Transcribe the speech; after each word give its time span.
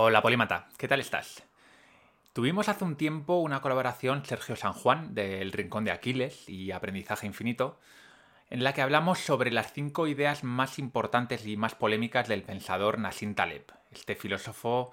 Hola 0.00 0.22
Polímata, 0.22 0.68
¿qué 0.76 0.86
tal 0.86 1.00
estás? 1.00 1.42
Tuvimos 2.32 2.68
hace 2.68 2.84
un 2.84 2.94
tiempo 2.94 3.38
una 3.38 3.60
colaboración 3.60 4.24
Sergio 4.24 4.54
San 4.54 4.72
Juan 4.72 5.12
del 5.12 5.50
Rincón 5.50 5.82
de 5.82 5.90
Aquiles 5.90 6.48
y 6.48 6.70
Aprendizaje 6.70 7.26
Infinito, 7.26 7.80
en 8.48 8.62
la 8.62 8.74
que 8.74 8.82
hablamos 8.82 9.18
sobre 9.18 9.50
las 9.50 9.72
cinco 9.72 10.06
ideas 10.06 10.44
más 10.44 10.78
importantes 10.78 11.44
y 11.46 11.56
más 11.56 11.74
polémicas 11.74 12.28
del 12.28 12.44
pensador 12.44 13.00
Nassim 13.00 13.34
Taleb, 13.34 13.64
este 13.90 14.14
filósofo 14.14 14.92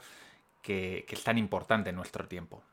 que, 0.64 1.06
es 1.08 1.24
tan 1.24 1.38
importante 1.38 1.92
en 1.92 1.98
nuestro 1.98 2.28
tiempo. 2.28 2.64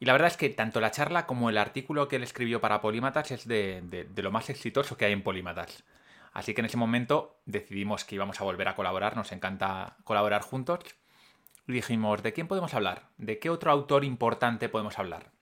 Y 0.00 0.06
la 0.06 0.14
verdad 0.14 0.32
es 0.32 0.36
que 0.36 0.48
tanto 0.48 0.80
la 0.80 0.90
charla 0.90 1.26
como 1.26 1.48
el 1.48 1.58
artículo 1.58 2.08
que 2.08 2.16
él 2.16 2.24
escribió 2.24 2.60
para 2.60 2.80
Polímatas 2.80 3.30
es 3.30 3.46
de, 3.46 3.82
de 3.82 4.22
lo 4.24 4.32
más 4.32 4.50
exitoso 4.50 4.96
que 4.96 5.04
hay 5.04 5.12
en 5.12 5.22
Polímatas. 5.22 5.84
Así 6.32 6.54
que 6.54 6.60
en 6.60 6.66
ese 6.66 6.76
momento 6.76 7.38
decidimos 7.46 8.02
que 8.02 8.16
íbamos 8.16 8.40
a 8.40 8.44
volver 8.44 8.66
a 8.66 8.74
colaborar, 8.74 9.16
nos 9.16 9.30
encanta 9.30 9.96
colaborar 10.02 10.42
juntos. 10.42 10.80
Dijimos, 11.66 12.22
¿de 12.22 12.32
quién 12.32 12.46
podemos 12.46 12.74
hablar? 12.74 13.08
¿De 13.18 13.40
qué 13.40 13.50
otro 13.50 13.72
autor 13.72 14.04
importante 14.04 14.68
podemos 14.68 14.98
hablar? 14.98 15.32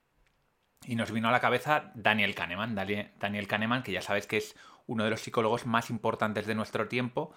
Y 0.87 0.97
nos 0.97 1.11
vino 1.11 1.29
a 1.29 1.33
la 1.33 1.41
cabeza 1.41 1.93
Daniel 1.95 2.35
Kahneman. 2.35 2.75
Daniel 2.75 3.47
Kahneman, 3.47 3.83
que 3.83 3.93
ya 3.93 4.01
sabes 4.01 4.27
que 4.27 4.39
es 4.39 4.57
uno 4.87 5.05
de 5.05 5.11
los 5.11 5.21
psicólogos 5.21 5.67
más 5.67 5.91
importantes 5.91 6.47
de 6.47 6.55
nuestro 6.55 6.89
tiempo 6.89 7.35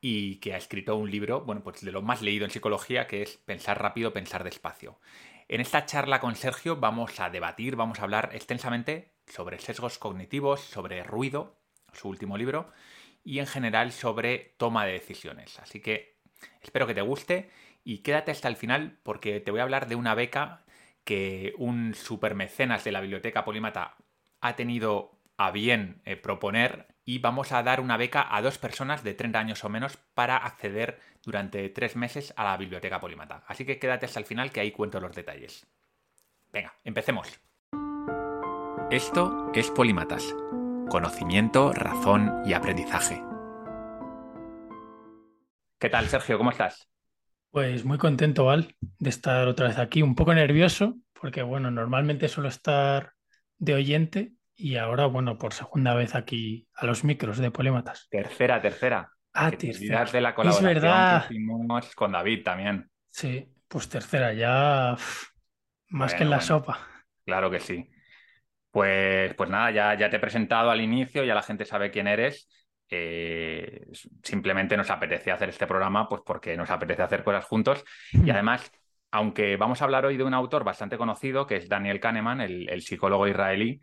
y 0.00 0.36
que 0.36 0.54
ha 0.54 0.56
escrito 0.56 0.96
un 0.96 1.10
libro, 1.10 1.42
bueno, 1.42 1.62
pues 1.62 1.80
de 1.80 1.92
lo 1.92 2.02
más 2.02 2.20
leído 2.20 2.44
en 2.44 2.50
psicología, 2.50 3.06
que 3.06 3.22
es 3.22 3.36
Pensar 3.36 3.80
rápido, 3.80 4.12
pensar 4.12 4.42
despacio. 4.42 4.98
En 5.48 5.60
esta 5.60 5.86
charla 5.86 6.20
con 6.20 6.34
Sergio 6.34 6.76
vamos 6.76 7.20
a 7.20 7.30
debatir, 7.30 7.76
vamos 7.76 8.00
a 8.00 8.02
hablar 8.02 8.30
extensamente 8.32 9.12
sobre 9.28 9.60
sesgos 9.60 9.98
cognitivos, 9.98 10.60
sobre 10.60 11.02
ruido 11.04 11.58
su 11.92 12.08
último 12.08 12.36
libro, 12.36 12.72
y 13.24 13.38
en 13.38 13.46
general 13.46 13.92
sobre 13.92 14.54
toma 14.58 14.84
de 14.84 14.92
decisiones. 14.92 15.58
Así 15.60 15.80
que 15.80 16.18
espero 16.60 16.86
que 16.86 16.94
te 16.94 17.00
guste 17.00 17.50
y 17.86 17.98
quédate 17.98 18.32
hasta 18.32 18.48
el 18.48 18.56
final 18.56 18.98
porque 19.04 19.38
te 19.38 19.52
voy 19.52 19.60
a 19.60 19.62
hablar 19.62 19.86
de 19.86 19.94
una 19.94 20.16
beca 20.16 20.64
que 21.04 21.54
un 21.56 21.94
supermecenas 21.94 22.82
de 22.82 22.90
la 22.90 23.00
Biblioteca 23.00 23.44
Polímata 23.44 23.94
ha 24.40 24.56
tenido 24.56 25.20
a 25.36 25.52
bien 25.52 26.02
eh, 26.04 26.16
proponer 26.16 26.88
y 27.04 27.20
vamos 27.20 27.52
a 27.52 27.62
dar 27.62 27.80
una 27.80 27.96
beca 27.96 28.26
a 28.34 28.42
dos 28.42 28.58
personas 28.58 29.04
de 29.04 29.14
30 29.14 29.38
años 29.38 29.64
o 29.64 29.68
menos 29.68 29.96
para 30.14 30.36
acceder 30.36 30.98
durante 31.22 31.68
tres 31.68 31.94
meses 31.94 32.34
a 32.36 32.42
la 32.42 32.56
Biblioteca 32.56 32.98
Polímata. 32.98 33.44
Así 33.46 33.64
que 33.64 33.78
quédate 33.78 34.06
hasta 34.06 34.18
el 34.18 34.26
final 34.26 34.50
que 34.50 34.58
ahí 34.58 34.72
cuento 34.72 34.98
los 34.98 35.14
detalles. 35.14 35.64
Venga, 36.52 36.74
empecemos. 36.82 37.40
Esto 38.90 39.52
es 39.54 39.70
Polímatas 39.70 40.34
conocimiento, 40.88 41.72
razón 41.72 42.42
y 42.44 42.52
aprendizaje. 42.52 43.20
¿Qué 45.78 45.88
tal, 45.90 46.08
Sergio? 46.08 46.38
¿Cómo 46.38 46.50
estás? 46.50 46.88
Pues 47.56 47.86
muy 47.86 47.96
contento, 47.96 48.44
Val, 48.44 48.76
de 48.98 49.08
estar 49.08 49.48
otra 49.48 49.68
vez 49.68 49.78
aquí. 49.78 50.02
Un 50.02 50.14
poco 50.14 50.34
nervioso, 50.34 50.98
porque 51.18 51.40
bueno, 51.40 51.70
normalmente 51.70 52.28
suelo 52.28 52.50
estar 52.50 53.14
de 53.56 53.72
oyente 53.72 54.32
y 54.54 54.76
ahora, 54.76 55.06
bueno, 55.06 55.38
por 55.38 55.54
segunda 55.54 55.94
vez 55.94 56.14
aquí 56.14 56.68
a 56.74 56.84
los 56.84 57.02
micros 57.02 57.38
de 57.38 57.50
Polímatas. 57.50 58.08
Tercera, 58.10 58.60
tercera. 58.60 59.10
Ah, 59.32 59.50
tercera. 59.50 60.04
de 60.04 60.20
la 60.20 60.34
colaboración 60.34 60.68
es 60.68 60.82
verdad. 60.82 61.28
que 61.28 61.32
hicimos 61.32 61.94
con 61.94 62.12
David 62.12 62.42
también. 62.44 62.90
Sí, 63.08 63.48
pues 63.68 63.88
tercera, 63.88 64.34
ya 64.34 64.94
más 65.88 66.12
que 66.12 66.24
en 66.24 66.28
la 66.28 66.42
sopa. 66.42 66.86
Claro 67.24 67.50
que 67.50 67.60
sí. 67.60 67.88
Pues, 68.70 69.32
pues 69.32 69.48
nada, 69.48 69.70
ya, 69.70 69.94
ya 69.94 70.10
te 70.10 70.16
he 70.16 70.20
presentado 70.20 70.68
al 70.68 70.82
inicio, 70.82 71.24
ya 71.24 71.34
la 71.34 71.42
gente 71.42 71.64
sabe 71.64 71.90
quién 71.90 72.06
eres. 72.06 72.50
Eh, 72.88 73.86
simplemente 74.22 74.76
nos 74.76 74.90
apetece 74.90 75.32
hacer 75.32 75.48
este 75.48 75.66
programa, 75.66 76.08
pues 76.08 76.22
porque 76.24 76.56
nos 76.56 76.70
apetece 76.70 77.02
hacer 77.02 77.24
cosas 77.24 77.44
juntos. 77.44 77.84
Y 78.12 78.30
además, 78.30 78.70
aunque 79.10 79.56
vamos 79.56 79.80
a 79.80 79.84
hablar 79.84 80.06
hoy 80.06 80.16
de 80.16 80.24
un 80.24 80.34
autor 80.34 80.64
bastante 80.64 80.98
conocido, 80.98 81.46
que 81.46 81.56
es 81.56 81.68
Daniel 81.68 82.00
Kahneman, 82.00 82.40
el, 82.40 82.82
psicólogo 82.82 83.26
israelí, 83.26 83.80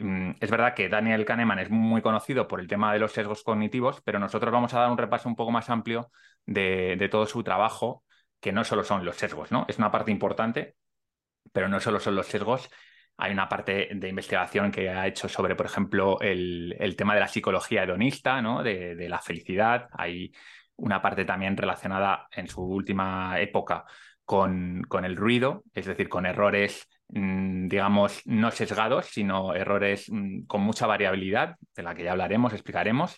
mm, 0.00 0.32
es 0.40 0.50
verdad 0.50 0.74
que 0.74 0.88
Daniel 0.88 1.24
Kahneman 1.24 1.58
es 1.58 1.70
muy 1.70 2.02
conocido 2.02 2.46
por 2.46 2.60
el 2.60 2.68
tema 2.68 2.92
de 2.92 2.98
los 2.98 3.12
sesgos 3.12 3.42
cognitivos, 3.42 4.00
pero 4.02 4.18
nosotros 4.18 4.52
vamos 4.52 4.74
a 4.74 4.80
dar 4.80 4.90
un 4.90 4.98
repaso 4.98 5.28
un 5.28 5.36
poco 5.36 5.50
más 5.50 5.70
amplio 5.70 6.10
de, 6.44 6.96
de 6.98 7.08
todo 7.08 7.26
su 7.26 7.42
trabajo, 7.42 8.04
que 8.40 8.52
no 8.52 8.64
solo 8.64 8.84
son 8.84 9.04
los 9.04 9.16
sesgos, 9.16 9.50
¿no? 9.50 9.64
Es 9.68 9.78
una 9.78 9.90
parte 9.90 10.10
importante, 10.12 10.76
pero 11.52 11.68
no 11.68 11.80
solo 11.80 12.00
son 12.00 12.14
los 12.16 12.26
sesgos, 12.26 12.70
hay 13.18 13.32
una 13.32 13.48
parte 13.48 13.88
de 13.94 14.08
investigación 14.08 14.70
que 14.70 14.90
ha 14.90 15.06
hecho 15.06 15.28
sobre, 15.28 15.54
por 15.56 15.66
ejemplo, 15.66 16.20
el, 16.20 16.94
tema 16.96 17.14
de 17.14 17.20
la 17.20 17.28
psicología 17.28 17.84
hedonista, 17.84 18.42
¿no? 18.42 18.62
de, 18.62 19.08
la 19.08 19.20
felicidad. 19.20 19.88
Hay 19.92 20.32
una 20.76 21.00
parte 21.00 21.24
también 21.24 21.56
relacionada 21.56 22.28
en 22.30 22.46
su 22.48 22.62
última 22.62 23.40
época 23.40 23.84
con, 24.24 24.84
el 25.04 25.16
ruido, 25.16 25.64
es 25.72 25.86
decir, 25.86 26.08
con 26.08 26.26
errores, 26.26 26.88
mm, 27.08 27.68
digamos, 27.68 28.20
no 28.26 28.50
sesgados, 28.50 29.06
sino 29.06 29.54
errores 29.54 30.10
mm, 30.10 30.44
con 30.46 30.60
mucha 30.62 30.86
variabilidad, 30.86 31.56
de 31.74 31.82
la 31.82 31.94
que 31.94 32.04
ya 32.04 32.12
hablaremos, 32.12 32.52
explicaremos. 32.52 33.16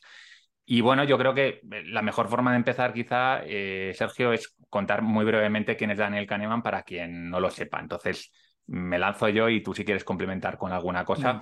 Y 0.64 0.82
bueno, 0.82 1.03
yo 1.04 1.19
creo 1.19 1.34
que 1.34 1.60
la 1.87 2.03
mejor 2.03 2.28
forma 2.28 2.50
de 2.53 2.58
empezar, 2.58 2.92
quizá, 2.92 3.41
eh, 3.44 3.92
Sergio, 3.97 4.32
es 4.32 4.54
contar 4.69 5.03
muy 5.03 5.25
brevemente 5.25 5.76
quién 5.76 5.91
es 5.91 5.98
Daniel 5.98 6.26
Kahneman 6.26 6.62
para 6.62 6.82
quien 6.82 7.31
no 7.31 7.41
lo 7.41 7.50
sepa. 7.50 7.81
Entonces, 7.81 8.31
me 8.69 8.99
lanzo 8.99 9.29
yo 9.29 9.49
y 9.49 9.62
tú 9.62 9.75
si 9.75 9.84
quieres 9.84 10.05
complementar 10.05 10.56
con 10.59 10.73
alguna 10.73 11.05
cosa. 11.05 11.41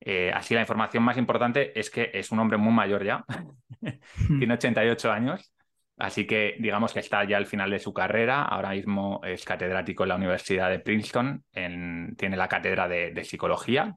Eh, 0.00 0.32
así 0.32 0.54
la 0.54 0.60
información 0.60 1.02
más 1.02 1.18
importante 1.18 1.78
es 1.78 1.90
que 1.90 2.10
es 2.14 2.32
un 2.32 2.38
hombre 2.38 2.56
muy 2.56 2.72
mayor 2.72 3.04
ya, 3.04 3.24
tiene 4.38 4.54
88 4.54 5.12
años, 5.12 5.52
así 5.98 6.26
que 6.26 6.56
digamos 6.58 6.94
que 6.94 7.00
está 7.00 7.22
ya 7.24 7.36
al 7.36 7.46
final 7.46 7.70
de 7.70 7.78
su 7.78 7.92
carrera, 7.92 8.44
ahora 8.44 8.70
mismo 8.70 9.20
es 9.24 9.44
catedrático 9.44 10.04
en 10.04 10.08
la 10.08 10.16
Universidad 10.16 10.70
de 10.70 10.78
Princeton, 10.78 11.44
tiene 11.52 12.36
la 12.36 12.48
cátedra 12.48 12.88
de, 12.88 13.24
psicología. 13.24 13.96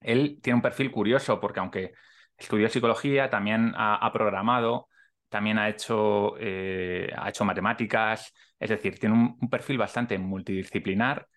Él 0.00 0.40
tiene 0.42 0.56
un 0.56 0.62
perfil 0.62 0.90
curioso 0.90 1.38
porque 1.38 1.60
aunque 1.60 1.92
estudió 2.36 2.68
psicología, 2.68 3.30
también 3.30 3.72
ha, 3.76 4.10
programado, 4.12 4.88
también 5.28 5.58
ha 5.58 5.68
hecho, 5.68 6.34
eh, 6.40 7.12
ha 7.16 7.28
hecho 7.28 7.44
matemáticas, 7.44 8.34
es 8.58 8.70
decir, 8.70 8.98
tiene 8.98 9.14
un 9.14 9.48
perfil 9.48 9.78
bastante 9.78 10.18
multidisciplinar 10.18 11.28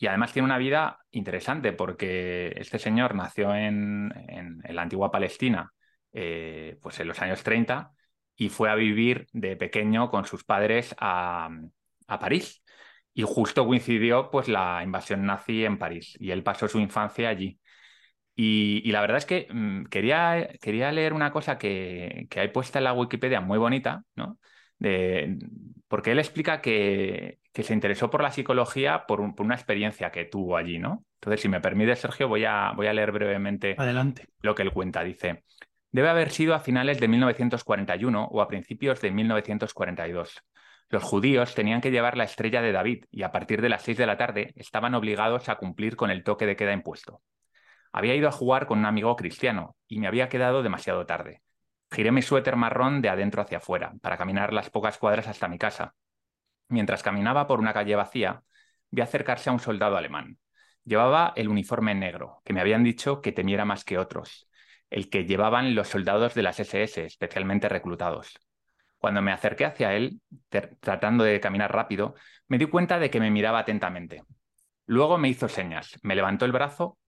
y 0.00 0.06
además 0.06 0.32
tiene 0.32 0.46
una 0.46 0.56
vida 0.58 0.98
interesante 1.10 1.74
porque 1.74 2.54
este 2.56 2.78
señor 2.78 3.14
nació 3.14 3.54
en, 3.54 4.08
la 4.64 4.82
antigua 4.82 5.10
Palestina, 5.10 5.74
eh, 6.12 6.78
pues 6.80 6.98
en 7.00 7.08
los 7.08 7.20
años 7.20 7.42
30, 7.42 7.92
y 8.34 8.48
fue 8.48 8.70
a 8.70 8.76
vivir 8.76 9.26
de 9.34 9.56
pequeño 9.56 10.10
con 10.10 10.24
sus 10.24 10.42
padres 10.44 10.94
a, 10.98 11.50
París. 12.18 12.62
Y 13.12 13.24
justo 13.24 13.66
coincidió 13.66 14.30
pues 14.30 14.48
la 14.48 14.82
invasión 14.82 15.26
nazi 15.26 15.64
en 15.66 15.78
París 15.78 16.16
y 16.18 16.30
él 16.30 16.42
pasó 16.42 16.66
su 16.66 16.80
infancia 16.80 17.28
allí. 17.28 17.60
Y, 18.34 18.90
la 18.92 19.02
verdad 19.02 19.18
es 19.18 19.26
que 19.26 19.48
mm, 19.52 19.84
quería, 19.86 20.48
quería 20.62 20.92
leer 20.92 21.12
una 21.12 21.30
cosa 21.32 21.58
que, 21.58 22.26
que 22.30 22.40
hay 22.40 22.48
puesta 22.48 22.78
en 22.78 22.84
la 22.84 22.94
Wikipedia 22.94 23.40
muy 23.42 23.58
bonita, 23.58 24.04
¿no? 24.16 24.38
De, 24.78 25.38
porque 25.88 26.12
él 26.12 26.18
explica 26.18 26.62
que, 26.62 27.39
se 27.54 27.74
interesó 27.74 28.10
por 28.10 28.22
la 28.22 28.30
psicología 28.30 29.06
por, 29.06 29.20
una 29.20 29.54
experiencia 29.54 30.10
que 30.10 30.24
tuvo 30.24 30.56
allí, 30.56 30.78
¿no? 30.78 31.04
Entonces, 31.14 31.40
si 31.40 31.48
me 31.48 31.60
permite, 31.60 31.96
Sergio, 31.96 32.28
voy 32.28 32.44
a, 32.44 32.72
voy 32.74 32.86
a 32.86 32.92
leer 32.92 33.12
brevemente 33.12 33.74
Adelante. 33.76 34.28
lo 34.40 34.54
que 34.54 34.62
él 34.62 34.72
cuenta. 34.72 35.02
Dice, 35.02 35.44
debe 35.90 36.08
haber 36.08 36.30
sido 36.30 36.54
a 36.54 36.60
finales 36.60 37.00
de 37.00 37.08
1941 37.08 38.24
o 38.24 38.40
a 38.40 38.48
principios 38.48 39.00
de 39.00 39.10
1942. 39.10 40.42
Los 40.88 41.04
judíos 41.04 41.54
tenían 41.54 41.80
que 41.80 41.90
llevar 41.92 42.16
la 42.16 42.24
estrella 42.24 42.62
de 42.62 42.72
David 42.72 43.04
y 43.10 43.22
a 43.22 43.30
partir 43.30 43.62
de 43.62 43.68
las 43.68 43.82
seis 43.82 43.96
de 43.96 44.06
la 44.06 44.16
tarde 44.16 44.52
estaban 44.56 44.94
obligados 44.94 45.48
a 45.48 45.56
cumplir 45.56 45.94
con 45.96 46.10
el 46.10 46.24
toque 46.24 46.46
de 46.46 46.56
queda 46.56 46.72
impuesto. 46.72 47.22
Había 47.92 48.14
ido 48.14 48.28
a 48.28 48.32
jugar 48.32 48.66
con 48.66 48.80
un 48.80 48.86
amigo 48.86 49.14
cristiano 49.16 49.76
y 49.86 50.00
me 50.00 50.06
había 50.06 50.28
quedado 50.28 50.62
demasiado 50.62 51.06
tarde. 51.06 51.42
Giré 51.92 52.12
mi 52.12 52.22
suéter 52.22 52.56
marrón 52.56 53.02
de 53.02 53.08
adentro 53.08 53.42
hacia 53.42 53.58
afuera 53.58 53.92
para 54.00 54.16
caminar 54.16 54.52
las 54.52 54.70
pocas 54.70 54.98
cuadras 54.98 55.26
hasta 55.26 55.48
mi 55.48 55.58
casa. 55.58 55.94
Mientras 56.70 57.02
caminaba 57.02 57.46
por 57.46 57.60
una 57.60 57.74
calle 57.74 57.94
vacía, 57.94 58.42
vi 58.90 59.02
acercarse 59.02 59.50
a 59.50 59.52
un 59.52 59.60
soldado 59.60 59.98
alemán. 59.98 60.38
Llevaba 60.84 61.34
el 61.36 61.48
uniforme 61.48 61.94
negro, 61.94 62.40
que 62.44 62.54
me 62.54 62.62
habían 62.62 62.82
dicho 62.82 63.20
que 63.20 63.32
temiera 63.32 63.66
más 63.66 63.84
que 63.84 63.98
otros, 63.98 64.48
el 64.88 65.10
que 65.10 65.26
llevaban 65.26 65.74
los 65.74 65.88
soldados 65.88 66.34
de 66.34 66.42
las 66.42 66.58
SS, 66.58 67.04
especialmente 67.04 67.68
reclutados. 67.68 68.38
Cuando 68.96 69.20
me 69.20 69.32
acerqué 69.32 69.66
hacia 69.66 69.92
él, 69.92 70.22
tratando 70.80 71.24
de 71.24 71.40
caminar 71.40 71.74
rápido, 71.74 72.14
me 72.48 72.56
di 72.56 72.64
cuenta 72.64 72.98
de 72.98 73.10
que 73.10 73.20
me 73.20 73.30
miraba 73.30 73.58
atentamente. 73.58 74.22
Luego 74.86 75.18
me 75.18 75.28
hizo 75.28 75.48
señas, 75.48 75.98
me 76.02 76.14
levantó 76.14 76.46
el 76.46 76.52
brazo 76.52 76.98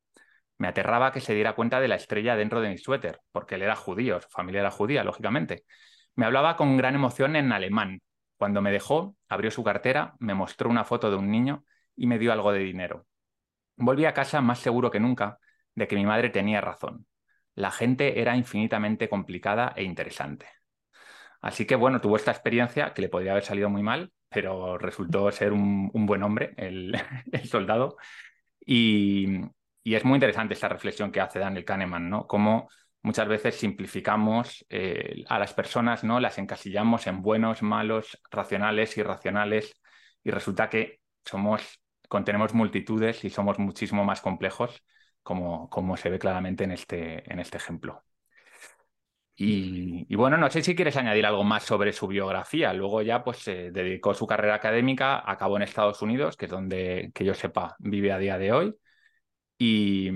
me 0.62 0.68
aterraba 0.68 1.10
que 1.10 1.20
se 1.20 1.34
diera 1.34 1.54
cuenta 1.54 1.80
de 1.80 1.88
la 1.88 1.96
estrella 1.96 2.36
dentro 2.36 2.60
de 2.60 2.68
mi 2.68 2.78
suéter, 2.78 3.20
porque 3.32 3.56
él 3.56 3.62
era 3.62 3.74
judío, 3.74 4.20
su 4.20 4.28
familia 4.28 4.60
era 4.60 4.70
judía, 4.70 5.02
lógicamente. 5.02 5.64
Me 6.14 6.24
hablaba 6.24 6.56
con 6.56 6.76
gran 6.76 6.94
emoción 6.94 7.34
en 7.34 7.50
alemán. 7.50 8.00
Cuando 8.42 8.60
me 8.60 8.72
dejó, 8.72 9.14
abrió 9.28 9.52
su 9.52 9.62
cartera, 9.62 10.16
me 10.18 10.34
mostró 10.34 10.68
una 10.68 10.82
foto 10.82 11.12
de 11.12 11.16
un 11.16 11.30
niño 11.30 11.64
y 11.94 12.08
me 12.08 12.18
dio 12.18 12.32
algo 12.32 12.50
de 12.50 12.58
dinero. 12.58 13.06
Volví 13.76 14.04
a 14.04 14.14
casa 14.14 14.40
más 14.40 14.58
seguro 14.58 14.90
que 14.90 14.98
nunca 14.98 15.38
de 15.76 15.86
que 15.86 15.94
mi 15.94 16.04
madre 16.04 16.28
tenía 16.28 16.60
razón. 16.60 17.06
La 17.54 17.70
gente 17.70 18.20
era 18.20 18.34
infinitamente 18.36 19.08
complicada 19.08 19.72
e 19.76 19.84
interesante. 19.84 20.46
Así 21.40 21.66
que 21.66 21.76
bueno, 21.76 22.00
tuvo 22.00 22.16
esta 22.16 22.32
experiencia 22.32 22.92
que 22.92 23.02
le 23.02 23.08
podría 23.08 23.30
haber 23.30 23.44
salido 23.44 23.70
muy 23.70 23.84
mal, 23.84 24.12
pero 24.28 24.76
resultó 24.76 25.30
ser 25.30 25.52
un, 25.52 25.92
buen 25.92 26.24
hombre, 26.24 26.52
el, 26.56 27.00
soldado. 27.48 27.96
Y, 28.66 29.38
es 29.84 30.04
muy 30.04 30.16
interesante 30.16 30.54
esta 30.54 30.68
reflexión 30.68 31.12
que 31.12 31.20
hace 31.20 31.38
Daniel 31.38 31.64
Kahneman, 31.64 32.10
¿no? 32.10 32.26
Cómo 32.26 32.68
muchas 33.02 33.28
veces 33.28 33.56
simplificamos 33.56 34.64
eh, 34.70 35.24
a 35.28 35.38
las 35.38 35.54
personas, 35.54 36.04
¿no? 36.04 36.20
Las 36.20 36.38
encasillamos 36.38 37.06
en 37.06 37.22
buenos, 37.22 37.62
malos, 37.62 38.20
racionales, 38.30 38.96
irracionales, 38.96 39.74
y 40.24 40.30
resulta 40.30 40.68
que 40.70 41.00
somos, 41.24 41.80
contenemos 42.08 42.54
multitudes 42.54 43.24
y 43.24 43.30
somos 43.30 43.58
muchísimo 43.58 44.04
más 44.04 44.20
complejos, 44.20 44.82
como, 45.22 45.68
como 45.70 45.96
se 45.96 46.10
ve 46.10 46.18
claramente 46.18 46.64
en 46.64 46.72
este, 46.72 47.30
en 47.32 47.40
este 47.40 47.58
ejemplo. 47.58 48.04
Y, 49.34 50.14
bueno, 50.14 50.36
no 50.36 50.50
sé 50.50 50.62
si 50.62 50.76
quieres 50.76 50.96
añadir 50.96 51.26
algo 51.26 51.42
más 51.42 51.64
sobre 51.64 51.92
su 51.92 52.06
biografía. 52.06 52.72
Luego 52.72 53.02
ya 53.02 53.24
pues 53.24 53.38
se 53.38 53.72
dedicó 53.72 54.14
su 54.14 54.26
carrera 54.26 54.54
académica, 54.54 55.22
acabó 55.28 55.56
en 55.56 55.62
Estados 55.62 56.00
Unidos, 56.02 56.36
que 56.36 56.44
es 56.44 56.50
donde, 56.50 57.10
que 57.14 57.24
yo 57.24 57.34
sepa, 57.34 57.74
vive 57.80 58.12
a 58.12 58.18
día 58.18 58.38
de 58.38 58.52
hoy. 58.52 58.74
Y, 59.58 60.10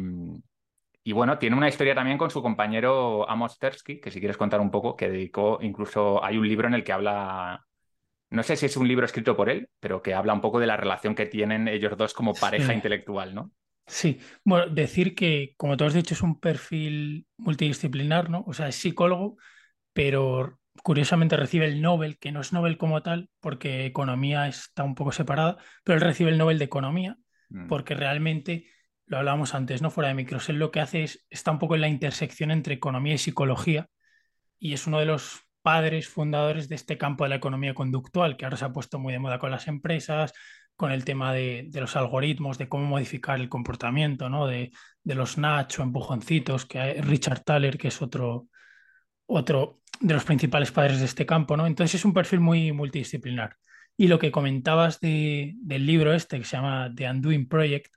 y 1.07 1.13
bueno, 1.13 1.39
tiene 1.39 1.55
una 1.55 1.69
historia 1.69 1.95
también 1.95 2.19
con 2.19 2.33
su 2.33 2.43
compañero 2.43 3.31
Amos 3.31 3.61
Tversky, 3.61 4.01
que 4.01 4.11
si 4.11 4.19
quieres 4.19 4.37
contar 4.37 4.61
un 4.61 4.73
poco, 4.73 4.97
que 4.97 5.09
dedicó, 5.09 5.61
incluso 5.63 6.23
hay 6.25 6.37
un 6.37 6.49
libro 6.49 6.67
en 6.67 6.75
el 6.75 6.83
que 6.83 6.93
habla, 6.93 7.65
no 8.31 8.43
sé 8.43 8.57
si 8.57 8.67
es 8.67 8.77
un 8.77 8.89
libro 8.89 9.07
escrito 9.07 9.37
por 9.37 9.49
él, 9.49 9.69
pero 9.79 10.03
que 10.03 10.15
habla 10.15 10.35
un 10.35 10.41
poco 10.41 10.59
de 10.59 10.67
la 10.67 10.77
relación 10.77 11.15
que 11.15 11.27
tienen 11.27 11.69
ellos 11.69 11.97
dos 11.97 12.13
como 12.13 12.35
pareja 12.35 12.75
intelectual, 12.75 13.37
¿no? 13.37 13.53
Sí, 13.87 14.19
bueno, 14.43 14.67
decir 14.67 15.15
que, 15.15 15.55
como 15.57 15.77
tú 15.77 15.85
has 15.85 15.95
dicho, 15.95 16.13
es 16.13 16.23
un 16.23 16.41
perfil 16.41 17.29
multidisciplinar, 17.37 18.29
¿no? 18.29 18.43
O 18.45 18.53
sea, 18.53 18.67
es 18.67 18.75
psicólogo, 18.75 19.37
pero 19.93 20.59
curiosamente 20.83 21.37
recibe 21.37 21.67
el 21.67 21.81
Nobel, 21.81 22.19
que 22.19 22.33
no 22.33 22.41
es 22.41 22.53
Nobel 22.53 22.79
como 22.79 23.05
tal, 23.05 23.31
porque 23.39 23.87
economía 23.87 24.49
está 24.49 24.83
un 24.83 24.97
poco 24.97 25.13
separada, 25.13 25.57
pero 25.85 25.99
él 25.99 26.05
recibe 26.05 26.31
el 26.31 26.39
Nobel 26.39 26.59
de 26.59 26.65
Economía, 26.65 27.17
mm. 27.51 27.69
porque 27.69 27.95
realmente, 27.95 28.67
lo 29.07 29.19
hablábamos 29.19 29.55
antes, 29.55 29.83
¿no? 29.83 29.91
Fuera 29.91 30.09
de 30.09 30.15
micros, 30.15 30.49
él 30.49 30.59
lo 30.59 30.71
que 30.71 30.81
hace 30.81 31.05
es, 31.05 31.27
está 31.31 31.51
un 31.51 31.59
poco 31.59 31.75
en 31.75 31.81
la 31.81 31.89
intersección 31.89 32.51
entre 32.51 32.75
economía 32.75 33.15
y 33.15 33.19
psicología, 33.19 33.89
y 34.59 34.73
es 34.73 34.87
uno 34.87 34.99
de 34.99 35.07
los 35.07 35.43
padres 35.63 36.09
fundadores 36.09 36.69
de 36.69 36.77
este 36.77 36.97
campo 36.99 37.25
de 37.25 37.31
la 37.31 37.37
economía 37.37 37.75
conductual, 37.75 38.37
que 38.37 38.45
ahora 38.45 38.57
se 38.57 38.65
ha 38.65 38.73
puesto 38.73 38.99
muy 38.99 39.13
de 39.13 39.19
moda 39.19 39.39
con 39.39 39.51
las 39.51 39.69
empresas, 39.69 40.33
con 40.77 40.93
el 40.93 41.05
tema 41.05 41.33
de, 41.33 41.69
los 41.73 41.97
algoritmos, 41.97 42.59
de 42.59 42.69
cómo 42.69 42.85
modificar 42.85 43.41
el 43.41 43.49
comportamiento, 43.49 44.29
¿no? 44.29 44.47
de, 44.47 44.71
los 45.05 45.39
Natch 45.39 45.79
o 45.81 45.83
empujoncitos, 45.83 46.67
que 46.67 46.79
hay 46.79 47.01
Richard 47.01 47.43
Thaler, 47.43 47.79
que 47.79 47.89
es 47.89 48.03
otro, 48.03 48.49
otro 49.27 49.81
de 50.01 50.15
los 50.15 50.25
principales 50.25 50.71
padres 50.71 50.99
de 50.99 51.07
este 51.07 51.25
campo. 51.27 51.57
¿no? 51.57 51.67
Entonces 51.67 51.97
es 51.97 52.05
un 52.05 52.13
perfil 52.13 52.41
muy 52.41 52.73
multidisciplinar. 52.73 53.57
Y 53.97 54.09
lo 54.09 54.19
que 54.19 54.31
comentabas 54.31 55.01
del 55.01 55.57
libro 55.67 56.13
este, 56.13 56.39
que 56.39 56.45
se 56.45 56.57
llama 56.57 56.93
The 56.95 57.11
Undoing 57.11 57.49
Project, 57.49 57.96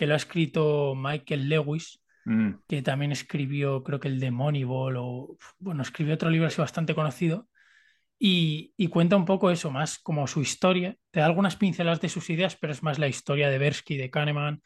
que 0.00 0.06
lo 0.06 0.14
ha 0.14 0.16
escrito 0.16 0.94
Michael 0.96 1.50
Lewis, 1.50 2.00
mm. 2.24 2.52
que 2.66 2.80
también 2.80 3.12
escribió, 3.12 3.84
creo 3.84 4.00
que 4.00 4.08
el 4.08 4.18
de 4.18 4.30
Moneyball, 4.30 4.96
o 4.96 5.36
bueno, 5.58 5.82
escribió 5.82 6.14
otro 6.14 6.30
libro 6.30 6.46
así 6.46 6.58
bastante 6.58 6.94
conocido, 6.94 7.50
y, 8.18 8.72
cuenta 8.88 9.16
un 9.16 9.26
poco 9.26 9.50
eso, 9.50 9.70
más 9.70 9.98
como 9.98 10.26
su 10.26 10.40
historia. 10.40 10.96
Te 11.10 11.20
da 11.20 11.26
algunas 11.26 11.56
pinceladas 11.56 12.00
de 12.00 12.08
sus 12.08 12.30
ideas, 12.30 12.56
pero 12.56 12.72
es 12.72 12.82
más 12.82 12.98
la 12.98 13.08
historia 13.08 13.50
de 13.50 13.58
Bersky, 13.58 13.98
de 13.98 14.08
Kahneman, 14.08 14.62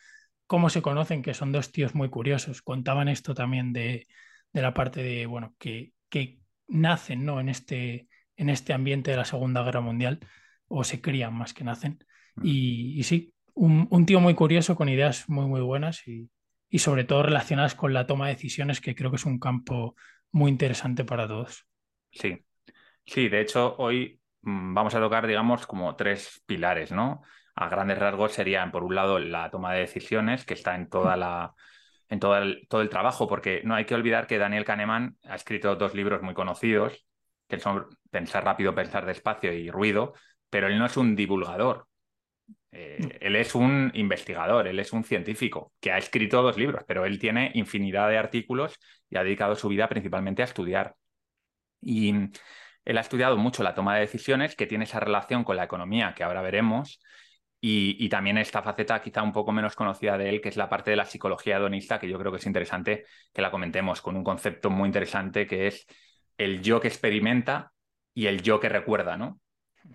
cómo 0.46 0.70
se 0.70 0.82
conocen, 0.82 1.20
que 1.20 1.34
son 1.34 1.50
dos 1.50 1.72
tíos 1.72 1.96
muy 1.96 2.10
curiosos. 2.10 2.62
Contaban 2.62 3.08
esto 3.08 3.34
también 3.34 3.72
de, 3.72 4.06
la 4.52 4.72
parte 4.72 5.02
de, 5.02 5.26
bueno, 5.26 5.56
que, 5.58 5.94
que 6.10 6.38
nacen 6.68 7.24
¿no? 7.24 7.40
en, 7.40 7.48
este, 7.48 8.06
en 8.36 8.50
este 8.50 8.72
ambiente 8.72 9.10
de 9.10 9.16
la 9.16 9.24
Segunda 9.24 9.64
Guerra 9.64 9.80
Mundial, 9.80 10.20
o 10.68 10.84
se 10.84 11.00
crían 11.00 11.34
más 11.34 11.54
que 11.54 11.64
nacen. 11.64 11.98
Mm. 12.36 12.42
Y, 12.44 13.02
sí, 13.02 13.33
un, 13.54 13.86
un, 13.90 14.06
tío 14.06 14.20
muy 14.20 14.34
curioso 14.34 14.76
con 14.76 14.88
ideas 14.88 15.28
muy, 15.28 15.46
muy 15.46 15.60
buenas 15.60 16.06
y, 16.06 16.30
y 16.68 16.78
sobre 16.80 17.04
todo 17.04 17.22
relacionadas 17.22 17.74
con 17.74 17.92
la 17.94 18.06
toma 18.06 18.26
de 18.26 18.34
decisiones, 18.34 18.80
que 18.80 18.94
creo 18.94 19.10
que 19.10 19.16
es 19.16 19.26
un 19.26 19.38
campo 19.38 19.96
muy 20.32 20.50
interesante 20.50 21.04
para 21.04 21.28
todos. 21.28 21.66
Sí, 22.10 22.44
Sí, 23.06 23.28
de 23.28 23.40
hecho, 23.40 23.76
hoy 23.78 24.20
mm, 24.42 24.74
vamos 24.74 24.94
a 24.94 25.00
tocar, 25.00 25.26
digamos, 25.26 25.66
como 25.66 25.94
tres 25.96 26.42
pilares, 26.46 26.92
¿no? 26.92 27.22
A 27.54 27.68
grandes 27.68 27.98
rasgos 27.98 28.32
serían, 28.32 28.72
por 28.72 28.82
un 28.84 28.94
lado, 28.94 29.18
la 29.18 29.50
toma 29.50 29.72
de 29.74 29.80
decisiones, 29.80 30.44
que 30.44 30.54
está 30.54 30.74
en 30.74 30.88
toda 30.88 31.16
la 31.16 31.54
en 32.10 32.20
todo 32.20 32.36
el, 32.36 32.66
todo 32.68 32.82
el 32.82 32.90
trabajo, 32.90 33.26
porque 33.28 33.62
no 33.64 33.74
hay 33.74 33.86
que 33.86 33.94
olvidar 33.94 34.26
que 34.26 34.38
Daniel 34.38 34.64
Kahneman 34.64 35.16
ha 35.24 35.34
escrito 35.36 35.74
dos 35.76 35.94
libros 35.94 36.22
muy 36.22 36.34
conocidos, 36.34 37.06
que 37.48 37.58
son 37.58 37.86
Pensar 38.10 38.44
rápido, 38.44 38.74
pensar 38.74 39.06
despacio 39.06 39.52
y 39.52 39.70
Ruido, 39.70 40.14
pero 40.50 40.68
él 40.68 40.78
no 40.78 40.86
es 40.86 40.96
un 40.96 41.16
divulgador. 41.16 41.88
Eh, 42.72 43.18
él 43.20 43.36
es 43.36 43.54
un 43.54 43.90
investigador, 43.94 44.66
él 44.66 44.78
es 44.80 44.92
un 44.92 45.04
científico 45.04 45.72
que 45.80 45.92
ha 45.92 45.98
escrito 45.98 46.42
dos 46.42 46.56
libros, 46.56 46.84
pero 46.86 47.04
él 47.04 47.18
tiene 47.18 47.52
infinidad 47.54 48.08
de 48.08 48.18
artículos 48.18 48.74
y 49.08 49.16
ha 49.16 49.24
dedicado 49.24 49.54
su 49.54 49.68
vida 49.68 49.88
principalmente 49.88 50.42
a 50.42 50.46
estudiar. 50.46 50.94
Y 51.80 52.14
él 52.84 52.98
ha 52.98 53.00
estudiado 53.00 53.36
mucho 53.36 53.62
la 53.62 53.74
toma 53.74 53.94
de 53.94 54.00
decisiones, 54.00 54.56
que 54.56 54.66
tiene 54.66 54.84
esa 54.84 55.00
relación 55.00 55.44
con 55.44 55.56
la 55.56 55.64
economía, 55.64 56.14
que 56.14 56.24
ahora 56.24 56.42
veremos, 56.42 57.00
y, 57.66 58.10
también 58.10 58.36
esta 58.36 58.62
faceta 58.62 59.00
quizá 59.00 59.22
un 59.22 59.32
poco 59.32 59.50
menos 59.50 59.74
conocida 59.74 60.18
de 60.18 60.28
él, 60.28 60.42
que 60.42 60.50
es 60.50 60.56
la 60.58 60.68
parte 60.68 60.90
de 60.90 60.96
la 60.96 61.06
psicología 61.06 61.56
hedonista, 61.56 61.98
que 61.98 62.06
yo 62.06 62.18
creo 62.18 62.30
que 62.30 62.36
es 62.36 62.44
interesante 62.44 63.06
que 63.32 63.40
la 63.40 63.50
comentemos, 63.50 64.02
con 64.02 64.16
un 64.16 64.22
concepto 64.22 64.68
muy 64.68 64.86
interesante 64.86 65.46
que 65.46 65.68
es 65.68 65.86
el 66.36 66.60
yo 66.60 66.78
que 66.78 66.88
experimenta 66.88 67.72
y 68.12 68.26
el 68.26 68.42
yo 68.42 68.60
que 68.60 68.68
recuerda, 68.68 69.16
¿no? 69.16 69.40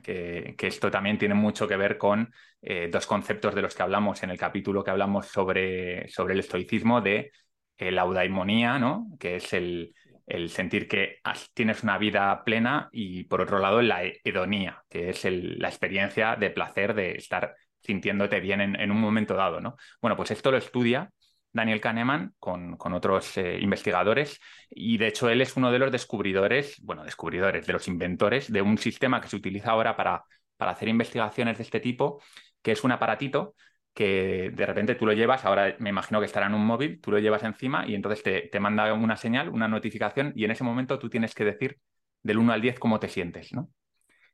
Que, 0.03 0.55
esto 0.59 0.91
también 0.91 1.17
tiene 1.17 1.35
mucho 1.35 1.67
que 1.67 1.77
ver 1.77 1.97
con 1.97 2.31
eh, 2.61 2.89
dos 2.91 3.05
conceptos 3.07 3.55
de 3.55 3.61
los 3.61 3.75
que 3.75 3.83
hablamos 3.83 4.21
en 4.23 4.29
el 4.29 4.37
capítulo 4.37 4.83
que 4.83 4.91
hablamos 4.91 5.27
sobre, 5.27 6.07
sobre 6.09 6.33
el 6.33 6.41
estoicismo, 6.41 7.01
de 7.01 7.31
la 7.77 8.01
eudaimonía, 8.01 8.77
¿no? 8.77 9.07
Que 9.17 9.37
es 9.37 9.53
el, 9.53 9.93
el 10.29 10.49
sentir 10.49 10.87
que 10.87 11.17
tienes 11.53 11.83
una 11.83 11.97
vida 11.97 12.43
plena 12.45 12.87
y 12.91 13.23
por 13.23 13.41
otro 13.41 13.59
lado 13.59 13.81
la 13.81 14.03
hedonía, 14.23 14.83
que 14.89 15.09
es 15.09 15.25
la 15.25 15.67
experiencia 15.67 16.35
de 16.35 16.51
placer 16.51 16.93
de 16.93 17.13
estar 17.13 17.55
sintiéndote 17.81 18.39
bien 18.39 18.61
en, 18.61 18.91
un 18.91 18.99
momento 18.99 19.35
dado. 19.35 19.59
¿no? 19.59 19.75
Bueno, 20.01 20.15
pues 20.15 20.31
esto 20.31 20.51
lo 20.51 20.57
estudia 20.57 21.11
Daniel 21.51 21.81
Kahneman 21.81 22.33
con, 22.39 22.77
con 22.77 22.93
otros 22.93 23.37
eh, 23.37 23.57
investigadores 23.59 24.39
y 24.69 24.97
de 24.97 25.07
hecho 25.07 25.29
él 25.29 25.41
es 25.41 25.57
uno 25.57 25.71
de 25.71 25.79
los 25.79 25.91
descubridores, 25.91 26.79
bueno, 26.83 27.03
descubridores, 27.03 27.65
de 27.65 27.73
los 27.73 27.87
inventores 27.87 28.51
de 28.51 28.61
un 28.61 28.77
sistema 28.77 29.19
que 29.19 29.27
se 29.29 29.35
utiliza 29.35 29.71
ahora 29.71 29.95
para, 29.95 30.23
para 30.57 30.71
hacer 30.71 30.87
investigaciones 30.87 31.57
de 31.57 31.63
este 31.63 31.79
tipo, 31.79 32.21
que 32.61 32.71
es 32.71 32.83
un 32.83 32.91
aparatito 32.91 33.55
que 33.93 34.51
de 34.53 34.65
repente 34.65 34.95
tú 34.95 35.05
lo 35.05 35.13
llevas, 35.13 35.43
ahora 35.45 35.75
me 35.79 35.89
imagino 35.89 36.19
que 36.19 36.25
estará 36.25 36.47
en 36.47 36.53
un 36.53 36.65
móvil, 36.65 37.01
tú 37.01 37.11
lo 37.11 37.19
llevas 37.19 37.43
encima 37.43 37.85
y 37.87 37.95
entonces 37.95 38.49
te, 38.51 38.59
manda 38.59 38.93
una 38.93 39.17
señal, 39.17 39.49
una 39.49 39.67
notificación 39.67 40.31
y 40.35 40.45
en 40.45 40.51
ese 40.51 40.63
momento 40.63 40.99
tú 40.99 41.09
tienes 41.09 41.33
que 41.33 41.43
decir 41.45 41.79
del 42.23 42.37
1 42.37 42.53
al 42.53 42.61
10 42.61 42.79
cómo 42.79 42.99
te 42.99 43.09
sientes, 43.09 43.53
¿no? 43.53 43.69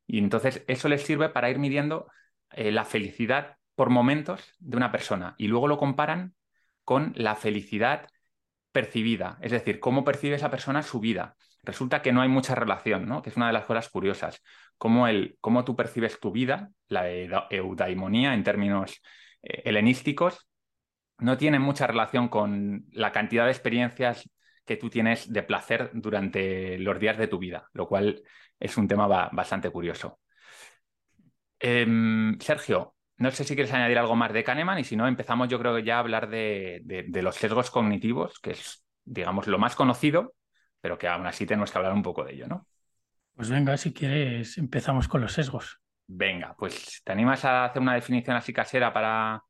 Y 0.05 0.19
entonces 0.19 0.63
eso 0.67 0.87
les 0.87 1.01
sirve 1.03 1.29
para 1.29 1.49
ir 1.49 1.57
midiendo 1.57 2.07
eh, 2.51 2.71
la 2.71 2.85
felicidad 2.85 3.57
por 3.73 3.89
momentos 3.89 4.53
de 4.59 4.77
una 4.77 4.91
persona 4.91 5.35
y 5.37 5.47
luego 5.47 5.67
lo 5.67 5.77
comparan 5.77 6.35
con 6.85 7.13
la 7.15 7.35
felicidad 7.35 8.07
percibida, 8.71 9.37
es 9.41 9.51
decir, 9.51 9.79
cómo 9.79 10.03
percibe 10.03 10.35
esa 10.35 10.51
persona 10.51 10.83
su 10.83 10.99
vida. 10.99 11.35
Resulta 11.63 12.01
que 12.01 12.13
no 12.13 12.21
hay 12.21 12.29
mucha 12.29 12.55
relación, 12.55 13.07
¿no? 13.07 13.21
Que 13.21 13.29
es 13.29 13.37
una 13.37 13.47
de 13.47 13.53
las 13.53 13.65
cosas 13.65 13.89
curiosas. 13.89 14.41
Cómo, 14.77 15.07
el, 15.07 15.37
cómo 15.41 15.65
tú 15.65 15.75
percibes 15.75 16.19
tu 16.19 16.31
vida, 16.31 16.71
la 16.87 17.09
eudaimonía 17.49 18.33
en 18.33 18.43
términos 18.43 19.01
eh, 19.41 19.63
helenísticos 19.65 20.47
no 21.17 21.37
tienen 21.37 21.61
mucha 21.61 21.87
relación 21.87 22.27
con 22.27 22.85
la 22.91 23.11
cantidad 23.11 23.45
de 23.45 23.51
experiencias 23.51 24.29
que 24.65 24.77
tú 24.77 24.89
tienes 24.89 25.31
de 25.31 25.43
placer 25.43 25.91
durante 25.93 26.77
los 26.79 26.99
días 26.99 27.17
de 27.17 27.27
tu 27.27 27.39
vida, 27.39 27.69
lo 27.73 27.87
cual 27.87 28.23
es 28.59 28.77
un 28.77 28.87
tema 28.87 29.07
bastante 29.31 29.69
curioso. 29.69 30.19
Em, 31.59 32.37
Sergio, 32.39 32.94
no 33.17 33.31
sé 33.31 33.43
si 33.43 33.55
quieres 33.55 33.73
añadir 33.73 33.97
algo 33.97 34.15
más 34.15 34.33
de 34.33 34.43
Kahneman 34.43 34.79
y 34.79 34.83
si 34.83 34.95
no, 34.95 35.07
empezamos 35.07 35.47
yo 35.47 35.59
creo 35.59 35.75
que 35.75 35.83
ya 35.83 35.97
a 35.97 35.99
hablar 35.99 36.29
de, 36.29 36.81
de, 36.83 37.21
los 37.21 37.35
sesgos 37.35 37.71
cognitivos, 37.71 38.39
que 38.39 38.51
es, 38.51 38.83
digamos, 39.05 39.47
lo 39.47 39.57
más 39.57 39.75
conocido, 39.75 40.33
pero 40.81 40.97
que 40.97 41.07
aún 41.07 41.25
así 41.25 41.45
tenemos 41.45 41.71
que 41.71 41.77
hablar 41.77 41.93
un 41.93 42.03
poco 42.03 42.23
de 42.23 42.33
ello, 42.33 42.47
¿no? 42.47 42.67
Pues 43.35 43.49
venga, 43.49 43.75
si 43.77 43.93
quieres, 43.93 44.57
empezamos 44.57 45.07
con 45.07 45.21
los 45.21 45.33
sesgos. 45.33 45.79
Venga, 46.07 46.55
pues 46.57 47.01
¿te 47.03 47.11
animas 47.11 47.43
a 47.45 47.65
hacer 47.65 47.81
una 47.81 47.95
definición 47.95 48.35
así 48.35 48.53
casera 48.53 48.93
para, 48.93 49.43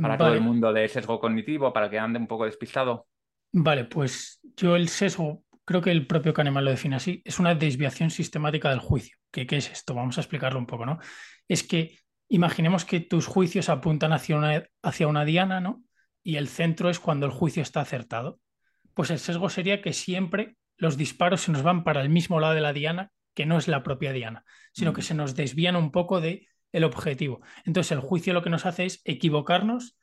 para 0.00 0.18
todo 0.18 0.34
el 0.34 0.40
mundo 0.40 0.72
de 0.72 0.88
sesgo 0.88 1.20
cognitivo, 1.20 1.72
para 1.72 1.88
que 1.88 1.98
ande 1.98 2.18
un 2.18 2.26
poco 2.26 2.44
despistado? 2.44 3.06
Vale, 3.52 3.84
pues 3.84 4.40
yo 4.56 4.74
el 4.74 4.88
sesgo, 4.88 5.44
creo 5.64 5.82
que 5.82 5.90
el 5.90 6.06
propio 6.06 6.32
Kahneman 6.32 6.64
lo 6.64 6.70
define 6.70 6.96
así, 6.96 7.22
es 7.24 7.38
una 7.38 7.54
desviación 7.54 8.10
sistemática 8.10 8.70
del 8.70 8.80
juicio. 8.80 9.16
¿Qué, 9.30 9.46
qué 9.46 9.58
es 9.58 9.70
esto? 9.70 9.94
Vamos 9.94 10.18
a 10.18 10.22
explicarlo 10.22 10.58
un 10.58 10.66
poco, 10.66 10.84
¿no? 10.84 10.98
Es 11.46 11.62
que 11.62 11.98
imaginemos 12.28 12.84
que 12.84 13.00
tus 13.00 13.26
juicios 13.26 13.68
apuntan 13.68 14.12
hacia 14.12 14.36
una, 14.36 14.64
hacia 14.82 15.08
una 15.08 15.24
diana, 15.24 15.60
¿no? 15.60 15.82
Y 16.22 16.36
el 16.36 16.48
centro 16.48 16.90
es 16.90 16.98
cuando 17.00 17.26
el 17.26 17.32
juicio 17.32 17.62
está 17.62 17.80
acertado. 17.80 18.40
Pues 18.94 19.10
el 19.10 19.18
sesgo 19.18 19.48
sería 19.48 19.82
que 19.82 19.92
siempre 19.92 20.56
los 20.76 20.96
disparos 20.96 21.42
se 21.42 21.52
nos 21.52 21.62
van 21.62 21.84
para 21.84 22.00
el 22.00 22.08
mismo 22.08 22.40
lado 22.40 22.54
de 22.54 22.60
la 22.60 22.72
diana 22.72 23.12
que 23.34 23.46
no 23.46 23.58
es 23.58 23.68
la 23.68 23.82
propia 23.82 24.12
diana, 24.12 24.44
sino 24.72 24.92
que 24.92 25.00
mm. 25.00 25.04
se 25.04 25.14
nos 25.14 25.34
desvían 25.34 25.76
un 25.76 25.90
poco 25.90 26.20
de 26.20 26.48
el 26.72 26.84
objetivo. 26.84 27.40
Entonces 27.64 27.92
el 27.92 28.00
juicio 28.00 28.34
lo 28.34 28.42
que 28.42 28.50
nos 28.50 28.66
hace 28.66 28.86
es 28.86 29.00
equivocarnos 29.04 29.98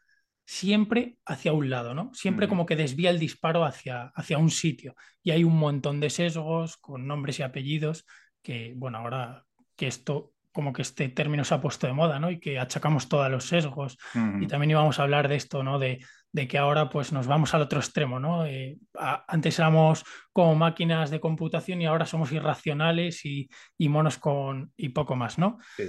siempre 0.45 1.17
hacia 1.25 1.53
un 1.53 1.69
lado, 1.69 1.93
¿no? 1.93 2.11
Siempre 2.13 2.47
Mm. 2.47 2.49
como 2.49 2.65
que 2.65 2.75
desvía 2.75 3.11
el 3.11 3.19
disparo 3.19 3.65
hacia, 3.65 4.11
hacia 4.15 4.37
un 4.37 4.49
sitio. 4.49 4.95
Y 5.21 5.31
hay 5.31 5.43
un 5.43 5.57
montón 5.57 5.99
de 5.99 6.09
sesgos 6.09 6.77
con 6.77 7.05
nombres 7.05 7.39
y 7.39 7.43
apellidos 7.43 8.05
que, 8.41 8.73
bueno, 8.75 8.99
ahora 8.99 9.45
que 9.75 9.87
esto, 9.87 10.33
como 10.51 10.73
que 10.73 10.81
este 10.81 11.09
término 11.09 11.43
se 11.43 11.53
ha 11.53 11.61
puesto 11.61 11.87
de 11.87 11.93
moda, 11.93 12.19
¿no? 12.19 12.31
Y 12.31 12.39
que 12.39 12.59
achacamos 12.59 13.07
todos 13.07 13.29
los 13.29 13.45
sesgos. 13.45 13.97
Y 14.43 14.47
también 14.47 14.71
íbamos 14.71 14.99
a 14.99 15.03
hablar 15.03 15.27
de 15.27 15.35
esto, 15.35 15.63
¿no? 15.63 15.79
De, 15.79 15.99
de 16.31 16.47
que 16.47 16.57
ahora 16.57 16.89
pues 16.89 17.11
nos 17.11 17.27
vamos 17.27 17.53
al 17.53 17.61
otro 17.61 17.79
extremo, 17.79 18.19
¿no? 18.19 18.45
Eh, 18.45 18.77
a- 18.97 19.23
antes 19.27 19.57
éramos 19.59 20.03
como 20.33 20.55
máquinas 20.55 21.11
de 21.11 21.19
computación 21.19 21.81
y 21.81 21.85
ahora 21.85 22.05
somos 22.05 22.31
irracionales 22.31 23.25
y, 23.25 23.49
y 23.77 23.89
monos 23.89 24.17
con 24.17 24.71
y 24.75 24.89
poco 24.89 25.15
más, 25.15 25.37
¿no? 25.37 25.57
Sí. 25.77 25.83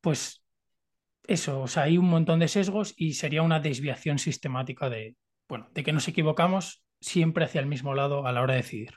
Pues 0.00 0.44
eso, 1.26 1.62
o 1.62 1.66
sea, 1.66 1.84
hay 1.84 1.96
un 1.98 2.08
montón 2.10 2.38
de 2.40 2.48
sesgos 2.48 2.92
y 2.96 3.14
sería 3.14 3.42
una 3.42 3.60
desviación 3.60 4.18
sistemática 4.18 4.90
de, 4.90 5.16
bueno, 5.48 5.68
de 5.72 5.82
que 5.82 5.92
nos 5.92 6.06
equivocamos 6.08 6.84
siempre 7.00 7.44
hacia 7.44 7.60
el 7.60 7.66
mismo 7.66 7.94
lado 7.94 8.26
a 8.26 8.32
la 8.32 8.42
hora 8.42 8.54
de 8.54 8.62
decidir. 8.62 8.94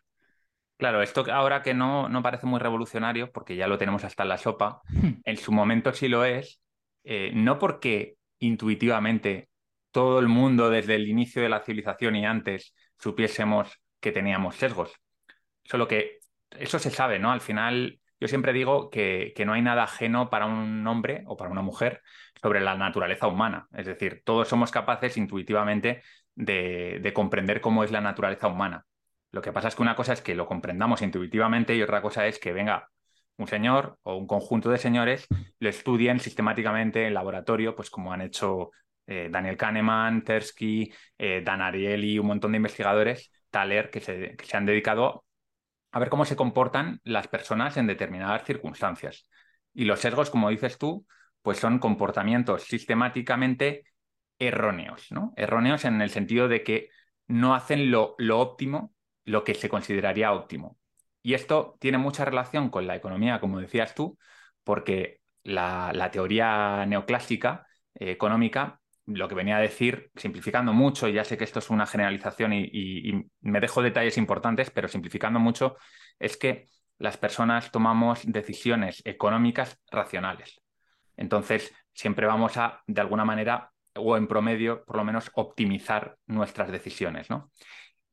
Claro, 0.78 1.02
esto 1.02 1.26
ahora 1.32 1.64
que 1.64 1.74
no, 1.74 2.08
no 2.08 2.22
parece 2.22 2.46
muy 2.46 2.60
revolucionario, 2.60 3.32
porque 3.32 3.56
ya 3.56 3.68
lo 3.68 3.80
tenemos 3.80 4.04
hasta 4.04 4.24
en 4.24 4.30
la 4.30 4.38
sopa, 4.38 4.82
en 5.24 5.38
su 5.38 5.52
momento 5.52 5.92
sí 5.94 6.08
lo 6.08 6.24
es, 6.24 6.62
eh, 7.04 7.32
no 7.34 7.58
porque 7.58 8.18
intuitivamente 8.40 9.50
todo 9.92 10.20
el 10.20 10.28
mundo 10.28 10.70
desde 10.70 10.94
el 10.96 11.08
inicio 11.08 11.42
de 11.42 11.50
la 11.50 11.62
civilización 11.62 12.16
y 12.16 12.26
antes 12.28 12.76
supiésemos 13.00 13.82
que 14.00 14.12
teníamos 14.12 14.56
sesgos, 14.56 14.94
solo 15.66 15.88
que 15.88 16.20
eso 16.52 16.80
se 16.80 16.92
sabe, 16.92 17.20
¿no? 17.20 17.32
Al 17.32 17.42
final, 17.42 18.00
yo 18.20 18.28
siempre 18.28 18.54
digo 18.54 18.90
que, 18.90 19.34
que 19.36 19.46
no 19.46 19.54
hay 19.54 19.62
nada 19.64 19.84
ajeno 19.84 20.30
para 20.30 20.46
un 20.48 20.86
hombre 20.88 21.24
o 21.28 21.38
para 21.38 21.52
una 21.52 21.62
mujer 21.64 22.02
sobre 22.42 22.62
la 22.62 22.76
naturaleza 22.76 23.28
humana. 23.28 23.68
Es 23.74 23.86
decir, 23.88 24.22
todos 24.26 24.48
somos 24.48 24.72
capaces 24.72 25.18
intuitivamente 25.18 26.04
de, 26.36 27.00
de 27.02 27.14
comprender 27.14 27.62
cómo 27.62 27.84
es 27.84 27.92
la 27.92 28.02
naturaleza 28.02 28.48
humana. 28.48 28.86
Lo 29.32 29.42
que 29.42 29.52
pasa 29.52 29.68
es 29.68 29.76
que 29.76 29.82
una 29.82 29.96
cosa 29.96 30.14
es 30.14 30.22
que 30.22 30.36
lo 30.36 30.48
comprendamos 30.48 31.02
intuitivamente 31.02 31.76
y 31.76 31.82
otra 31.82 32.02
cosa 32.02 32.28
es 32.28 32.40
que 32.40 32.54
venga 32.54 32.90
un 33.38 33.48
señor 33.48 34.00
o 34.04 34.16
un 34.16 34.28
conjunto 34.28 34.70
de 34.70 34.78
señores 34.78 35.28
lo 35.60 35.70
estudien 35.70 36.20
sistemáticamente 36.20 37.06
en 37.06 37.14
laboratorio, 37.14 37.76
pues 37.76 37.90
como 37.90 38.14
han 38.14 38.22
hecho 38.22 38.72
eh, 39.06 39.30
Daniel 39.32 39.58
Kahneman, 39.58 40.24
Tversky, 40.24 40.92
eh, 41.18 41.42
Dan 41.44 41.62
Ariely, 41.62 42.20
un 42.20 42.28
montón 42.28 42.52
de 42.52 42.58
investigadores, 42.58 43.32
Thaler, 43.50 43.90
que 43.90 44.02
se, 44.02 44.36
que 44.36 44.46
se 44.46 44.58
han 44.58 44.66
dedicado 44.66 45.26
a 45.92 46.00
ver 46.00 46.10
cómo 46.10 46.26
se 46.26 46.36
comportan 46.36 47.00
las 47.04 47.28
personas 47.28 47.78
en 47.78 47.88
determinadas 47.88 48.44
circunstancias. 48.44 49.28
Y 49.74 49.86
los 49.86 50.00
sesgos, 50.00 50.30
como 50.30 50.50
dices 50.50 50.78
tú, 50.78 51.06
pues 51.42 51.60
son 51.60 51.80
comportamientos 51.80 52.64
sistemáticamente 52.64 53.86
erróneos, 54.38 55.12
¿no? 55.12 55.34
Erróneos 55.38 55.86
en 55.86 56.02
el 56.02 56.10
sentido 56.10 56.48
de 56.48 56.64
que 56.64 56.90
no 57.28 57.56
hacen 57.56 57.90
lo, 57.90 58.16
lo 58.18 58.40
óptimo, 58.40 58.94
lo 59.28 59.44
que 59.44 59.54
se 59.54 59.70
consideraría 59.70 60.32
óptimo. 60.34 60.78
Y 61.22 61.34
esto 61.34 61.78
tiene 61.80 61.98
mucha 61.98 62.26
relación 62.26 62.70
con 62.70 62.88
la 62.88 62.96
economía, 62.96 63.40
como 63.42 63.60
decías 63.60 63.94
tú, 63.94 64.18
porque 64.64 65.20
la, 65.44 66.10
teoría 66.12 66.86
neoclásica 66.86 67.68
eh, 67.96 68.12
económica 68.12 68.80
lo 69.06 69.28
que 69.28 69.36
venía 69.36 69.58
a 69.58 69.62
decir, 69.62 70.12
simplificando 70.16 70.74
mucho, 70.74 71.08
ya 71.08 71.24
sé 71.24 71.38
que 71.38 71.46
esto 71.46 71.60
es 71.60 71.70
una 71.70 71.86
generalización 71.86 72.54
y, 72.54 72.70
y, 72.72 73.10
y, 73.10 73.26
me 73.42 73.62
dejo 73.62 73.82
detalles 73.82 74.18
importantes, 74.18 74.70
pero 74.70 74.90
simplificando 74.90 75.40
mucho, 75.40 75.78
es 76.20 76.36
que 76.36 76.68
las 76.98 77.18
personas 77.18 77.72
tomamos 77.72 78.22
decisiones 78.26 79.02
económicas 79.06 79.80
racionales. 79.92 80.62
Entonces, 81.16 81.74
siempre 81.94 82.28
vamos 82.28 82.58
a, 82.58 82.82
de 82.86 83.02
alguna 83.02 83.24
manera, 83.24 83.72
o 83.96 84.18
en 84.18 84.28
promedio, 84.28 84.84
por 84.86 84.98
lo 84.98 85.06
menos, 85.06 85.32
optimizar 85.36 86.18
nuestras 86.28 86.70
decisiones, 86.70 87.30
¿no? 87.30 87.52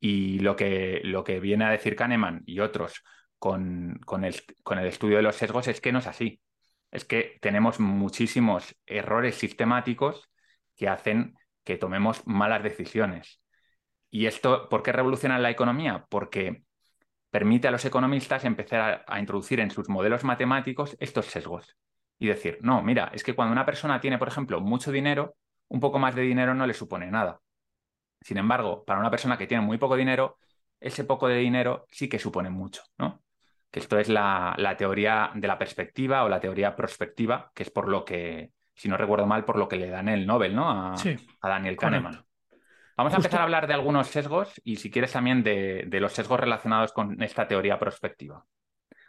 Y 0.07 0.37
lo 0.37 0.55
que, 0.55 1.01
lo 1.03 1.23
que 1.23 1.39
viene 1.39 1.65
a 1.65 1.71
decir 1.71 1.95
Kahneman 1.95 2.43
y 2.45 2.59
otros 2.59 3.03
con, 3.39 3.99
con, 4.05 4.23
el, 4.23 4.35
con 4.61 4.77
el 4.77 4.85
estudio 4.85 5.17
de 5.17 5.23
los 5.23 5.35
sesgos 5.35 5.67
es 5.67 5.81
que 5.81 5.91
no 5.91 5.97
es 5.97 6.05
así. 6.05 6.43
Es 6.91 7.05
que 7.05 7.39
tenemos 7.41 7.79
muchísimos 7.79 8.75
errores 8.85 9.33
sistemáticos 9.33 10.29
que 10.75 10.89
hacen 10.89 11.33
que 11.63 11.77
tomemos 11.77 12.21
malas 12.27 12.61
decisiones. 12.61 13.41
¿Y 14.11 14.27
esto 14.27 14.69
por 14.69 14.83
qué 14.83 14.91
revoluciona 14.91 15.39
la 15.39 15.49
economía? 15.49 16.05
Porque 16.07 16.61
permite 17.31 17.67
a 17.67 17.71
los 17.71 17.83
economistas 17.83 18.45
empezar 18.45 18.81
a, 18.81 19.05
a, 19.07 19.19
introducir 19.19 19.59
en 19.59 19.71
sus 19.71 19.89
modelos 19.89 20.23
matemáticos 20.23 20.95
estos 20.99 21.25
sesgos. 21.25 21.75
Y 22.19 22.27
decir, 22.27 22.59
no, 22.61 22.83
mira, 22.83 23.09
es 23.11 23.23
que 23.23 23.33
cuando 23.33 23.53
una 23.53 23.65
persona 23.65 23.99
tiene, 23.99 24.19
por 24.19 24.27
ejemplo, 24.27 24.61
mucho 24.61 24.91
dinero, 24.91 25.35
un 25.67 25.79
poco 25.79 25.97
más 25.97 26.13
de 26.13 26.21
dinero 26.21 26.53
no 26.53 26.67
le 26.67 26.75
supone 26.75 27.09
nada. 27.09 27.41
Sin 28.25 28.39
embargo, 28.39 28.83
para 28.83 28.99
una 28.99 29.11
persona 29.11 29.37
que 29.37 29.45
tiene 29.45 29.63
muy 29.63 29.77
poco 29.77 29.95
dinero, 29.95 30.39
ese 30.79 31.03
poco 31.03 31.27
de 31.27 31.35
dinero 31.35 31.85
sí 31.91 32.09
que 32.09 32.17
supone 32.17 32.49
mucho, 32.49 32.81
¿no? 32.97 33.21
Que 33.69 33.79
esto 33.79 33.99
es 33.99 34.09
la, 34.09 34.55
la 34.57 34.75
teoría 34.75 35.29
de 35.35 35.47
la 35.47 35.59
perspectiva 35.59 36.23
o 36.23 36.29
la 36.29 36.39
teoría 36.39 36.75
prospectiva, 36.75 37.51
que 37.53 37.61
es 37.61 37.69
por 37.69 37.87
lo 37.87 38.03
que, 38.03 38.49
si 38.73 38.89
no 38.89 38.97
recuerdo 38.97 39.27
mal, 39.27 39.45
por 39.45 39.59
lo 39.59 39.67
que 39.67 39.75
le 39.75 39.91
dan 39.91 40.09
el 40.09 40.25
Nobel, 40.25 40.55
¿no? 40.55 40.71
A, 40.71 40.97
sí, 40.97 41.15
a 41.39 41.49
Daniel 41.49 41.77
Kahneman. 41.77 42.13
Correcto. 42.13 42.29
Vamos 42.97 43.13
a 43.13 43.17
empezar 43.17 43.41
a 43.41 43.43
hablar 43.43 43.67
de 43.67 43.75
algunos 43.75 44.07
sesgos 44.07 44.59
y 44.63 44.77
si 44.77 44.89
quieres 44.89 45.11
también 45.11 45.43
de, 45.43 45.83
de, 45.85 45.99
los 45.99 46.13
sesgos 46.13 46.39
relacionados 46.39 46.93
con 46.93 47.21
esta 47.21 47.47
teoría 47.47 47.77
prospectiva. 47.77 48.43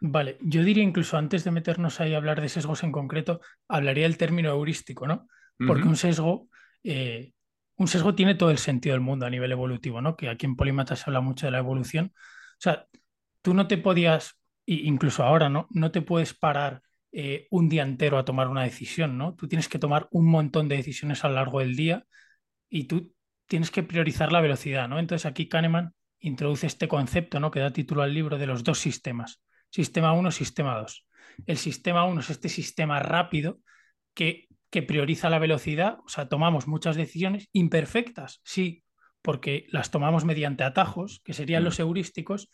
Vale, 0.03 0.37
yo 0.43 0.63
diría 0.63 0.83
incluso 0.83 1.17
antes 1.17 1.43
de 1.45 1.53
meternos 1.53 2.01
ahí 2.01 2.13
a 2.13 2.19
hablar 2.19 2.43
de 2.43 2.51
sesgos 2.51 2.83
en 2.83 2.93
concreto, 2.93 3.41
hablaría 3.67 4.03
del 4.03 4.19
término 4.19 4.51
heurístico, 4.51 5.07
¿no? 5.07 5.27
Porque 5.57 5.85
uh 5.85 5.87
-huh. 5.87 5.89
un 5.89 5.97
sesgo, 5.97 6.49
eh, 6.85 7.33
un 7.77 7.89
sesgo 7.89 8.15
tiene 8.15 8.35
todo 8.35 8.51
el 8.51 8.59
sentido 8.59 8.95
del 8.95 9.01
mundo 9.01 9.27
a 9.27 9.31
nivel 9.31 9.53
evolutivo, 9.53 10.01
¿no? 10.01 10.17
Que 10.17 10.29
aquí 10.29 10.47
en 10.47 10.57
Polímata 10.57 10.97
se 10.97 11.05
habla 11.07 11.21
mucho 11.21 11.47
de 11.47 11.53
la 11.53 11.59
evolución. 11.59 12.13
O 12.15 12.61
sea, 12.61 12.87
tú 13.43 13.55
no 13.55 13.67
te 13.67 13.79
podías, 13.79 14.41
incluso 14.65 15.23
ahora, 15.23 15.49
¿no? 15.49 15.67
No 15.71 15.91
te 15.91 16.03
puedes 16.03 16.35
parar 16.35 16.83
eh, 17.13 17.47
un 17.51 17.69
día 17.69 17.83
entero 17.83 18.19
a 18.19 18.25
tomar 18.25 18.49
una 18.49 18.63
decisión, 18.63 19.19
¿no? 19.19 19.35
Tú 19.35 19.49
tienes 19.49 19.69
que 19.69 19.79
tomar 19.79 20.09
un 20.11 20.27
montón 20.27 20.69
de 20.69 20.77
decisiones 20.77 21.25
a 21.25 21.29
lo 21.29 21.35
largo 21.35 21.61
del 21.61 21.77
día 21.77 22.05
y 22.69 22.85
tú 22.85 23.15
tienes 23.47 23.71
que 23.71 23.83
priorizar 23.83 24.33
la 24.33 24.41
velocidad, 24.41 24.89
¿no? 24.89 24.99
Entonces 24.99 25.27
aquí 25.27 25.49
Kahneman 25.49 25.95
introduce 26.19 26.67
este 26.67 26.89
concepto, 26.89 27.41
¿no? 27.41 27.51
Que 27.51 27.61
da 27.61 27.73
título 27.73 28.03
al 28.03 28.13
libro 28.13 28.39
de 28.39 28.47
los 28.47 28.65
dos 28.65 28.79
sistemas, 28.79 29.43
sistema 29.71 30.13
1, 30.13 30.31
sistema 30.31 30.77
2. 30.79 31.07
El 31.47 31.59
sistema 31.59 32.05
1 32.05 32.21
es 32.21 32.31
este 32.31 32.49
sistema 32.49 33.01
rápido 33.01 33.61
que, 34.15 34.46
que 34.71 34.83
prioriza 34.83 35.31
la 35.31 35.39
velocidad, 35.39 35.99
o 36.05 36.09
sea, 36.09 36.29
tomamos 36.29 36.67
muchas 36.67 36.97
decisiones 36.97 37.49
imperfectas, 37.53 38.41
sí, 38.45 38.85
porque 39.23 39.67
las 39.71 39.91
tomamos 39.91 40.25
mediante 40.25 40.65
atajos, 40.65 41.21
que 41.25 41.35
serían 41.35 41.63
mm. 41.63 41.67
los 41.67 41.81
heurísticos, 41.81 42.51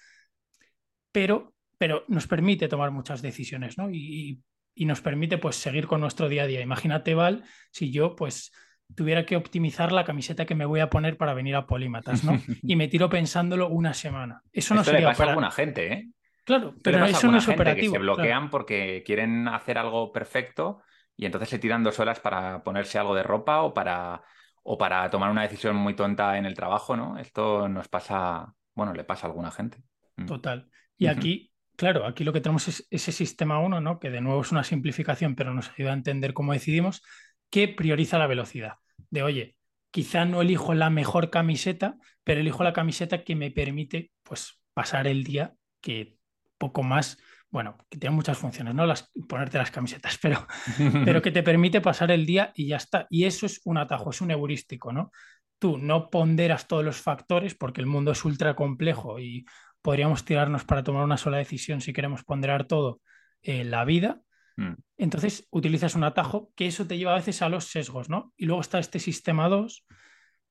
pero, 1.11 1.55
pero 1.79 2.05
nos 2.09 2.27
permite 2.27 2.69
tomar 2.69 2.91
muchas 2.91 3.23
decisiones, 3.23 3.79
¿no? 3.79 3.91
Y, 3.91 4.41
y 4.75 4.85
nos 4.87 5.01
permite 5.01 5.39
pues 5.39 5.57
seguir 5.57 5.87
con 5.87 6.01
nuestro 6.01 6.29
día 6.29 6.45
a 6.45 6.47
día. 6.47 6.61
Imagínate, 6.61 7.15
Val, 7.15 7.45
si 7.71 7.91
yo 7.91 8.17
pues 8.17 8.53
tuviera 8.95 9.25
que 9.27 9.37
optimizar 9.37 9.93
la 9.93 10.05
camiseta 10.05 10.45
que 10.45 10.55
me 10.55 10.65
voy 10.65 10.81
a 10.81 10.91
poner 10.91 11.17
para 11.17 11.35
venir 11.35 11.57
a 11.57 11.67
Polímatas, 11.67 12.25
¿no? 12.25 12.33
Y 12.63 12.77
me 12.77 12.89
tiro 12.89 13.09
pensándolo 13.09 13.69
una 13.69 13.95
semana. 13.95 14.43
Eso 14.53 14.75
no 14.75 14.81
Esto 14.81 14.93
sería 14.93 15.09
le 15.09 15.13
pasa 15.13 15.19
para... 15.19 15.31
a 15.31 15.33
alguna 15.33 15.51
gente, 15.51 15.93
¿eh? 15.93 16.09
Claro, 16.45 16.75
pero 16.83 17.05
eso 17.05 17.31
no 17.31 17.39
es 17.39 17.49
operativo. 17.49 17.93
Que 17.93 17.99
se 17.99 18.03
bloquean 18.03 18.27
claro. 18.27 18.51
porque 18.51 19.03
quieren 19.07 19.47
hacer 19.47 19.79
algo 19.79 20.11
perfecto 20.11 20.83
y 21.17 21.27
entonces 21.27 21.49
se 21.49 21.59
tiran 21.59 21.83
dos 21.83 21.99
horas 22.01 22.21
para 22.21 22.63
ponerse 22.63 22.99
algo 22.99 23.15
de 23.15 23.23
ropa 23.23 23.63
o 23.63 23.75
para, 23.75 24.23
o 24.63 24.79
para 24.79 25.09
tomar 25.11 25.31
una 25.31 25.43
decisión 25.43 25.77
muy 25.77 25.95
tonta 25.95 26.39
en 26.39 26.47
el 26.47 26.55
trabajo, 26.55 26.97
¿no? 26.97 27.19
Esto 27.19 27.69
nos 27.69 27.89
pasa, 27.89 28.55
bueno, 28.75 28.93
le 28.93 29.05
pasa 29.05 29.27
a 29.27 29.31
alguna 29.31 29.51
gente. 29.51 29.83
Mm. 30.17 30.27
Total. 30.27 30.71
Y 30.97 31.07
aquí, 31.07 31.53
claro, 31.77 32.07
aquí 32.07 32.25
lo 32.25 32.33
que 32.33 32.41
tenemos 32.41 32.69
es 32.69 32.87
ese 32.91 33.13
sistema 33.13 33.59
1, 33.59 33.81
¿no? 33.81 33.99
Que 33.99 34.11
de 34.11 34.21
nuevo 34.21 34.41
es 34.41 34.53
una 34.53 34.65
simplificación, 34.65 35.35
pero 35.35 35.53
nos 35.53 35.71
ayuda 35.71 35.91
a 35.91 35.95
entender 35.95 36.33
cómo 36.33 36.53
decidimos, 36.53 37.03
que 37.51 37.69
prioriza 37.69 38.19
la 38.19 38.27
velocidad. 38.27 38.75
De 39.11 39.23
oye, 39.23 39.57
quizá 39.91 40.25
no 40.25 40.43
elijo 40.43 40.75
la 40.75 40.91
mejor 40.91 41.31
camiseta, 41.31 41.97
pero 42.25 42.41
elijo 42.41 42.65
la 42.65 42.73
camiseta 42.73 43.25
que 43.25 43.37
me 43.37 43.51
permite, 43.51 44.13
pues, 44.23 44.61
pasar 44.75 45.07
el 45.07 45.25
día 45.25 45.55
que 45.81 46.17
poco 46.59 46.83
más, 46.83 47.19
bueno, 47.53 47.77
que 47.91 47.99
tiene 47.99 48.17
muchas 48.17 48.39
funciones, 48.39 48.75
¿no? 48.75 48.87
Las, 48.87 49.13
ponerte 49.29 49.59
las 49.59 49.71
camisetas, 49.71 50.19
pero, 50.23 50.47
pero 51.05 51.23
que 51.23 51.31
te 51.31 51.43
permite 51.43 51.81
pasar 51.81 52.11
el 52.11 52.27
día 52.27 52.51
y 52.57 52.67
ya 52.67 52.77
está. 52.77 53.07
Y 53.11 53.27
eso 53.27 53.47
es 53.47 53.61
un 53.65 53.79
atajo, 53.79 54.11
es 54.11 54.21
un 54.21 54.33
heurístico, 54.33 54.93
¿no? 54.93 55.13
Tú 55.59 55.79
no 55.79 56.11
ponderas 56.11 56.67
todos 56.67 56.85
los 56.85 57.01
factores 57.01 57.55
porque 57.55 57.81
el 57.81 57.87
mundo 57.87 58.11
es 58.11 58.25
ultra 58.25 58.57
complejo 58.57 59.21
y 59.21 59.45
podríamos 59.83 60.25
tirarnos 60.25 60.65
para 60.65 60.83
tomar 60.83 61.05
una 61.05 61.19
sola 61.19 61.37
decisión 61.37 61.81
si 61.81 61.93
queremos 61.93 62.25
ponderar 62.25 62.67
todo 62.67 63.01
eh, 63.43 63.65
la 63.65 63.85
vida. 63.85 64.23
Mm. 64.57 64.73
Entonces 64.97 65.47
utilizas 65.51 65.95
un 65.95 66.05
atajo 66.05 66.51
que 66.57 66.67
eso 66.67 66.87
te 66.87 66.97
lleva 66.97 67.13
a 67.13 67.17
veces 67.17 67.43
a 67.43 67.49
los 67.49 67.67
sesgos, 67.67 68.09
¿no? 68.09 68.33
Y 68.37 68.47
luego 68.47 68.63
está 68.63 68.79
este 68.79 68.99
sistema 68.99 69.49
2, 69.49 69.87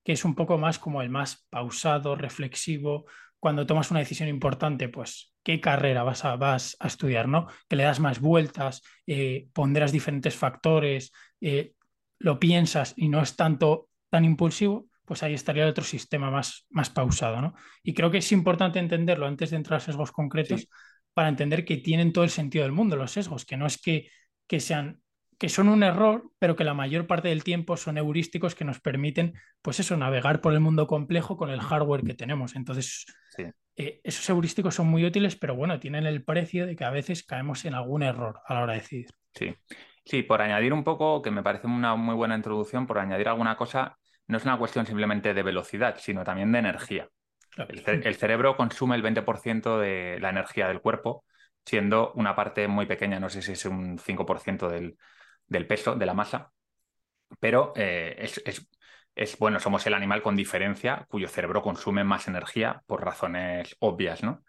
que 0.03 0.13
es 0.13 0.23
un 0.23 0.35
poco 0.35 0.57
más 0.57 0.79
como 0.79 1.01
el 1.01 1.09
más 1.09 1.47
pausado, 1.49 2.15
reflexivo, 2.15 3.05
cuando 3.41 3.65
tomas 3.65 3.89
una 3.89 4.01
decisión 4.01 4.29
importante, 4.29 4.87
pues 4.87 5.33
qué 5.43 5.59
carrera 5.59 6.03
vas 6.03 6.25
a, 6.25 6.35
vas 6.35 6.77
a 6.79 6.85
estudiar, 6.85 7.27
¿no? 7.27 7.47
Que 7.67 7.75
le 7.75 7.83
das 7.83 7.99
más 7.99 8.21
vueltas, 8.21 8.83
eh, 9.07 9.47
ponderas 9.51 9.91
diferentes 9.91 10.35
factores, 10.35 11.11
eh, 11.41 11.73
lo 12.19 12.39
piensas 12.39 12.93
y 12.95 13.09
no 13.09 13.19
es 13.19 13.35
tanto 13.35 13.89
tan 14.11 14.25
impulsivo, 14.25 14.85
pues 15.05 15.23
ahí 15.23 15.33
estaría 15.33 15.63
el 15.63 15.69
otro 15.69 15.83
sistema 15.83 16.29
más, 16.29 16.67
más 16.69 16.91
pausado, 16.91 17.41
¿no? 17.41 17.55
Y 17.81 17.95
creo 17.95 18.11
que 18.11 18.19
es 18.19 18.31
importante 18.31 18.77
entenderlo 18.77 19.25
antes 19.25 19.49
de 19.49 19.57
entrar 19.57 19.77
a 19.77 19.79
sesgos 19.79 20.11
concretos 20.11 20.67
para 21.15 21.27
entender 21.27 21.65
que 21.65 21.77
tienen 21.77 22.13
todo 22.13 22.23
el 22.23 22.29
sentido 22.29 22.63
del 22.63 22.73
mundo 22.73 22.95
los 22.95 23.09
sesgos, 23.09 23.43
que 23.43 23.57
no 23.57 23.65
es 23.65 23.81
que, 23.81 24.11
que 24.45 24.59
sean 24.59 25.01
que 25.41 25.49
son 25.49 25.69
un 25.69 25.81
error, 25.81 26.29
pero 26.37 26.55
que 26.55 26.63
la 26.63 26.75
mayor 26.75 27.07
parte 27.07 27.29
del 27.29 27.43
tiempo 27.43 27.75
son 27.75 27.97
heurísticos 27.97 28.53
que 28.53 28.63
nos 28.63 28.79
permiten, 28.79 29.33
pues 29.63 29.79
eso, 29.79 29.97
navegar 29.97 30.39
por 30.39 30.53
el 30.53 30.59
mundo 30.59 30.85
complejo 30.85 31.35
con 31.35 31.49
el 31.49 31.61
hardware 31.61 32.03
que 32.03 32.13
tenemos. 32.13 32.55
Entonces, 32.55 33.07
eh, 33.75 34.01
esos 34.03 34.29
heurísticos 34.29 34.75
son 34.75 34.85
muy 34.85 35.03
útiles, 35.03 35.35
pero 35.35 35.55
bueno, 35.55 35.79
tienen 35.79 36.05
el 36.05 36.23
precio 36.23 36.67
de 36.67 36.75
que 36.75 36.85
a 36.85 36.91
veces 36.91 37.23
caemos 37.23 37.65
en 37.65 37.73
algún 37.73 38.03
error 38.03 38.39
a 38.45 38.53
la 38.53 38.61
hora 38.61 38.73
de 38.73 38.81
decidir. 38.81 39.07
Sí, 39.33 39.55
sí, 40.05 40.21
por 40.21 40.43
añadir 40.43 40.73
un 40.73 40.83
poco, 40.83 41.23
que 41.23 41.31
me 41.31 41.41
parece 41.41 41.65
una 41.65 41.95
muy 41.95 42.13
buena 42.13 42.35
introducción, 42.35 42.85
por 42.85 42.99
añadir 42.99 43.27
alguna 43.27 43.57
cosa, 43.57 43.97
no 44.27 44.37
es 44.37 44.45
una 44.45 44.59
cuestión 44.59 44.85
simplemente 44.85 45.33
de 45.33 45.41
velocidad, 45.41 45.95
sino 45.97 46.23
también 46.23 46.51
de 46.51 46.59
energía. 46.59 47.09
El, 47.67 48.13
cerebro 48.13 48.55
consume 48.55 48.95
el 48.95 49.01
20% 49.01 49.79
de 49.79 50.19
la 50.19 50.29
energía 50.29 50.67
del 50.67 50.81
cuerpo, 50.81 51.25
siendo 51.65 52.11
una 52.13 52.35
parte 52.35 52.67
muy 52.67 52.85
pequeña, 52.85 53.19
no 53.19 53.31
sé 53.31 53.41
si 53.41 53.53
es 53.53 53.65
un 53.65 53.97
5% 53.97 54.69
del, 54.69 54.97
del 55.51 55.67
peso, 55.67 55.95
de 55.95 56.05
la 56.05 56.13
masa, 56.13 56.51
pero 57.39 57.73
eh, 57.75 58.29
es, 59.15 59.37
bueno, 59.37 59.59
somos 59.59 59.85
el 59.85 59.93
animal 59.93 60.21
con 60.21 60.35
diferencia 60.35 61.05
cuyo 61.09 61.27
cerebro 61.27 61.61
consume 61.61 62.03
más 62.03 62.27
energía 62.27 62.81
por 62.87 63.03
razones 63.03 63.75
obvias, 63.79 64.23
¿no? 64.23 64.43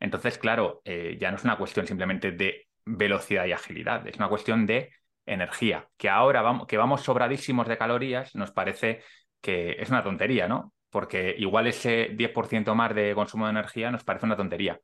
Entonces, 0.00 0.38
claro, 0.38 0.80
eh, 0.84 1.16
ya 1.20 1.30
no 1.30 1.36
es 1.36 1.44
una 1.44 1.58
cuestión 1.58 1.86
simplemente 1.86 2.32
de 2.32 2.68
velocidad 2.86 3.44
y 3.46 3.52
agilidad, 3.52 4.06
es 4.06 4.16
una 4.16 4.28
cuestión 4.28 4.66
de 4.66 4.92
energía, 5.26 5.88
que 5.96 6.08
ahora 6.08 6.40
vamos, 6.40 6.66
que 6.66 6.78
vamos 6.78 7.02
sobradísimos 7.02 7.68
de 7.68 7.76
calorías, 7.76 8.34
nos 8.34 8.52
parece 8.52 9.02
que 9.40 9.76
es 9.78 9.90
una 9.90 10.02
tontería, 10.02 10.48
¿no? 10.48 10.72
Porque 10.90 11.34
igual 11.36 11.66
ese 11.66 12.10
10% 12.14 12.74
más 12.74 12.94
de 12.94 13.14
consumo 13.14 13.44
de 13.46 13.50
energía 13.50 13.90
nos 13.90 14.04
parece 14.04 14.26
una 14.26 14.36
tontería. 14.36 14.80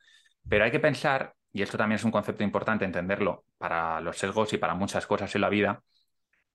Pero 0.48 0.64
hay 0.64 0.70
que 0.70 0.80
pensar 0.80 1.34
y 1.52 1.62
esto 1.62 1.78
también 1.78 1.96
es 1.96 2.04
un 2.04 2.10
concepto 2.10 2.42
importante 2.42 2.84
entenderlo 2.84 3.44
para 3.58 4.00
los 4.00 4.16
sesgos 4.16 4.52
y 4.52 4.58
para 4.58 4.74
muchas 4.74 5.06
cosas 5.06 5.34
en 5.34 5.40
la 5.40 5.48
vida, 5.48 5.82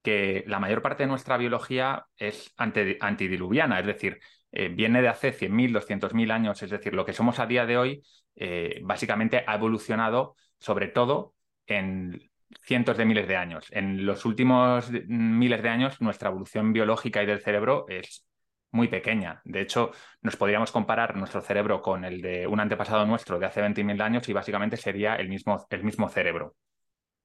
que 0.02 0.44
la 0.46 0.60
mayor 0.60 0.82
parte 0.82 1.04
de 1.04 1.08
nuestra 1.08 1.36
biología 1.36 2.06
es 2.16 2.54
antidiluviana, 2.56 3.80
es 3.80 3.86
decir, 3.86 4.20
eh, 4.52 4.68
viene 4.68 5.02
de 5.02 5.08
hace 5.08 5.32
100.000, 5.32 5.72
200.000 5.72 6.30
años, 6.30 6.62
es 6.62 6.70
decir, 6.70 6.94
lo 6.94 7.04
que 7.04 7.12
somos 7.12 7.38
a 7.38 7.46
día 7.46 7.66
de 7.66 7.76
hoy 7.76 8.02
eh, 8.36 8.80
básicamente 8.82 9.44
ha 9.46 9.54
evolucionado 9.54 10.36
sobre 10.58 10.88
todo 10.88 11.34
en 11.66 12.30
cientos 12.62 12.96
de 12.96 13.04
miles 13.04 13.28
de 13.28 13.36
años. 13.36 13.66
En 13.70 14.06
los 14.06 14.24
últimos 14.24 14.90
miles 15.06 15.62
de 15.62 15.68
años 15.68 16.00
nuestra 16.00 16.30
evolución 16.30 16.72
biológica 16.72 17.22
y 17.22 17.26
del 17.26 17.40
cerebro 17.40 17.86
es 17.88 18.27
muy 18.70 18.88
pequeña. 18.88 19.40
De 19.44 19.60
hecho, 19.60 19.92
nos 20.20 20.36
podríamos 20.36 20.72
comparar 20.72 21.16
nuestro 21.16 21.40
cerebro 21.40 21.82
con 21.82 22.04
el 22.04 22.20
de 22.20 22.46
un 22.46 22.60
antepasado 22.60 23.06
nuestro 23.06 23.38
de 23.38 23.46
hace 23.46 23.60
20.000 23.62 24.00
años 24.02 24.28
y 24.28 24.32
básicamente 24.32 24.76
sería 24.76 25.16
el 25.16 25.28
mismo, 25.28 25.66
el 25.70 25.84
mismo 25.84 26.08
cerebro. 26.08 26.56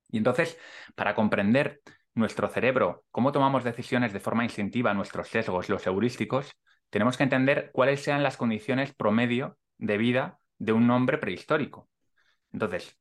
Y 0.10 0.18
entonces, 0.18 0.58
para 0.96 1.16
comprender 1.16 1.82
nuestro 2.16 2.48
cerebro, 2.48 3.06
cómo 3.12 3.32
tomamos 3.32 3.64
decisiones 3.64 4.14
de 4.14 4.20
forma 4.20 4.44
instintiva, 4.44 4.94
nuestros 4.94 5.28
sesgos, 5.30 5.70
los 5.70 5.86
heurísticos, 5.88 6.56
tenemos 6.90 7.18
que 7.18 7.24
entender 7.24 7.72
cuáles 7.74 8.04
sean 8.04 8.24
las 8.24 8.38
condiciones 8.38 8.94
promedio 8.94 9.58
de 9.78 9.98
vida 9.98 10.40
de 10.60 10.74
un 10.74 10.90
hombre 10.92 11.18
prehistórico. 11.18 11.90
Entonces, 12.52 12.98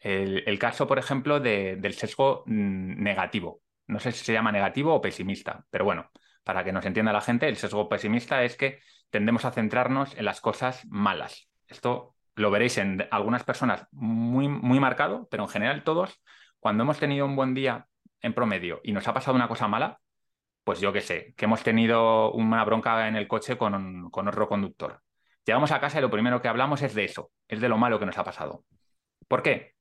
el, 0.00 0.58
caso, 0.58 0.86
por 0.86 0.98
ejemplo, 0.98 1.40
del 1.40 1.94
sesgo 1.94 2.44
mm, 2.46 3.02
negativo. 3.02 3.62
No 3.86 4.00
sé 4.00 4.12
si 4.12 4.24
se 4.24 4.32
llama 4.32 4.52
negativo 4.52 4.94
o 4.94 5.00
pesimista, 5.00 5.66
pero 5.70 5.84
bueno, 5.86 6.10
para 6.44 6.62
que 6.62 6.72
nos 6.72 6.84
entienda 6.84 7.12
la 7.12 7.20
gente, 7.20 7.48
el 7.48 7.56
sesgo 7.56 7.88
pesimista 7.88 8.44
es 8.44 8.56
que 8.56 8.80
tendemos 9.10 9.44
a 9.44 9.50
centrarnos 9.50 10.16
en 10.16 10.24
las 10.26 10.40
cosas 10.40 10.86
malas. 10.88 11.48
Esto 11.66 12.14
lo 12.36 12.50
veréis 12.50 12.78
en 12.78 13.06
algunas 13.10 13.44
personas 13.44 13.86
muy, 13.90 14.48
muy 14.48 14.80
marcado, 14.80 15.26
pero 15.30 15.44
en 15.44 15.48
general 15.48 15.84
todos, 15.84 16.20
cuando 16.58 16.82
hemos 16.84 16.98
tenido 16.98 17.26
un 17.26 17.36
buen 17.36 17.54
día 17.54 17.86
en 18.20 18.34
promedio 18.34 18.80
y 18.84 18.92
nos 18.92 19.08
ha 19.08 19.14
pasado 19.14 19.36
una 19.36 19.48
cosa 19.48 19.68
mala, 19.68 20.00
pues 20.64 20.80
yo 20.80 20.92
qué 20.92 21.00
sé, 21.00 21.34
que 21.36 21.44
hemos 21.44 21.62
tenido 21.62 22.32
una 22.32 22.64
bronca 22.64 23.08
en 23.08 23.16
el 23.16 23.28
coche 23.28 23.56
con, 23.56 24.10
con 24.10 24.28
otro 24.28 24.48
conductor. 24.48 25.00
Llegamos 25.44 25.72
a 25.72 25.80
casa 25.80 25.98
y 25.98 26.02
lo 26.02 26.10
primero 26.10 26.40
que 26.40 26.48
hablamos 26.48 26.82
es 26.82 26.94
de 26.94 27.04
eso, 27.04 27.30
es 27.48 27.60
de 27.60 27.68
lo 27.68 27.78
malo 27.78 27.98
que 27.98 28.06
nos 28.06 28.16
ha 28.16 28.24
pasado. 28.24 28.64
¿Por 29.28 29.42
qué? 29.42 29.73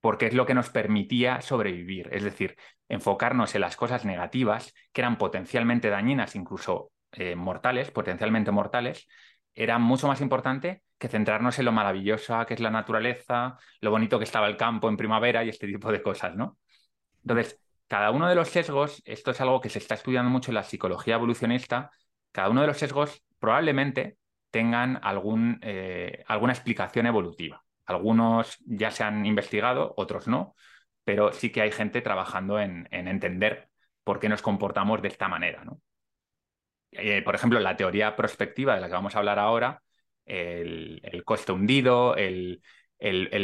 Porque 0.00 0.26
es 0.26 0.34
lo 0.34 0.46
que 0.46 0.54
nos 0.54 0.70
permitía 0.70 1.40
sobrevivir, 1.40 2.08
es 2.12 2.22
decir, 2.24 2.56
enfocarnos 2.88 3.54
en 3.54 3.60
las 3.62 3.76
cosas 3.76 4.04
negativas, 4.04 4.72
que 4.92 5.00
eran 5.00 5.18
potencialmente 5.18 5.90
dañinas, 5.90 6.36
incluso 6.36 6.92
eh, 7.12 7.34
mortales, 7.34 7.90
potencialmente 7.90 8.50
mortales, 8.50 9.08
era 9.54 9.78
mucho 9.78 10.06
más 10.06 10.20
importante 10.20 10.82
que 10.98 11.08
centrarnos 11.08 11.58
en 11.58 11.64
lo 11.64 11.72
maravillosa 11.72 12.46
que 12.46 12.54
es 12.54 12.60
la 12.60 12.70
naturaleza, 12.70 13.58
lo 13.80 13.90
bonito 13.90 14.18
que 14.18 14.24
estaba 14.24 14.46
el 14.46 14.56
campo 14.56 14.88
en 14.88 14.96
primavera 14.96 15.44
y 15.44 15.48
este 15.48 15.66
tipo 15.66 15.90
de 15.90 16.02
cosas, 16.02 16.36
¿no? 16.36 16.58
Entonces, 17.22 17.60
cada 17.88 18.10
uno 18.10 18.28
de 18.28 18.34
los 18.34 18.48
sesgos, 18.48 19.02
esto 19.04 19.30
es 19.32 19.40
algo 19.40 19.60
que 19.60 19.70
se 19.70 19.78
está 19.78 19.94
estudiando 19.94 20.30
mucho 20.30 20.50
en 20.50 20.56
la 20.56 20.62
psicología 20.62 21.16
evolucionista, 21.16 21.90
cada 22.32 22.50
uno 22.50 22.60
de 22.60 22.66
los 22.68 22.78
sesgos 22.78 23.24
probablemente 23.38 24.18
tengan 24.50 24.98
algún, 25.02 25.58
eh, 25.62 26.22
alguna 26.26 26.52
explicación 26.52 27.06
evolutiva. 27.06 27.64
Algunos 27.88 28.58
ya 28.66 28.90
se 28.90 29.02
han 29.02 29.24
investigado, 29.24 29.94
otros 29.96 30.28
no, 30.28 30.54
pero 31.04 31.32
sí 31.32 31.50
que 31.50 31.62
hay 31.62 31.72
gente 31.72 32.02
trabajando 32.02 32.60
en, 32.60 32.86
entender 32.90 33.70
por 34.04 34.20
qué 34.20 34.28
nos 34.28 34.42
comportamos 34.42 35.00
de 35.00 35.08
esta 35.08 35.26
manera. 35.26 35.64
Eh, 36.92 37.22
por 37.22 37.34
ejemplo, 37.34 37.58
la 37.60 37.76
teoría 37.76 38.14
prospectiva 38.14 38.74
de 38.74 38.82
la 38.82 38.88
que 38.88 38.92
vamos 38.92 39.14
a 39.14 39.20
hablar 39.20 39.38
ahora, 39.38 39.82
el, 40.26 41.22
coste 41.24 41.52
hundido, 41.52 42.14
el, 42.14 42.60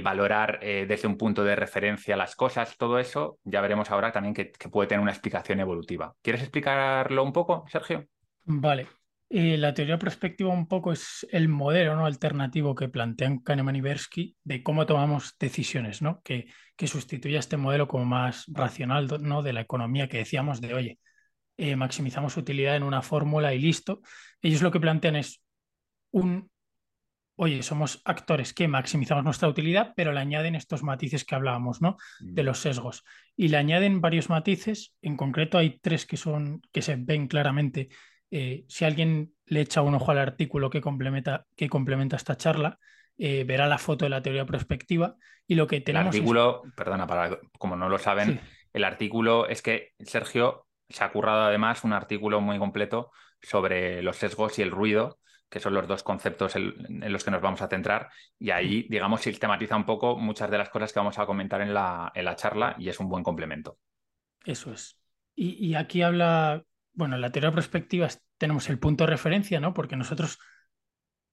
valorar 0.03 0.59
eh, 0.61 0.85
desde 0.87 1.09
un 1.09 1.17
punto 1.17 1.43
de 1.43 1.57
referencia 1.57 2.15
las 2.15 2.37
cosas, 2.37 2.77
todo 2.77 2.99
eso, 2.99 3.39
ya 3.45 3.63
veremos 3.63 3.91
ahora 3.91 4.13
también 4.13 4.35
que, 4.35 4.53
que, 4.53 4.69
puede 4.69 4.89
tener 4.89 5.01
una 5.01 5.13
explicación 5.13 5.59
evolutiva. 5.59 6.15
¿Quieres 6.21 6.43
explicarlo 6.43 7.23
un 7.23 7.33
poco, 7.33 7.65
Sergio? 7.69 8.07
Vale, 8.45 8.89
la 9.31 9.75
teoría 9.75 9.99
prospectiva 9.99 10.51
un 10.51 10.69
poco 10.69 10.93
es 10.93 11.27
el 11.31 11.49
modelo 11.49 11.97
¿no? 11.97 12.07
alternativo 12.07 12.75
que 12.75 12.89
plantean 12.89 13.39
Kahneman 13.41 13.77
y 13.77 13.81
Bersky 13.81 14.37
de 14.45 14.63
cómo 14.63 14.87
tomamos 14.87 15.37
decisiones, 15.39 16.03
¿no? 16.03 16.21
que, 16.23 16.47
que 16.77 16.87
sustituye 16.87 17.37
a 17.37 17.41
este 17.41 17.57
modelo 17.57 17.89
como 17.89 18.05
más 18.05 18.45
racional 18.49 19.09
¿no? 19.21 19.43
de 19.43 19.53
la 19.53 19.63
economía 19.63 20.09
que 20.09 20.19
decíamos 20.19 20.61
de, 20.61 20.75
oye, 20.75 20.99
eh, 21.57 21.77
maximizamos 21.77 22.37
utilidad 22.37 22.77
en 22.77 22.83
una 22.83 23.03
fórmula 23.03 23.55
y 23.55 23.61
listo. 23.61 24.03
Ellos 24.43 24.63
lo 24.63 24.73
que 24.73 24.81
plantean 24.81 25.17
es 25.17 25.41
un, 26.11 26.51
oye, 27.37 27.63
somos 27.63 28.03
actores 28.05 28.53
que 28.53 28.67
maximizamos 28.67 29.25
nuestra 29.25 29.49
utilidad, 29.49 29.93
pero 29.95 30.13
le 30.13 30.21
añaden 30.21 30.57
estos 30.57 30.83
matices 30.83 31.25
que 31.25 31.35
hablábamos, 31.35 31.81
¿no? 31.81 31.97
De 32.21 32.43
mm. 32.43 32.47
los 32.47 32.59
sesgos. 32.59 33.05
Y 33.37 33.49
le 33.49 33.57
añaden 33.57 34.01
varios 34.01 34.31
matices, 34.31 34.95
en 35.01 35.17
concreto 35.17 35.59
hay 35.59 35.79
tres 35.79 36.07
que 36.07 36.17
son, 36.17 36.61
que 36.73 36.83
se 36.83 36.97
ven 36.97 37.29
claramente 37.29 37.89
eh, 38.37 38.65
si 38.67 38.85
alguien 38.85 39.33
le 39.47 39.61
echa 39.61 39.81
un 39.81 39.95
ojo 39.95 40.11
al 40.11 40.19
artículo 40.19 40.69
que 40.69 40.81
complementa, 40.81 41.47
que 41.55 41.69
complementa 41.69 42.17
esta 42.17 42.37
charla, 42.37 42.81
eh, 43.17 43.45
verá 43.45 43.69
la 43.69 43.79
foto 43.79 44.07
de 44.07 44.09
la 44.09 44.23
teoría 44.23 44.45
prospectiva 44.45 45.15
y 45.47 45.55
lo 45.55 45.69
que 45.69 45.81
tenemos. 45.81 46.13
El 46.13 46.21
artículo, 46.21 46.65
perdona, 46.77 47.07
para, 47.07 47.39
como 47.61 47.77
no 47.77 47.89
lo 47.89 47.97
saben, 47.97 48.41
el 48.73 48.83
artículo 48.83 49.47
es 49.47 49.63
que 49.63 49.93
Sergio 50.01 50.67
se 50.89 51.05
ha 51.05 51.13
currado 51.13 51.43
además 51.43 51.85
un 51.85 51.93
artículo 51.93 52.41
muy 52.41 52.59
completo 52.59 53.13
sobre 53.41 54.03
los 54.03 54.17
sesgos 54.17 54.59
y 54.59 54.63
el 54.63 54.73
ruido, 54.73 55.21
que 55.49 55.61
son 55.61 55.73
los 55.73 55.87
dos 55.87 56.03
conceptos 56.03 56.57
en, 56.57 57.13
los 57.13 57.23
que 57.23 57.31
nos 57.31 57.41
vamos 57.41 57.63
a 57.63 57.69
centrar, 57.69 58.09
y 58.37 58.51
ahí, 58.51 58.89
digamos, 58.91 59.21
sistematiza 59.21 59.77
un 59.77 59.87
poco 59.87 60.19
muchas 60.19 60.51
de 60.51 60.59
las 60.59 60.71
cosas 60.71 60.93
que 60.93 60.99
vamos 60.99 61.21
a 61.21 61.27
comentar 61.27 61.61
en 61.61 61.73
la, 61.73 62.11
en 62.13 62.25
la 62.25 62.35
charla 62.35 62.75
y 62.81 62.89
es 62.89 62.99
un 62.99 63.09
buen 63.09 63.23
complemento. 63.23 63.79
Eso 64.45 64.73
es. 64.73 64.99
Y, 65.37 65.65
y 65.65 65.77
aquí 65.77 66.03
habla 66.03 66.65
bueno, 66.95 67.17
en 67.17 67.21
la 67.21 67.31
teoría 67.31 67.53
prospectiva 67.53 68.07
tenemos 68.39 68.69
el 68.69 68.79
punto 68.79 69.05
de 69.05 69.11
referencia, 69.11 69.61
¿no? 69.61 69.75
Porque 69.75 69.97
nosotros 69.97 70.39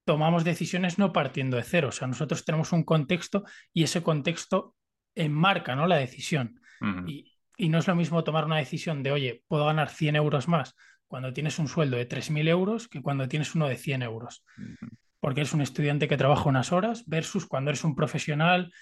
tomamos 0.06 0.44
decisiones 0.44 0.98
no 0.98 1.14
partiendo 1.14 1.58
de 1.58 1.64
cero, 1.64 1.90
o 1.90 1.92
sea, 1.92 2.08
nosotros 2.08 2.44
tenemos 2.44 2.72
un 2.72 2.84
contexto 2.84 3.44
y 3.74 3.84
ese 3.84 4.02
contexto 4.02 4.76
enmarca, 5.16 5.76
¿no? 5.76 5.88
La 5.88 5.98
decisión. 5.98 6.60
y, 7.08 7.28
no 7.70 7.78
es 7.78 7.88
lo 7.88 7.96
mismo 7.96 8.24
tomar 8.24 8.46
una 8.46 8.58
decisión 8.58 9.04
de, 9.04 9.12
oye, 9.12 9.44
puedo 9.48 9.66
ganar 9.66 9.90
100 9.90 10.16
euros 10.16 10.48
más 10.48 10.76
cuando 11.08 11.32
tienes 11.32 11.60
un 11.60 11.68
sueldo 11.68 11.98
de 11.98 12.08
3.000 12.08 12.48
euros 12.48 12.88
que 12.88 13.04
cuando 13.04 13.28
tienes 13.28 13.54
uno 13.54 13.68
de 13.68 13.76
100 13.76 14.02
euros. 14.02 14.44
Porque 15.20 15.42
eres 15.42 15.54
un 15.54 15.62
estudiante 15.62 16.08
que 16.08 16.18
trabaja 16.18 16.50
unas 16.50 16.72
horas 16.72 17.04
versus 17.06 17.46
cuando 17.46 17.70
eres 17.70 17.84
un 17.84 17.96
profesional 17.96 18.74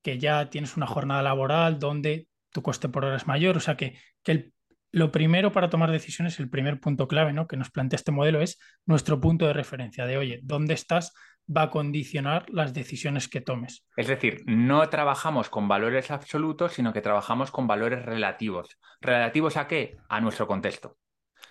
que 0.00 0.18
ya 0.18 0.48
tienes 0.48 0.76
una 0.76 0.86
jornada 0.86 1.22
laboral 1.22 1.78
donde 1.78 2.28
tu 2.52 2.62
coste 2.62 2.88
por 2.88 3.04
hora 3.04 3.16
es 3.16 3.26
mayor. 3.26 3.56
O 3.56 3.60
sea, 3.60 3.76
que, 3.76 3.98
que 4.22 4.32
el 4.32 4.52
lo 4.92 5.10
primero 5.10 5.52
para 5.52 5.70
tomar 5.70 5.90
decisiones, 5.90 6.38
el 6.38 6.50
primer 6.50 6.78
punto 6.78 7.08
clave 7.08 7.32
¿no? 7.32 7.46
que 7.46 7.56
nos 7.56 7.70
plantea 7.70 7.96
este 7.96 8.12
modelo 8.12 8.40
es 8.40 8.58
nuestro 8.86 9.20
punto 9.20 9.46
de 9.46 9.54
referencia 9.54 10.06
de, 10.06 10.18
oye, 10.18 10.40
¿dónde 10.42 10.74
estás? 10.74 11.12
va 11.54 11.62
a 11.62 11.70
condicionar 11.70 12.46
las 12.50 12.72
decisiones 12.72 13.28
que 13.28 13.40
tomes. 13.40 13.84
Es 13.96 14.06
decir, 14.06 14.42
no 14.46 14.88
trabajamos 14.88 15.50
con 15.50 15.68
valores 15.68 16.10
absolutos, 16.10 16.72
sino 16.72 16.92
que 16.92 17.00
trabajamos 17.00 17.50
con 17.50 17.66
valores 17.66 18.04
relativos. 18.04 18.78
¿Relativos 19.00 19.56
a 19.56 19.66
qué? 19.66 19.96
A 20.08 20.20
nuestro 20.20 20.46
contexto. 20.46 20.96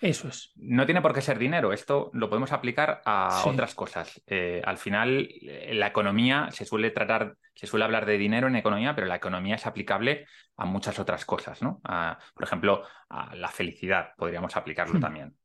Eso 0.01 0.27
es. 0.27 0.51
No 0.55 0.85
tiene 0.85 1.01
por 1.01 1.13
qué 1.13 1.21
ser 1.21 1.37
dinero, 1.37 1.71
esto 1.71 2.09
lo 2.13 2.27
podemos 2.27 2.51
aplicar 2.51 3.01
a 3.05 3.43
otras 3.45 3.75
cosas. 3.75 4.21
Eh, 4.25 4.61
al 4.65 4.77
final, 4.77 5.29
la 5.41 5.87
economía 5.87 6.49
se 6.51 6.65
suele 6.65 6.89
tratar, 6.89 7.35
se 7.53 7.67
suele 7.67 7.85
hablar 7.85 8.07
de 8.07 8.17
dinero 8.17 8.47
en 8.47 8.55
economía, 8.55 8.95
pero 8.95 9.05
la 9.05 9.15
economía 9.15 9.55
es 9.55 9.67
aplicable 9.67 10.25
a 10.57 10.65
muchas 10.65 10.97
otras 10.97 11.23
cosas, 11.23 11.61
¿no? 11.61 11.81
por 12.33 12.43
ejemplo, 12.43 12.83
a 13.09 13.35
la 13.35 13.47
felicidad 13.47 14.09
podríamos 14.17 14.55
aplicarlo 14.55 14.97
hmm. 14.97 15.01
también. 15.01 15.35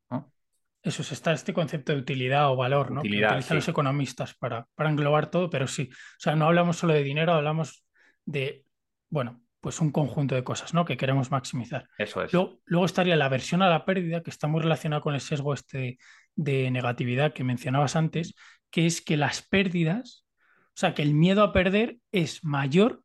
Eso 0.82 1.02
es, 1.02 1.10
está 1.10 1.32
este 1.32 1.52
concepto 1.52 1.92
de 1.92 1.98
utilidad 1.98 2.48
o 2.48 2.54
valor, 2.54 2.92
¿no? 2.92 3.00
Utilidad, 3.00 3.30
que 3.30 3.34
utilizan 3.34 3.56
los 3.56 3.68
economistas 3.68 4.34
para, 4.34 4.68
para 4.76 4.88
englobar 4.88 5.28
todo, 5.32 5.50
pero 5.50 5.66
sí. 5.66 5.90
O 5.90 6.20
sea, 6.20 6.36
no 6.36 6.46
hablamos 6.46 6.76
solo 6.76 6.92
de 6.92 7.02
dinero, 7.02 7.32
hablamos 7.32 7.84
de, 8.24 8.64
bueno, 9.10 9.42
pues 9.60 9.80
un 9.80 9.90
conjunto 9.90 10.34
de 10.34 10.44
cosas 10.44 10.74
¿no? 10.74 10.84
que 10.84 10.96
queremos 10.96 11.30
maximizar. 11.30 11.88
Eso 11.98 12.22
es. 12.22 12.32
Luego, 12.32 12.86
estaría 12.86 13.16
la 13.16 13.26
aversión 13.26 13.62
a 13.62 13.68
la 13.68 13.84
pérdida, 13.84 14.22
que 14.22 14.30
está 14.30 14.46
muy 14.46 14.60
relacionada 14.60 15.02
con 15.02 15.14
el 15.14 15.20
sesgo 15.20 15.54
este 15.54 15.98
de 16.34 16.70
negatividad 16.70 17.32
que 17.32 17.44
mencionabas 17.44 17.96
antes, 17.96 18.34
que 18.70 18.86
es 18.86 19.00
que 19.00 19.16
las 19.16 19.42
pérdidas, 19.42 20.26
o 20.68 20.76
sea, 20.78 20.94
que 20.94 21.02
el 21.02 21.14
miedo 21.14 21.42
a 21.42 21.52
perder 21.52 21.96
es 22.12 22.44
mayor 22.44 23.02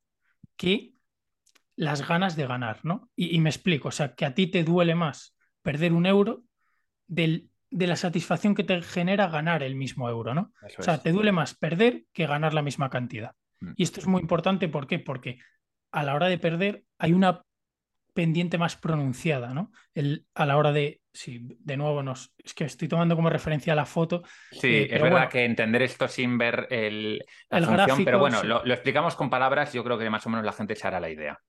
que 0.57 0.93
las 1.75 2.07
ganas 2.07 2.35
de 2.35 2.45
ganar, 2.45 2.81
¿no? 2.83 3.09
Y, 3.15 3.39
me 3.39 3.49
explico, 3.49 3.87
o 3.87 3.91
sea, 3.91 4.13
que 4.13 4.25
a 4.25 4.35
ti 4.35 4.47
te 4.47 4.63
duele 4.63 4.93
más 4.93 5.35
perder 5.63 5.93
un 5.93 6.05
euro 6.05 6.43
del, 7.07 7.49
de 7.69 7.87
la 7.87 7.95
satisfacción 7.95 8.53
que 8.53 8.63
te 8.63 8.81
genera 8.81 9.27
ganar 9.27 9.63
el 9.63 9.75
mismo 9.75 10.09
euro, 10.09 10.35
¿no? 10.35 10.51
o 10.77 10.83
sea, 10.83 11.01
te 11.01 11.11
duele 11.11 11.31
más 11.31 11.55
perder 11.55 12.03
que 12.13 12.27
ganar 12.27 12.53
la 12.53 12.61
misma 12.61 12.89
cantidad. 12.89 13.31
Mm. 13.61 13.71
Y 13.77 13.83
esto 13.83 13.99
es 13.99 14.07
muy 14.07 14.21
importante, 14.21 14.67
¿por 14.67 14.85
qué? 14.85 14.99
Porque 14.99 15.39
a 15.91 16.03
la 16.03 16.15
hora 16.15 16.27
de 16.27 16.37
perder 16.37 16.83
hay 16.97 17.13
una 17.13 17.43
pendiente 18.13 18.57
más 18.57 18.75
pronunciada, 18.75 19.53
¿no? 19.53 19.71
El, 19.93 20.25
a 20.35 20.45
la 20.45 20.57
hora 20.57 20.71
de, 20.71 21.01
sí, 21.13 21.57
de 21.59 21.77
nuevo, 21.77 22.03
nos, 22.03 22.33
es 22.37 22.53
que 22.53 22.65
estoy 22.65 22.87
tomando 22.87 23.15
como 23.15 23.29
referencia 23.29 23.75
la 23.75 23.85
foto. 23.85 24.23
Sí, 24.51 24.67
eh, 24.67 24.89
es 24.91 25.01
verdad 25.01 25.29
que 25.29 25.45
entender 25.45 25.81
esto 25.81 26.07
sin 26.07 26.37
ver 26.37 26.67
el, 26.69 27.23
la 27.49 27.61
función, 27.65 28.05
pero 28.05 28.19
bueno, 28.19 28.43
lo, 28.43 28.73
explicamos 28.73 29.15
con 29.15 29.29
palabras, 29.29 29.73
yo 29.73 29.83
creo 29.83 29.97
que 29.97 30.09
más 30.09 30.25
o 30.25 30.29
menos 30.29 30.45
la 30.45 30.53
gente 30.53 30.75
se 30.75 30.87
hará 30.87 30.99
la 30.99 31.09
idea. 31.09 31.39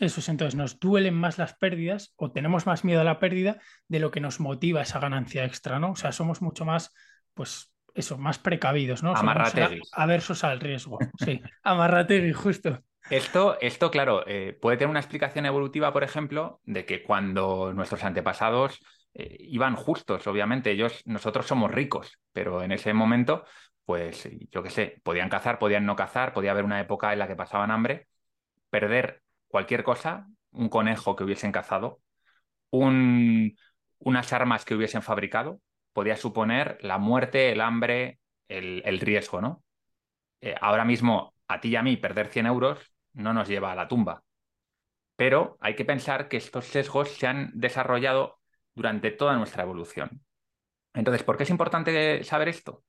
Eso 0.00 0.18
es, 0.18 0.28
entonces 0.28 0.56
nos 0.56 0.80
duelen 0.80 1.14
más 1.14 1.38
las 1.38 1.54
pérdidas 1.54 2.12
o 2.16 2.32
tenemos 2.32 2.66
más 2.66 2.84
miedo 2.84 3.00
a 3.00 3.04
la 3.04 3.20
pérdida 3.20 3.58
de 3.86 4.00
lo 4.00 4.10
que 4.10 4.20
nos 4.20 4.40
motiva 4.40 4.82
esa 4.82 4.98
ganancia 4.98 5.44
extra, 5.44 5.78
¿no? 5.78 5.92
O 5.92 5.96
sea, 5.96 6.10
somos 6.10 6.42
mucho 6.42 6.64
más, 6.64 6.92
pues, 7.32 7.72
eso, 7.94 8.18
más 8.18 8.40
precavidos, 8.40 9.04
¿no? 9.04 9.14
Amarrategui. 9.14 9.80
Aversos 9.92 10.42
al 10.42 10.58
riesgo, 10.58 10.98
sí. 11.24 11.40
Amarrategui, 11.62 12.32
justo. 12.32 12.82
Esto, 13.10 13.58
esto 13.60 13.90
claro, 13.90 14.26
eh, 14.26 14.56
puede 14.58 14.78
tener 14.78 14.88
una 14.88 15.00
explicación 15.00 15.44
evolutiva, 15.44 15.92
por 15.92 16.04
ejemplo, 16.04 16.60
de 16.64 16.86
que 16.86 17.02
cuando 17.02 17.72
nuestros 17.74 18.02
antepasados 18.02 18.80
eh, 19.12 19.36
iban 19.40 19.76
justos, 19.76 20.26
obviamente, 20.26 20.70
ellos, 20.70 21.02
nosotros 21.04 21.46
somos 21.46 21.70
ricos, 21.70 22.18
pero 22.32 22.62
en 22.62 22.72
ese 22.72 22.94
momento, 22.94 23.44
pues 23.84 24.28
yo 24.50 24.62
qué 24.62 24.70
sé, 24.70 25.00
podían 25.02 25.28
cazar, 25.28 25.58
podían 25.58 25.84
no 25.84 25.96
cazar, 25.96 26.32
podía 26.32 26.52
haber 26.52 26.64
una 26.64 26.80
época 26.80 27.12
en 27.12 27.18
la 27.18 27.28
que 27.28 27.36
pasaban 27.36 27.70
hambre, 27.70 28.08
perder 28.70 29.22
cualquier 29.48 29.84
cosa, 29.84 30.26
un 30.50 30.70
conejo 30.70 31.14
que 31.14 31.24
hubiesen 31.24 31.52
cazado, 31.52 32.00
un, 32.70 33.56
unas 33.98 34.32
armas 34.32 34.64
que 34.64 34.74
hubiesen 34.74 35.02
fabricado, 35.02 35.60
podía 35.92 36.16
suponer 36.16 36.78
la 36.80 36.98
muerte, 36.98 37.52
el 37.52 37.60
hambre, 37.60 38.18
el, 38.48 39.00
riesgo, 39.00 39.40
¿no? 39.42 39.62
Eh, 40.40 40.54
ahora 40.60 40.84
mismo, 40.84 41.34
a 41.48 41.60
ti 41.60 41.68
y 41.68 41.76
a 41.76 41.82
mí, 41.82 41.96
perder 41.96 42.28
100 42.28 42.46
euros 42.46 42.93
no 43.14 43.32
nos 43.32 43.48
lleva 43.48 43.72
a 43.72 43.74
la 43.74 43.88
tumba. 43.88 44.22
Pero 45.16 45.56
hay 45.60 45.74
que 45.74 45.84
pensar 45.84 46.28
que 46.28 46.36
estos 46.36 46.66
sesgos 46.66 47.08
se 47.10 47.26
han 47.26 47.50
desarrollado 47.54 48.40
durante 48.74 49.10
toda 49.10 49.36
nuestra 49.36 49.62
evolución. 49.62 50.24
Entonces, 50.92 51.22
¿por 51.22 51.36
qué 51.36 51.44
es 51.44 51.50
importante 51.50 52.22
saber 52.24 52.48
esto? 52.48 52.84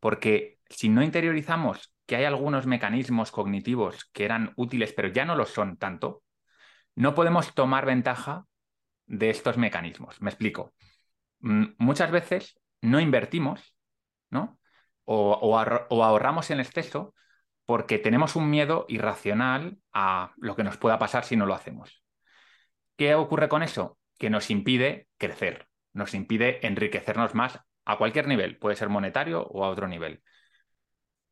Porque 0.00 0.58
si 0.68 0.88
no 0.88 1.02
interiorizamos 1.02 1.92
que 2.06 2.16
hay 2.16 2.24
algunos 2.24 2.66
mecanismos 2.66 3.32
cognitivos 3.32 4.04
que 4.12 4.24
eran 4.24 4.52
útiles, 4.56 4.92
pero 4.92 5.08
ya 5.08 5.24
no 5.24 5.34
lo 5.34 5.46
son 5.46 5.76
tanto, 5.76 6.22
no 6.94 7.14
podemos 7.14 7.54
tomar 7.54 7.84
ventaja 7.86 8.46
de 9.06 9.30
estos 9.30 9.56
mecanismos. 9.56 10.20
Me 10.20 10.30
explico. 10.30 10.74
Mm, 11.40 11.66
muchas 11.78 12.10
veces 12.10 12.58
no 12.80 13.00
invertimos, 13.00 13.74
¿no? 14.30 14.58
O, 15.04 15.56
ahorramos 15.58 16.50
en 16.50 16.60
exceso 16.60 17.14
porque 17.66 17.98
tenemos 17.98 18.36
un 18.36 18.48
miedo 18.48 18.86
irracional 18.88 19.78
a 19.92 20.32
lo 20.38 20.54
que 20.56 20.64
nos 20.64 20.78
pueda 20.78 20.98
pasar 20.98 21.24
si 21.24 21.36
no 21.36 21.46
lo 21.46 21.54
hacemos. 21.54 22.02
¿Qué 22.96 23.14
ocurre 23.14 23.48
con 23.48 23.62
eso? 23.62 23.98
Que 24.18 24.30
nos 24.30 24.50
impide 24.50 25.08
crecer, 25.18 25.68
nos 25.92 26.14
impide 26.14 26.64
enriquecernos 26.66 27.34
más 27.34 27.60
a 27.84 27.98
cualquier 27.98 28.28
nivel, 28.28 28.58
puede 28.58 28.76
ser 28.76 28.88
monetario 28.88 29.42
o 29.42 29.64
a 29.64 29.68
otro 29.68 29.88
nivel. 29.88 30.22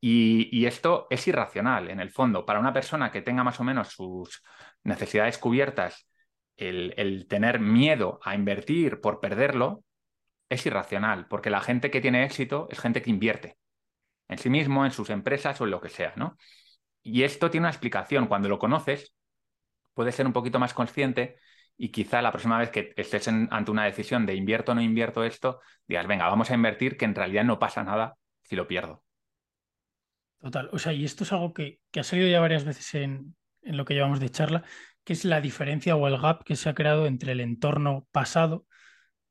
Y, 0.01 0.67
esto 0.67 1.07
es 1.09 1.27
irracional, 1.29 1.89
en 1.91 1.99
el 1.99 2.11
fondo. 2.11 2.45
Para 2.45 2.61
una 2.61 2.75
persona 2.75 3.11
que 3.11 3.23
tenga 3.23 3.43
más 3.43 3.59
o 3.61 3.65
menos 3.65 3.89
sus 3.89 4.43
necesidades 4.83 5.39
cubiertas, 5.39 6.07
el 6.57 7.27
tener 7.27 7.59
miedo 7.59 8.21
a 8.23 8.35
invertir 8.35 9.01
por 9.01 9.21
perderlo 9.21 9.83
es 10.51 10.67
irracional, 10.67 11.27
porque 11.27 11.49
la 11.49 11.63
gente 11.63 11.91
que 11.91 12.03
tiene 12.03 12.25
éxito 12.25 12.69
es 12.71 12.81
gente 12.81 13.01
que 13.01 13.11
invierte 13.11 13.57
en 14.35 14.39
sí 14.39 14.51
mismo, 14.51 14.85
en 14.85 14.91
sus 14.91 15.11
empresas 15.11 15.61
o 15.61 15.65
en 15.65 15.71
lo 15.71 15.81
que 15.81 15.89
sea, 15.89 16.13
¿no? 16.17 16.37
Y 17.03 17.23
esto 17.23 17.51
tiene 17.51 17.67
una 17.67 17.71
explicación. 17.71 18.27
Cuando 18.27 18.49
lo 18.49 18.59
conoces, 18.59 19.15
puedes 19.95 20.15
ser 20.15 20.27
un 20.27 20.33
poquito 20.33 20.59
más 20.59 20.75
consciente 20.75 21.37
y 21.77 21.91
quizá 21.91 22.21
la 22.21 22.33
próxima 22.33 22.59
vez 22.59 22.71
que 22.71 22.93
estés 22.97 23.29
ante 23.29 23.71
una 23.71 23.85
decisión 23.85 24.27
de 24.27 24.35
invierto 24.35 24.73
o 24.73 24.75
no 24.75 24.83
invierto 24.83 25.25
esto, 25.25 25.61
digas, 25.87 26.07
venga, 26.07 26.27
vamos 26.27 26.51
a 26.51 26.55
invertir 26.55 26.97
que 26.97 27.05
en 27.05 27.15
realidad 27.15 27.45
no 27.45 27.59
pasa 27.59 27.85
nada 27.85 28.17
si 28.43 28.57
lo 28.57 28.67
pierdo. 28.67 29.03
Total. 30.41 30.69
O 30.73 30.79
sea, 30.79 30.93
y 30.93 31.05
esto 31.05 31.25
es 31.25 31.33
algo 31.33 31.55
que, 31.55 31.81
ha 31.99 32.03
salido 32.03 32.29
ya 32.29 32.41
varias 32.41 32.65
veces 32.65 32.95
en, 32.95 33.35
en, 33.63 33.77
lo 33.77 33.85
que 33.85 33.95
llevamos 33.95 34.21
de 34.21 34.31
charla, 34.31 34.63
que 35.05 35.13
es 35.13 35.25
la 35.25 35.41
diferencia 35.41 35.97
o 35.97 36.07
el 36.07 36.19
gap 36.19 36.45
que 36.45 36.57
se 36.57 36.69
ha 36.69 36.75
creado 36.75 37.07
entre 37.07 37.33
el 37.33 37.41
entorno 37.41 38.07
pasado, 38.13 38.67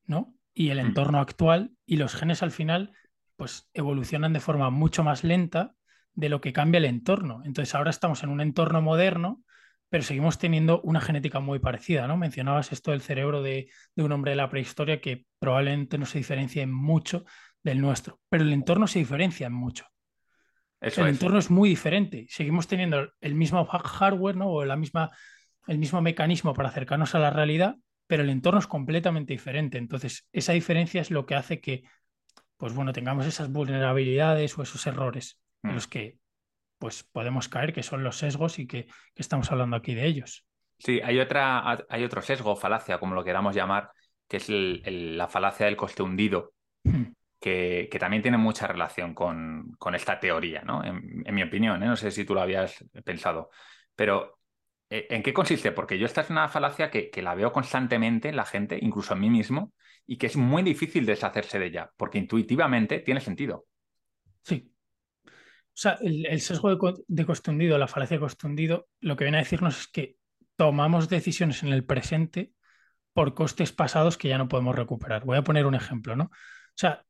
¿no? 0.05 0.35
Y 0.53 0.69
el 0.69 0.77
mm. 0.77 0.87
entorno 0.87 1.19
actual. 1.19 1.71
Y 1.85 1.97
los 1.97 2.15
genes 2.15 2.41
al 2.43 2.51
final 2.51 2.93
pues 3.35 3.69
evolucionan 3.73 4.33
de 4.33 4.39
forma 4.39 4.69
mucho 4.69 5.03
más 5.03 5.23
lenta 5.23 5.73
de 6.13 6.29
lo 6.29 6.41
que 6.41 6.53
cambia 6.53 6.77
el 6.77 6.85
entorno. 6.85 7.41
Entonces 7.45 7.73
ahora 7.75 7.89
estamos 7.89 8.23
en 8.23 8.29
un 8.29 8.41
entorno 8.41 8.81
moderno, 8.81 9.43
pero 9.89 10.03
seguimos 10.03 10.37
teniendo 10.37 10.81
una 10.81 11.01
genética 11.01 11.39
muy 11.39 11.59
parecida, 11.59 12.07
¿no? 12.07 12.17
Mencionabas 12.17 12.71
esto 12.71 12.91
del 12.91 13.01
cerebro 13.01 13.41
de, 13.41 13.69
un 13.95 14.11
hombre 14.11 14.31
de 14.31 14.37
la 14.37 14.49
prehistoria 14.49 14.99
que 14.99 15.25
probablemente 15.39 15.97
no 15.97 16.05
se 16.05 16.17
diferencia 16.17 16.65
mucho 16.65 17.25
del 17.61 17.79
nuestro, 17.79 18.19
pero 18.29 18.43
el 18.43 18.53
entorno 18.53 18.87
se 18.87 18.99
diferencia 18.99 19.47
en 19.47 19.53
mucho. 19.53 19.85
el 20.81 21.07
entorno 21.07 21.39
es 21.39 21.49
muy 21.49 21.69
diferente. 21.69 22.25
Seguimos 22.29 22.67
teniendo 22.67 23.07
el 23.21 23.35
mismo 23.35 23.65
hardware, 23.65 24.35
¿no? 24.35 24.49
O 24.49 24.65
la 24.65 24.75
misma, 24.75 25.11
el 25.67 25.77
mismo 25.77 26.01
mecanismo 26.01 26.53
para 26.53 26.69
acercarnos 26.69 27.15
a 27.15 27.19
la 27.19 27.29
realidad, 27.29 27.75
pero 28.07 28.23
el 28.23 28.29
entorno 28.29 28.59
es 28.59 28.67
completamente 28.67 29.33
diferente. 29.33 29.77
Entonces, 29.77 30.27
esa 30.31 30.53
diferencia 30.53 31.01
es 31.01 31.11
lo 31.11 31.25
que 31.25 31.35
hace 31.35 31.61
que 31.61 31.83
pues 32.57 32.73
bueno, 32.73 32.93
tengamos 32.93 33.25
esas 33.25 33.51
vulnerabilidades 33.51 34.57
o 34.57 34.63
esos 34.63 34.85
errores 34.87 35.39
en 35.63 35.71
mm. 35.71 35.73
los 35.73 35.87
que 35.87 36.17
pues 36.77 37.03
podemos 37.03 37.47
caer, 37.47 37.71
que 37.71 37.81
son 37.81 38.03
los 38.03 38.17
sesgos 38.17 38.59
y 38.59 38.67
que, 38.67 38.87
estamos 39.15 39.49
hablando 39.51 39.77
aquí 39.77 39.95
de 39.95 40.05
ellos. 40.05 40.45
Sí, 40.77 40.99
hay, 41.01 41.17
otra, 41.19 41.85
hay 41.87 42.03
otro 42.03 42.21
sesgo, 42.21 42.57
falacia, 42.57 42.99
como 42.99 43.15
lo 43.15 43.23
queramos 43.23 43.55
llamar, 43.55 43.89
que 44.27 44.35
es 44.35 44.49
la 44.49 45.29
falacia 45.29 45.65
del 45.65 45.77
coste 45.77 46.03
hundido, 46.03 46.51
hmm. 46.83 47.03
que, 47.39 47.87
también 47.97 48.21
tiene 48.21 48.37
mucha 48.37 48.67
relación 48.67 49.13
con, 49.13 49.77
esta 49.93 50.19
teoría, 50.19 50.61
¿no? 50.63 50.83
En, 50.83 51.23
mi 51.33 51.43
opinión, 51.43 51.81
¿eh? 51.83 51.85
no 51.85 51.95
sé 51.95 52.11
si 52.11 52.25
tú 52.25 52.33
lo 52.33 52.41
habías 52.41 52.83
pensado, 53.05 53.49
pero 53.95 54.39
¿en 54.93 55.23
qué 55.23 55.33
consiste? 55.33 55.71
Porque 55.71 55.97
yo 55.97 56.05
esta 56.05 56.21
es 56.21 56.29
una 56.29 56.47
falacia 56.49 56.91
que, 56.91 57.09
que 57.09 57.21
la 57.21 57.35
veo 57.35 57.51
constantemente 57.51 58.29
en 58.29 58.35
la 58.35 58.45
gente, 58.45 58.77
incluso 58.81 59.13
en 59.13 59.21
mí 59.21 59.29
mismo, 59.29 59.73
y 60.05 60.17
que 60.17 60.27
es 60.27 60.37
muy 60.37 60.63
difícil 60.63 61.05
deshacerse 61.05 61.59
de 61.59 61.67
ella, 61.67 61.91
porque 61.97 62.17
intuitivamente 62.17 62.99
tiene 62.99 63.21
sentido. 63.21 63.65
Sí. 64.43 64.71
O 65.25 65.75
sea, 65.75 65.97
el, 66.01 66.39
sesgo 66.39 66.75
de, 66.75 67.03
de 67.07 67.77
la 67.77 67.87
falacia 67.87 68.17
de 68.17 68.21
costundido, 68.21 68.87
lo 68.99 69.15
que 69.15 69.23
viene 69.23 69.37
a 69.37 69.41
decirnos 69.41 69.79
es 69.79 69.87
que 69.87 70.17
tomamos 70.55 71.09
decisiones 71.09 71.63
en 71.63 71.69
el 71.69 71.83
presente 71.83 72.51
por 73.13 73.33
costes 73.33 73.71
pasados 73.71 74.17
que 74.17 74.27
ya 74.27 74.37
no 74.37 74.47
podemos 74.47 74.75
recuperar. 74.75 75.25
Voy 75.25 75.37
a 75.37 75.43
poner 75.43 75.65
un 75.65 75.75
ejemplo, 75.75 76.15
¿no? 76.15 76.25
O 76.25 76.75
sea, 76.75 77.05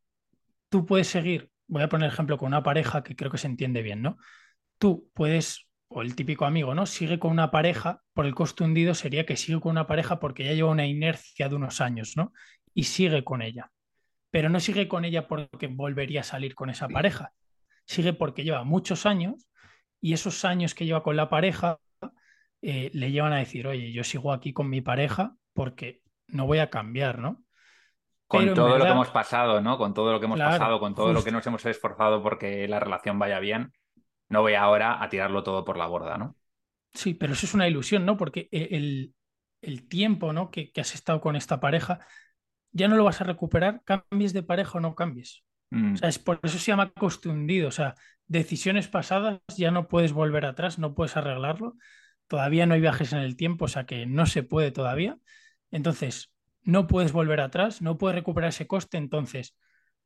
tú 0.69 0.85
puedes 0.85 1.07
seguir, 1.07 1.49
voy 1.67 1.83
a 1.83 1.89
poner 1.89 2.09
ejemplo 2.09 2.37
con 2.37 2.47
una 2.47 2.63
pareja 2.63 3.03
que 3.03 3.15
creo 3.15 3.31
que 3.31 3.37
se 3.37 3.47
entiende 3.47 3.81
bien, 3.81 4.01
¿no? 4.01 4.17
Tú 4.77 5.09
puedes 5.13 5.67
o 5.95 6.01
el 6.01 6.15
típico 6.15 6.45
amigo, 6.45 6.73
¿no? 6.73 6.85
Sigue 6.87 7.19
con 7.19 7.31
una 7.31 7.51
pareja, 7.51 8.01
por 8.13 8.25
el 8.25 8.33
coste 8.33 8.63
hundido 8.63 8.95
sería 8.95 9.25
que 9.25 9.37
sigue 9.37 9.59
con 9.59 9.71
una 9.71 9.85
pareja 9.85 10.19
porque 10.19 10.43
ya 10.43 10.53
lleva 10.53 10.71
una 10.71 10.87
inercia 10.87 11.47
de 11.47 11.55
unos 11.55 11.81
años, 11.81 12.17
¿no? 12.17 12.33
Y 12.73 12.85
sigue 12.85 13.23
con 13.23 13.43
ella. 13.43 13.69
Pero 14.31 14.49
no 14.49 14.59
sigue 14.59 14.87
con 14.87 15.05
ella 15.05 15.27
porque 15.27 15.67
volvería 15.67 16.21
a 16.21 16.23
salir 16.23 16.55
con 16.55 16.71
esa 16.71 16.87
pareja. 16.89 17.31
Sigue 17.85 18.13
porque 18.13 18.43
lleva 18.43 18.63
muchos 18.63 19.05
años 19.05 19.47
y 20.01 20.13
esos 20.13 20.43
años 20.45 20.73
que 20.73 20.85
lleva 20.85 21.03
con 21.03 21.15
la 21.15 21.29
pareja 21.29 21.77
eh, 22.63 22.89
le 22.93 23.11
llevan 23.11 23.33
a 23.33 23.37
decir, 23.37 23.67
oye, 23.67 23.91
yo 23.91 24.03
sigo 24.03 24.33
aquí 24.33 24.51
con 24.51 24.69
mi 24.69 24.81
pareja 24.81 25.35
porque 25.53 26.01
no 26.27 26.47
voy 26.47 26.57
a 26.57 26.71
cambiar, 26.71 27.19
¿no? 27.19 27.43
Con 28.25 28.51
todo 28.55 28.79
lo 28.79 28.85
que 28.85 28.91
hemos 28.91 29.09
pasado, 29.09 29.61
¿no? 29.61 29.77
Con 29.77 29.93
todo 29.93 30.11
lo 30.11 30.19
que 30.19 30.25
hemos 30.25 30.39
pasado, 30.39 30.79
con 30.79 30.95
todo 30.95 31.13
lo 31.13 31.23
que 31.23 31.31
nos 31.31 31.45
hemos 31.45 31.63
esforzado 31.67 32.23
porque 32.23 32.67
la 32.67 32.79
relación 32.79 33.19
vaya 33.19 33.39
bien, 33.39 33.73
no 34.33 34.41
voy 34.41 34.55
ahora 34.55 35.01
a 35.01 35.09
tirarlo 35.09 35.43
todo 35.43 35.63
por 35.63 35.77
la 35.77 35.85
borda, 35.85 36.17
¿no? 36.17 36.35
Sí, 36.93 37.13
pero 37.13 37.33
eso 37.33 37.45
es 37.45 37.53
una 37.53 37.67
ilusión, 37.67 38.03
¿no? 38.03 38.17
Porque 38.17 38.49
el, 38.51 39.13
tiempo 39.87 40.33
¿no? 40.33 40.49
Que, 40.51 40.71
has 40.75 40.95
estado 40.95 41.21
con 41.21 41.35
esta 41.35 41.59
pareja 41.59 41.99
ya 42.71 42.87
no 42.87 42.95
lo 42.95 43.03
vas 43.03 43.21
a 43.21 43.25
recuperar, 43.25 43.83
cambies 43.85 44.33
de 44.33 44.41
pareja 44.41 44.79
o 44.79 44.81
no 44.81 44.95
cambies. 44.95 45.43
Mm. 45.69 45.93
O 45.93 45.97
sea, 45.97 46.09
es 46.09 46.17
por 46.17 46.39
eso 46.41 46.57
se 46.57 46.71
llama 46.71 46.91
costundido. 46.91 47.67
O 47.67 47.71
sea, 47.71 47.93
decisiones 48.25 48.87
pasadas 48.87 49.39
ya 49.55 49.69
no 49.69 49.87
puedes 49.87 50.11
volver 50.11 50.47
atrás, 50.47 50.79
no 50.79 50.95
puedes 50.95 51.15
arreglarlo. 51.15 51.75
Todavía 52.27 52.65
no 52.65 52.73
hay 52.73 52.81
viajes 52.81 53.13
en 53.13 53.19
el 53.19 53.37
tiempo, 53.37 53.65
o 53.65 53.67
sea 53.67 53.85
que 53.85 54.07
no 54.07 54.25
se 54.25 54.41
puede 54.41 54.71
todavía. 54.71 55.19
Entonces, 55.69 56.33
no 56.63 56.87
puedes 56.87 57.11
volver 57.11 57.41
atrás, 57.41 57.83
no 57.83 57.99
puedes 57.99 58.15
recuperar 58.15 58.49
ese 58.49 58.65
coste. 58.65 58.97
Entonces, 58.97 59.55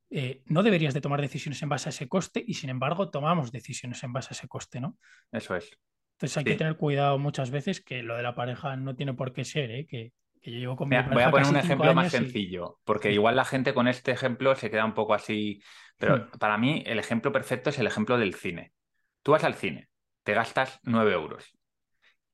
eh, 0.09 0.41
no 0.45 0.63
deberías 0.63 0.93
de 0.93 1.01
tomar 1.01 1.21
decisiones 1.21 1.61
en 1.61 1.69
base 1.69 1.89
a 1.89 1.91
ese 1.91 2.07
coste 2.07 2.43
y 2.45 2.53
sin 2.53 2.69
embargo 2.69 3.09
tomamos 3.09 3.51
decisiones 3.51 4.03
en 4.03 4.13
base 4.13 4.29
a 4.31 4.33
ese 4.33 4.47
coste, 4.47 4.79
¿no? 4.79 4.97
Eso 5.31 5.55
es. 5.55 5.77
Entonces 6.13 6.37
hay 6.37 6.43
que 6.43 6.55
tener 6.55 6.77
cuidado 6.77 7.19
muchas 7.19 7.51
veces 7.51 7.81
que 7.81 8.01
lo 8.01 8.15
de 8.15 8.23
la 8.23 8.33
pareja 8.33 8.75
no 8.75 8.95
tiene 8.95 9.13
por 9.13 9.33
qué 9.33 9.45
ser, 9.45 9.71
¿eh? 9.71 9.85
que, 9.85 10.13
yo 10.41 10.59
llevo 10.59 10.75
con 10.77 10.87
mi 10.87 10.95
Voy 10.95 11.23
a 11.23 11.31
poner 11.31 11.47
un 11.47 11.57
ejemplo 11.57 11.93
más 11.93 12.11
sencillo, 12.11 12.79
porque 12.85 13.11
igual 13.11 13.35
la 13.35 13.43
gente 13.43 13.73
con 13.73 13.87
este 13.87 14.11
ejemplo 14.11 14.55
se 14.55 14.71
queda 14.71 14.85
un 14.85 14.93
poco 14.93 15.13
así, 15.13 15.61
pero 15.97 16.17
hmm. 16.17 16.37
para 16.39 16.57
mí 16.57 16.83
el 16.85 16.99
ejemplo 16.99 17.31
perfecto 17.31 17.69
es 17.69 17.79
el 17.79 17.87
ejemplo 17.87 18.17
del 18.17 18.33
cine. 18.33 18.71
Tú 19.23 19.33
vas 19.33 19.43
al 19.43 19.55
cine, 19.55 19.89
te 20.23 20.33
gastas 20.33 20.79
9 20.83 21.11
euros 21.11 21.57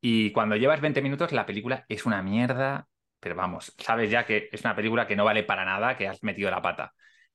y 0.06 0.34
cuando 0.34 0.58
llevas 0.58 0.82
20 0.82 1.02
minutos 1.02 1.32
la 1.32 1.46
película 1.46 1.86
es 1.88 2.06
una 2.06 2.22
mierda, 2.22 2.90
pero 3.22 3.36
vamos, 3.36 3.74
sabes 3.78 4.12
ya 4.12 4.26
que 4.26 4.50
es 4.52 4.60
una 4.66 4.76
película 4.76 5.08
que 5.08 5.16
no 5.16 5.24
vale 5.24 5.44
para 5.44 5.64
nada, 5.64 5.96
que 5.96 6.10
has 6.10 6.22
metido 6.24 6.52
la 6.52 6.62
pata. 6.62 6.94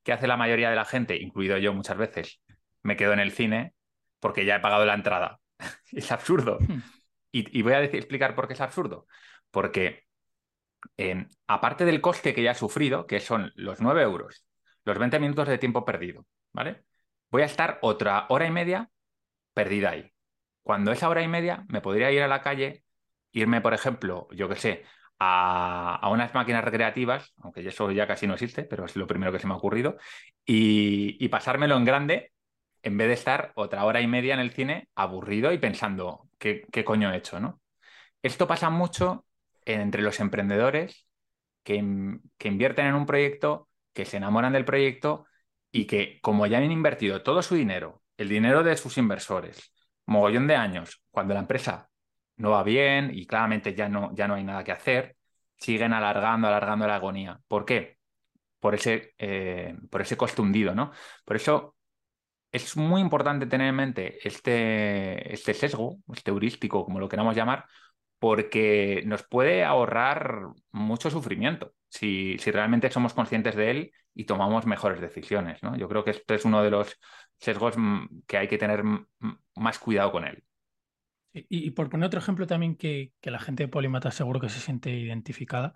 ¿Qué 0.08 0.14
hace 0.14 0.26
la 0.26 0.38
mayoría 0.38 0.70
de 0.70 0.74
la 0.74 0.86
gente, 0.86 1.18
incluido 1.18 1.58
yo 1.58 1.74
muchas 1.74 1.98
veces? 1.98 2.40
Me 2.82 2.96
quedo 2.96 3.12
en 3.12 3.18
el 3.18 3.30
cine 3.30 3.74
porque 4.20 4.46
ya 4.46 4.56
he 4.56 4.60
pagado 4.60 4.86
la 4.86 4.94
entrada. 4.94 5.38
es 5.92 6.10
absurdo. 6.10 6.56
Hmm. 6.66 6.80
Y, 7.30 7.60
voy 7.60 7.74
a 7.74 7.82
explicar 7.82 8.34
por 8.34 8.48
qué 8.48 8.54
es 8.54 8.60
absurdo. 8.62 9.06
Porque 9.50 10.06
em, 10.96 11.28
aparte 11.46 11.84
del 11.84 12.00
coste 12.00 12.32
que 12.32 12.42
ya 12.42 12.52
he 12.52 12.54
sufrido, 12.54 13.06
que 13.06 13.20
son 13.20 13.52
los 13.54 13.82
9 13.82 14.00
euros, 14.00 14.46
los 14.86 14.98
20 14.98 15.20
minutos 15.20 15.46
de 15.46 15.58
tiempo 15.58 15.84
perdido, 15.84 16.24
¿vale? 16.54 16.84
Voy 17.30 17.42
a 17.42 17.44
estar 17.44 17.78
otra 17.82 18.24
hora 18.30 18.46
y 18.46 18.50
media 18.50 18.88
perdida 19.52 19.90
ahí. 19.90 20.10
Cuando 20.62 20.90
esa 20.90 21.10
hora 21.10 21.20
y 21.20 21.28
media 21.28 21.66
me 21.68 21.82
podría 21.82 22.10
ir 22.12 22.22
a 22.22 22.28
la 22.28 22.40
calle, 22.40 22.82
irme, 23.32 23.60
por 23.60 23.74
ejemplo, 23.74 24.26
yo 24.30 24.48
qué 24.48 24.56
sé, 24.56 24.84
a, 25.18 26.08
unas 26.12 26.34
máquinas 26.34 26.64
recreativas, 26.64 27.34
aunque 27.38 27.66
eso 27.66 27.90
ya 27.90 28.06
casi 28.06 28.26
no 28.26 28.34
existe, 28.34 28.64
pero 28.64 28.84
es 28.84 28.96
lo 28.96 29.06
primero 29.06 29.32
que 29.32 29.38
se 29.38 29.46
me 29.46 29.54
ha 29.54 29.56
ocurrido, 29.56 29.96
y, 30.44 31.28
pasármelo 31.28 31.76
en 31.76 31.84
grande 31.84 32.32
en 32.82 32.96
vez 32.96 33.08
de 33.08 33.14
estar 33.14 33.52
otra 33.54 33.84
hora 33.84 34.00
y 34.00 34.06
media 34.06 34.34
en 34.34 34.40
el 34.40 34.52
cine 34.52 34.88
aburrido 34.94 35.52
y 35.52 35.58
pensando, 35.58 36.28
¿qué, 36.38 36.66
coño 36.84 37.12
he 37.12 37.16
hecho? 37.16 37.40
¿no? 37.40 37.60
Esto 38.22 38.46
pasa 38.46 38.70
mucho 38.70 39.26
entre 39.64 40.02
los 40.02 40.20
emprendedores 40.20 41.06
que, 41.64 42.18
que 42.38 42.48
invierten 42.48 42.86
en 42.86 42.94
un 42.94 43.06
proyecto, 43.06 43.68
que 43.92 44.04
se 44.04 44.16
enamoran 44.18 44.52
del 44.52 44.64
proyecto 44.64 45.26
y 45.72 45.86
que 45.86 46.20
como 46.22 46.46
ya 46.46 46.58
han 46.58 46.70
invertido 46.70 47.22
todo 47.22 47.42
su 47.42 47.56
dinero, 47.56 48.02
el 48.16 48.28
dinero 48.28 48.62
de 48.62 48.76
sus 48.76 48.96
inversores, 48.96 49.74
mogollón 50.06 50.46
de 50.46 50.56
años, 50.56 51.02
cuando 51.10 51.34
la 51.34 51.40
empresa 51.40 51.90
no 52.38 52.50
va 52.50 52.62
bien 52.62 53.10
y 53.14 53.26
claramente 53.26 53.74
ya 53.74 53.88
no, 53.88 54.14
ya 54.14 54.28
no 54.28 54.34
hay 54.34 54.44
nada 54.44 54.64
que 54.64 54.72
hacer, 54.72 55.16
siguen 55.56 55.92
alargando, 55.92 56.48
alargando 56.48 56.86
la 56.86 56.96
agonía. 56.96 57.40
¿Por 57.48 57.64
qué? 57.64 57.98
Por 58.60 58.74
ese, 58.74 59.14
eh, 59.18 59.76
por 59.90 60.02
ese 60.02 60.16
coste 60.16 60.42
¿no? 60.42 60.92
Por 61.24 61.36
eso 61.36 61.76
es 62.52 62.76
muy 62.76 63.00
importante 63.00 63.46
tener 63.46 63.68
en 63.68 63.76
mente 63.76 64.26
este, 64.26 65.32
este 65.32 65.54
sesgo, 65.54 65.98
este 66.14 66.30
heurístico, 66.30 66.84
como 66.84 67.00
lo 67.00 67.08
queramos 67.08 67.36
llamar, 67.36 67.66
porque 68.18 69.02
nos 69.06 69.22
puede 69.24 69.64
ahorrar 69.64 70.46
mucho 70.72 71.10
sufrimiento 71.10 71.72
si, 71.88 72.36
si, 72.38 72.50
realmente 72.50 72.90
somos 72.90 73.14
conscientes 73.14 73.54
de 73.56 73.70
él 73.70 73.92
y 74.14 74.24
tomamos 74.24 74.66
mejores 74.66 75.00
decisiones. 75.00 75.62
¿no? 75.62 75.76
Yo 75.76 75.88
creo 75.88 76.04
que 76.04 76.10
este 76.12 76.34
es 76.34 76.44
uno 76.44 76.62
de 76.62 76.70
los 76.70 76.98
sesgos 77.38 77.76
mm, 77.76 78.22
que 78.26 78.38
hay 78.38 78.48
que 78.48 78.58
tener 78.58 78.82
más 79.54 79.78
cuidado 79.78 80.12
con 80.12 80.24
él. 80.24 80.42
Y, 81.32 81.70
por 81.72 81.90
poner 81.90 82.06
otro 82.06 82.20
ejemplo 82.20 82.46
también 82.46 82.76
que, 82.76 83.12
la 83.22 83.38
gente 83.38 83.64
de 83.64 83.68
Polimata 83.68 84.10
seguro 84.10 84.40
que 84.40 84.48
se 84.48 84.60
siente 84.60 84.90
identificada, 84.90 85.74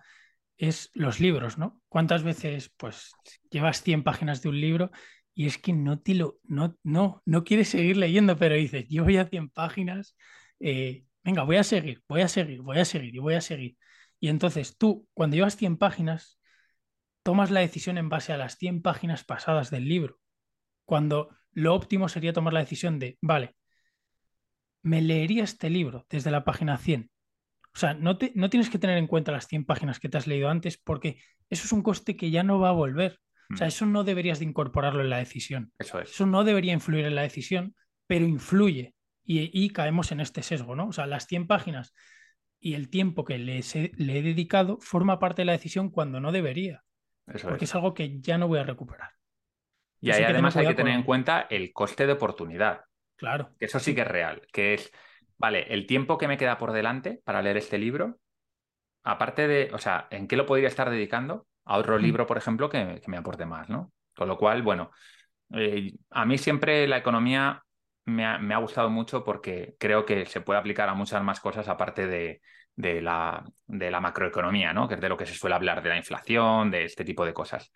es 0.56 0.90
los 0.94 1.20
libros, 1.20 1.58
¿no? 1.58 1.80
¿Cuántas 1.88 2.22
veces 2.22 2.72
pues 2.76 3.12
llevas 3.50 3.82
100 3.82 4.02
páginas 4.04 4.42
de 4.42 4.48
un 4.48 4.60
libro 4.60 4.90
y 5.34 5.46
es 5.46 5.58
que 5.58 5.72
no 5.72 6.00
te 6.00 6.14
lo, 6.14 6.38
no, 6.44 6.76
no, 6.82 7.22
no 7.24 7.44
quieres 7.44 7.68
seguir 7.68 7.96
leyendo, 7.96 8.36
pero 8.36 8.54
dices, 8.54 8.86
yo 8.88 9.04
voy 9.04 9.16
a 9.16 9.26
100 9.26 9.50
páginas, 9.50 10.16
eh, 10.60 11.04
venga, 11.24 11.42
voy 11.44 11.56
a 11.56 11.64
seguir, 11.64 12.02
voy 12.08 12.22
a 12.22 12.28
seguir, 12.28 12.60
voy 12.62 12.78
a 12.78 12.84
seguir 12.84 13.14
y 13.14 13.18
voy 13.18 13.34
a 13.34 13.40
seguir. 13.40 13.76
Y 14.20 14.28
entonces 14.28 14.76
tú, 14.76 15.08
cuando 15.14 15.36
llevas 15.36 15.56
100 15.56 15.78
páginas, 15.78 16.38
tomas 17.22 17.50
la 17.50 17.60
decisión 17.60 17.98
en 17.98 18.08
base 18.08 18.32
a 18.32 18.36
las 18.36 18.56
100 18.58 18.82
páginas 18.82 19.24
pasadas 19.24 19.70
del 19.70 19.88
libro, 19.88 20.18
cuando 20.84 21.30
lo 21.52 21.74
óptimo 21.74 22.08
sería 22.08 22.32
tomar 22.32 22.52
la 22.52 22.60
decisión 22.60 22.98
de, 22.98 23.18
vale, 23.20 23.56
me 24.83 25.01
leería 25.01 25.45
este 25.45 25.71
libro 25.71 26.07
desde 26.11 26.31
la 26.31 26.45
página 26.45 26.77
100. 26.77 27.11
O 27.75 27.79
sea, 27.79 27.95
no, 27.95 28.18
te, 28.18 28.33
no 28.35 28.51
tienes 28.51 28.68
que 28.68 28.79
tener 28.79 28.99
en 28.99 29.07
cuenta 29.07 29.33
las 29.33 29.47
100 29.47 29.64
páginas 29.64 29.99
que 29.99 30.09
te 30.09 30.18
has 30.18 30.27
leído 30.27 30.51
antes 30.51 30.77
porque 30.77 31.18
eso 31.49 31.64
es 31.64 31.73
un 31.73 31.83
coste 31.83 32.16
que 32.16 32.31
ya 32.31 32.42
no 32.42 32.59
va 32.59 32.68
a 32.68 32.73
volver. 32.73 33.21
O 33.53 33.57
sea, 33.57 33.66
mm. 33.66 33.68
eso 33.68 33.87
no 33.87 34.05
deberías 34.05 34.38
de 34.38 34.45
incorporarlo 34.45 35.03
en 35.03 35.11
la 35.11 35.18
decisión. 35.18 35.73
Eso 35.79 36.01
es. 36.01 36.11
Eso 36.11 36.27
no 36.27 36.45
debería 36.45 36.73
influir 36.73 37.07
en 37.07 37.14
la 37.14 37.23
decisión, 37.23 37.75
pero 38.07 38.27
influye. 38.27 38.95
Y, 39.25 39.71
caemos 39.71 40.11
en 40.11 40.21
este 40.21 40.42
sesgo, 40.42 40.75
¿no? 40.75 40.88
O 40.88 40.92
sea, 40.92 41.07
las 41.07 41.27
100 41.29 41.47
páginas 41.47 41.95
y 42.59 42.75
el 42.75 42.90
tiempo 42.90 43.25
que 43.25 43.38
le 43.38 43.59
he 43.59 44.23
dedicado 44.23 44.79
forma 44.81 45.21
parte 45.21 45.42
de 45.42 45.47
la 45.47 45.53
decisión 45.53 45.90
cuando 45.90 46.21
no 46.21 46.33
debería. 46.33 46.83
Eso 47.27 47.49
porque 47.49 47.64
es. 47.66 47.75
algo 47.75 47.95
que 47.95 48.21
ya 48.21 48.37
no 48.37 48.49
voy 48.49 48.59
a 48.59 48.64
recuperar. 48.64 49.11
Y 50.01 50.11
ahí 50.11 50.25
además 50.25 50.57
hay 50.57 50.66
que 50.66 50.75
tener 50.75 50.95
en 50.95 51.05
cuenta 51.05 51.47
el 51.49 51.73
coste 51.73 52.07
de 52.07 52.14
oportunidad. 52.14 52.81
Claro. 53.22 53.50
Que 53.56 53.66
eso 53.66 53.78
sí 53.78 53.94
que 53.94 54.00
es 54.00 54.08
real, 54.08 54.42
que 54.52 54.74
es, 54.74 54.90
vale, 55.38 55.72
el 55.72 55.87
tiempo 55.87 56.18
que 56.18 56.26
me 56.26 56.37
queda 56.37 56.58
por 56.58 56.72
delante 56.72 57.20
para 57.24 57.40
leer 57.40 57.56
este 57.56 57.78
libro, 57.78 58.18
aparte 59.04 59.46
de, 59.46 59.70
o 59.72 59.78
sea, 59.78 60.08
¿en 60.11 60.26
qué 60.26 60.35
lo 60.35 60.44
podría 60.44 60.66
estar 60.66 60.90
dedicando? 60.90 61.46
A 61.64 61.78
otro 61.78 61.96
mm. 61.96 62.02
libro, 62.02 62.26
por 62.26 62.37
ejemplo, 62.37 62.68
que, 62.68 63.00
me 63.06 63.16
aporte 63.16 63.46
más, 63.46 63.68
¿no? 63.68 63.92
Con 64.16 64.26
lo 64.26 64.37
cual, 64.37 64.62
bueno, 64.62 64.90
eh, 65.54 65.92
a 66.11 66.26
mí 66.26 66.37
siempre 66.37 66.88
la 66.88 66.96
economía 66.96 67.62
me 68.06 68.24
ha, 68.24 68.58
gustado 68.58 68.90
mucho 68.90 69.22
porque 69.22 69.76
creo 69.78 70.04
que 70.04 70.26
se 70.26 70.40
puede 70.40 70.58
aplicar 70.58 70.88
a 70.88 70.94
muchas 70.94 71.22
más 71.22 71.38
cosas 71.38 71.68
aparte 71.68 72.08
de, 72.08 72.40
la, 73.00 73.44
de 73.68 73.90
la 73.92 74.00
macroeconomía, 74.00 74.72
¿no? 74.72 74.88
Que 74.88 74.94
es 74.96 75.00
de 75.00 75.08
lo 75.08 75.16
que 75.16 75.26
se 75.26 75.35
suele 75.35 75.54
hablar 75.54 75.80
de 75.80 75.90
la 75.90 75.96
inflación, 75.96 76.72
de 76.72 76.87
este 76.87 77.04
tipo 77.04 77.24
de 77.24 77.35
cosas. 77.35 77.70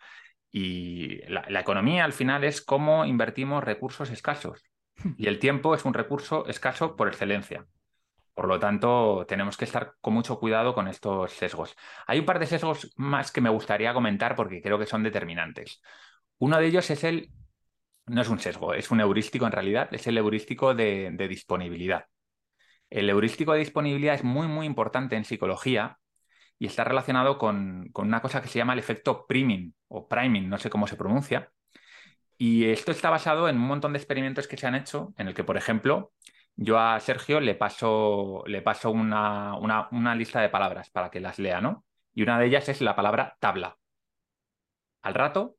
Y 0.50 1.18
la 1.28 1.60
economía 1.60 2.04
al 2.04 2.12
final 2.12 2.42
es 2.42 2.60
cómo 2.60 3.04
invertimos 3.04 3.62
recursos 3.62 4.10
escasos. 4.10 4.64
Y 5.16 5.26
el 5.26 5.38
tiempo 5.38 5.74
es 5.74 5.84
un 5.84 5.94
recurso 5.94 6.46
escaso 6.46 6.96
por 6.96 7.08
excelencia. 7.08 7.66
Por 8.34 8.48
lo 8.48 8.58
tanto, 8.58 9.24
tenemos 9.26 9.56
que 9.56 9.64
estar 9.64 9.94
con 10.00 10.12
mucho 10.12 10.38
cuidado 10.38 10.74
con 10.74 10.88
estos 10.88 11.32
sesgos. 11.32 11.74
Hay 12.06 12.18
un 12.18 12.26
par 12.26 12.38
de 12.38 12.46
sesgos 12.46 12.92
más 12.96 13.32
que 13.32 13.40
me 13.40 13.48
gustaría 13.48 13.94
comentar 13.94 14.36
porque 14.36 14.60
creo 14.60 14.78
que 14.78 14.86
son 14.86 15.02
determinantes. 15.02 15.80
Uno 16.38 16.58
de 16.58 16.66
ellos 16.66 16.90
es 16.90 17.02
el, 17.04 17.30
no 18.06 18.20
es 18.20 18.28
un 18.28 18.38
sesgo, 18.38 18.74
es 18.74 18.90
un 18.90 19.00
heurístico 19.00 19.46
en 19.46 19.52
realidad, 19.52 19.88
es 19.92 20.06
el 20.06 20.18
heurístico 20.18 20.74
de, 20.74 21.14
disponibilidad. 21.28 22.06
El 22.90 23.08
heurístico 23.08 23.52
de 23.52 23.60
disponibilidad 23.60 24.14
es 24.14 24.24
muy, 24.24 24.48
muy 24.48 24.66
importante 24.66 25.16
en 25.16 25.24
psicología 25.24 25.98
y 26.58 26.66
está 26.66 26.84
relacionado 26.84 27.38
con, 27.38 27.88
con, 27.92 28.06
una 28.06 28.20
cosa 28.22 28.42
que 28.42 28.48
se 28.48 28.58
llama 28.58 28.74
el 28.74 28.78
efecto 28.80 29.26
priming 29.26 29.74
o 29.88 30.08
priming, 30.08 30.48
no 30.48 30.58
sé 30.58 30.70
cómo 30.70 30.86
se 30.86 30.96
pronuncia, 30.96 31.52
y 32.38 32.66
esto 32.66 32.92
está 32.92 33.10
basado 33.10 33.48
en 33.48 33.56
un 33.56 33.62
montón 33.62 33.92
de 33.92 33.98
experimentos 33.98 34.48
que 34.48 34.56
se 34.56 34.66
han 34.66 34.74
hecho, 34.74 35.14
en 35.16 35.28
el 35.28 35.34
que, 35.34 35.44
por 35.44 35.56
ejemplo, 35.56 36.12
yo 36.56 36.78
a 36.78 36.98
Sergio 37.00 37.40
le 37.40 37.54
paso, 37.54 38.44
le 38.46 38.62
paso 38.62 38.90
una, 38.90 39.56
una, 39.56 40.14
lista 40.14 40.40
de 40.40 40.48
palabras 40.48 40.90
para 40.90 41.10
que 41.10 41.20
las 41.20 41.38
lea, 41.38 41.60
¿no? 41.60 41.84
Y 42.14 42.22
una 42.22 42.38
de 42.38 42.46
ellas 42.46 42.68
es 42.68 42.80
la 42.80 42.96
palabra 42.96 43.36
tabla. 43.40 43.78
Al 45.02 45.14
rato 45.14 45.56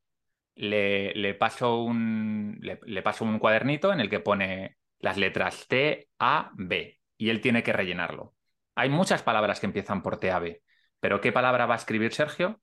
le, 0.56 1.14
le 1.16 1.34
paso, 1.36 1.84
un, 1.84 2.60
le, 2.62 3.02
paso 3.04 3.26
un 3.26 3.40
cuadernito 3.40 3.94
en 3.94 4.00
el 4.00 4.10
que 4.10 4.20
pone 4.20 4.78
las 5.00 5.18
letras 5.18 5.68
T, 5.68 6.10
A, 6.20 6.52
B. 6.56 7.00
y 7.18 7.30
él 7.30 7.42
tiene 7.42 7.64
que 7.64 7.74
rellenarlo. 7.74 8.36
Hay 8.76 8.90
muchas 8.90 9.24
palabras 9.24 9.60
que 9.60 9.68
empiezan 9.68 10.04
por 10.04 10.20
TAB, 10.20 10.62
pero 11.00 11.22
¿qué 11.22 11.32
palabra 11.32 11.66
va 11.68 11.76
a 11.76 11.78
escribir 11.78 12.14
Sergio? 12.14 12.62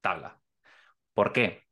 Tabla. 0.00 0.40
¿Por 1.14 1.32
qué? 1.32 1.65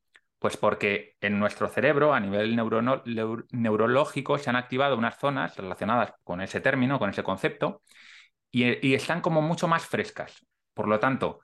Pues 0.44 0.58
porque 0.58 1.16
en 1.22 1.38
nuestro 1.38 1.68
cerebro, 1.68 2.12
a 2.12 2.20
nivel 2.20 2.54
neurológico, 2.54 4.36
se 4.36 4.50
han 4.50 4.56
activado 4.56 4.98
unas 4.98 5.18
zonas 5.18 5.56
relacionadas 5.56 6.12
con 6.22 6.42
ese 6.42 6.60
término, 6.60 6.98
con 6.98 7.08
ese 7.08 7.22
concepto, 7.22 7.80
y, 8.50 8.92
están 8.92 9.22
como 9.22 9.40
mucho 9.40 9.68
más 9.68 9.86
frescas. 9.86 10.46
Por 10.74 10.86
lo 10.86 11.00
tanto, 11.00 11.40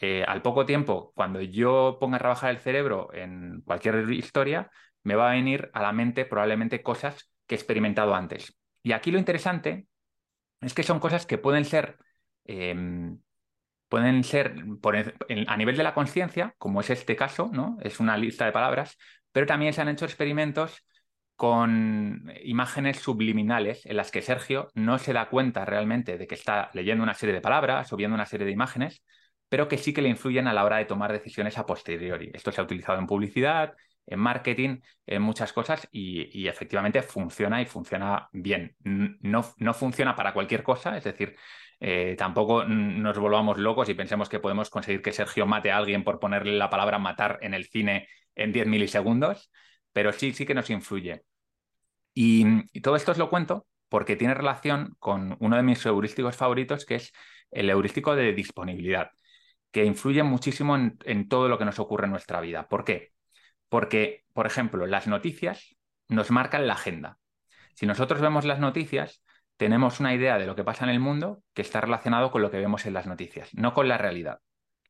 eh, 0.00 0.24
al 0.26 0.42
poco 0.42 0.66
tiempo, 0.66 1.12
cuando 1.14 1.40
yo 1.40 1.98
ponga 2.00 2.16
a 2.16 2.18
trabajar 2.18 2.50
el 2.50 2.58
cerebro 2.58 3.10
en 3.14 3.62
cualquier 3.64 4.10
historia, 4.10 4.68
me 5.04 5.14
va 5.14 5.30
a 5.30 5.34
venir 5.34 5.70
a 5.72 5.80
la 5.80 5.92
mente 5.92 6.24
probablemente 6.24 6.82
cosas 6.82 7.30
que 7.46 7.54
he 7.54 7.58
experimentado 7.58 8.16
antes. 8.16 8.58
Y 8.82 8.90
aquí 8.90 9.12
lo 9.12 9.20
interesante 9.20 9.86
es 10.60 10.74
que 10.74 10.82
son 10.82 10.98
cosas 10.98 11.24
que 11.24 11.38
pueden 11.38 11.64
ser, 11.64 11.98
em, 12.46 13.20
pueden 13.90 14.24
ser 14.24 14.54
a 15.48 15.56
nivel 15.56 15.76
de 15.76 15.82
la 15.82 15.94
conciencia, 15.94 16.54
como 16.58 16.80
es 16.80 16.88
este 16.90 17.16
caso, 17.16 17.50
¿no? 17.52 17.76
Es 17.82 18.00
una 18.00 18.16
lista 18.16 18.46
de 18.46 18.52
palabras, 18.52 18.96
pero 19.32 19.46
también 19.46 19.72
se 19.74 19.82
han 19.82 19.88
hecho 19.88 20.06
experimentos 20.06 20.86
con 21.36 22.32
imágenes 22.44 22.98
subliminales 23.00 23.84
en 23.86 23.96
las 23.96 24.10
que 24.10 24.22
Sergio 24.22 24.68
no 24.74 24.98
se 24.98 25.12
da 25.12 25.28
cuenta 25.28 25.64
realmente 25.64 26.18
de 26.18 26.26
que 26.26 26.34
está 26.34 26.70
leyendo 26.72 27.02
una 27.02 27.14
serie 27.14 27.34
de 27.34 27.40
palabras 27.40 27.92
o 27.92 27.96
viendo 27.96 28.14
una 28.14 28.26
serie 28.26 28.46
de 28.46 28.52
imágenes, 28.52 29.02
pero 29.48 29.66
que 29.66 29.78
sí 29.78 29.92
que 29.92 30.02
le 30.02 30.08
influyen 30.08 30.46
a 30.46 30.52
la 30.52 30.64
hora 30.64 30.76
de 30.76 30.84
tomar 30.84 31.12
decisiones 31.12 31.58
a 31.58 31.66
posteriori. 31.66 32.30
Esto 32.32 32.52
se 32.52 32.60
ha 32.60 32.64
utilizado 32.64 32.98
en 32.98 33.06
publicidad, 33.06 33.74
en 34.06 34.20
marketing, 34.20 34.80
en 35.06 35.22
muchas 35.22 35.52
cosas 35.52 35.88
y, 35.90 36.46
efectivamente 36.46 37.02
funciona 37.02 37.60
y 37.62 37.66
funciona 37.66 38.28
bien. 38.32 38.76
No, 38.84 39.44
no, 39.56 39.74
funciona 39.74 40.14
para 40.14 40.32
cualquier 40.32 40.62
cosa, 40.62 40.96
es 40.96 41.04
decir, 41.04 41.36
eh, 41.80 42.14
tampoco 42.18 42.64
nos 42.64 43.18
volvamos 43.18 43.58
locos 43.58 43.88
y 43.88 43.94
pensemos 43.94 44.28
que 44.28 44.38
podemos 44.38 44.68
conseguir 44.68 45.00
que 45.00 45.12
Sergio 45.12 45.46
mate 45.46 45.72
a 45.72 45.78
alguien 45.78 46.04
por 46.04 46.20
ponerle 46.20 46.56
la 46.58 46.68
palabra 46.68 46.98
matar 46.98 47.38
en 47.40 47.54
el 47.54 47.66
cine 47.66 48.06
en 48.34 48.52
10 48.52 48.66
milisegundos, 48.66 49.50
pero 49.92 50.12
sí, 50.12 50.32
sí 50.34 50.44
que 50.44 50.54
nos 50.54 50.68
influye. 50.68 51.24
Y, 52.14 52.80
todo 52.82 52.96
esto 52.96 53.12
os 53.12 53.18
lo 53.18 53.30
cuento 53.30 53.66
porque 53.88 54.16
tiene 54.16 54.34
relación 54.34 54.94
con 54.98 55.36
uno 55.40 55.56
de 55.56 55.62
mis 55.62 55.84
heurísticos 55.86 56.36
favoritos, 56.36 56.84
que 56.84 56.96
es 56.96 57.12
el 57.50 57.70
heurístico 57.70 58.14
de 58.14 58.32
disponibilidad, 58.34 59.10
que 59.72 59.84
influye 59.84 60.22
muchísimo 60.22 60.76
en, 60.76 60.98
en 61.04 61.28
todo 61.28 61.48
lo 61.48 61.58
que 61.58 61.64
nos 61.64 61.78
ocurre 61.78 62.04
en 62.04 62.12
nuestra 62.12 62.40
vida. 62.40 62.68
¿Por 62.68 62.84
qué? 62.84 63.12
Porque, 63.68 64.24
por 64.32 64.46
ejemplo, 64.46 64.86
las 64.86 65.06
noticias 65.06 65.76
nos 66.08 66.30
marcan 66.30 66.66
la 66.66 66.74
agenda. 66.74 67.18
Si 67.74 67.86
nosotros 67.86 68.20
vemos 68.20 68.44
las 68.44 68.60
noticias, 68.60 69.24
tenemos 69.60 70.00
una 70.00 70.14
idea 70.14 70.38
de 70.38 70.46
lo 70.46 70.56
que 70.56 70.64
pasa 70.64 70.84
en 70.84 70.90
el 70.90 71.00
mundo 71.00 71.42
que 71.52 71.60
está 71.60 71.82
relacionado 71.82 72.30
con 72.30 72.40
lo 72.40 72.50
que 72.50 72.56
vemos 72.56 72.86
en 72.86 72.94
las 72.94 73.06
noticias, 73.06 73.50
no 73.52 73.74
con 73.74 73.88
la 73.88 73.98
realidad. 73.98 74.40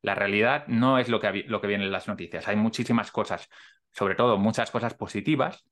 La 0.01 0.15
realidad 0.15 0.65
no 0.69 1.01
es 1.01 1.09
lo 1.09 1.19
que, 1.19 1.43
lo 1.49 1.61
que 1.61 1.75
en 1.75 1.91
las 1.91 2.07
noticias. 2.07 2.47
Hay 2.47 2.55
muchísimas 2.55 3.11
cosas, 3.11 3.49
sobre 3.91 4.15
todo 4.15 4.39
muchas 4.39 4.71
cosas 4.71 4.95
positivas, 4.95 5.69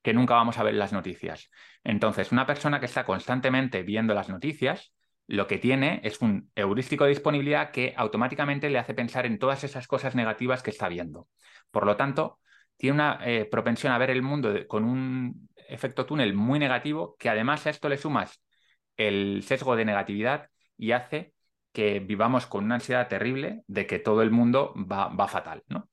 que 0.00 0.14
nunca 0.14 0.32
vamos 0.32 0.56
a 0.56 0.62
ver 0.62 0.72
en 0.72 0.78
las 0.78 0.94
noticias. 0.94 1.50
Entonces, 1.84 2.32
una 2.32 2.46
persona 2.46 2.80
que 2.80 2.86
está 2.86 3.04
constantemente 3.04 3.82
viendo 3.82 4.14
las 4.14 4.30
noticias, 4.30 4.94
lo 5.26 5.46
que 5.46 5.58
tiene 5.58 6.00
es 6.02 6.22
un 6.22 6.50
heurístico 6.56 7.04
de 7.04 7.10
disponibilidad 7.10 7.70
que 7.70 7.92
automáticamente 7.98 8.70
le 8.70 8.78
hace 8.78 8.94
pensar 8.94 9.26
en 9.26 9.38
todas 9.38 9.62
esas 9.62 9.86
cosas 9.86 10.14
negativas 10.14 10.62
que 10.62 10.70
está 10.70 10.88
viendo. 10.88 11.28
Por 11.70 11.84
lo 11.84 11.96
tanto, 11.96 12.38
tiene 12.78 12.94
una 12.94 13.20
eh, 13.22 13.44
propensión 13.44 13.92
a 13.92 13.98
ver 13.98 14.10
el 14.10 14.22
mundo 14.22 14.54
con 14.66 14.84
un 14.84 15.50
efecto 15.68 16.06
túnel 16.06 16.32
muy 16.32 16.58
negativo, 16.58 17.16
que 17.18 17.28
además 17.28 17.66
a 17.66 17.70
esto 17.70 17.90
le 17.90 17.98
sumas 17.98 18.42
el 18.96 19.42
sesgo 19.42 19.76
de 19.76 19.84
negatividad 19.84 20.48
y 20.78 20.92
hace 20.92 21.34
que 21.72 22.00
vivamos 22.00 22.46
con 22.46 22.64
una 22.64 22.76
ansiedad 22.76 23.08
terrible 23.08 23.62
de 23.66 23.86
que 23.86 23.98
todo 23.98 24.22
el 24.22 24.30
mundo 24.30 24.72
va, 24.90 25.08
va 25.08 25.28
fatal, 25.28 25.62
¿no? 25.68 25.90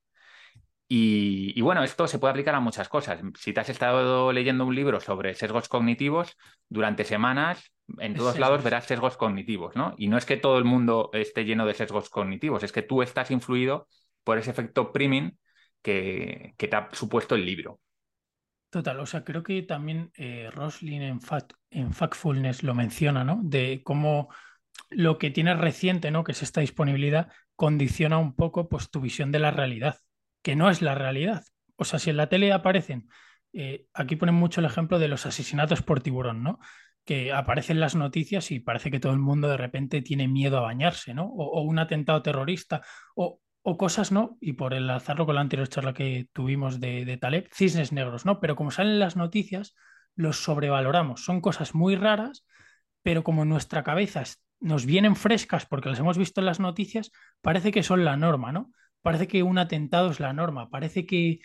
Y, 0.87 1.59
bueno, 1.61 1.83
esto 1.83 2.07
se 2.07 2.19
puede 2.19 2.31
aplicar 2.31 2.53
a 2.53 2.59
muchas 2.59 2.89
cosas. 2.89 3.19
Si 3.39 3.53
te 3.53 3.59
has 3.59 3.69
estado 3.69 4.31
leyendo 4.31 4.65
un 4.65 4.75
libro 4.75 4.99
sobre 4.99 5.33
sesgos 5.33 5.67
cognitivos, 5.67 6.37
durante 6.69 7.03
semanas, 7.03 7.73
en 7.97 8.13
todos 8.13 8.37
lados 8.37 8.63
verás 8.63 8.85
sesgos 8.85 9.17
cognitivos, 9.17 9.75
¿no? 9.75 9.95
Y 9.97 10.07
no 10.07 10.17
es 10.17 10.25
que 10.25 10.37
todo 10.37 10.59
el 10.59 10.63
mundo 10.63 11.09
esté 11.13 11.43
lleno 11.43 11.65
de 11.65 11.73
sesgos 11.73 12.09
cognitivos, 12.09 12.61
es 12.63 12.71
que 12.71 12.83
tú 12.83 13.01
estás 13.01 13.31
influido 13.31 13.87
por 14.23 14.37
ese 14.37 14.51
efecto 14.51 14.91
priming 14.91 15.37
que, 15.85 16.55
te 16.57 16.75
ha 16.75 16.89
supuesto 16.91 17.35
el 17.35 17.45
libro. 17.45 17.79
Total, 18.71 18.99
o 18.99 19.05
sea, 19.05 19.23
creo 19.23 19.43
que 19.43 19.61
también 19.61 20.11
eh, 20.15 20.49
Roslin 20.51 21.01
en, 21.03 21.19
en 21.69 21.93
Factfulness 21.93 22.63
lo 22.63 22.73
menciona, 22.73 23.23
¿no? 23.23 23.39
De 23.43 23.81
cómo 23.83 24.29
lo 24.89 25.17
que 25.17 25.29
tienes 25.29 25.57
reciente, 25.57 26.11
¿no? 26.11 26.23
Que 26.23 26.33
es 26.33 26.41
esta 26.41 26.61
disponibilidad, 26.61 27.31
condiciona 27.55 28.17
un 28.17 28.35
poco 28.35 28.67
pues, 28.67 28.89
tu 28.89 28.99
visión 28.99 29.31
de 29.31 29.39
la 29.39 29.51
realidad, 29.51 29.99
que 30.41 30.55
no 30.55 30.69
es 30.69 30.81
la 30.81 30.95
realidad. 30.95 31.45
O 31.77 31.85
sea, 31.85 31.99
si 31.99 32.09
en 32.09 32.17
la 32.17 32.27
tele 32.27 32.51
aparecen, 32.51 33.07
eh, 33.53 33.85
aquí 33.93 34.15
ponen 34.15 34.35
mucho 34.35 34.59
el 34.59 34.65
ejemplo 34.65 34.99
de 34.99 35.07
los 35.07 35.25
asesinatos 35.25 35.81
por 35.83 36.01
tiburón, 36.01 36.43
¿no? 36.43 36.59
Que 37.05 37.31
aparecen 37.31 37.79
las 37.79 37.95
noticias 37.95 38.51
y 38.51 38.59
parece 38.59 38.89
que 38.89 38.99
todo 38.99 39.13
el 39.13 39.19
mundo 39.19 39.47
de 39.47 39.57
repente 39.57 40.01
tiene 40.01 40.27
miedo 40.27 40.57
a 40.57 40.61
bañarse, 40.61 41.13
¿no? 41.13 41.25
O, 41.25 41.59
o 41.59 41.61
un 41.61 41.79
atentado 41.79 42.21
terrorista, 42.23 42.81
o 43.15 43.39
o 43.67 43.77
cosas, 43.77 44.11
¿no? 44.11 44.37
Y 44.41 44.53
por 44.53 44.75
enlazarlo 44.75 45.25
con 45.25 45.33
la 45.33 45.41
anterior 45.41 45.67
charla 45.67 45.95
que 45.95 46.27
tuvimos 46.33 46.79
de, 46.79 47.03
de 47.03 47.17
Taleb, 47.17 47.49
cisnes 47.51 47.91
negros, 47.91 48.23
¿no? 48.23 48.39
Pero 48.39 48.55
como 48.55 48.69
salen 48.69 48.99
las 48.99 49.15
noticias, 49.15 49.73
los 50.15 50.43
sobrevaloramos. 50.43 51.25
Son 51.25 51.41
cosas 51.41 51.73
muy 51.73 51.95
raras, 51.95 52.45
pero 53.01 53.23
como 53.23 53.41
en 53.41 53.49
nuestra 53.49 53.83
cabeza 53.83 54.21
nos 54.59 54.85
vienen 54.85 55.15
frescas 55.15 55.65
porque 55.65 55.89
las 55.89 55.97
hemos 55.97 56.15
visto 56.15 56.41
en 56.41 56.45
las 56.45 56.59
noticias, 56.59 57.11
parece 57.41 57.71
que 57.71 57.81
son 57.81 58.05
la 58.05 58.15
norma, 58.17 58.51
¿no? 58.51 58.71
Parece 59.01 59.27
que 59.27 59.41
un 59.41 59.57
atentado 59.57 60.11
es 60.11 60.19
la 60.19 60.31
norma, 60.31 60.69
parece 60.69 61.07
que, 61.07 61.39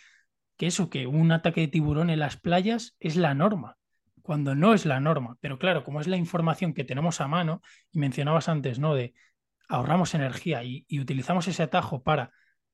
que 0.58 0.66
eso, 0.66 0.90
que 0.90 1.06
un 1.06 1.32
ataque 1.32 1.62
de 1.62 1.68
tiburón 1.68 2.10
en 2.10 2.18
las 2.18 2.36
playas 2.36 2.96
es 3.00 3.16
la 3.16 3.32
norma, 3.32 3.78
cuando 4.20 4.54
no 4.54 4.74
es 4.74 4.84
la 4.84 5.00
norma. 5.00 5.38
Pero 5.40 5.58
claro, 5.58 5.84
como 5.84 6.02
es 6.02 6.06
la 6.06 6.18
información 6.18 6.74
que 6.74 6.84
tenemos 6.84 7.22
a 7.22 7.28
mano, 7.28 7.62
y 7.90 7.98
mencionabas 7.98 8.50
antes, 8.50 8.78
¿no? 8.78 8.94
De 8.94 9.14
ahorramos 9.70 10.14
energía 10.14 10.62
y, 10.64 10.84
utilizamos 11.00 11.48
ese 11.48 11.62
atajo 11.62 12.02
para 12.02 12.32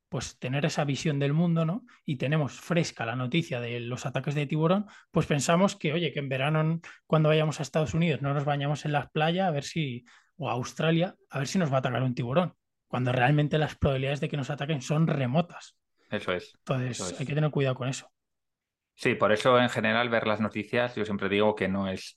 pues 0.09 0.39
tener 0.39 0.65
esa 0.65 0.85
visión 0.85 1.19
del 1.19 1.33
mundo, 1.33 1.65
¿no? 1.65 1.85
Y 2.05 2.17
tenemos 2.17 2.53
fresca 2.61 3.05
la 3.05 3.17
noticia 3.17 3.61
de 3.61 3.81
los 3.81 4.07
ataques 4.07 4.35
de 4.35 4.47
tiburón, 4.47 4.87
pues 5.11 5.27
pensamos 5.27 5.77
que, 5.77 5.93
oye, 5.93 6.13
que 6.13 6.21
en 6.21 6.29
verano 6.29 6.81
cuando 7.07 7.29
vayamos 7.29 7.59
a 7.59 7.65
Estados 7.65 7.93
Unidos 7.93 8.23
no 8.23 8.33
nos 8.33 8.45
bañamos 8.45 8.85
en 8.85 8.93
las 8.93 9.11
playas 9.11 9.49
a 9.49 9.51
ver 9.51 9.65
si, 9.65 10.05
o 10.37 10.49
a 10.49 10.53
Australia, 10.53 11.17
a 11.29 11.39
ver 11.39 11.49
si 11.49 11.59
nos 11.59 11.71
va 11.71 11.77
a 11.77 11.79
atacar 11.81 12.03
un 12.03 12.15
tiburón, 12.15 12.55
cuando 12.87 13.13
realmente 13.13 13.59
las 13.59 13.77
probabilidades 13.77 14.21
de 14.21 14.29
que 14.29 14.37
nos 14.37 14.49
ataquen 14.49 14.81
son 14.81 15.07
remotas. 15.07 15.77
Eso 16.09 16.33
es. 16.33 16.55
Entonces 16.59 17.19
hay 17.19 17.27
que 17.27 17.35
tener 17.35 17.51
cuidado 17.51 17.75
con 17.75 17.89
eso. 17.89 18.11
Sí, 18.95 19.17
por 19.17 19.33
eso 19.33 19.61
en 19.61 19.69
general 19.69 20.09
ver 20.09 20.27
las 20.27 20.41
noticias, 20.41 20.95
yo 20.95 21.05
siempre 21.05 21.29
digo 21.29 21.55
que 21.57 21.69
no 21.69 21.89
es 21.89 22.17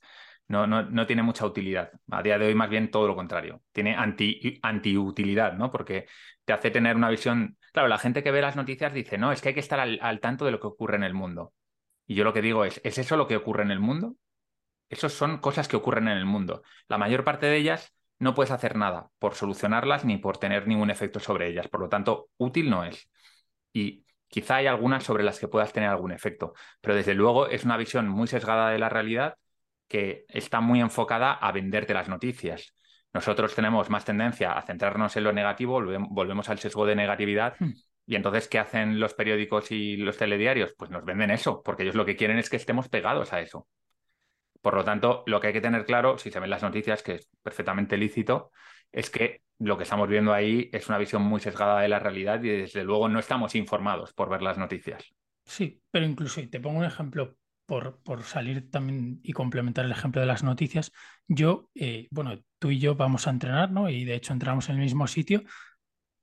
no, 0.50 0.66
no, 0.66 1.06
tiene 1.06 1.22
mucha 1.22 1.46
utilidad. 1.46 1.92
A 2.10 2.22
día 2.24 2.36
de 2.36 2.46
hoy, 2.46 2.56
más 2.56 2.68
bien 2.68 2.90
todo 2.90 3.06
lo 3.06 3.14
contrario. 3.14 3.62
Tiene 3.70 3.94
anti, 3.94 4.58
anti-utilidad, 4.62 5.52
¿no? 5.52 5.70
Porque 5.70 6.06
te 6.44 6.52
hace 6.52 6.72
tener 6.72 6.96
una 6.96 7.08
visión. 7.08 7.56
Claro, 7.72 7.86
la 7.86 7.98
gente 7.98 8.24
que 8.24 8.32
ve 8.32 8.40
las 8.42 8.56
noticias 8.56 8.92
dice, 8.92 9.16
no, 9.16 9.30
es 9.30 9.40
que 9.40 9.50
hay 9.50 9.54
que 9.54 9.60
estar 9.60 9.78
al, 9.78 10.20
tanto 10.20 10.44
de 10.44 10.50
lo 10.50 10.58
que 10.58 10.66
ocurre 10.66 10.96
en 10.96 11.04
el 11.04 11.14
mundo. 11.14 11.54
Y 12.08 12.16
yo 12.16 12.24
lo 12.24 12.32
que 12.32 12.42
digo 12.42 12.64
es, 12.64 12.80
¿es 12.82 12.98
eso 12.98 13.16
lo 13.16 13.28
que 13.28 13.36
ocurre 13.36 13.62
en 13.62 13.70
el 13.70 13.78
mundo? 13.78 14.16
Esas 14.88 15.12
son 15.12 15.38
cosas 15.38 15.68
que 15.68 15.76
ocurren 15.76 16.08
en 16.08 16.18
el 16.18 16.24
mundo. 16.24 16.62
La 16.88 16.98
mayor 16.98 17.22
parte 17.22 17.46
de 17.46 17.56
ellas 17.56 17.94
no 18.18 18.34
puedes 18.34 18.50
hacer 18.50 18.74
nada 18.74 19.08
por 19.20 19.36
solucionarlas 19.36 20.04
ni 20.04 20.18
por 20.18 20.38
tener 20.38 20.66
ningún 20.66 20.90
efecto 20.90 21.20
sobre 21.20 21.48
ellas. 21.48 21.68
Por 21.68 21.80
lo 21.80 21.88
tanto, 21.88 22.28
útil 22.38 22.70
no 22.70 22.84
es. 22.84 23.08
Y 23.72 24.04
quizá 24.26 24.56
hay 24.56 24.66
algunas 24.66 25.04
sobre 25.04 25.22
las 25.22 25.38
que 25.38 25.46
puedas 25.46 25.72
tener 25.72 25.90
algún 25.90 26.10
efecto. 26.10 26.54
Pero 26.80 26.96
desde 26.96 27.14
luego 27.14 27.46
es 27.46 27.64
una 27.64 27.76
visión 27.76 28.08
muy 28.08 28.26
sesgada 28.26 28.70
de 28.70 28.80
la 28.80 28.88
realidad 28.88 29.36
que 29.90 30.24
está 30.28 30.60
muy 30.60 30.80
enfocada 30.80 31.32
a 31.32 31.50
venderte 31.50 31.92
las 31.92 32.08
noticias. 32.08 32.76
Nosotros 33.12 33.56
tenemos 33.56 33.90
más 33.90 34.04
tendencia 34.04 34.52
a 34.52 34.62
centrarnos 34.62 35.16
en 35.16 35.24
lo 35.24 35.32
negativo, 35.32 35.82
volvemos 36.08 36.48
al 36.48 36.60
sesgo 36.60 36.86
de 36.86 36.94
negatividad. 36.94 37.56
Hmm. 37.58 37.72
Y 38.06 38.14
entonces, 38.14 38.46
¿qué 38.46 38.60
hacen 38.60 39.00
los 39.00 39.14
periódicos 39.14 39.72
y 39.72 39.96
los 39.96 40.16
telediarios? 40.16 40.74
Pues 40.78 40.92
nos 40.92 41.04
venden 41.04 41.32
eso, 41.32 41.60
porque 41.64 41.82
ellos 41.82 41.96
lo 41.96 42.06
que 42.06 42.14
quieren 42.14 42.38
es 42.38 42.48
que 42.48 42.56
estemos 42.56 42.88
pegados 42.88 43.32
a 43.32 43.40
eso. 43.40 43.66
Por 44.62 44.74
lo 44.74 44.84
tanto, 44.84 45.24
lo 45.26 45.40
que 45.40 45.48
hay 45.48 45.52
que 45.52 45.60
tener 45.60 45.84
claro, 45.84 46.18
si 46.18 46.30
se 46.30 46.38
ven 46.38 46.50
las 46.50 46.62
noticias, 46.62 47.02
que 47.02 47.16
es 47.16 47.28
perfectamente 47.42 47.96
lícito, 47.96 48.52
es 48.92 49.10
que 49.10 49.42
lo 49.58 49.76
que 49.76 49.82
estamos 49.82 50.08
viendo 50.08 50.32
ahí 50.32 50.70
es 50.72 50.88
una 50.88 50.98
visión 50.98 51.22
muy 51.22 51.40
sesgada 51.40 51.80
de 51.80 51.88
la 51.88 51.98
realidad 51.98 52.40
y 52.44 52.48
desde 52.48 52.84
luego 52.84 53.08
no 53.08 53.18
estamos 53.18 53.56
informados 53.56 54.12
por 54.12 54.30
ver 54.30 54.42
las 54.42 54.56
noticias. 54.56 55.12
Sí, 55.44 55.82
pero 55.90 56.06
incluso, 56.06 56.40
te 56.48 56.60
pongo 56.60 56.78
un 56.78 56.84
ejemplo 56.84 57.36
por, 57.70 58.24
salir 58.24 58.68
también 58.68 59.20
y 59.22 59.32
complementar 59.32 59.84
el 59.84 59.92
ejemplo 59.92 60.20
de 60.20 60.26
las 60.26 60.42
noticias, 60.42 60.90
yo, 61.28 61.70
eh, 61.76 62.08
bueno, 62.10 62.42
tú 62.58 62.72
y 62.72 62.80
yo 62.80 62.96
vamos 62.96 63.28
a 63.28 63.30
entrenar, 63.30 63.70
¿no? 63.70 63.88
Y 63.88 64.04
de 64.04 64.16
hecho 64.16 64.32
entramos 64.32 64.68
en 64.68 64.74
el 64.74 64.80
mismo 64.80 65.06
sitio, 65.06 65.44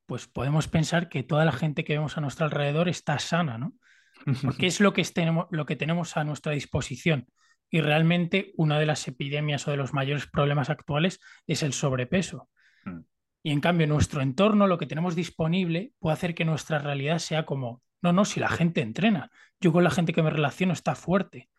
pues 0.06 0.28
podemos 0.28 0.68
pensar 0.68 1.08
que 1.08 1.24
toda 1.24 1.46
la 1.46 1.54
gente 1.54 1.86
que 1.86 1.94
vemos 1.94 2.18
a 2.18 2.22
nuestro 2.22 2.46
alrededor 2.46 2.90
está 2.90 3.18
sana, 3.20 3.58
¿no? 3.58 3.76
Porque 4.44 4.68
es 4.68 4.82
lo 4.82 4.92
que, 4.92 5.04
tenemos, 5.06 5.48
lo 5.52 5.66
que 5.66 5.78
tenemos 5.78 6.18
a 6.18 6.26
nuestra 6.26 6.52
disposición. 6.52 7.28
Y 7.70 7.80
realmente 7.80 8.52
una 8.58 8.78
de 8.78 8.86
las 8.86 9.08
epidemias 9.08 9.66
o 9.70 9.72
de 9.72 9.78
los 9.78 9.94
mayores 9.94 10.28
problemas 10.28 10.70
actuales 10.70 11.22
es 11.48 11.64
el 11.64 11.72
sobrepeso. 11.72 12.50
Mm. 12.84 13.00
Y 13.44 13.52
en 13.52 13.62
cambio 13.62 13.88
nuestro 13.88 14.22
entorno, 14.22 14.68
lo 14.68 14.78
que 14.78 14.86
tenemos 14.86 15.16
disponible, 15.16 15.94
puede 16.00 16.14
hacer 16.14 16.36
que 16.36 16.44
nuestra 16.44 16.80
realidad 16.80 17.20
sea 17.20 17.46
como, 17.46 17.82
no, 18.02 18.14
no, 18.14 18.26
si 18.26 18.40
la 18.40 18.50
gente 18.50 18.82
entrena, 18.82 19.32
yo 19.60 19.72
con 19.72 19.84
la 19.84 19.92
gente 19.92 20.14
que 20.14 20.24
me 20.24 20.30
relaciono 20.30 20.74
está 20.74 20.96
fuerte, 20.96 21.50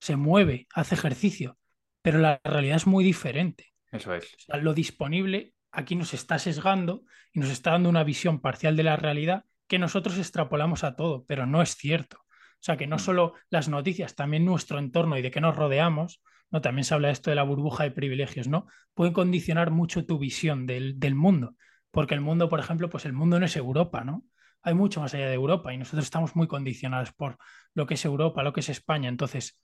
se 0.00 0.16
mueve, 0.16 0.66
hace 0.74 0.94
ejercicio, 0.94 1.58
pero 2.02 2.18
la 2.18 2.40
realidad 2.44 2.76
es 2.76 2.86
muy 2.86 3.04
diferente. 3.04 3.72
Eso 3.90 4.14
es. 4.14 4.36
lo 4.60 4.72
disponible 4.72 5.54
aquí 5.72 5.96
nos 5.96 6.14
está 6.14 6.38
sesgando 6.38 7.04
y 7.32 7.40
nos 7.40 7.50
está 7.50 7.72
dando 7.72 7.88
una 7.88 8.04
visión 8.04 8.40
parcial 8.40 8.76
de 8.76 8.82
la 8.82 8.96
realidad 8.96 9.44
que 9.66 9.78
nosotros 9.78 10.18
extrapolamos 10.18 10.84
a 10.84 10.96
todo, 10.96 11.24
pero 11.26 11.46
no 11.46 11.62
es 11.62 11.76
cierto. 11.76 12.18
O 12.18 12.62
sea 12.62 12.76
que 12.76 12.86
no 12.86 12.96
mm. 12.96 13.00
solo 13.00 13.34
las 13.50 13.68
noticias, 13.68 14.14
también 14.14 14.44
nuestro 14.44 14.78
entorno 14.78 15.16
y 15.16 15.22
de 15.22 15.30
qué 15.30 15.40
nos 15.40 15.56
rodeamos, 15.56 16.22
¿no? 16.50 16.60
También 16.60 16.84
se 16.84 16.94
habla 16.94 17.08
de 17.08 17.12
esto 17.12 17.30
de 17.30 17.36
la 17.36 17.44
burbuja 17.44 17.84
de 17.84 17.92
privilegios, 17.92 18.48
¿no? 18.48 18.66
Pueden 18.94 19.14
condicionar 19.14 19.70
mucho 19.70 20.04
tu 20.04 20.18
visión 20.18 20.66
del, 20.66 20.98
del 20.98 21.14
mundo. 21.14 21.54
Porque 21.92 22.14
el 22.14 22.20
mundo, 22.20 22.48
por 22.48 22.60
ejemplo, 22.60 22.90
pues 22.90 23.04
el 23.04 23.12
mundo 23.12 23.38
no 23.38 23.46
es 23.46 23.56
Europa, 23.56 24.04
¿no? 24.04 24.24
Hay 24.62 24.74
mucho 24.74 25.00
más 25.00 25.14
allá 25.14 25.28
de 25.28 25.34
Europa 25.34 25.72
y 25.72 25.78
nosotros 25.78 26.04
estamos 26.04 26.36
muy 26.36 26.46
condicionados 26.46 27.12
por 27.12 27.38
lo 27.74 27.86
que 27.86 27.94
es 27.94 28.04
Europa, 28.04 28.42
lo 28.42 28.52
que 28.52 28.60
es 28.60 28.68
España. 28.68 29.08
Entonces, 29.08 29.58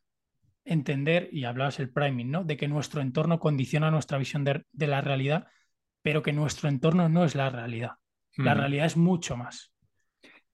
entender, 0.64 1.28
y 1.32 1.44
hablabas 1.44 1.78
el 1.80 1.90
priming, 1.90 2.30
¿no? 2.30 2.44
De 2.44 2.56
que 2.56 2.68
nuestro 2.68 3.00
entorno 3.00 3.38
condiciona 3.38 3.90
nuestra 3.90 4.18
visión 4.18 4.44
de, 4.44 4.64
la 4.86 5.00
realidad, 5.00 5.46
pero 6.02 6.22
que 6.22 6.32
nuestro 6.32 6.68
entorno 6.68 7.08
no 7.08 7.24
es 7.24 7.34
la 7.34 7.50
realidad. 7.50 7.92
La 8.36 8.52
realidad 8.52 8.84
es 8.84 8.98
mucho 8.98 9.36
más. 9.36 9.72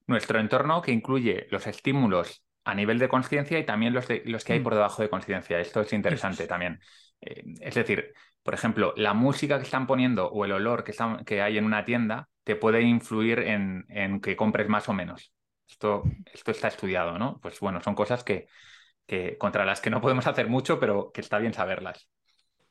Nuestro 0.07 0.39
entorno 0.39 0.83
que 0.83 0.93
incluye 0.93 1.49
los 1.51 1.67
estímulos 1.67 2.45
a 2.65 2.75
nivel 2.75 2.99
de 3.01 3.09
conciencia 3.09 3.59
y 3.59 3.67
también 3.67 3.93
los, 3.93 4.07
de, 4.07 4.23
los 4.25 4.45
que 4.45 4.53
hay 4.53 4.61
mm. 4.61 4.63
por 4.63 4.75
debajo 4.75 5.03
de 5.03 5.09
conciencia. 5.09 5.59
Esto 5.59 5.81
es 5.81 5.93
interesante 5.93 6.47
también. 6.47 6.79
Eh, 7.21 7.43
es 7.61 7.75
decir, 7.75 8.13
por 8.43 8.55
ejemplo, 8.55 8.95
la 8.97 9.15
música 9.15 9.59
que 9.59 9.65
están 9.65 9.89
poniendo 9.89 10.29
o 10.29 10.45
el 10.45 10.53
olor 10.53 10.85
que, 10.85 10.95
que 11.27 11.43
hay 11.43 11.59
en 11.59 11.65
una 11.65 11.85
tienda 11.85 12.29
te 12.45 12.57
puede 12.57 12.83
influir 12.83 13.41
en, 13.41 13.85
en, 13.89 14.21
que 14.21 14.37
compres 14.37 14.69
más 14.69 14.89
o 14.89 14.93
menos. 14.93 15.33
Esto, 15.69 16.03
esto 16.33 16.51
está 16.51 16.69
estudiado, 16.69 17.19
¿no? 17.19 17.39
Pues 17.41 17.61
bueno, 17.61 17.81
son 17.81 17.95
cosas 17.95 18.25
que, 18.25 18.47
que, 19.07 19.39
contra 19.39 19.65
las 19.65 19.81
que 19.81 19.91
no 19.91 20.01
podemos 20.01 20.27
hacer 20.27 20.49
mucho, 20.49 20.79
pero 20.81 21.13
que 21.13 21.21
está 21.21 21.39
bien 21.39 21.55
saberlas. 21.55 22.09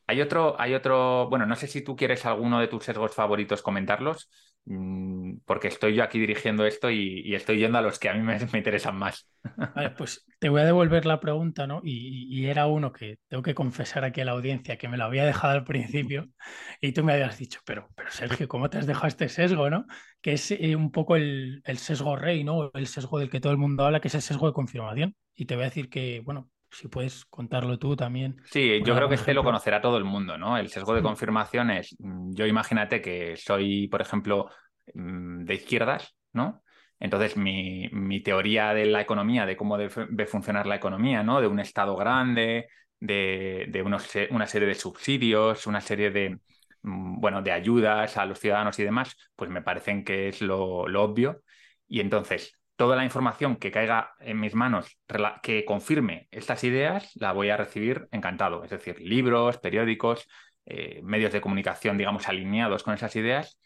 Hay 0.07 0.21
otro, 0.21 0.55
hay 0.59 0.73
otro, 0.73 1.29
bueno, 1.29 1.45
no 1.45 1.55
sé 1.55 1.67
si 1.67 1.81
tú 1.81 1.95
quieres 1.95 2.25
alguno 2.25 2.59
de 2.59 2.67
tus 2.67 2.83
sesgos 2.83 3.15
favoritos 3.15 3.61
comentarlos, 3.61 4.29
mm, 4.65 5.37
porque 5.45 5.67
estoy 5.67 5.95
yo 5.95 6.03
aquí 6.03 6.19
dirigiendo 6.19 6.65
esto 6.65 6.89
y, 6.89 7.33
estoy 7.35 7.59
yendo 7.59 7.77
a 7.77 7.81
los 7.81 7.99
que 7.99 8.09
a 8.09 8.13
mí 8.13 8.21
me, 8.21 8.37
interesan 8.57 8.97
más. 8.97 9.27
Vale, 9.75 9.91
pues 9.91 10.25
te 10.39 10.49
voy 10.49 10.61
a 10.61 10.65
devolver 10.65 11.05
la 11.05 11.19
pregunta, 11.19 11.67
¿no? 11.67 11.81
Y, 11.83 12.45
era 12.45 12.67
uno 12.67 12.91
que 12.91 13.17
tengo 13.27 13.43
que 13.43 13.55
confesar 13.55 14.03
aquí 14.03 14.21
a 14.21 14.25
la 14.25 14.31
audiencia 14.31 14.77
que 14.77 14.87
me 14.89 14.97
lo 14.97 15.05
había 15.05 15.25
dejado 15.25 15.53
al 15.53 15.63
principio 15.63 16.27
y 16.81 16.91
tú 16.91 17.03
me 17.03 17.13
habías 17.13 17.37
dicho, 17.37 17.59
pero, 17.65 17.89
pero 17.95 18.11
Sergio, 18.11 18.47
¿cómo 18.47 18.69
te 18.69 18.77
has 18.77 18.87
dejado 18.87 19.07
este 19.07 19.29
sesgo, 19.29 19.69
no? 19.69 19.85
Que 20.21 20.33
es 20.33 20.51
eh, 20.51 20.75
un 20.75 20.91
poco 20.91 21.15
el, 21.15 21.61
el 21.65 21.77
sesgo 21.77 22.15
rey, 22.15 22.43
¿no? 22.43 22.71
El 22.73 22.87
sesgo 22.87 23.19
del 23.19 23.29
que 23.29 23.39
todo 23.39 23.51
el 23.51 23.59
mundo 23.59 23.85
habla, 23.85 23.99
que 23.99 24.07
es 24.07 24.15
el 24.15 24.21
sesgo 24.21 24.47
de 24.47 24.53
confirmación. 24.53 25.15
Y 25.35 25.45
te 25.45 25.55
voy 25.55 25.63
a 25.63 25.69
decir 25.69 25.89
que, 25.89 26.21
bueno, 26.23 26.49
si 26.71 26.87
puedes 26.87 27.25
contarlo 27.25 27.77
tú 27.77 27.95
también. 27.95 28.41
Sí, 28.45 28.81
yo 28.83 28.95
creo 28.95 29.09
que 29.09 29.15
este 29.15 29.33
lo 29.33 29.43
conocerá 29.43 29.81
todo 29.81 29.97
el 29.97 30.05
mundo, 30.05 30.37
¿no? 30.37 30.57
El 30.57 30.69
sesgo 30.69 30.93
de 30.93 31.01
confirmación 31.01 31.69
es, 31.69 31.95
mm, 31.99 32.33
yo 32.33 32.45
imagínate 32.45 33.01
que 33.01 33.35
soy, 33.35 33.87
por 33.87 34.01
ejemplo, 34.01 34.49
mm, 34.93 35.43
de 35.43 35.53
izquierdas, 35.53 36.15
¿no? 36.33 36.63
Entonces, 36.99 37.35
mi, 37.35 38.21
teoría 38.23 38.73
de 38.73 38.85
la 38.85 39.01
economía, 39.01 39.45
de 39.45 39.57
cómo 39.57 39.77
debe 39.77 40.27
funcionar 40.27 40.67
la 40.67 40.75
economía, 40.75 41.23
¿no? 41.23 41.41
De 41.41 41.47
un 41.47 41.59
Estado 41.59 41.95
grande, 41.95 42.67
de, 42.99 43.83
una 44.31 44.47
serie 44.47 44.67
de 44.67 44.75
subsidios, 44.75 45.67
una 45.67 45.81
serie 45.81 46.11
de, 46.11 46.39
mm, 46.83 47.19
bueno, 47.19 47.41
de 47.41 47.51
ayudas 47.51 48.17
a 48.17 48.25
los 48.25 48.39
ciudadanos 48.39 48.79
y 48.79 48.83
demás, 48.83 49.15
pues 49.35 49.49
me 49.49 49.61
parecen 49.61 50.03
que 50.03 50.29
es 50.29 50.41
lo, 50.41 50.87
lo 50.87 51.03
obvio. 51.03 51.41
Y 51.87 51.99
entonces, 51.99 52.60
toda 52.75 52.95
la 52.95 53.03
información 53.03 53.57
que 53.57 53.71
caiga 53.71 54.13
en 54.19 54.39
mis 54.39 54.55
manos 54.55 54.97
que 55.43 55.65
confirme 55.65 56.27
estas 56.31 56.63
ideas, 56.63 57.11
la 57.15 57.31
voy 57.31 57.49
a 57.49 57.57
recibir 57.57 58.07
encantado. 58.11 58.63
Es 58.63 58.71
decir, 58.71 58.99
libros, 58.99 59.57
periódicos, 59.57 60.27
eh, 60.65 61.01
medios 61.03 61.31
de 61.31 61.41
comunicación, 61.41 61.97
digamos, 61.97 62.27
alineados 62.27 62.83
con 62.83 62.93
esas 62.93 63.15
ideas, 63.15 63.59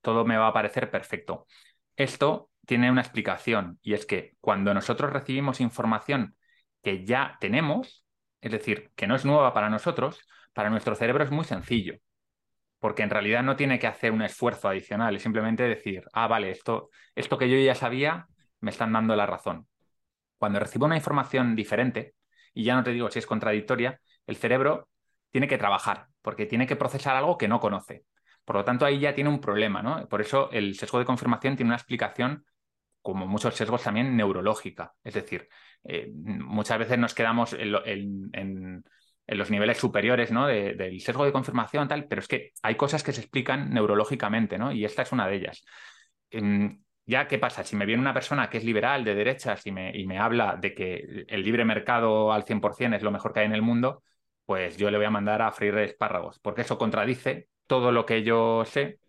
todo 0.00 0.24
me 0.24 0.36
va 0.36 0.48
a 0.48 0.52
parecer 0.52 0.90
perfecto. 0.90 1.46
Esto 1.96 2.50
tiene 2.66 2.90
una 2.90 3.00
explicación 3.00 3.78
y 3.82 3.94
es 3.94 4.06
que 4.06 4.36
cuando 4.40 4.74
nosotros 4.74 5.12
recibimos 5.12 5.60
información 5.60 6.36
que 6.82 7.04
ya 7.04 7.36
tenemos, 7.40 8.04
es 8.40 8.52
decir, 8.52 8.90
que 8.96 9.06
no 9.06 9.14
es 9.14 9.24
nueva 9.24 9.54
para 9.54 9.70
nosotros, 9.70 10.20
para 10.52 10.70
nuestro 10.70 10.94
cerebro 10.94 11.24
es 11.24 11.30
muy 11.30 11.44
sencillo, 11.44 11.94
porque 12.78 13.02
en 13.02 13.10
realidad 13.10 13.42
no 13.42 13.56
tiene 13.56 13.78
que 13.78 13.86
hacer 13.86 14.12
un 14.12 14.22
esfuerzo 14.22 14.68
adicional, 14.68 15.14
es 15.14 15.22
simplemente 15.22 15.62
decir, 15.62 16.04
ah, 16.12 16.26
vale, 16.26 16.50
esto, 16.50 16.90
esto 17.14 17.38
que 17.38 17.48
yo 17.48 17.56
ya 17.56 17.74
sabía, 17.74 18.26
me 18.62 18.70
están 18.70 18.92
dando 18.92 19.14
la 19.14 19.26
razón. 19.26 19.68
Cuando 20.38 20.58
recibo 20.58 20.86
una 20.86 20.96
información 20.96 21.54
diferente, 21.54 22.14
y 22.54 22.64
ya 22.64 22.74
no 22.74 22.82
te 22.82 22.92
digo 22.92 23.10
si 23.10 23.18
es 23.18 23.26
contradictoria, 23.26 24.00
el 24.26 24.36
cerebro 24.36 24.88
tiene 25.30 25.48
que 25.48 25.58
trabajar, 25.58 26.06
porque 26.22 26.46
tiene 26.46 26.66
que 26.66 26.76
procesar 26.76 27.16
algo 27.16 27.36
que 27.36 27.48
no 27.48 27.60
conoce. 27.60 28.04
Por 28.44 28.56
lo 28.56 28.64
tanto, 28.64 28.84
ahí 28.84 28.98
ya 28.98 29.14
tiene 29.14 29.30
un 29.30 29.40
problema, 29.40 29.82
¿no? 29.82 30.08
Por 30.08 30.20
eso 30.20 30.50
el 30.50 30.74
sesgo 30.74 30.98
de 30.98 31.04
confirmación 31.04 31.56
tiene 31.56 31.68
una 31.68 31.76
explicación, 31.76 32.44
como 33.00 33.26
muchos 33.26 33.54
sesgos 33.54 33.82
también, 33.82 34.16
neurológica. 34.16 34.94
Es 35.02 35.14
decir, 35.14 35.48
eh, 35.84 36.10
muchas 36.14 36.78
veces 36.78 36.98
nos 36.98 37.14
quedamos 37.14 37.54
en, 37.54 37.72
los 39.26 39.50
niveles 39.50 39.78
superiores 39.78 40.30
¿no? 40.30 40.46
del 40.46 41.00
sesgo 41.00 41.24
de 41.24 41.32
confirmación, 41.32 41.88
tal, 41.88 42.06
pero 42.06 42.20
es 42.20 42.28
que 42.28 42.52
hay 42.62 42.74
cosas 42.76 43.02
que 43.02 43.12
se 43.12 43.20
explican 43.20 43.70
neurológicamente, 43.70 44.58
¿no? 44.58 44.72
Y 44.72 44.84
esta 44.84 45.02
es 45.02 45.12
una 45.12 45.26
de 45.26 45.36
ellas. 45.36 45.64
Ya, 47.04 47.26
¿qué 47.26 47.38
pasa? 47.38 47.64
Si 47.64 47.74
me 47.76 47.84
viene 47.84 48.00
una 48.00 48.14
persona 48.14 48.48
que 48.48 48.58
es 48.58 48.64
liberal, 48.64 49.04
de 49.04 49.14
derechas, 49.14 49.66
y 49.66 49.72
me, 49.72 49.90
y 49.96 50.06
me 50.06 50.18
habla 50.18 50.56
de 50.56 50.72
que 50.74 51.24
el 51.28 51.42
libre 51.42 51.64
mercado 51.64 52.32
al 52.32 52.44
100% 52.44 52.96
es 52.96 53.02
lo 53.02 53.10
mejor 53.10 53.32
que 53.32 53.40
hay 53.40 53.46
en 53.46 53.52
el 53.54 53.62
mundo, 53.62 54.04
pues 54.44 54.76
yo 54.76 54.90
le 54.90 54.98
voy 54.98 55.06
a 55.06 55.10
mandar 55.10 55.42
a 55.42 55.50
freír 55.52 55.76
espárragos, 55.78 56.38
porque 56.38 56.62
eso 56.62 56.78
contradice 56.78 57.48
todo 57.66 57.90
lo 57.92 58.06
que 58.06 58.22
yo 58.22 58.64
sé 58.64 59.00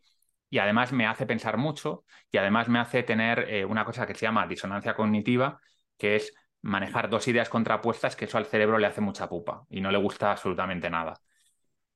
y 0.50 0.60
además 0.60 0.94
me 0.94 1.08
hace 1.08 1.26
pensar 1.26 1.58
mucho 1.58 2.06
y 2.32 2.38
además 2.38 2.70
me 2.70 2.80
hace 2.80 3.04
tener 3.04 3.50
eh, 3.50 3.66
una 3.66 3.86
cosa 3.86 4.06
que 4.08 4.16
se 4.16 4.26
llama 4.26 4.48
disonancia 4.48 4.96
cognitiva, 4.96 5.60
que 5.98 6.16
es 6.18 6.34
manejar 6.62 7.10
dos 7.10 7.28
ideas 7.28 7.50
contrapuestas, 7.50 8.16
que 8.16 8.26
eso 8.26 8.38
al 8.38 8.46
cerebro 8.46 8.78
le 8.80 8.88
hace 8.88 9.02
mucha 9.02 9.30
pupa 9.30 9.66
y 9.70 9.82
no 9.82 9.92
le 9.92 9.98
gusta 10.00 10.32
absolutamente 10.32 10.90
nada. 10.90 11.16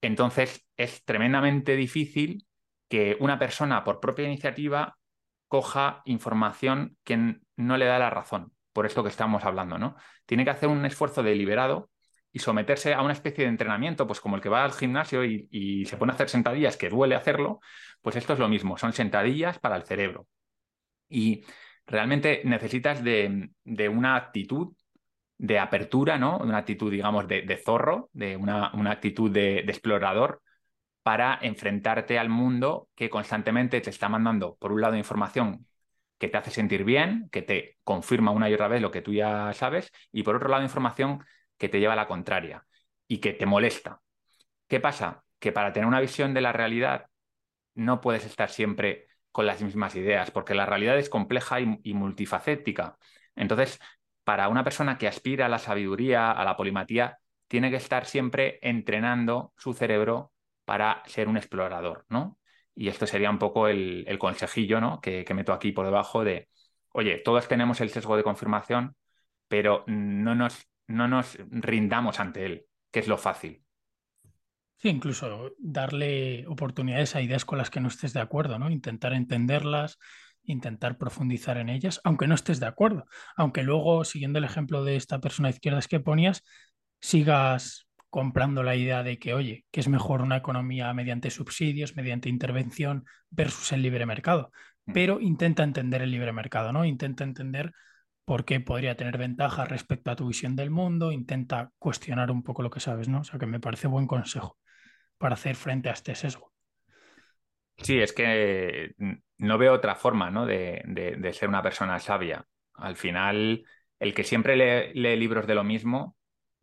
Entonces 0.02 0.68
es 0.78 1.04
tremendamente 1.06 1.76
difícil 1.76 2.46
que 2.88 3.18
una 3.20 3.40
persona 3.40 3.84
por 3.84 4.00
propia 4.00 4.26
iniciativa 4.26 4.98
coja 5.48 6.02
información 6.06 6.98
que 7.04 7.40
no 7.56 7.78
le 7.78 7.86
da 7.86 8.00
la 8.00 8.10
razón, 8.10 8.54
por 8.74 8.86
esto 8.86 9.04
que 9.04 9.10
estamos 9.10 9.44
hablando, 9.44 9.78
¿no? 9.78 9.96
Tiene 10.26 10.44
que 10.44 10.52
hacer 10.52 10.70
un 10.70 10.86
esfuerzo 10.86 11.24
deliberado 11.24 11.90
y 12.32 12.40
someterse 12.40 12.94
a 12.94 13.02
una 13.02 13.14
especie 13.14 13.46
de 13.46 13.50
entrenamiento, 13.50 14.06
pues 14.06 14.20
como 14.20 14.36
el 14.36 14.42
que 14.42 14.50
va 14.50 14.64
al 14.64 14.74
gimnasio 14.74 15.24
y, 15.26 15.86
se 15.86 15.98
pone 15.98 16.12
a 16.12 16.16
hacer 16.16 16.30
sentadillas, 16.30 16.78
que 16.78 16.90
duele 16.90 17.16
hacerlo, 17.16 17.60
pues 18.02 18.16
esto 18.16 18.34
es 18.34 18.40
lo 18.40 18.50
mismo, 18.50 18.78
son 18.78 18.94
sentadillas 18.94 19.60
para 19.60 19.76
el 19.76 19.84
cerebro. 19.84 20.28
Y 21.10 21.46
realmente 21.86 22.42
necesitas 22.44 23.04
de, 23.04 23.50
una 23.90 24.16
actitud 24.16 24.76
de 25.38 25.60
apertura, 25.60 26.18
¿no? 26.18 26.38
Una 26.38 26.58
actitud, 26.58 26.92
digamos, 26.92 27.28
de, 27.28 27.62
zorro, 27.64 28.10
de 28.14 28.36
una, 28.36 28.72
una 28.74 28.92
actitud 28.92 29.32
de, 29.32 29.60
explorador, 29.60 30.42
para 31.08 31.40
enfrentarte 31.42 32.20
al 32.20 32.28
mundo 32.28 32.90
que 32.94 33.10
constantemente 33.10 33.80
te 33.80 33.90
está 33.90 34.10
mandando, 34.10 34.58
por 34.58 34.74
un 34.74 34.82
lado, 34.82 34.98
información 34.98 35.66
que 36.18 36.28
te 36.28 36.38
hace 36.38 36.52
sentir 36.52 36.84
bien, 36.84 37.30
que 37.32 37.42
te 37.42 37.78
confirma 37.86 38.32
una 38.32 38.50
y 38.50 38.54
otra 38.54 38.68
vez 38.68 38.82
lo 38.82 38.92
que 38.92 39.02
tú 39.02 39.14
ya 39.14 39.54
sabes, 39.54 39.90
y 40.12 40.24
por 40.24 40.36
otro 40.36 40.50
lado, 40.50 40.64
información 40.64 41.24
que 41.58 41.70
te 41.70 41.80
lleva 41.80 41.94
a 41.94 41.96
la 41.96 42.10
contraria 42.10 42.66
y 43.08 43.20
que 43.20 43.32
te 43.32 43.46
molesta. 43.46 44.02
¿Qué 44.68 44.82
pasa? 44.82 45.24
Que 45.40 45.54
para 45.54 45.72
tener 45.72 45.88
una 45.88 46.02
visión 46.02 46.34
de 46.34 46.42
la 46.42 46.52
realidad 46.52 47.06
no 47.74 48.02
puedes 48.02 48.26
estar 48.26 48.50
siempre 48.50 49.08
con 49.32 49.46
las 49.46 49.62
mismas 49.62 49.96
ideas, 49.96 50.30
porque 50.30 50.56
la 50.56 50.66
realidad 50.66 50.98
es 51.00 51.08
compleja 51.08 51.62
y, 51.62 51.94
multifacética. 51.94 52.98
Entonces, 53.34 53.80
para 54.26 54.50
una 54.50 54.66
persona 54.66 54.98
que 54.98 55.08
aspira 55.08 55.46
a 55.46 55.50
la 55.50 55.60
sabiduría, 55.60 56.32
a 56.32 56.44
la 56.44 56.58
polimatía, 56.58 57.20
tiene 57.48 57.70
que 57.70 57.78
estar 57.78 58.06
siempre 58.06 58.60
entrenando 58.62 59.54
su 59.56 59.74
cerebro 59.74 60.34
para 60.68 61.02
ser 61.06 61.30
un 61.30 61.38
explorador, 61.38 62.06
¿no? 62.10 62.38
Y 62.76 62.90
esto 62.90 63.08
sería 63.08 63.30
un 63.30 63.40
poco 63.40 63.70
el, 63.70 64.06
consejillo, 64.20 64.82
¿no? 64.82 65.00
Que, 65.00 65.26
meto 65.34 65.54
aquí 65.54 65.72
por 65.72 65.86
debajo 65.86 66.26
de, 66.26 66.50
oye, 66.92 67.20
todos 67.20 67.48
tenemos 67.48 67.80
el 67.80 67.90
sesgo 67.90 68.18
de 68.18 68.24
confirmación, 68.24 68.98
pero 69.48 69.86
no 69.88 70.36
nos, 70.36 70.68
no 70.88 71.08
nos 71.08 71.38
rindamos 71.50 72.20
ante 72.20 72.46
él, 72.46 72.66
que 72.92 73.00
es 73.00 73.08
lo 73.08 73.18
fácil. 73.18 73.64
Sí, 74.76 74.90
incluso 74.90 75.54
darle 75.58 76.46
oportunidades 76.48 77.16
a 77.16 77.22
ideas 77.22 77.46
con 77.46 77.60
las 77.60 77.70
que 77.70 77.80
no 77.80 77.88
estés 77.88 78.12
de 78.12 78.20
acuerdo, 78.20 78.60
¿no? 78.60 78.70
Intentar 78.70 79.14
entenderlas, 79.14 79.98
intentar 80.44 80.98
profundizar 80.98 81.58
en 81.58 81.70
ellas, 81.70 82.02
aunque 82.04 82.28
no 82.28 82.36
estés 82.36 82.60
de 82.60 82.68
acuerdo. 82.68 83.06
Aunque 83.38 83.64
luego, 83.64 84.04
siguiendo 84.04 84.38
el 84.40 84.46
ejemplo 84.46 84.84
de 84.84 84.98
esta 84.98 85.22
persona 85.22 85.48
de 85.48 85.54
izquierdas 85.54 85.88
que 85.88 86.02
ponías, 86.02 86.44
sigas 87.00 87.87
comprando 88.10 88.64
la 88.64 88.76
idea 88.76 89.04
de 89.04 89.20
que, 89.20 89.34
oye, 89.34 89.66
que 89.72 89.80
es 89.82 89.88
mejor 89.88 90.22
una 90.22 90.38
economía 90.38 90.94
mediante 90.94 91.30
subsidios, 91.32 91.96
mediante 91.96 92.30
intervención 92.30 93.06
versus 93.30 93.72
el 93.74 93.82
libre 93.82 94.06
mercado. 94.06 94.52
Mm. 94.88 94.94
Pero 94.94 95.20
intenta 95.22 95.64
entender 95.64 96.02
el 96.02 96.12
libre 96.12 96.34
mercado, 96.34 96.72
¿no? 96.74 96.86
Intenta 96.86 97.24
entender 97.24 97.74
por 98.26 98.46
qué 98.46 98.60
podría 98.60 98.98
tener 98.98 99.18
ventajas 99.18 99.70
respecto 99.70 100.12
a 100.12 100.16
tu 100.16 100.28
visión 100.28 100.56
del 100.56 100.70
mundo, 100.72 101.12
intenta 101.12 101.72
cuestionar 101.80 102.32
un 102.32 102.44
poco 102.44 102.62
lo 102.64 102.70
que 102.70 102.80
sabes, 102.80 103.08
¿no? 103.10 103.22
O 103.22 103.24
sea, 103.24 103.40
que 103.40 103.46
me 103.48 103.60
parece 103.60 103.88
buen 103.88 104.08
consejo 104.08 104.58
para 105.20 105.36
hacer 105.36 105.56
frente 105.56 105.90
a 105.90 105.94
este 105.94 106.16
sesgo. 106.16 106.54
Sí, 107.78 108.00
es 108.00 108.12
que 108.14 108.94
no 109.38 109.58
veo 109.58 109.74
otra 109.74 109.96
forma 109.96 110.32
¿no? 110.32 110.46
de, 110.46 110.82
de- 110.86 111.16
de 111.18 111.34
ser 111.34 111.50
una 111.50 111.62
persona 111.62 112.00
sabia. 112.00 112.46
Al 112.74 112.96
final, 112.96 113.64
el 114.00 114.14
que 114.14 114.24
siempre 114.24 114.56
lee, 114.56 115.00
lee 115.00 115.16
libros 115.18 115.46
de 115.48 115.56
lo 115.56 115.64
mismo 115.64 116.17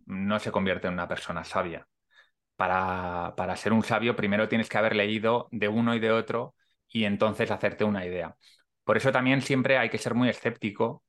no 0.07 0.39
se 0.39 0.53
convierte 0.53 0.89
en 0.89 0.95
una 0.95 1.09
persona 1.09 1.45
sabia. 1.45 1.87
Para, 2.57 3.35
para 3.37 3.57
ser 3.57 3.73
un 3.73 3.83
sabio, 3.85 4.17
primero 4.17 4.49
tienes 4.49 4.69
que 4.69 4.79
haber 4.79 4.97
leído 4.97 5.49
de 5.53 5.69
uno 5.69 5.95
y 5.95 6.01
de 6.01 6.13
otro 6.13 6.55
y 6.89 7.05
entonces 7.05 7.51
hacerte 7.51 7.85
una 7.85 8.07
idea. 8.07 8.37
Por 8.85 8.97
eso 8.97 9.13
también 9.13 9.43
siempre 9.43 9.79
hay 9.79 9.91
que 9.91 9.99
ser 9.99 10.15
muy 10.15 10.29
escéptico, 10.29 11.05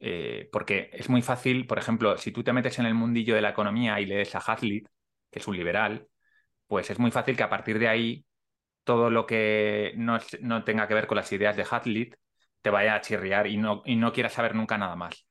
eh, 0.00 0.48
porque 0.52 0.90
es 0.92 1.08
muy 1.08 1.22
fácil, 1.22 1.66
por 1.66 1.78
ejemplo, 1.78 2.16
si 2.18 2.32
tú 2.32 2.42
te 2.42 2.52
metes 2.52 2.78
en 2.78 2.86
el 2.86 2.94
mundillo 2.94 3.34
de 3.34 3.40
la 3.42 3.50
economía 3.50 4.00
y 4.00 4.06
lees 4.06 4.34
a 4.34 4.38
Hazlitt, 4.38 4.88
que 5.30 5.38
es 5.38 5.46
un 5.48 5.56
liberal, 5.56 6.08
pues 6.66 6.90
es 6.90 6.98
muy 6.98 7.10
fácil 7.10 7.36
que 7.36 7.42
a 7.44 7.50
partir 7.50 7.78
de 7.78 7.88
ahí 7.88 8.26
todo 8.84 9.10
lo 9.10 9.26
que 9.26 9.94
no, 9.96 10.18
no 10.42 10.64
tenga 10.64 10.88
que 10.88 10.94
ver 10.94 11.06
con 11.06 11.16
las 11.16 11.32
ideas 11.32 11.56
de 11.56 11.66
Hazlitt 11.70 12.16
te 12.62 12.70
vaya 12.70 12.94
a 12.96 13.00
chirriar 13.00 13.46
y 13.48 13.56
no, 13.56 13.82
y 13.86 13.96
no 13.96 14.12
quieras 14.12 14.32
saber 14.34 14.54
nunca 14.54 14.78
nada 14.78 14.96
más. 14.96 15.26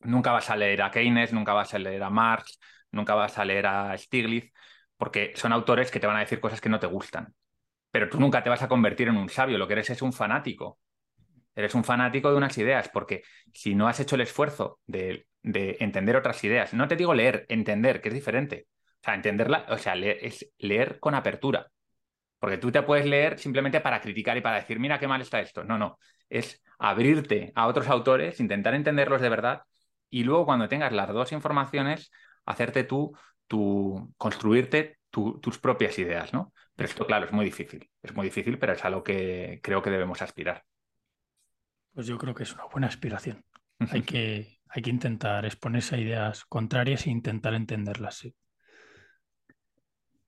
Nunca 0.00 0.32
vas 0.32 0.50
a 0.50 0.56
leer 0.56 0.82
a 0.82 0.90
Keynes, 0.90 1.32
nunca 1.32 1.52
vas 1.52 1.74
a 1.74 1.78
leer 1.78 2.02
a 2.02 2.10
Marx, 2.10 2.58
nunca 2.92 3.14
vas 3.14 3.38
a 3.38 3.44
leer 3.44 3.66
a 3.66 3.96
Stiglitz, 3.98 4.52
porque 4.96 5.32
son 5.36 5.52
autores 5.52 5.90
que 5.90 6.00
te 6.00 6.06
van 6.06 6.16
a 6.16 6.20
decir 6.20 6.40
cosas 6.40 6.60
que 6.60 6.68
no 6.68 6.80
te 6.80 6.86
gustan. 6.86 7.34
Pero 7.90 8.08
tú 8.08 8.20
nunca 8.20 8.42
te 8.42 8.50
vas 8.50 8.62
a 8.62 8.68
convertir 8.68 9.08
en 9.08 9.16
un 9.16 9.28
sabio, 9.28 9.58
lo 9.58 9.66
que 9.66 9.74
eres 9.74 9.90
es 9.90 10.02
un 10.02 10.12
fanático. 10.12 10.78
Eres 11.54 11.74
un 11.74 11.84
fanático 11.84 12.30
de 12.30 12.36
unas 12.36 12.56
ideas, 12.58 12.88
porque 12.88 13.22
si 13.52 13.74
no 13.74 13.88
has 13.88 14.00
hecho 14.00 14.14
el 14.14 14.22
esfuerzo 14.22 14.80
de, 14.86 15.26
de 15.42 15.76
entender 15.80 16.16
otras 16.16 16.42
ideas, 16.44 16.74
no 16.74 16.88
te 16.88 16.96
digo 16.96 17.14
leer, 17.14 17.46
entender, 17.48 18.00
que 18.00 18.08
es 18.08 18.14
diferente. 18.14 18.68
O 19.00 19.04
sea, 19.04 19.14
entenderla, 19.14 19.66
o 19.68 19.78
sea, 19.78 19.94
leer, 19.96 20.18
es 20.22 20.52
leer 20.58 21.00
con 21.00 21.14
apertura. 21.14 21.68
Porque 22.38 22.58
tú 22.58 22.70
te 22.72 22.82
puedes 22.82 23.06
leer 23.06 23.38
simplemente 23.38 23.80
para 23.80 24.00
criticar 24.00 24.36
y 24.36 24.40
para 24.40 24.56
decir, 24.56 24.78
mira 24.78 24.98
qué 24.98 25.08
mal 25.08 25.20
está 25.20 25.40
esto. 25.40 25.64
No, 25.64 25.78
no. 25.78 25.98
Es 26.28 26.62
abrirte 26.78 27.52
a 27.54 27.66
otros 27.66 27.88
autores, 27.88 28.40
intentar 28.40 28.74
entenderlos 28.74 29.20
de 29.20 29.28
verdad 29.28 29.62
y 30.10 30.24
luego 30.24 30.46
cuando 30.46 30.68
tengas 30.68 30.92
las 30.92 31.08
dos 31.12 31.32
informaciones, 31.32 32.10
hacerte 32.46 32.84
tú, 32.84 33.12
tu, 33.46 34.12
construirte 34.16 34.98
tu- 35.10 35.40
tus 35.40 35.58
propias 35.58 35.98
ideas, 35.98 36.32
¿no? 36.32 36.52
Pero 36.76 36.88
esto, 36.88 37.06
claro, 37.06 37.26
es 37.26 37.32
muy 37.32 37.44
difícil. 37.44 37.90
Es 38.02 38.14
muy 38.14 38.24
difícil, 38.26 38.58
pero 38.58 38.72
es 38.74 38.84
a 38.84 38.90
lo 38.90 39.02
que 39.04 39.60
creo 39.62 39.82
que 39.82 39.90
debemos 39.90 40.22
aspirar. 40.22 40.64
Pues 41.92 42.06
yo 42.06 42.16
creo 42.18 42.34
que 42.34 42.44
es 42.44 42.54
una 42.54 42.64
buena 42.64 42.86
aspiración. 42.86 43.44
Hay 43.88 44.02
que, 44.04 44.60
hay 44.68 44.82
que 44.82 44.88
intentar 44.90 45.44
exponerse 45.44 45.96
a 45.96 45.98
ideas 45.98 46.44
contrarias 46.46 47.06
e 47.06 47.10
intentar 47.10 47.52
entenderlas, 47.54 48.16
sí. 48.16 48.34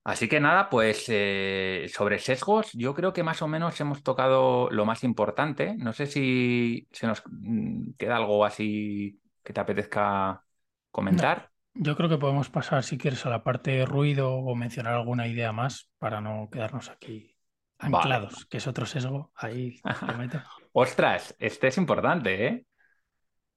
Así 0.03 0.27
que 0.27 0.39
nada, 0.39 0.67
pues 0.69 1.05
eh, 1.09 1.85
sobre 1.93 2.17
sesgos, 2.17 2.71
yo 2.73 2.95
creo 2.95 3.13
que 3.13 3.21
más 3.23 3.41
o 3.43 3.47
menos 3.47 3.79
hemos 3.81 4.01
tocado 4.01 4.69
lo 4.71 4.83
más 4.85 5.03
importante. 5.03 5.75
No 5.77 5.93
sé 5.93 6.07
si 6.07 6.87
se 6.91 7.05
nos 7.05 7.21
mm, 7.29 7.91
queda 7.99 8.15
algo 8.17 8.43
así 8.43 9.20
que 9.43 9.53
te 9.53 9.59
apetezca 9.61 10.45
comentar. 10.91 11.51
Yo 11.73 11.95
creo 11.95 12.09
que 12.09 12.17
podemos 12.17 12.49
pasar, 12.49 12.83
si 12.83 12.97
quieres, 12.97 13.25
a 13.25 13.29
la 13.29 13.43
parte 13.43 13.71
de 13.71 13.85
ruido 13.85 14.33
o 14.35 14.55
mencionar 14.55 14.93
alguna 14.93 15.27
idea 15.27 15.51
más 15.53 15.89
para 15.99 16.19
no 16.21 16.49
quedarnos 16.51 16.89
aquí 16.89 17.37
Vale. 17.83 18.25
anclados, 18.25 18.45
que 18.49 18.57
es 18.57 18.67
otro 18.67 18.85
sesgo. 18.85 19.31
Ahí 19.35 19.83
te 20.03 20.15
meto. 20.15 20.43
Ostras, 20.73 21.35
este 21.39 21.67
es 21.67 21.77
importante, 21.77 22.47
¿eh? 22.47 22.65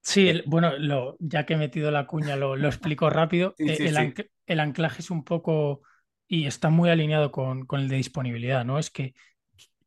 Sí, 0.03 0.29
el- 0.29 0.45
bueno, 0.47 0.77
lo, 0.79 1.17
ya 1.19 1.47
que 1.47 1.55
he 1.55 1.57
metido 1.57 1.91
la 1.91 2.07
cuña, 2.07 2.37
lo, 2.37 2.57
lo 2.57 2.69
explico 2.69 3.09
rápido. 3.11 3.59
Sí, 3.59 3.65
Eh, 3.65 3.81
sí, 3.81 3.89
el, 3.89 3.97
sí. 3.97 4.15
anc- 4.15 4.31
el 4.47 4.61
anclaje 4.61 5.01
es 5.01 5.11
un 5.11 5.25
poco, 5.25 5.83
y 6.29 6.47
está 6.47 6.69
muy 6.71 6.91
alineado 6.91 7.31
con, 7.33 7.65
con 7.67 7.81
el 7.81 7.89
de 7.89 7.97
disponibilidad, 7.97 8.65
¿no? 8.65 8.79
Es 8.79 8.91
que, 8.91 9.15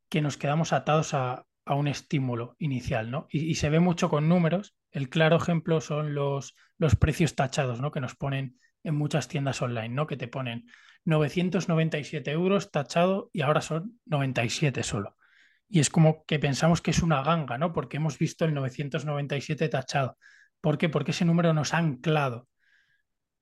que 0.09 0.21
nos 0.21 0.37
quedamos 0.37 0.73
atados 0.73 1.15
a, 1.15 1.45
a 1.65 1.75
un 1.75 1.89
estímulo 1.89 2.55
inicial, 2.59 3.11
¿no? 3.11 3.27
Y, 3.31 3.45
y 3.51 3.55
se 3.55 3.71
ve 3.71 3.81
mucho 3.81 4.09
con 4.09 4.29
números. 4.29 4.75
El 4.91 5.09
claro 5.09 5.35
ejemplo 5.37 5.81
son 5.81 6.13
los, 6.15 6.55
los 6.77 6.95
precios 6.95 7.35
tachados, 7.35 7.81
¿no? 7.81 7.91
Que 7.91 7.99
nos 8.01 8.15
ponen 8.15 8.59
en 8.83 8.95
muchas 8.95 9.27
tiendas 9.27 9.61
online, 9.61 9.89
¿no? 9.89 10.07
Que 10.07 10.17
te 10.17 10.27
ponen 10.27 10.65
997 11.05 12.31
euros 12.31 12.71
tachado 12.71 13.29
y 13.33 13.41
ahora 13.41 13.61
son 13.61 13.99
97 14.05 14.83
solo. 14.83 15.15
Y 15.69 15.79
es 15.79 15.89
como 15.89 16.23
que 16.25 16.39
pensamos 16.39 16.81
que 16.81 16.91
es 16.91 17.01
una 17.01 17.21
ganga, 17.23 17.57
¿no? 17.57 17.73
Porque 17.73 17.97
hemos 17.97 18.17
visto 18.17 18.45
el 18.45 18.53
997 18.53 19.67
tachado. 19.69 20.17
¿Por 20.61 20.77
qué? 20.77 20.89
Porque 20.89 21.11
ese 21.11 21.25
número 21.25 21.53
nos 21.53 21.73
ha 21.73 21.77
anclado. 21.77 22.47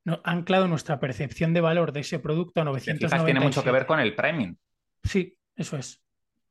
No, 0.04 0.22
ha 0.24 0.32
anclado 0.32 0.68
nuestra 0.68 1.00
percepción 1.00 1.54
de 1.54 1.62
valor 1.62 1.92
de 1.92 2.02
ese 2.02 2.20
producto 2.20 2.62
a 2.62 2.64
Te 2.64 2.70
997. 2.70 3.06
fijas, 3.08 3.26
tiene 3.26 3.40
mucho 3.40 3.64
que 3.64 3.72
ver 3.72 3.86
con 3.86 4.00
el 4.00 4.16
priming. 4.16 4.58
Sí, 5.04 5.38
eso 5.56 5.78
es. 5.78 6.04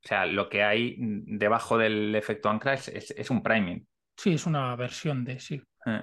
O 0.05 0.09
sea, 0.09 0.27
lo 0.27 0.49
que 0.49 0.63
hay 0.63 0.97
debajo 0.99 1.79
del 1.79 2.15
efecto 2.15 2.49
ancla 2.51 2.75
es, 2.75 2.89
es- 2.89 3.11
es 3.17 3.31
un 3.31 3.43
priming. 3.43 3.87
Sí, 4.17 4.35
es 4.35 4.47
una 4.47 4.75
versión 4.77 5.25
de, 5.25 5.41
sí, 5.41 5.61
Eh, 5.87 6.03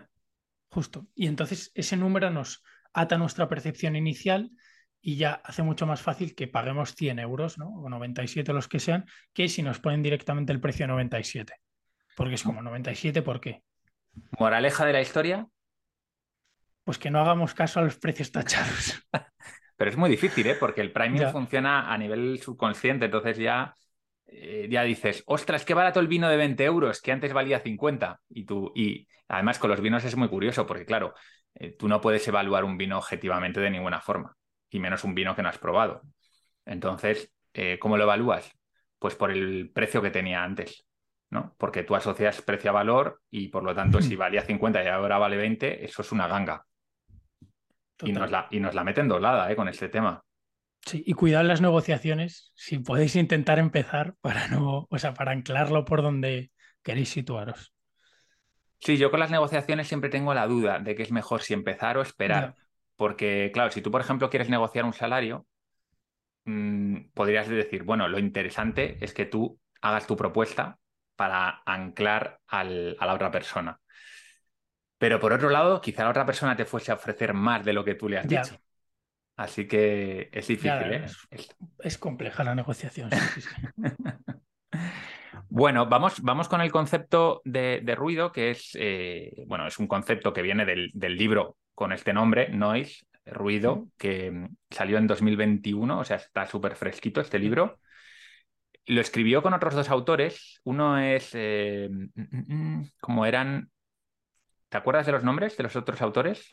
justo. 0.70 1.08
Y 1.16 1.28
entonces 1.28 1.72
ese 1.74 1.98
número 1.98 2.30
nos 2.30 2.64
ata 2.94 3.18
nuestra 3.18 3.48
percepción 3.50 3.96
inicial 3.96 4.50
y 5.02 5.16
ya 5.18 5.34
hace 5.44 5.64
mucho 5.64 5.88
más 5.88 6.02
fácil 6.02 6.36
que 6.36 6.48
paguemos 6.48 6.94
100 6.96 7.20
euros, 7.20 7.58
¿no? 7.58 7.70
O 7.70 7.90
97 7.90 8.54
los 8.54 8.68
que 8.68 8.80
sean, 8.80 9.06
que 9.34 9.48
si 9.50 9.64
nos 9.64 9.80
ponen 9.80 10.04
directamente 10.04 10.54
el 10.54 10.60
precio 10.62 10.88
97. 10.88 11.56
Porque 12.16 12.36
es 12.36 12.44
como 12.44 12.62
97, 12.62 13.22
¿por 13.22 13.40
qué? 13.42 13.64
Moraleja 14.40 14.86
de 14.86 14.94
la 14.94 15.02
historia, 15.02 15.48
Pues 16.84 16.98
que 16.98 17.12
no 17.12 17.20
hagamos 17.22 17.54
caso 17.54 17.80
a 17.80 17.84
los 17.84 17.98
precios 17.98 18.32
tachados. 18.32 19.02
pero 19.78 19.90
es 19.90 19.98
muy 19.98 20.10
difícil, 20.10 20.46
¿eh? 20.48 20.56
Porque 20.56 20.82
el 20.82 20.92
priming 20.92 21.22
Ya. 21.22 21.32
funciona 21.32 21.92
a 21.92 21.98
nivel 21.98 22.40
subconsciente, 22.42 23.06
entonces 23.06 23.38
ya, 23.38 23.74
eh, 24.34 24.68
ya 24.70 24.84
dices, 24.84 25.24
ostras, 25.28 25.66
qué 25.66 25.74
barato 25.74 26.00
el 26.00 26.08
vino 26.08 26.30
de 26.30 26.38
20 26.38 26.64
euros, 26.64 27.02
que 27.02 27.12
antes 27.12 27.34
valía 27.34 27.60
50. 27.60 28.22
Y 28.30 28.46
tú, 28.46 28.72
y 28.74 29.08
además 29.28 29.60
con 29.60 29.70
los 29.70 29.82
vinos 29.82 30.06
es 30.06 30.16
muy 30.16 30.30
curioso, 30.30 30.66
porque 30.66 30.86
claro, 30.86 31.14
eh, 31.56 31.76
tú 31.78 31.90
no 31.90 32.00
puedes 32.00 32.26
evaluar 32.28 32.64
un 32.64 32.78
vino 32.78 32.98
objetivamente 32.98 33.60
de 33.60 33.70
ninguna 33.70 34.00
forma, 34.00 34.36
y 34.70 34.80
menos 34.80 35.04
un 35.04 35.14
vino 35.14 35.36
que 35.36 35.44
no 35.44 35.50
has 35.50 35.58
probado. 35.58 36.02
Entonces, 36.66 37.34
eh, 37.54 37.78
¿cómo 37.78 37.98
lo 37.98 38.04
evalúas? 38.04 38.52
Pues 38.98 39.16
por 39.16 39.32
el 39.32 39.70
precio 39.74 40.02
que 40.02 40.12
tenía 40.12 40.44
antes, 40.44 40.86
¿no? 41.30 41.54
Porque 41.58 41.84
tú 41.84 41.96
asocias 41.96 42.42
precio 42.42 42.70
a 42.70 42.74
valor 42.74 43.22
y 43.30 43.50
por 43.50 43.64
lo 43.64 43.76
tanto, 43.76 44.02
si 44.02 44.16
valía 44.16 44.44
50 44.44 44.82
y 44.84 44.88
ahora 44.88 45.18
vale 45.18 45.36
20, 45.36 45.84
eso 45.84 46.04
es 46.04 46.12
una 46.12 46.28
ganga. 46.28 46.66
Y 48.04 48.14
nos, 48.14 48.32
la, 48.32 48.48
y 48.50 48.60
nos 48.60 48.74
la 48.74 48.84
meten 48.84 49.08
doblada. 49.08 49.54
Con 49.56 49.68
este 49.68 49.90
tema. 49.90 50.24
Sí, 50.86 51.04
y 51.06 51.14
cuidad 51.14 51.44
las 51.46 51.62
negociaciones, 51.62 52.52
si 52.56 52.80
podéis 52.80 53.16
intentar 53.16 53.60
empezar 53.60 54.16
para 54.22 54.48
no, 54.48 54.88
o 54.90 54.98
sea, 55.00 55.14
para 55.14 55.32
anclarlo 55.32 55.86
por 55.86 56.02
donde 56.02 56.52
queréis 56.84 57.10
situaros. 57.10 57.74
Sí, 58.80 58.98
yo 58.98 59.12
con 59.12 59.20
las 59.20 59.30
negociaciones 59.32 59.88
siempre 59.88 60.10
tengo 60.10 60.34
la 60.34 60.48
duda 60.48 60.80
de 60.80 60.96
que 60.96 61.04
es 61.04 61.12
mejor 61.12 61.42
si 61.44 61.54
empezar 61.54 61.98
o 61.98 62.02
esperar. 62.02 62.56
Porque, 62.96 63.52
claro, 63.54 63.72
si 63.72 63.82
tú, 63.82 63.92
por 63.92 64.02
ejemplo, 64.02 64.30
quieres 64.30 64.50
negociar 64.50 64.86
un 64.86 64.94
salario, 64.94 65.48
mm, 66.46 67.12
podrías 67.14 67.48
decir, 67.50 67.84
bueno, 67.84 68.08
lo 68.08 68.20
interesante 68.20 68.98
es 69.04 69.14
que 69.14 69.26
tú 69.26 69.60
hagas 69.82 70.08
tu 70.08 70.16
propuesta 70.18 70.80
para 71.16 71.62
anclar 71.66 72.42
al- 72.48 72.98
a 73.00 73.06
la 73.06 73.14
otra 73.16 73.32
persona. 73.32 73.80
Pero 74.98 75.20
por 75.20 75.34
otro 75.34 75.50
lado, 75.50 75.82
quizá 75.82 76.04
la 76.06 76.12
otra 76.12 76.26
persona 76.26 76.56
te 76.56 76.64
fuese 76.66 76.92
a 76.92 76.96
ofrecer 76.96 77.34
más 77.34 77.66
de 77.66 77.74
lo 77.74 77.84
que 77.84 77.96
tú 77.96 78.08
le 78.08 78.18
has 78.20 78.30
Ya. 78.30 78.30
dicho. 78.30 78.62
Así 79.42 79.68
que 79.68 80.30
es 80.32 80.48
difícil, 80.48 80.70
Ya, 80.70 80.92
¿eh? 80.92 81.06
es- 81.84 81.98
compleja 81.98 82.44
la 82.44 82.54
negociación. 82.54 83.10
sí, 83.12 83.42
sí, 83.42 83.42
sí. 83.42 83.50
Bueno, 85.50 85.86
vamos, 85.88 86.22
vamos 86.22 86.48
con 86.48 86.62
el 86.62 86.72
concepto 86.72 87.42
de, 87.44 87.82
de 87.84 87.96
ruido, 87.96 88.32
que 88.32 88.52
es, 88.52 88.72
eh, 88.76 89.34
bueno, 89.48 89.68
es 89.68 89.80
un 89.80 89.88
concepto 89.88 90.32
que 90.32 90.42
viene 90.42 90.64
del, 90.66 90.92
del 90.94 91.18
libro 91.18 91.58
con 91.76 91.92
este 91.92 92.14
nombre, 92.14 92.48
Noise, 92.50 93.06
ruido, 93.26 93.88
que 93.98 94.32
mm, 94.32 94.48
salió 94.70 94.98
en 94.98 95.08
2021, 95.08 96.00
o 96.00 96.06
sea, 96.06 96.18
está 96.18 96.46
súper 96.46 96.76
fresquito 96.76 97.20
este 97.20 97.38
libro. 97.40 97.80
Lo 98.86 99.02
escribió 99.02 99.42
con 99.42 99.54
otros 99.54 99.74
dos 99.74 99.90
autores. 99.90 100.62
Uno 100.64 100.98
es, 101.00 101.32
eh, 101.34 101.90
mm, 101.92 102.78
mm, 102.80 102.90
como 103.02 103.26
eran, 103.26 103.70
¿te 104.70 104.78
acuerdas 104.78 105.06
de 105.06 105.12
los 105.12 105.24
nombres 105.24 105.58
de 105.58 105.64
los 105.64 105.76
otros 105.76 106.02
autores? 106.02 106.50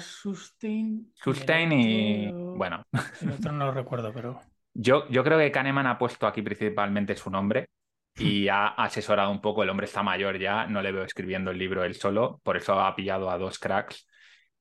Sustain. 0.00 1.12
Sustain 1.14 1.72
y, 1.72 2.26
otro- 2.28 2.54
bueno, 2.56 2.82
El 3.20 3.30
otro 3.32 3.52
no 3.52 3.66
lo 3.66 3.72
recuerdo, 3.72 4.12
pero. 4.12 4.40
Yo, 4.72 5.08
yo 5.08 5.22
creo 5.22 5.38
que 5.38 5.52
Kahneman 5.52 5.86
ha 5.86 5.98
puesto 5.98 6.26
aquí 6.26 6.42
principalmente 6.42 7.14
su 7.16 7.30
nombre 7.30 7.68
y 8.16 8.48
ha 8.48 8.68
asesorado 8.68 9.30
un 9.30 9.40
poco. 9.40 9.62
El 9.62 9.70
hombre 9.70 9.86
está 9.86 10.02
mayor 10.02 10.38
ya, 10.38 10.66
no 10.66 10.82
le 10.82 10.92
veo 10.92 11.04
escribiendo 11.04 11.50
el 11.50 11.58
libro 11.58 11.84
él 11.84 11.94
solo, 11.94 12.40
por 12.42 12.56
eso 12.56 12.80
ha 12.80 12.94
pillado 12.96 13.30
a 13.30 13.38
dos 13.38 13.58
cracks 13.58 14.06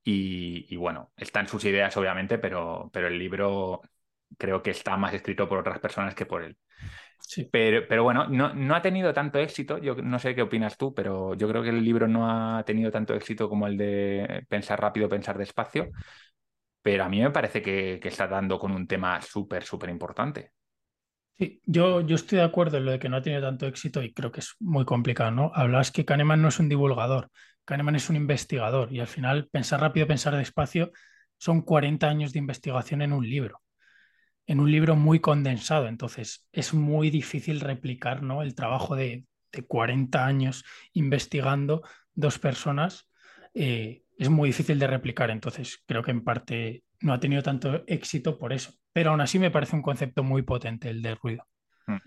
Y, 0.04 0.76
bueno, 0.76 1.12
están 1.16 1.48
sus 1.48 1.64
ideas, 1.66 1.96
obviamente, 1.98 2.38
pero, 2.38 2.90
pero 2.92 3.08
el 3.08 3.18
libro 3.18 3.82
creo 4.38 4.62
que 4.62 4.72
está 4.72 4.98
más 4.98 5.14
escrito 5.14 5.48
por 5.48 5.60
otras 5.60 5.80
personas 5.80 6.14
que 6.14 6.26
por 6.26 6.44
él. 6.44 6.58
Sí. 7.26 7.48
Pero, 7.52 7.88
pero 7.88 8.04
bueno, 8.04 8.28
no, 8.28 8.54
no, 8.54 8.76
ha 8.76 8.82
tenido 8.82 9.14
tanto 9.14 9.40
éxito, 9.40 9.78
yo 9.78 9.96
no 9.96 10.20
sé 10.20 10.36
qué 10.36 10.42
opinas 10.42 10.78
tú, 10.78 10.94
pero 10.94 11.34
yo 11.34 11.48
creo 11.48 11.64
que 11.64 11.70
el 11.70 11.84
libro 11.84 12.08
no 12.08 12.30
ha 12.30 12.64
tenido 12.64 12.92
tanto 12.92 13.16
éxito 13.16 13.50
como 13.50 13.66
el 13.66 13.78
de 13.78 14.46
Pensar 14.48 14.80
rápido, 14.80 15.10
pensar 15.10 15.38
despacio, 15.38 15.90
pero 16.82 17.06
a 17.06 17.10
mí 17.10 17.22
me 17.22 17.32
parece 17.32 17.62
que, 17.62 18.00
que 18.02 18.10
está 18.10 18.28
dando 18.28 18.60
con 18.60 18.72
un 18.72 18.88
tema 18.88 19.22
súper, 19.22 19.64
súper 19.64 19.90
importante. 19.90 20.52
Sí, 21.36 21.62
yo, 21.66 22.02
yo 22.02 22.16
estoy 22.16 22.38
de 22.38 22.44
acuerdo 22.44 22.78
en 22.78 22.86
lo 22.86 22.92
de 22.92 23.00
que 23.00 23.10
no 23.10 23.18
ha 23.18 23.22
tenido 23.22 23.42
tanto 23.42 23.66
éxito 23.66 24.04
y 24.04 24.14
creo 24.14 24.32
que 24.32 24.42
es 24.42 24.54
muy 24.60 24.86
complicado, 24.86 25.32
¿no? 25.32 25.52
Hablabas 25.56 25.92
que 25.92 26.06
Kahneman 26.06 26.42
no 26.42 26.50
es 26.50 26.60
un 26.60 26.70
divulgador, 26.70 27.32
Kahneman 27.66 27.96
es 27.96 28.10
un 28.10 28.18
investigador 28.18 28.94
y 28.94 29.00
al 29.00 29.08
final 29.08 29.48
pensar 29.52 29.82
rápido, 29.82 30.06
pensar 30.06 30.36
despacio 30.38 30.92
son 31.38 31.64
40 31.64 32.08
años 32.08 32.34
de 32.34 32.40
investigación 32.40 33.02
en 33.02 33.14
un 33.14 33.28
libro, 33.28 33.63
en 34.46 34.60
un 34.60 34.72
libro 34.72 34.96
muy 34.96 35.20
condensado, 35.20 35.88
entonces 35.88 36.48
es 36.52 36.74
muy 36.74 37.10
difícil 37.10 37.60
replicar, 37.60 38.24
¿no? 38.24 38.42
El 38.42 38.56
trabajo 38.56 38.96
de, 38.96 39.26
de 39.52 39.66
40 39.66 40.26
años 40.26 40.66
investigando 40.94 41.84
dos 42.14 42.40
personas 42.40 43.10
eh, 43.54 44.04
es 44.18 44.30
muy 44.30 44.50
difícil 44.50 44.80
de 44.80 44.88
replicar, 44.88 45.32
entonces 45.32 45.82
creo 45.86 46.04
que 46.04 46.12
en 46.12 46.24
parte 46.24 46.84
no 47.00 47.14
ha 47.14 47.20
tenido 47.20 47.44
tanto 47.44 47.84
éxito 47.88 48.38
por 48.38 48.54
eso 48.54 48.74
pero 48.94 49.10
aún 49.10 49.22
así 49.22 49.40
me 49.40 49.52
parece 49.52 49.76
un 49.76 49.82
concepto 49.82 50.24
muy 50.24 50.44
potente 50.44 50.90
el 50.90 51.02
de 51.02 51.16
ruido. 51.16 51.46
Hmm. 51.88 51.98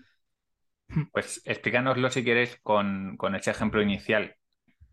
Hmm. 0.87 1.03
Pues 1.11 1.41
explícanoslo 1.45 2.09
si 2.09 2.23
quieres 2.23 2.57
con, 2.63 3.17
ese 3.35 3.51
ejemplo 3.51 3.81
inicial 3.81 4.35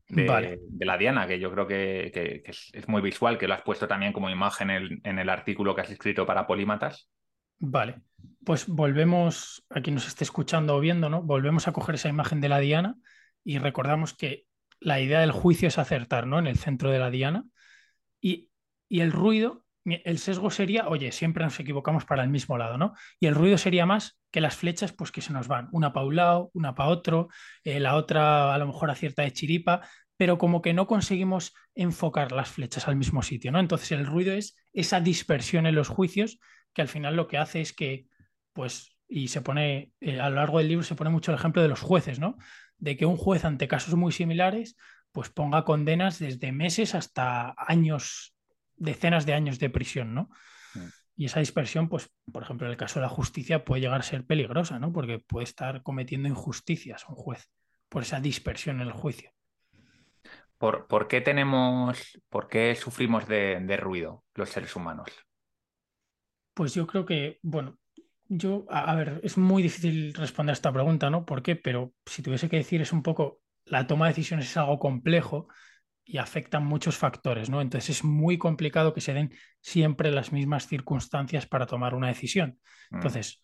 de, 0.09 0.59
la 0.81 0.99
Diana, 0.99 1.27
que 1.27 1.39
yo 1.39 1.51
creo 1.53 1.67
que, 1.67 2.43
es, 2.45 2.89
muy 2.89 3.01
visual, 3.01 3.39
que 3.39 3.49
lo 3.49 3.55
has 3.55 3.63
puesto 3.63 3.89
también 3.89 4.13
como 4.13 4.29
imagen 4.29 4.71
en, 4.71 5.19
el 5.19 5.29
artículo 5.31 5.75
que 5.75 5.83
has 5.83 5.91
escrito 5.91 6.27
para 6.27 6.47
Polímatas. 6.47 7.09
Vale, 7.59 8.03
pues 8.45 8.67
volvemos, 8.67 9.65
a 9.71 9.81
quien 9.81 9.95
nos 9.95 10.07
esté 10.07 10.25
escuchando 10.25 10.77
o 10.77 10.81
viendo, 10.81 11.09
¿no? 11.09 11.23
Volvemos 11.23 11.69
a 11.69 11.73
coger 11.73 11.97
esa 11.97 12.09
imagen 12.09 12.41
de 12.41 12.49
la 12.49 12.59
Diana 12.59 12.97
y 13.43 13.59
recordamos 13.59 14.15
que 14.15 14.47
la 14.81 15.01
idea 15.01 15.21
del 15.21 15.33
juicio 15.33 15.69
es 15.69 15.79
acertar, 15.79 16.27
¿no? 16.27 16.39
En 16.39 16.47
el 16.47 16.59
centro 16.59 16.91
de 16.91 16.99
la 16.99 17.11
Diana. 17.11 17.45
Y, 18.21 18.51
y 18.89 19.01
el 19.01 19.13
ruido 19.13 19.65
el 19.85 20.19
sesgo 20.19 20.51
sería, 20.51 20.89
oye, 20.89 21.13
siempre 21.13 21.45
nos 21.45 21.61
equivocamos 21.61 22.05
para 22.05 22.23
el 22.23 22.31
mismo 22.31 22.57
lado, 22.57 22.79
¿no? 22.79 22.95
Y 23.21 23.27
el 23.27 23.35
ruido 23.35 23.59
sería 23.59 23.85
más 23.85 24.19
que 24.31 24.41
las 24.41 24.57
flechas, 24.57 24.93
pues 24.93 25.13
que 25.13 25.21
se 25.21 25.33
nos 25.33 25.47
van, 25.47 25.69
una 25.73 25.93
para 25.93 26.07
un 26.07 26.17
lado, 26.17 26.51
una 26.55 26.75
para 26.75 26.89
otro, 26.89 27.29
eh, 27.65 27.81
la 27.81 27.97
otra 27.97 28.55
a 28.55 28.59
lo 28.59 28.67
mejor 28.67 28.91
acierta 28.91 29.23
de 29.23 29.33
chiripa, 29.33 29.87
pero 30.17 30.39
como 30.39 30.63
que 30.63 30.73
no 30.73 30.87
conseguimos 30.87 31.53
enfocar 31.75 32.33
las 32.33 32.49
flechas 32.49 32.89
al 32.89 32.97
mismo 32.97 33.23
sitio, 33.23 33.53
¿no? 33.53 33.61
Entonces 33.61 33.93
el 33.93 34.07
ruido 34.07 34.33
es 34.33 34.57
esa 34.73 35.01
dispersión 35.01 35.67
en 35.67 35.75
los 35.75 35.89
juicios 35.89 36.39
que 36.75 36.83
al 36.83 36.89
final 36.89 37.17
lo 37.17 37.29
que 37.29 37.39
hace 37.39 37.61
es 37.61 37.73
que, 37.73 38.07
pues, 38.53 38.97
y 39.09 39.29
se 39.29 39.41
pone, 39.41 39.93
eh, 40.01 40.21
a 40.21 40.29
lo 40.29 40.37
largo 40.37 40.59
del 40.59 40.69
libro 40.69 40.85
se 40.85 40.95
pone 40.95 41.11
mucho 41.11 41.31
el 41.31 41.39
ejemplo 41.39 41.63
de 41.63 41.69
los 41.69 41.81
jueces, 41.81 42.19
¿no? 42.19 42.37
De 42.79 42.97
que 42.97 43.07
un 43.07 43.17
juez 43.17 43.45
ante 43.45 43.69
casos 43.69 43.95
muy 43.95 44.13
similares, 44.13 44.77
pues 45.13 45.31
ponga 45.31 45.65
condenas 45.65 46.19
desde 46.19 46.53
meses 46.53 46.95
hasta 46.95 47.55
años 47.57 48.35
decenas 48.77 49.27
de 49.27 49.35
años 49.35 49.59
de 49.59 49.71
prisión, 49.71 50.15
¿no? 50.15 50.31
Mm. 50.75 50.89
Y 51.17 51.25
esa 51.27 51.41
dispersión, 51.41 51.89
pues, 51.89 52.11
por 52.33 52.43
ejemplo, 52.43 52.67
en 52.67 52.73
el 52.73 52.77
caso 52.77 52.99
de 52.99 53.03
la 53.03 53.09
justicia 53.09 53.65
puede 53.65 53.83
llegar 53.83 54.01
a 54.01 54.05
ser 54.05 54.27
peligrosa, 54.27 54.79
¿no? 54.79 54.93
Porque 54.93 55.21
puede 55.21 55.45
estar 55.45 55.83
cometiendo 55.83 56.29
injusticias 56.29 57.09
un 57.09 57.15
juez 57.15 57.49
por 57.89 58.03
esa 58.03 58.21
dispersión 58.21 58.81
en 58.81 58.89
el 58.89 58.93
juicio. 58.93 59.31
¿Por, 60.59 60.87
por 60.87 61.09
qué 61.09 61.21
tenemos, 61.21 62.21
por 62.29 62.49
qué 62.49 62.75
sufrimos 62.75 63.29
de, 63.29 63.77
ruido 63.77 64.25
los 64.35 64.51
seres 64.51 64.75
humanos? 64.75 65.09
Pues 66.55 66.75
yo 66.75 66.87
creo 66.87 67.05
que, 67.05 67.39
bueno, 67.43 67.79
yo, 68.29 68.65
a, 68.71 68.91
a, 68.91 68.95
ver, 68.95 69.21
es 69.23 69.37
muy 69.37 69.63
difícil 69.63 70.15
responder 70.15 70.53
a 70.53 70.55
esta 70.55 70.73
pregunta, 70.73 71.11
¿no? 71.11 71.25
¿Por 71.27 71.43
qué? 71.43 71.57
Pero 71.57 71.93
si 72.07 72.23
tuviese 72.23 72.49
que 72.49 72.57
decir 72.57 72.81
es 72.81 72.93
un 72.93 73.03
poco, 73.03 73.41
la 73.67 73.87
toma 73.87 74.07
de 74.07 74.13
decisiones 74.13 74.47
es 74.47 74.57
algo 74.57 74.79
complejo 74.79 75.49
y 76.05 76.19
afectan 76.19 76.65
muchos 76.65 76.97
factores, 76.97 77.49
¿no? 77.49 77.61
Entonces 77.61 77.99
es 77.99 78.05
muy 78.05 78.39
complicado 78.39 78.93
que 78.93 79.01
se 79.01 79.15
den 79.15 79.33
siempre 79.61 80.11
las 80.11 80.33
mismas 80.33 80.67
circunstancias 80.67 81.47
para 81.47 81.67
tomar 81.67 81.95
una 81.95 82.09
decisión. 82.09 82.59
Mm. 82.91 82.97
Entonces, 82.97 83.43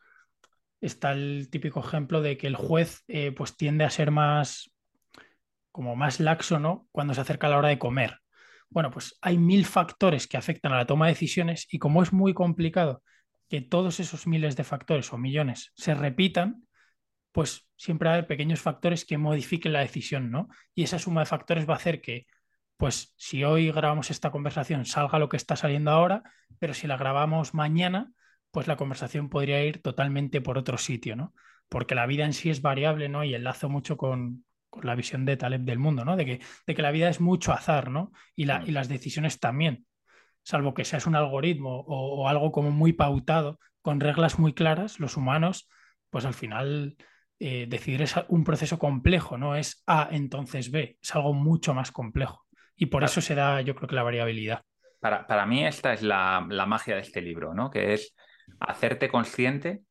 está 0.81 1.13
el 1.13 1.49
típico 1.51 1.81
ejemplo 1.81 2.21
de 2.21 2.37
que 2.37 2.47
el 2.47 2.57
juez 2.57 3.03
eh, 3.09 3.33
pues 3.33 3.57
tiende 3.57 3.85
a 3.85 3.91
ser 3.91 4.11
más 4.11 4.73
como 5.73 5.97
más 5.97 6.21
laxo, 6.21 6.59
¿no? 6.59 6.89
Cuando 6.93 7.15
se 7.15 7.21
acerca 7.21 7.47
a 7.47 7.51
la 7.51 7.59
hora 7.59 7.69
de 7.69 7.79
comer. 7.79 8.19
Bueno, 8.71 8.91
pues 8.91 9.19
hay 9.21 9.37
mil 9.37 9.67
factores 9.67 10.27
que 10.27 10.37
afectan 10.37 10.73
a 10.73 10.77
la 10.79 10.87
toma 10.87 11.07
de 11.07 11.13
decisiones 11.13 11.67
y 11.71 11.79
como 11.79 12.03
es 12.03 12.13
muy 12.13 12.33
complicado 12.35 13.03
que 13.49 13.61
todos 13.61 13.99
esos 13.99 14.29
miles 14.29 14.55
de 14.57 14.65
factores 14.65 15.13
o 15.13 15.19
millones 15.19 15.73
se 15.75 15.95
repitan, 15.95 16.69
pues 17.33 17.69
siempre 17.77 18.11
hay 18.11 18.23
pequeños 18.23 18.61
factores 18.61 19.05
que 19.05 19.19
modifiquen 19.19 19.73
la 19.73 19.81
decisión, 19.81 20.31
¿no? 20.31 20.49
Y 20.75 20.85
esa 20.85 21.01
suma 21.01 21.23
de 21.23 21.27
factores 21.27 21.69
va 21.69 21.75
a 21.75 21.77
hacer 21.77 22.01
que 22.01 22.27
pues 22.77 23.13
si 23.17 23.45
hoy 23.45 23.71
grabamos 23.71 24.11
esta 24.11 24.31
conversación 24.31 24.87
salga 24.87 25.19
lo 25.19 25.29
que 25.29 25.37
está 25.37 25.55
saliendo 25.55 25.91
ahora, 25.91 26.23
pero 26.59 26.73
si 26.73 26.87
la 26.87 26.97
grabamos 26.97 27.53
mañana, 27.53 28.13
pues 28.51 28.69
la 28.69 28.77
conversación 28.77 29.29
podría 29.29 29.63
ir 29.65 29.83
totalmente 29.83 30.41
por 30.41 30.57
otro 30.57 30.79
sitio, 30.79 31.15
¿no? 31.15 31.35
Porque 31.69 31.95
la 31.95 32.07
vida 32.07 32.25
en 32.25 32.33
sí 32.33 32.51
es 32.51 32.63
variable, 32.63 33.09
¿no? 33.09 33.23
Y 33.23 33.35
enlazo 33.35 33.69
mucho 33.69 33.97
con, 33.97 34.45
la 34.83 34.95
visión 34.95 35.25
de 35.25 35.37
Taleb 35.37 35.63
del 35.63 35.79
mundo, 35.79 36.05
¿no? 36.05 36.17
De 36.17 36.25
que, 36.25 36.41
de 36.67 36.75
que 36.75 36.83
la 36.83 36.91
vida 36.91 37.09
es 37.09 37.21
mucho 37.21 37.53
azar, 37.53 37.91
¿no? 37.91 38.13
Y, 38.35 38.45
la, 38.45 38.63
y 38.67 38.71
las 38.71 38.89
decisiones 38.89 39.41
también, 39.41 39.87
salvo 40.43 40.75
que 40.75 40.85
seas 40.85 41.07
un 41.07 41.17
algoritmo 41.17 41.85
o, 41.87 42.29
algo 42.29 42.53
como 42.53 42.71
muy 42.71 42.93
pautado, 42.93 43.59
con 43.83 44.01
reglas 44.01 44.39
muy 44.39 44.53
claras, 44.53 45.01
los 45.01 45.17
humanos, 45.17 45.69
pues 46.11 46.25
al 46.25 46.35
final 46.35 46.97
eh, 47.39 47.67
decidir 47.69 48.03
es 48.03 48.15
un 48.29 48.45
proceso 48.45 48.79
complejo, 48.79 49.39
no 49.39 49.57
es 49.57 49.83
A, 49.87 50.09
entonces 50.11 50.71
B, 50.71 50.99
es 51.03 51.15
algo 51.15 51.33
mucho 51.33 51.75
más 51.75 51.93
complejo. 51.93 52.47
Y 52.77 52.87
por 52.87 53.05
eso 53.05 53.21
se 53.21 53.35
da, 53.35 53.61
yo 53.61 53.75
creo 53.75 53.89
que 53.89 53.95
la 53.95 54.03
variabilidad. 54.03 54.63
Para, 55.01 55.27
para 55.27 55.47
mí 55.47 55.67
esta 55.67 55.93
es 55.93 56.03
la, 56.03 56.41
magia 56.67 56.95
de 56.95 57.03
este 57.03 57.21
libro, 57.21 57.55
¿no? 57.55 57.71
Que 57.71 57.95
es 57.95 58.15
hacerte 58.59 59.09
consciente 59.09 59.83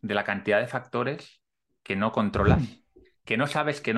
de 0.00 0.14
la 0.14 0.24
cantidad 0.24 0.60
de 0.60 0.66
factores 0.66 1.40
que 1.82 1.96
no 1.96 2.12
controlas, 2.12 2.62
que 3.24 3.36
no 3.36 3.46
sabes 3.46 3.80
que, 3.80 3.92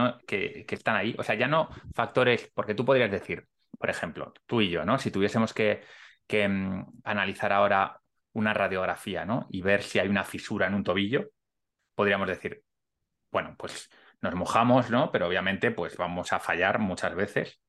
están 0.69 0.97
ahí. 0.97 1.15
O 1.19 1.23
sea, 1.23 1.35
ya 1.35 1.49
no 1.49 1.69
factores, 1.95 2.51
porque 2.55 2.75
tú 2.75 2.85
podrías 2.85 3.11
decir, 3.11 3.47
por 3.79 3.91
ejemplo, 3.91 4.33
tú 4.47 4.61
y 4.61 4.71
yo, 4.71 4.85
¿no? 4.85 4.99
Si 4.99 5.11
tuviésemos 5.11 5.53
que, 5.53 5.83
que 6.27 6.49
mm, 6.49 7.01
analizar 7.05 7.53
ahora 7.53 8.01
una 8.33 8.55
radiografía, 8.55 9.25
¿no? 9.25 9.47
Y 9.51 9.63
ver 9.63 9.83
si 9.83 9.99
hay 9.99 10.09
una 10.09 10.25
fisura 10.25 10.67
en 10.67 10.75
un 10.75 10.85
tobillo, 10.85 11.31
podríamos 11.95 12.29
decir, 12.29 12.63
bueno, 13.31 13.55
pues 13.59 13.91
nos 14.21 14.35
mojamos, 14.35 14.91
¿no? 14.91 15.11
Pero 15.13 15.29
obviamente, 15.29 15.71
pues 15.71 15.97
vamos 15.97 16.33
a 16.33 16.41
fallar 16.41 16.79
muchas 16.79 17.15
veces 17.15 17.61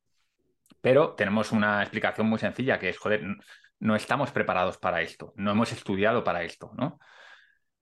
pero 0.82 1.16
tenemos 1.16 1.52
una 1.52 1.82
explicación 1.82 2.28
muy 2.28 2.40
sencilla 2.40 2.80
que 2.80 2.90
es, 2.90 2.98
joder, 2.98 3.24
no 3.80 3.96
estamos 3.96 4.32
preparados 4.32 4.78
para 4.78 5.02
esto, 5.02 5.34
no 5.36 5.52
hemos 5.52 5.72
estudiado 5.72 6.24
para 6.24 6.44
esto, 6.44 6.72
¿no? 6.78 7.00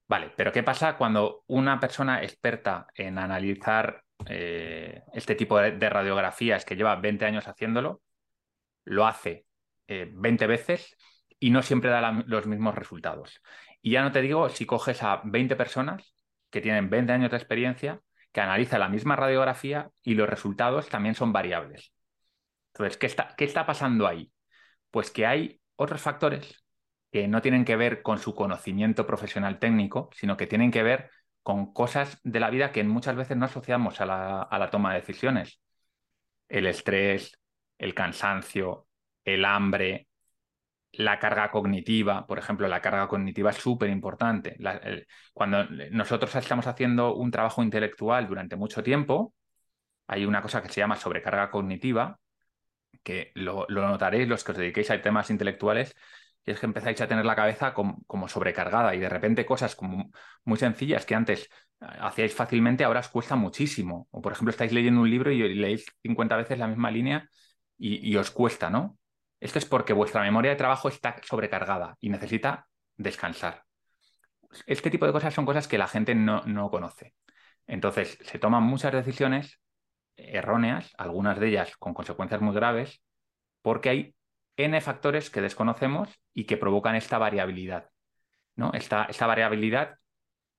Vale, 0.08 0.32
pero 0.36 0.52
¿qué 0.52 0.62
pasa 0.62 0.96
cuando 0.96 1.42
una 1.48 1.80
persona 1.80 2.22
experta 2.22 2.86
en 2.94 3.18
analizar 3.18 4.04
eh, 4.26 5.02
este 5.12 5.34
tipo 5.34 5.58
de, 5.58 5.90
radiografías 5.90 6.64
que 6.64 6.76
lleva 6.76 6.96
20 6.96 7.24
años 7.24 7.48
haciéndolo, 7.48 8.02
lo 8.84 9.06
hace 9.06 9.46
20 9.88 10.44
eh, 10.44 10.48
veces 10.48 10.96
y 11.40 11.50
no 11.50 11.62
siempre 11.62 11.90
da 11.90 12.12
los 12.26 12.46
mismos 12.46 12.76
resultados? 12.76 13.42
Y 13.82 13.92
ya 13.92 14.02
no 14.02 14.12
te 14.12 14.22
digo 14.22 14.48
si 14.48 14.64
coges 14.64 15.02
a 15.02 15.22
20 15.24 15.56
personas 15.56 16.14
que 16.50 16.60
tienen 16.60 16.88
20 16.88 17.12
años 17.12 17.30
de 17.32 17.36
experiencia, 17.36 18.00
que 18.30 18.40
analizan 18.40 18.80
la 18.80 18.88
misma 18.88 19.16
radiografía 19.16 19.90
y 20.02 20.14
los 20.14 20.28
resultados 20.28 20.88
también 20.88 21.16
son 21.16 21.32
variables. 21.32 21.92
Entonces, 22.72 22.96
¿qué 22.96 23.06
está, 23.06 23.34
¿qué 23.36 23.44
está 23.44 23.66
pasando 23.66 24.06
ahí? 24.06 24.30
Pues 24.90 25.10
que 25.10 25.26
hay 25.26 25.60
otros 25.76 26.00
factores 26.00 26.65
que 27.10 27.28
no 27.28 27.42
tienen 27.42 27.64
que 27.64 27.76
ver 27.76 28.02
con 28.02 28.18
su 28.18 28.34
conocimiento 28.34 29.06
profesional 29.06 29.58
técnico, 29.58 30.10
sino 30.14 30.36
que 30.36 30.46
tienen 30.46 30.70
que 30.70 30.82
ver 30.82 31.10
con 31.42 31.72
cosas 31.72 32.18
de 32.24 32.40
la 32.40 32.50
vida 32.50 32.72
que 32.72 32.82
muchas 32.84 33.16
veces 33.16 33.36
no 33.36 33.46
asociamos 33.46 34.00
a 34.00 34.06
la, 34.06 34.68
toma 34.70 34.92
de 34.92 35.00
decisiones. 35.00 35.60
El 36.48 36.66
estrés, 36.66 37.38
el 37.78 37.94
cansancio, 37.94 38.88
el 39.24 39.44
hambre, 39.44 40.08
la 40.92 41.18
carga 41.18 41.50
cognitiva, 41.50 42.26
por 42.26 42.38
ejemplo, 42.38 42.68
la 42.68 42.80
carga 42.80 43.06
cognitiva 43.08 43.50
es 43.50 43.56
súper 43.56 43.90
importante. 43.90 44.56
Cuando 45.32 45.64
nosotros 45.92 46.34
estamos 46.34 46.66
haciendo 46.66 47.14
un 47.14 47.30
trabajo 47.30 47.62
intelectual 47.62 48.26
durante 48.26 48.56
mucho 48.56 48.82
tiempo, 48.82 49.34
hay 50.06 50.24
una 50.24 50.42
cosa 50.42 50.62
que 50.62 50.68
se 50.68 50.80
llama 50.80 50.96
sobrecarga 50.96 51.50
cognitiva, 51.50 52.18
que 53.02 53.32
lo, 53.34 53.66
notaréis 53.68 54.28
los 54.28 54.42
que 54.44 54.52
os 54.52 54.58
dediquéis 54.58 54.90
a 54.90 55.00
temas 55.00 55.30
intelectuales, 55.30 55.94
y 56.46 56.52
es 56.52 56.60
que 56.60 56.66
empezáis 56.66 57.00
a 57.00 57.08
tener 57.08 57.24
la 57.24 57.34
cabeza 57.34 57.74
como, 57.74 58.28
sobrecargada 58.28 58.94
y 58.94 59.00
de 59.00 59.08
repente 59.08 59.44
cosas 59.44 59.74
como 59.74 60.12
muy 60.44 60.56
sencillas 60.56 61.04
que 61.04 61.16
antes 61.16 61.50
eh, 61.80 61.86
hacíais 62.00 62.34
fácilmente, 62.34 62.84
ahora 62.84 63.00
os 63.00 63.08
cuesta 63.08 63.34
muchísimo. 63.34 64.06
O 64.12 64.22
por 64.22 64.32
ejemplo, 64.32 64.50
estáis 64.50 64.72
leyendo 64.72 65.00
un 65.00 65.10
libro 65.10 65.32
y 65.32 65.54
leéis 65.54 65.84
50 66.02 66.36
veces 66.36 66.58
la 66.58 66.68
misma 66.68 66.90
línea 66.92 67.28
y, 67.78 68.16
os 68.16 68.30
cuesta, 68.30 68.70
¿no? 68.70 68.96
Esto 69.40 69.58
es 69.58 69.66
porque 69.66 69.92
vuestra 69.92 70.22
memoria 70.22 70.52
de 70.52 70.56
trabajo 70.56 70.88
está 70.88 71.16
sobrecargada 71.22 71.96
y 72.00 72.08
necesita 72.08 72.68
descansar. 72.96 73.64
Este 74.66 74.88
tipo 74.88 75.04
de 75.04 75.12
cosas 75.12 75.34
son 75.34 75.44
cosas 75.44 75.68
que 75.68 75.76
la 75.76 75.88
gente 75.88 76.14
no, 76.14 76.42
no 76.46 76.70
conoce. 76.70 77.12
Entonces, 77.66 78.18
se 78.22 78.38
toman 78.38 78.62
muchas 78.62 78.92
decisiones 78.92 79.60
erróneas, 80.16 80.94
algunas 80.96 81.38
de 81.38 81.48
ellas 81.48 81.76
con 81.76 81.92
consecuencias 81.92 82.40
muy 82.40 82.54
graves, 82.54 83.02
porque 83.60 83.90
hay 83.90 84.15
N 84.56 84.80
factores 84.80 85.30
que 85.30 85.40
desconocemos 85.40 86.08
y 86.32 86.44
que 86.44 86.56
provocan 86.56 86.96
esta 86.96 87.18
variabilidad. 87.18 87.90
¿no? 88.56 88.72
Esta, 88.72 89.04
esta 89.04 89.26
variabilidad 89.26 89.98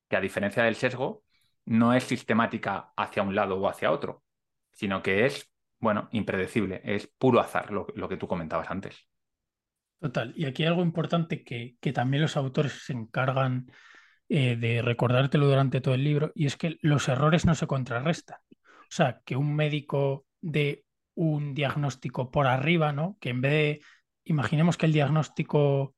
que 0.07 0.15
a 0.15 0.21
diferencia 0.21 0.63
del 0.63 0.75
sesgo 0.75 1.23
no 1.65 1.93
es 1.93 2.03
sistemática 2.03 2.93
hacia 2.95 3.23
un 3.23 3.35
lado 3.35 3.57
o 3.57 3.67
hacia 3.67 3.91
otro, 3.91 4.23
sino 4.71 5.03
que 5.03 5.25
es, 5.25 5.51
bueno, 5.79 6.07
impredecible, 6.11 6.81
es 6.83 7.07
puro 7.07 7.39
azar 7.39 7.71
lo, 7.71 8.09
que 8.09 8.17
tú 8.17 8.27
comentabas 8.27 8.71
antes. 8.71 9.07
Total. 9.99 10.33
Y 10.35 10.45
aquí 10.45 10.63
hay 10.63 10.69
algo 10.69 10.83
importante 10.83 11.43
que, 11.43 11.75
que 11.81 11.91
también 11.91 12.21
los 12.21 12.37
autores 12.37 12.85
se 12.85 12.93
encargan 12.93 13.71
eh, 14.29 14.55
de 14.55 14.81
recordártelo 14.81 15.47
durante 15.47 15.81
todo 15.81 15.95
el 15.95 16.03
libro, 16.03 16.31
y 16.35 16.45
es 16.45 16.55
que 16.55 16.77
los 16.81 17.09
errores 17.09 17.45
no 17.45 17.55
se 17.55 17.67
contrarrestan. 17.67 18.37
O 18.51 18.89
sea, 18.89 19.21
que 19.25 19.35
un 19.35 19.55
médico 19.55 20.25
de 20.39 20.85
un 21.17 21.55
diagnóstico 21.55 22.29
por 22.29 22.45
arriba, 22.45 22.93
¿no? 22.93 23.17
Que 23.19 23.29
en 23.29 23.41
vez 23.41 23.51
de, 23.51 23.81
imaginemos 24.23 24.77
que 24.77 24.85
el 24.85 24.93
diagnóstico 24.93 25.95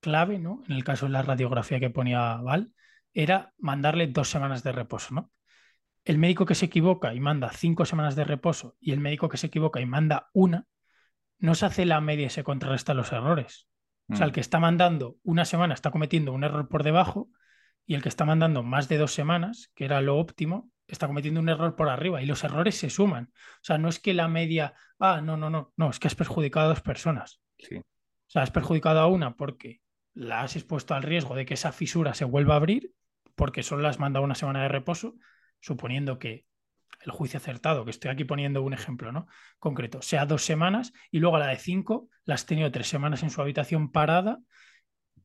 clave, 0.00 0.38
¿no? 0.38 0.62
En 0.68 0.76
el 0.76 0.84
caso 0.84 1.06
de 1.06 1.12
la 1.12 1.22
radiografía 1.22 1.80
que 1.80 1.88
ponía 1.88 2.36
Val, 2.36 2.74
era 3.14 3.54
mandarle 3.58 4.08
dos 4.08 4.28
semanas 4.28 4.62
de 4.62 4.72
reposo, 4.72 5.14
¿no? 5.14 5.32
El 6.04 6.18
médico 6.18 6.44
que 6.44 6.54
se 6.54 6.66
equivoca 6.66 7.14
y 7.14 7.20
manda 7.20 7.50
cinco 7.50 7.86
semanas 7.86 8.14
de 8.14 8.24
reposo 8.24 8.76
y 8.78 8.92
el 8.92 9.00
médico 9.00 9.30
que 9.30 9.38
se 9.38 9.46
equivoca 9.46 9.80
y 9.80 9.86
manda 9.86 10.28
una, 10.34 10.66
no 11.38 11.54
se 11.54 11.64
hace 11.64 11.86
la 11.86 12.02
media 12.02 12.26
y 12.26 12.30
se 12.30 12.44
contrarresta 12.44 12.92
los 12.92 13.10
errores. 13.12 13.68
O 14.10 14.16
sea, 14.16 14.26
el 14.26 14.32
mm. 14.32 14.34
que 14.34 14.40
está 14.40 14.60
mandando 14.60 15.16
una 15.22 15.46
semana 15.46 15.72
está 15.72 15.90
cometiendo 15.90 16.32
un 16.32 16.44
error 16.44 16.68
por 16.68 16.82
debajo 16.82 17.30
y 17.86 17.94
el 17.94 18.02
que 18.02 18.10
está 18.10 18.26
mandando 18.26 18.62
más 18.62 18.88
de 18.88 18.98
dos 18.98 19.14
semanas, 19.14 19.70
que 19.74 19.86
era 19.86 20.02
lo 20.02 20.18
óptimo, 20.18 20.70
está 20.88 21.06
cometiendo 21.06 21.40
un 21.40 21.48
error 21.48 21.76
por 21.76 21.88
arriba 21.88 22.22
y 22.22 22.26
los 22.26 22.42
errores 22.44 22.76
se 22.76 22.90
suman. 22.90 23.30
O 23.34 23.64
sea, 23.64 23.78
no 23.78 23.88
es 23.88 24.00
que 24.00 24.14
la 24.14 24.26
media, 24.26 24.74
ah, 24.98 25.20
no, 25.20 25.36
no, 25.36 25.50
no, 25.50 25.72
no, 25.76 25.90
es 25.90 25.98
que 25.98 26.08
has 26.08 26.14
perjudicado 26.14 26.66
a 26.66 26.70
dos 26.70 26.80
personas. 26.80 27.40
Sí. 27.58 27.76
O 27.76 28.30
sea, 28.30 28.42
has 28.42 28.50
perjudicado 28.50 29.00
a 29.00 29.06
una 29.06 29.36
porque 29.36 29.80
la 30.14 30.42
has 30.42 30.56
expuesto 30.56 30.94
al 30.94 31.02
riesgo 31.02 31.34
de 31.34 31.46
que 31.46 31.54
esa 31.54 31.72
fisura 31.72 32.14
se 32.14 32.24
vuelva 32.24 32.54
a 32.54 32.56
abrir 32.56 32.92
porque 33.34 33.62
solo 33.62 33.82
las 33.82 34.00
manda 34.00 34.20
una 34.20 34.34
semana 34.34 34.62
de 34.62 34.68
reposo, 34.68 35.14
suponiendo 35.60 36.18
que 36.18 36.44
el 37.00 37.12
juicio 37.12 37.38
acertado, 37.38 37.84
que 37.84 37.92
estoy 37.92 38.10
aquí 38.10 38.24
poniendo 38.24 38.62
un 38.62 38.72
ejemplo 38.72 39.12
¿no? 39.12 39.28
concreto, 39.58 40.02
sea 40.02 40.26
dos 40.26 40.44
semanas 40.44 40.92
y 41.12 41.20
luego 41.20 41.36
a 41.36 41.40
la 41.40 41.46
de 41.46 41.56
cinco 41.56 42.08
la 42.24 42.34
has 42.34 42.46
tenido 42.46 42.70
tres 42.72 42.88
semanas 42.88 43.22
en 43.22 43.30
su 43.30 43.40
habitación 43.40 43.92
parada 43.92 44.40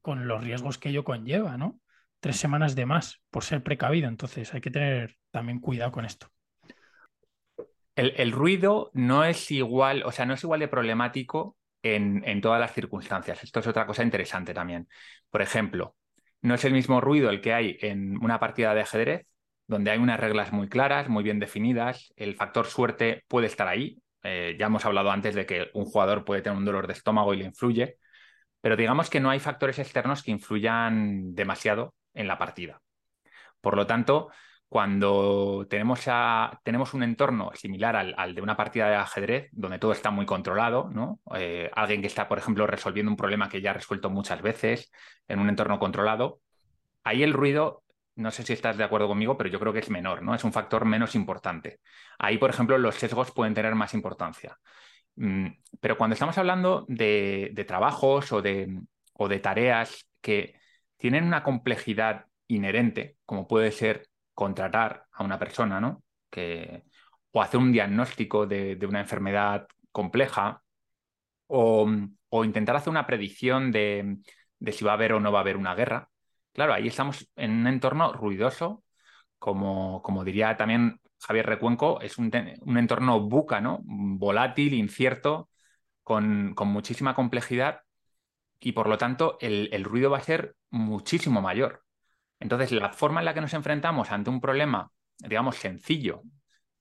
con 0.01 0.27
los 0.27 0.43
riesgos 0.43 0.77
que 0.77 0.89
ello 0.89 1.03
conlleva, 1.03 1.57
¿no? 1.57 1.79
Tres 2.23 2.37
semanas 2.37 2.73
de 2.73 2.85
más 2.85 3.21
por 3.29 3.43
ser 3.43 3.61
precavido. 3.63 4.07
Entonces 4.07 4.53
hay 4.53 4.61
que 4.61 4.71
tener 4.71 5.17
también 5.29 5.59
cuidado 5.59 5.91
con 5.91 6.05
esto. 6.05 6.31
El, 7.97 8.13
el 8.15 8.31
ruido 8.31 8.91
no 8.93 9.25
es 9.25 9.51
igual, 9.51 10.03
o 10.05 10.11
sea, 10.13 10.25
no 10.25 10.33
es 10.33 10.41
igual 10.41 10.61
de 10.61 10.69
problemático 10.69 11.57
en, 11.81 12.23
en, 12.25 12.39
todas 12.39 12.61
las 12.61 12.73
circunstancias. 12.73 13.43
Esto 13.43 13.59
es 13.59 13.67
otra 13.67 13.85
cosa 13.85 14.03
interesante 14.03 14.53
también. 14.53 14.87
Por 15.29 15.41
ejemplo, 15.41 15.97
no 16.41 16.55
es 16.55 16.63
el 16.63 16.71
mismo 16.71 17.01
ruido 17.01 17.29
el 17.29 17.41
que 17.41 17.51
hay 17.51 17.77
en 17.81 18.15
una 18.23 18.39
partida 18.39 18.73
de 18.73 18.79
ajedrez, 18.79 19.27
donde 19.67 19.91
hay 19.91 19.97
unas 19.97 20.17
reglas 20.17 20.53
muy 20.53 20.69
claras, 20.69 21.09
muy 21.09 21.25
bien 21.25 21.39
definidas. 21.39 22.13
El 22.15 22.35
factor 22.35 22.67
suerte 22.67 23.25
puede 23.27 23.47
estar 23.47 23.67
ahí. 23.67 24.01
Eh, 24.23 24.55
ya 24.57 24.67
hemos 24.67 24.85
hablado 24.85 25.11
antes 25.11 25.35
de 25.35 25.45
que 25.45 25.71
un 25.73 25.83
jugador 25.83 26.23
puede 26.23 26.41
tener 26.41 26.57
un 26.57 26.63
dolor 26.63 26.87
de 26.87 26.93
estómago 26.93 27.33
y 27.33 27.37
le 27.39 27.45
influye, 27.47 27.97
pero 28.61 28.77
digamos 28.77 29.09
que 29.09 29.19
no 29.19 29.29
hay 29.29 29.41
factores 29.41 29.77
externos 29.77 30.23
que 30.23 30.31
influyan 30.31 31.35
demasiado 31.35 31.93
en 32.13 32.27
la 32.27 32.37
partida. 32.37 32.81
Por 33.61 33.77
lo 33.77 33.87
tanto, 33.87 34.29
cuando 34.73 35.67
tenemos, 35.69 36.03
tenemos 36.63 36.93
un 36.95 37.03
entorno 37.03 37.51
similar 37.53 37.95
al, 37.95 38.33
de 38.33 38.41
una 38.41 38.57
partida 38.57 38.89
de 38.89 38.95
ajedrez, 38.95 39.49
donde 39.51 39.77
todo 39.77 39.91
está 39.91 40.09
muy 40.09 40.25
controlado, 40.25 40.89
¿no? 40.91 41.19
Eh, 41.35 41.69
alguien 41.75 42.01
que 42.01 42.07
está, 42.07 42.27
por 42.27 42.39
ejemplo, 42.39 42.65
resolviendo 42.65 43.11
un 43.11 43.15
problema 43.15 43.49
que 43.49 43.61
ya 43.61 43.69
ha 43.69 43.73
resuelto 43.75 44.09
muchas 44.09 44.41
veces 44.41 44.91
en 45.27 45.39
un 45.39 45.49
entorno 45.49 45.77
controlado, 45.77 46.39
ahí 47.03 47.21
el 47.21 47.33
ruido, 47.33 47.83
no 48.15 48.31
sé 48.31 48.41
si 48.41 48.53
estás 48.53 48.75
de 48.75 48.83
acuerdo 48.83 49.07
conmigo, 49.07 49.37
pero 49.37 49.49
yo 49.51 49.59
creo 49.59 49.73
que 49.73 49.79
es 49.79 49.91
menor, 49.91 50.23
¿no? 50.23 50.33
Es 50.33 50.43
un 50.43 50.51
factor 50.51 50.85
menos 50.85 51.13
importante. 51.13 51.79
Ahí, 52.17 52.39
por 52.39 52.49
ejemplo, 52.49 52.75
los 52.79 52.95
sesgos 52.95 53.31
pueden 53.31 53.53
tener 53.53 53.75
más 53.75 53.93
importancia. 53.93 54.57
Mm, 55.17 55.49
pero 55.79 55.97
cuando 55.99 56.15
estamos 56.15 56.37
hablando 56.39 56.85
de, 56.87 57.51
de 57.53 57.65
trabajos 57.65 58.31
o 58.31 58.41
de, 58.41 58.81
o 59.13 59.27
de 59.27 59.39
tareas 59.39 60.09
que 60.19 60.55
tienen 61.03 61.25
una 61.25 61.43
complejidad 61.43 62.27
inherente, 62.47 63.17
como 63.25 63.45
puede 63.45 63.73
ser 63.73 64.07
contratar 64.33 65.05
a 65.11 65.25
una 65.25 65.37
persona, 65.37 65.81
¿no? 65.81 66.01
Que, 66.29 66.85
o 67.33 67.41
hacer 67.41 67.59
un 67.59 67.73
diagnóstico 67.73 68.47
de, 68.47 68.79
una 68.87 69.01
enfermedad 69.01 69.67
compleja, 69.91 70.63
o, 71.47 71.85
intentar 72.45 72.77
hacer 72.77 72.89
una 72.89 73.05
predicción 73.05 73.73
de, 73.73 74.17
si 74.71 74.85
va 74.85 74.91
a 74.91 74.93
haber 74.95 75.11
o 75.11 75.19
no 75.19 75.33
va 75.33 75.39
a 75.39 75.41
haber 75.41 75.57
una 75.57 75.75
guerra. 75.75 76.09
Claro, 76.53 76.73
ahí 76.73 76.87
estamos 76.87 77.29
en 77.35 77.51
un 77.51 77.67
entorno 77.67 78.13
ruidoso, 78.13 78.85
como, 79.39 80.01
como 80.03 80.23
diría 80.23 80.55
también 80.55 81.01
Javier 81.19 81.45
Recuenco, 81.47 81.99
es 81.99 82.17
un, 82.17 82.31
entorno 82.77 83.19
buca, 83.19 83.59
¿no? 83.59 83.81
Volátil, 83.83 84.73
incierto, 84.73 85.49
con, 86.03 86.55
muchísima 86.55 87.13
complejidad 87.13 87.81
y 88.63 88.71
por 88.71 88.87
lo 88.87 88.97
tanto 88.97 89.37
el, 89.41 89.83
ruido 89.83 90.09
va 90.09 90.19
a 90.19 90.21
ser 90.21 90.55
muchísimo 90.69 91.41
mayor. 91.41 91.83
Entonces, 92.39 92.71
la 92.71 92.93
forma 92.93 93.19
en 93.19 93.25
la 93.25 93.33
que 93.33 93.41
nos 93.41 93.53
enfrentamos 93.53 94.11
ante 94.11 94.29
un 94.29 94.39
problema, 94.39 94.89
digamos, 95.17 95.57
sencillo, 95.57 96.21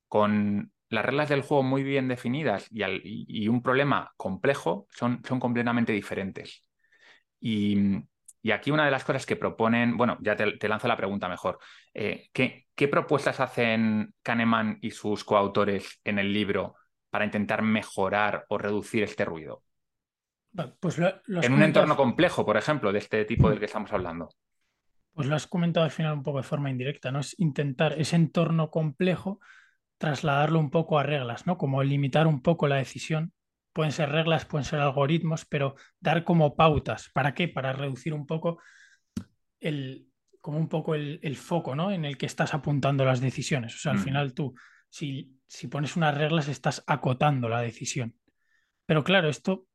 con 0.09 0.73
las 0.89 1.05
reglas 1.05 1.29
del 1.29 1.43
juego 1.43 1.65
muy 1.65 1.83
bien 1.83 2.07
definidas 2.07 2.69
y, 2.71 3.49
un 3.49 3.63
problema 3.63 4.13
complejo, 4.17 4.87
son, 4.91 5.23
son 5.27 5.41
completamente 5.41 5.93
diferentes. 5.93 6.63
Y, 7.41 7.77
aquí 8.53 8.71
una 8.71 8.85
de 8.85 8.91
las 8.93 9.05
cosas 9.05 9.27
que 9.27 9.37
proponen, 9.37 9.97
bueno, 9.97 10.19
ya 10.21 10.37
te, 10.37 10.69
lanzo 10.69 10.87
la 10.87 10.97
pregunta 10.97 11.29
mejor. 11.29 11.59
Eh, 11.95 12.29
¿qué, 12.33 12.89
propuestas 12.89 13.41
hacen 13.41 14.15
Kahneman 14.23 14.79
y 14.83 14.93
sus 14.93 15.25
coautores 15.25 16.01
en 16.05 16.19
el 16.19 16.33
libro 16.33 16.77
para 17.11 17.25
intentar 17.25 17.63
mejorar 17.63 18.45
o 18.49 18.59
reducir 18.59 19.03
este 19.03 19.25
ruido? 19.25 19.63
Pues 20.81 20.99
en 20.99 21.53
un 21.53 21.63
entorno 21.63 21.97
complejo, 21.97 22.45
por 22.45 22.57
ejemplo, 22.57 22.93
de 22.93 22.99
este 22.99 23.25
tipo 23.25 23.49
del 23.49 23.59
que 23.59 23.65
estamos 23.65 23.93
hablando. 23.93 24.29
Pues 25.15 25.27
lo 25.27 25.35
has 25.35 25.47
comentado 25.47 25.85
al 25.85 25.91
final 25.91 26.13
un 26.15 26.23
poco 26.23 26.39
de 26.39 26.45
forma 26.45 26.71
indirecta, 26.71 27.11
¿no? 27.11 27.21
Es 27.21 27.39
intentar 27.39 27.99
ese 27.99 28.17
entorno 28.17 28.71
complejo 28.71 29.41
trasladarlo 29.99 30.59
un 30.59 30.71
poco 30.71 30.99
a 30.99 31.03
reglas, 31.03 31.47
¿no? 31.47 31.57
Como 31.57 31.83
limitar 31.83 32.27
un 32.27 32.43
poco 32.43 32.67
la 32.67 32.77
decisión. 32.77 33.33
Pueden 33.73 33.93
ser 33.93 34.11
reglas, 34.11 34.45
pueden 34.45 34.65
ser 34.65 34.81
algoritmos, 34.81 35.47
pero 35.47 35.77
dar 36.01 36.25
como 36.25 36.57
pautas. 36.57 37.11
¿Para 37.15 37.35
qué? 37.35 37.49
Para 37.49 37.73
reducir 37.73 38.13
un 38.13 38.27
poco 38.27 38.61
el, 39.61 40.09
como 40.41 40.59
un 40.59 40.69
poco 40.69 40.95
el, 40.95 41.37
foco, 41.37 41.75
¿no? 41.75 41.93
En 41.93 42.05
el 42.05 42.19
que 42.19 42.27
estás 42.27 42.53
apuntando 42.53 43.05
las 43.05 43.21
decisiones. 43.21 43.77
O 43.77 43.79
sea, 43.79 43.93
al 43.93 43.99
mm. 43.99 44.03
final 44.03 44.35
tú, 44.35 44.55
si, 44.91 45.39
si 45.47 45.69
pones 45.69 45.97
unas 45.97 46.17
reglas, 46.17 46.49
estás 46.49 46.83
acotando 46.87 47.49
la 47.49 47.61
decisión. 47.61 48.15
Pero 48.85 49.05
claro, 49.05 49.29
esto, 49.29 49.67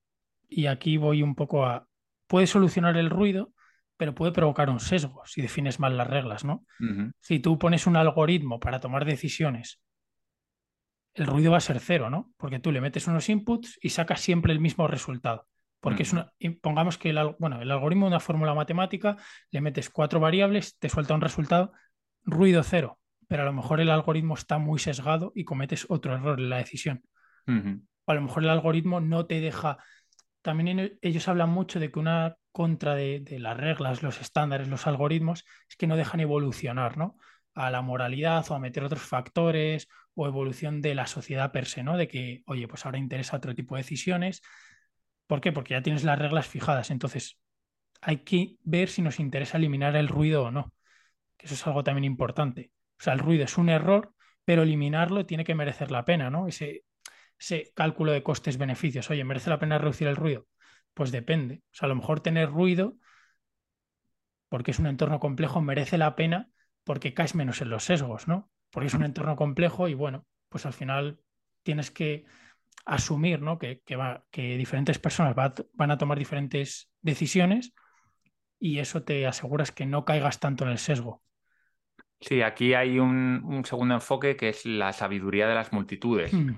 y 0.47 0.67
aquí 0.67 0.97
voy 0.97 1.23
un 1.23 1.35
poco 1.35 1.65
a, 1.65 1.87
puede 2.27 2.47
solucionar 2.47 2.97
el 2.97 3.09
ruido, 3.09 3.53
pero 3.97 4.13
puede 4.13 4.31
provocar 4.31 4.69
un 4.69 4.79
sesgo 4.79 5.23
si 5.25 5.41
defines 5.41 5.79
mal 5.79 5.97
las 5.97 6.07
reglas, 6.07 6.45
¿no? 6.45 6.65
Si 7.19 7.39
tú 7.39 7.57
pones 7.57 7.87
un 7.87 7.95
algoritmo 7.95 8.59
para 8.59 8.79
tomar 8.79 9.05
decisiones, 9.05 9.81
el 11.15 11.25
ruido 11.25 11.51
va 11.51 11.57
a 11.57 11.61
ser 11.61 11.79
cero, 11.79 12.09
¿no? 12.09 12.31
Porque 12.37 12.59
tú 12.59 12.71
le 12.71 12.79
metes 12.79 13.07
unos 13.07 13.27
inputs 13.27 13.79
y 13.81 13.89
sacas 13.89 14.21
siempre 14.21 14.53
el 14.53 14.59
mismo 14.59 14.87
resultado. 14.87 15.47
Porque 15.79 16.03
es 16.03 16.13
una, 16.13 16.31
pongamos 16.61 16.97
que 16.97 17.09
el, 17.09 17.35
bueno, 17.39 17.61
el 17.61 17.71
algoritmo 17.71 18.05
de 18.05 18.09
una 18.09 18.19
fórmula 18.19 18.53
matemática, 18.53 19.17
le 19.51 19.61
metes 19.61 19.89
cuatro 19.89 20.19
variables, 20.19 20.77
te 20.77 20.89
suelta 20.89 21.15
un 21.15 21.21
resultado, 21.21 21.71
ruido 22.23 22.61
cero, 22.61 22.99
pero 23.27 23.43
a 23.43 23.45
lo 23.45 23.53
mejor 23.53 23.79
el 23.79 23.89
algoritmo 23.89 24.35
está 24.35 24.59
muy 24.59 24.79
sesgado 24.79 25.31
y 25.33 25.43
cometes 25.43 25.85
otro 25.89 26.13
error 26.13 26.39
en 26.39 26.49
la 26.49 26.57
decisión. 26.57 27.03
O 28.05 28.11
a 28.11 28.15
lo 28.15 28.21
mejor 28.21 28.43
el 28.43 28.49
algoritmo 28.49 28.99
no 28.99 29.25
te 29.25 29.39
deja... 29.41 29.77
También 30.47 30.97
ellos 31.01 31.27
hablan 31.27 31.49
mucho 31.49 31.77
de 31.77 31.91
que 31.91 31.99
una 31.99 32.37
contra 32.53 32.95
de, 32.95 33.21
las 33.37 33.57
reglas, 33.57 34.01
los 34.01 34.21
estándares, 34.21 34.69
los 34.69 34.87
algoritmos, 34.87 35.43
es 35.69 35.75
que 35.75 35.87
no 35.87 35.97
dejan 35.97 36.21
evolucionar, 36.21 36.95
¿no? 36.95 37.17
A 37.53 37.69
la 37.69 37.81
moralidad 37.81 38.49
o 38.49 38.53
a 38.53 38.59
meter 38.59 38.85
otros 38.85 39.01
factores 39.01 39.89
o 40.13 40.25
evolución 40.25 40.81
de 40.81 40.95
la 40.95 41.05
sociedad 41.05 41.51
per 41.51 41.65
se, 41.65 41.83
¿no? 41.83 41.97
De 41.97 42.07
que, 42.07 42.43
oye, 42.45 42.65
pues 42.69 42.85
ahora 42.85 42.97
interesa 42.97 43.35
otro 43.35 43.53
tipo 43.55 43.75
de 43.75 43.81
decisiones. 43.81 44.41
¿Por 45.25 45.41
qué? 45.41 45.51
Porque 45.51 45.73
ya 45.73 45.81
tienes 45.81 46.05
las 46.05 46.17
reglas 46.17 46.47
fijadas. 46.47 46.91
Entonces, 46.91 47.37
hay 47.99 48.19
que 48.19 48.55
ver 48.63 48.87
si 48.87 49.01
nos 49.01 49.19
interesa 49.19 49.57
eliminar 49.57 49.97
el 49.97 50.07
ruido 50.07 50.43
o 50.45 50.51
no. 50.51 50.73
Que 51.35 51.47
eso 51.47 51.55
es 51.55 51.67
algo 51.67 51.83
también 51.83 52.05
importante. 52.05 52.71
O 52.97 53.03
sea, 53.03 53.11
el 53.11 53.19
ruido 53.19 53.43
es 53.43 53.57
un 53.57 53.67
error, 53.67 54.13
pero 54.45 54.63
eliminarlo 54.63 55.25
tiene 55.25 55.43
que 55.43 55.55
merecer 55.55 55.91
la 55.91 56.05
pena, 56.05 56.29
¿no? 56.29 56.47
Ese, 56.47 56.85
ese 57.39 57.71
cálculo 57.75 58.11
de 58.11 58.23
costes-beneficios. 58.23 59.09
Oye, 59.09 59.23
¿merece 59.23 59.49
la 59.49 59.59
pena 59.59 59.77
reducir 59.77 60.07
el 60.07 60.15
ruido? 60.15 60.47
Pues 60.93 61.11
depende. 61.11 61.61
O 61.71 61.75
sea, 61.75 61.85
a 61.85 61.89
lo 61.89 61.95
mejor 61.95 62.19
tener 62.19 62.49
ruido, 62.49 62.95
porque 64.49 64.71
es 64.71 64.79
un 64.79 64.87
entorno 64.87 65.19
complejo, 65.19 65.61
merece 65.61 65.97
la 65.97 66.15
pena 66.15 66.49
porque 66.83 67.13
caes 67.13 67.35
menos 67.35 67.61
en 67.61 67.69
los 67.69 67.83
sesgos, 67.83 68.27
¿no? 68.27 68.49
Porque 68.71 68.87
es 68.87 68.93
un 68.93 69.03
entorno 69.03 69.35
complejo 69.35 69.87
y 69.87 69.93
bueno, 69.93 70.25
pues 70.49 70.65
al 70.65 70.73
final 70.73 71.19
tienes 71.63 71.91
que 71.91 72.25
asumir 72.85 73.41
¿no? 73.41 73.59
que, 73.59 73.81
va, 73.97 74.23
que 74.31 74.57
diferentes 74.57 74.97
personas 74.99 75.35
van 75.35 75.91
a 75.91 75.97
tomar 75.97 76.17
diferentes 76.17 76.89
decisiones 77.01 77.73
y 78.59 78.79
eso 78.79 79.03
te 79.03 79.27
aseguras 79.27 79.71
que 79.71 79.85
no 79.85 80.05
caigas 80.05 80.39
tanto 80.39 80.63
en 80.63 80.71
el 80.71 80.77
sesgo. 80.77 81.21
Sí, 82.19 82.41
aquí 82.41 82.73
hay 82.73 82.99
un, 82.99 83.63
segundo 83.65 83.93
enfoque 83.93 84.35
que 84.35 84.49
es 84.49 84.65
la 84.65 84.93
sabiduría 84.93 85.47
de 85.47 85.55
las 85.55 85.71
multitudes. 85.71 86.33
Hmm. 86.33 86.55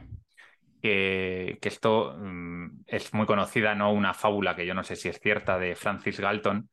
Que, 0.81 1.57
esto 1.61 2.15
mm, 2.17 2.83
es 2.87 3.13
muy 3.13 3.25
conocida, 3.25 3.75
¿no? 3.75 3.91
Una 3.93 4.13
fábula 4.13 4.55
que 4.55 4.65
yo 4.65 4.73
no 4.73 4.83
sé 4.83 4.95
si 4.95 5.09
es 5.09 5.19
cierta 5.19 5.59
de 5.59 5.75
Francis 5.75 6.19
Galton, 6.19 6.69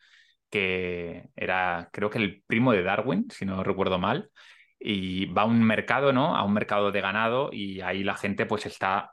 que 0.50 1.24
era, 1.36 1.88
creo 1.92 2.11
que 2.11 2.18
el 2.18 2.42
primo 2.46 2.72
de 2.72 2.82
Darwin, 2.82 3.28
si 3.30 3.44
no 3.44 3.64
recuerdo 3.64 3.98
mal, 3.98 4.30
y 4.78 5.26
va 5.26 5.42
a 5.42 5.46
un 5.46 5.62
mercado, 5.62 6.12
¿no? 6.12 6.36
A 6.36 6.44
un 6.44 6.52
mercado 6.54 6.92
de 6.92 7.00
ganado 7.00 7.50
y 7.52 7.80
ahí 7.80 8.04
la 8.04 8.16
gente 8.16 8.46
pues 8.46 8.66
está 8.66 9.12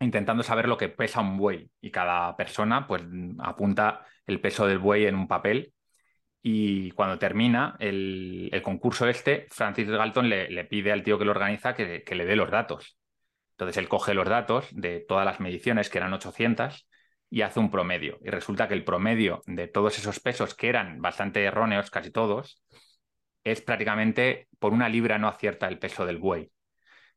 intentando 0.00 0.42
saber 0.42 0.68
lo 0.68 0.76
que 0.76 0.88
pesa 0.88 1.20
un 1.20 1.36
buey 1.38 1.70
y 1.80 1.90
cada 1.90 2.36
persona 2.36 2.86
pues 2.86 3.02
apunta 3.38 4.04
el 4.26 4.40
peso 4.40 4.66
del 4.66 4.78
buey 4.78 5.06
en 5.06 5.14
un 5.14 5.28
papel 5.28 5.72
y 6.42 6.90
cuando 6.92 7.18
termina 7.18 7.76
el, 7.78 8.50
concurso 8.64 9.08
este, 9.08 9.46
Francis 9.50 9.88
Galton 9.88 10.28
le, 10.28 10.64
pide 10.64 10.92
al 10.92 11.04
tío 11.04 11.18
que 11.18 11.24
lo 11.24 11.30
organiza 11.30 11.74
que, 11.74 12.04
le 12.04 12.24
dé 12.24 12.36
los 12.36 12.50
datos. 12.50 12.98
Entonces 13.62 13.76
él 13.76 13.88
coge 13.88 14.12
los 14.14 14.28
datos 14.28 14.66
de 14.72 14.98
todas 14.98 15.24
las 15.24 15.38
mediciones, 15.38 15.88
que 15.88 15.98
eran 15.98 16.12
800, 16.12 16.88
y 17.30 17.42
hace 17.42 17.60
un 17.60 17.70
promedio. 17.70 18.18
Y 18.24 18.30
resulta 18.30 18.66
que 18.66 18.74
el 18.74 18.84
promedio 18.84 19.40
de 19.46 19.68
todos 19.68 19.98
esos 19.98 20.18
pesos, 20.18 20.54
que 20.54 20.68
eran 20.68 21.00
bastante 21.00 21.44
erróneos, 21.44 21.90
casi 21.90 22.10
todos, 22.10 22.60
es 23.44 23.60
prácticamente 23.60 24.48
por 24.58 24.72
una 24.72 24.88
libra 24.88 25.18
no 25.18 25.28
acierta 25.28 25.68
el 25.68 25.78
peso 25.78 26.06
del 26.06 26.18
buey. 26.18 26.50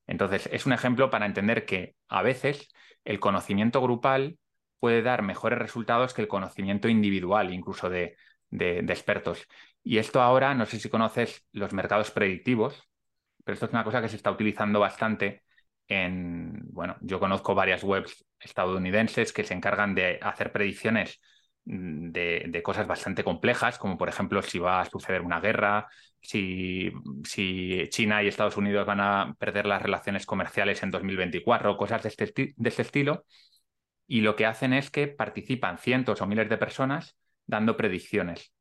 Entonces, 0.06 0.48
es 0.52 0.68
un 0.68 0.74
ejemplo 0.74 1.10
para 1.10 1.26
entender 1.26 1.66
que 1.66 1.96
a 2.08 2.22
veces 2.22 2.70
el 3.06 3.20
conocimiento 3.20 3.82
grupal 3.82 4.38
puede 4.80 5.02
dar 5.02 5.24
mejores 5.24 5.58
resultados 5.58 6.14
que 6.14 6.22
el 6.22 6.28
conocimiento 6.28 6.88
individual, 6.88 7.52
incluso 7.52 7.90
de, 7.90 8.18
expertos. 8.52 9.48
Y 9.84 9.98
esto 9.98 10.22
ahora, 10.22 10.54
no 10.54 10.68
sé 10.68 10.80
si 10.80 10.90
conoces 10.90 11.44
los 11.54 11.74
mercados 11.74 12.12
predictivos, 12.12 12.84
pero 13.44 13.56
esto 13.56 13.66
es 13.66 13.72
una 13.72 13.84
cosa 13.84 14.02
que 14.02 14.10
se 14.10 14.16
está 14.16 14.30
utilizando 14.30 14.80
bastante 14.80 15.45
en, 15.88 16.62
bueno, 16.72 16.96
yo 17.02 17.20
conozco 17.20 17.56
varias 17.56 17.84
webs 17.84 18.26
estadounidenses 18.40 19.34
que 19.34 19.44
se 19.44 19.54
encargan 19.54 19.96
de 19.96 20.20
hacer 20.22 20.52
predicciones 20.52 21.20
mm, 21.66 22.12
de, 22.12 22.62
cosas 22.64 22.88
bastante 22.88 23.24
complejas, 23.24 23.78
como 23.78 23.98
por 23.98 24.10
ejemplo 24.10 24.42
si 24.42 24.60
va 24.60 24.82
a 24.82 24.86
suceder 24.86 25.22
una 25.22 25.40
guerra, 25.40 25.88
si, 26.22 26.92
si, 27.24 27.88
China 27.90 28.24
y 28.24 28.28
Estados 28.28 28.58
Unidos 28.58 28.86
van 28.86 29.00
a 29.00 29.36
perder 29.38 29.66
las 29.66 29.82
relaciones 29.82 30.26
comerciales 30.26 30.82
en 30.84 30.92
2024, 30.92 31.78
cosas 31.78 32.04
de 32.04 32.10
este, 32.10 32.54
de 32.56 32.70
este 32.70 32.82
estilo. 32.82 33.26
Y 34.08 34.22
lo 34.22 34.36
que 34.36 34.46
hacen 34.46 34.74
es 34.74 34.92
que 34.92 35.08
participan 35.08 35.78
cientos 35.80 36.22
o 36.22 36.28
miles 36.28 36.50
de 36.50 36.58
personas 36.58 37.18
dando 37.46 37.76
predicciones. 37.78 38.54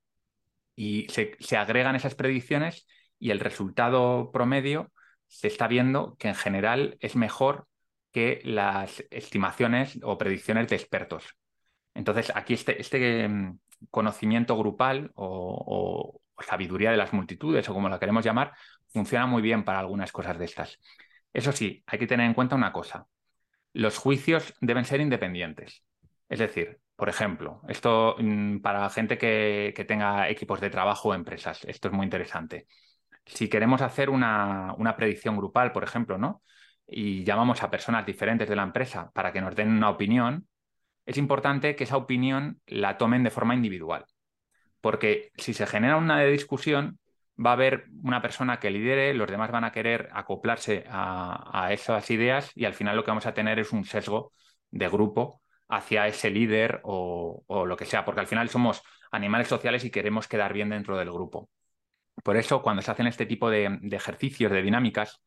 Y 0.77 1.07
se 1.09 1.57
agregan 1.57 1.97
esas 1.97 2.15
predicciones 2.15 2.87
y 3.19 3.31
el 3.31 3.41
resultado 3.41 4.31
promedio 4.33 4.91
se 5.29 5.49
está 5.49 5.69
viendo 5.69 6.17
que 6.19 6.29
en 6.29 6.35
general 6.35 6.97
es 7.01 7.17
mejor 7.17 7.67
que 8.13 8.41
las 8.45 9.05
estimaciones 9.11 9.99
o 10.03 10.17
predicciones 10.17 10.69
de 10.69 10.77
expertos. 10.77 11.37
Entonces, 11.95 12.33
aquí 12.35 12.55
este, 12.55 12.81
este 12.81 13.29
mm, 13.29 13.59
conocimiento 13.91 14.57
grupal 14.57 15.11
o, 15.15 16.21
sabiduría 16.41 16.91
de 16.91 16.97
las 16.97 17.13
multitudes 17.13 17.69
o 17.69 17.75
como 17.75 17.89
la 17.89 17.99
queremos 17.99 18.25
llamar, 18.25 18.53
funciona 18.89 19.27
muy 19.27 19.41
bien 19.41 19.65
para 19.65 19.79
algunas 19.79 20.13
cosas 20.13 20.39
de 20.39 20.45
estas. 20.45 20.81
Eso 21.33 21.53
sí, 21.53 21.83
hay 21.87 21.99
que 21.99 22.07
tener 22.07 22.27
en 22.27 22.35
cuenta 22.35 22.57
una 22.57 22.73
cosa. 22.73 23.07
Los 23.73 23.99
juicios 23.99 24.55
deben 24.61 24.85
ser 24.85 25.01
independientes. 25.01 25.85
Es 26.29 26.39
decir, 26.41 26.81
por 26.97 27.09
ejemplo, 27.09 27.63
esto 27.69 28.17
mm, 28.19 28.59
para 28.61 28.89
gente 28.91 29.19
que, 29.19 29.73
tenga 29.89 30.29
equipos 30.29 30.61
de 30.61 30.71
trabajo 30.71 31.11
o 31.11 31.15
empresas, 31.15 31.65
esto 31.65 31.89
es 31.89 31.95
muy 31.95 32.05
interesante. 32.05 32.67
Si 33.27 33.49
queremos 33.49 33.81
hacer 33.83 34.11
una, 34.11 34.77
predicción 34.97 35.37
grupal, 35.37 35.73
por 35.73 35.85
ejemplo, 35.85 36.19
¿no? 36.19 36.43
Y 36.87 37.25
llamamos 37.25 37.63
a 37.63 37.71
personas 37.71 38.05
diferentes 38.07 38.49
de 38.49 38.57
la 38.57 38.63
empresa 38.63 39.11
para 39.13 39.33
que 39.33 39.41
nos 39.41 39.57
den 39.57 39.71
una 39.71 39.91
opinión, 39.91 40.47
es 41.07 41.17
importante 41.19 41.77
que 41.77 41.85
esa 41.85 41.97
opinión 41.97 42.61
la 42.67 42.99
tomen 42.99 43.25
de 43.25 43.31
forma 43.31 43.55
individual. 43.55 44.05
Porque 44.81 45.33
si 45.37 45.55
se 45.55 45.67
genera 45.67 45.97
una 45.97 46.21
discusión, 46.25 46.99
va 47.45 47.51
a 47.51 47.53
haber 47.55 47.87
una 48.03 48.23
persona 48.23 48.61
que 48.61 48.71
lidere, 48.71 49.15
los 49.15 49.31
demás 49.31 49.51
van 49.51 49.65
a 49.65 49.73
querer 49.73 50.09
acoplarse 50.13 50.85
a, 50.89 51.69
esas 51.73 52.11
ideas 52.11 52.51
y 52.55 52.65
al 52.65 52.75
final 52.75 52.97
lo 52.97 53.05
que 53.05 53.11
vamos 53.11 53.27
a 53.27 53.35
tener 53.35 53.59
es 53.59 53.73
un 53.73 53.85
sesgo 53.85 54.33
de 54.71 54.89
grupo 54.89 55.43
hacia 55.69 56.07
ese 56.07 56.31
líder 56.31 56.81
o, 56.85 57.45
lo 57.67 57.77
que 57.77 57.87
sea, 57.87 58.05
porque 58.05 58.21
al 58.21 58.27
final 58.27 58.49
somos 58.49 58.83
animales 59.11 59.49
sociales 59.49 59.85
y 59.85 59.91
queremos 59.91 60.29
quedar 60.29 60.53
bien 60.53 60.71
dentro 60.71 60.97
del 60.97 61.11
grupo. 61.11 61.49
Por 62.23 62.37
eso, 62.37 62.63
cuando 62.63 62.83
se 62.83 62.91
hacen 62.91 63.07
este 63.07 63.27
tipo 63.27 63.51
de, 63.51 63.79
de 63.81 63.97
ejercicios, 63.97 64.53
de 64.53 64.63
dinámicas, 64.63 65.21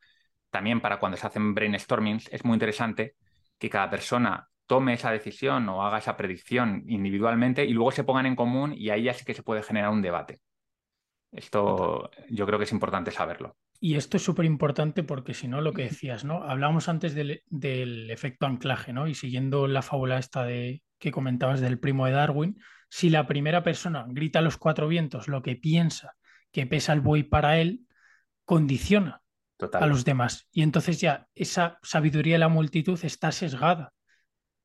también 0.49 0.81
para 0.81 0.99
cuando 0.99 1.17
se 1.17 1.27
hacen 1.27 1.53
brainstormings, 1.53 2.29
es 2.31 2.45
muy 2.45 2.55
interesante 2.55 3.15
que 3.57 3.69
cada 3.69 3.89
persona 3.89 4.47
tome 4.67 4.93
esa 4.93 5.11
decisión 5.11 5.67
o 5.69 5.83
haga 5.83 5.97
esa 5.97 6.17
predicción 6.17 6.83
individualmente 6.87 7.65
y 7.65 7.73
luego 7.73 7.91
se 7.91 8.03
pongan 8.03 8.25
en 8.25 8.35
común 8.35 8.73
y 8.75 8.89
ahí 8.89 9.03
ya 9.03 9.13
sí 9.13 9.25
que 9.25 9.33
se 9.33 9.43
puede 9.43 9.63
generar 9.63 9.91
un 9.91 10.01
debate. 10.01 10.39
Esto 11.31 12.09
yo 12.29 12.45
creo 12.45 12.59
que 12.59 12.65
es 12.65 12.71
importante 12.71 13.11
saberlo. 13.11 13.55
Y 13.79 13.95
esto 13.95 14.17
es 14.17 14.23
súper 14.23 14.45
importante 14.45 15.03
porque 15.03 15.33
si 15.33 15.47
no, 15.47 15.61
lo 15.61 15.71
que 15.71 15.83
decías, 15.83 16.25
¿no? 16.25 16.43
Hablábamos 16.43 16.89
antes 16.89 17.13
del, 17.13 18.09
efecto 18.09 18.45
anclaje, 18.45 18.91
¿no? 18.91 19.07
Y 19.07 19.13
siguiendo 19.13 19.67
la 19.67 19.81
fábula 19.81 20.17
esta 20.17 20.43
de 20.45 20.81
que 20.99 21.11
comentabas 21.11 21.61
del 21.61 21.79
primo 21.79 22.05
de 22.05 22.13
Darwin, 22.13 22.59
si 22.89 23.09
la 23.09 23.27
primera 23.27 23.63
persona 23.63 24.05
grita 24.09 24.39
a 24.39 24.41
los 24.41 24.57
cuatro 24.57 24.87
vientos 24.87 25.27
lo 25.27 25.43
que 25.43 25.55
piensa 25.55 26.15
que 26.51 26.65
pesa 26.65 26.93
el 26.93 27.01
buey 27.01 27.23
para 27.23 27.59
él, 27.59 27.81
condiciona 28.45 29.21
a 29.73 29.87
los 29.87 30.05
demás. 30.05 30.47
Y 30.51 30.61
entonces 30.61 30.99
ya 30.99 31.27
esa 31.35 31.79
sabiduría 31.83 32.35
de 32.35 32.39
la 32.39 32.49
multitud 32.49 32.99
está 33.03 33.31
sesgada 33.31 33.93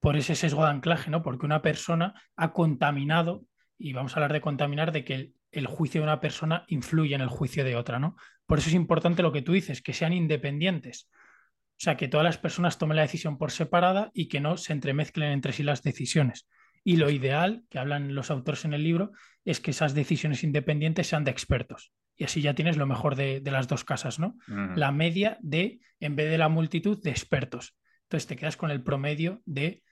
por 0.01 0.17
ese 0.17 0.35
sesgo 0.35 0.65
de 0.65 0.71
anclaje, 0.71 1.11
¿no? 1.11 1.23
Porque 1.23 1.47
una 1.47 1.63
persona 1.63 2.15
ha 2.37 2.53
contaminado, 2.53 3.45
y 3.79 3.93
vamos 3.93 4.13
a 4.13 4.17
hablar 4.17 4.33
de 4.33 4.41
contaminar, 4.41 4.93
de 4.93 5.05
que 5.05 5.33
el, 5.53 5.67
juicio 5.67 6.01
de 6.01 6.05
una 6.05 6.21
persona 6.21 6.65
influye 6.67 7.15
en 7.15 7.21
el 7.21 7.29
juicio 7.29 7.65
de 7.65 7.77
otra, 7.77 7.99
¿no? 7.99 8.17
Por 8.47 8.59
eso 8.59 8.69
es 8.69 8.75
importante 8.75 9.23
lo 9.23 9.33
que 9.33 9.43
tú 9.43 9.53
dices, 9.53 9.81
que 9.81 9.93
sean 9.93 10.13
independientes. 10.13 11.09
O 11.13 11.85
sea, 11.85 11.97
que 11.97 12.09
todas 12.09 12.25
las 12.25 12.39
personas 12.39 12.79
tomen 12.79 12.97
la 12.97 13.03
decisión 13.03 13.39
por 13.39 13.53
separada 13.53 14.11
y 14.13 14.29
que 14.29 14.41
no 14.41 14.57
se 14.57 14.73
entremezclen 14.73 15.31
entre 15.31 15.53
sí 15.53 15.63
las 15.63 15.83
decisiones. 15.83 16.49
Y 16.85 16.97
lo 16.97 17.11
ideal, 17.11 17.65
que 17.71 17.79
hablan 17.79 18.15
los 18.15 18.31
autores 18.31 18.65
en 18.65 18.75
el 18.75 18.83
libro, 18.83 19.13
es 19.45 19.61
que 19.61 19.71
esas 19.71 19.95
decisiones 19.95 20.45
independientes 20.45 21.07
sean 21.07 21.25
de 21.25 21.31
expertos. 21.31 21.93
Y 22.17 22.25
así 22.25 22.43
ya 22.43 22.55
tienes 22.55 22.77
lo 22.77 22.87
mejor 22.87 23.17
de, 23.17 23.41
las 23.45 23.69
dos 23.69 23.85
casas, 23.85 24.19
¿no? 24.19 24.37
La 24.47 24.93
media 24.93 25.39
de, 25.41 25.81
en 26.01 26.17
vez 26.17 26.31
de 26.31 26.39
la 26.39 26.49
multitud, 26.49 27.03
de 27.03 27.11
expertos. 27.11 27.77
Entonces 28.05 28.27
te 28.27 28.37
quedas 28.37 28.57
con 28.57 28.71
el 28.71 28.83
promedio 28.83 29.41
de 29.47 29.83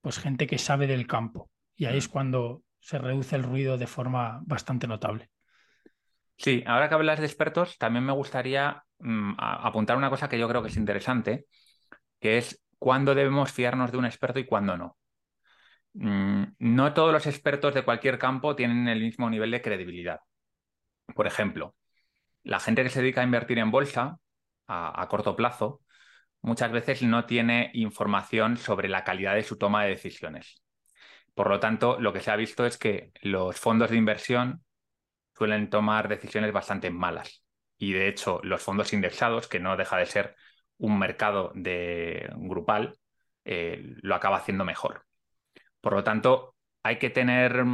pues 0.00 0.18
gente 0.18 0.46
que 0.46 0.58
sabe 0.58 0.86
del 0.86 1.06
campo. 1.06 1.50
Y 1.76 1.84
ahí 1.84 1.98
es 1.98 2.08
mm. 2.08 2.12
cuando 2.12 2.62
se 2.80 2.98
reduce 2.98 3.36
el 3.36 3.42
ruido 3.42 3.78
de 3.78 3.86
forma 3.86 4.40
bastante 4.44 4.86
notable. 4.86 5.30
Sí, 6.36 6.62
ahora 6.66 6.88
que 6.88 6.94
hablas 6.94 7.20
de 7.20 7.26
expertos, 7.26 7.78
también 7.78 8.04
me 8.04 8.12
gustaría 8.12 8.82
mm, 8.98 9.34
apuntar 9.38 9.96
una 9.96 10.10
cosa 10.10 10.28
que 10.28 10.38
yo 10.38 10.48
creo 10.48 10.62
que 10.62 10.68
es 10.68 10.76
interesante, 10.76 11.46
que 12.20 12.38
es 12.38 12.64
cuándo 12.78 13.14
debemos 13.14 13.52
fiarnos 13.52 13.90
de 13.90 13.98
un 13.98 14.04
experto 14.04 14.38
y 14.38 14.46
cuándo 14.46 14.76
no. 14.76 14.97
Mm, 15.94 16.44
no 16.58 16.94
todos 16.94 17.12
los 17.12 17.26
expertos 17.26 17.74
de 17.74 17.84
cualquier 17.84 18.18
campo 18.18 18.54
tienen 18.56 18.88
el 18.88 19.00
mismo 19.00 19.28
nivel 19.30 19.50
de 19.50 19.62
credibilidad. 19.62 20.20
Por 21.14 21.26
ejemplo, 21.26 21.74
la 22.44 22.60
gente 22.60 22.82
que 22.82 22.90
se 22.90 23.00
dedica 23.02 23.22
a 23.22 23.24
invertir 23.24 23.58
en 23.58 23.70
bolsa 23.70 24.18
a 24.68 25.06
corto 25.08 25.34
plazo 25.36 25.82
muchas 26.42 26.72
veces 26.72 27.02
no 27.02 27.26
tiene 27.26 27.70
información 27.74 28.56
sobre 28.56 28.88
la 28.88 29.04
calidad 29.04 29.34
de 29.34 29.42
su 29.42 29.58
toma 29.58 29.84
de 29.84 29.90
decisiones. 29.90 30.62
Por 31.34 31.50
lo 31.50 31.60
tanto, 31.60 32.00
lo 32.00 32.12
que 32.12 32.20
se 32.20 32.30
ha 32.30 32.36
visto 32.36 32.66
es 32.66 32.78
que 32.78 33.12
los 33.22 33.58
fondos 33.58 33.90
de 33.90 33.96
inversión 33.96 34.64
suelen 35.36 35.70
tomar 35.70 36.08
decisiones 36.08 36.52
bastante 36.52 36.90
malas. 36.90 37.44
Y 37.78 37.92
de 37.92 38.08
hecho, 38.08 38.40
los 38.44 38.62
fondos 38.62 38.92
indexados, 38.92 39.48
que 39.48 39.60
no 39.60 39.76
deja 39.76 39.96
de 39.98 40.06
ser 40.06 40.36
un 40.78 40.98
mercado 40.98 41.52
de 41.54 42.30
grupal, 42.36 42.98
eh, 43.44 43.80
lo 44.02 44.14
acaba 44.16 44.38
haciendo 44.38 44.64
mejor. 44.64 45.07
Por 45.88 45.96
lo 45.96 46.04
tanto, 46.04 46.54
hay 46.82 46.98
que 46.98 47.08
tener, 47.08 47.64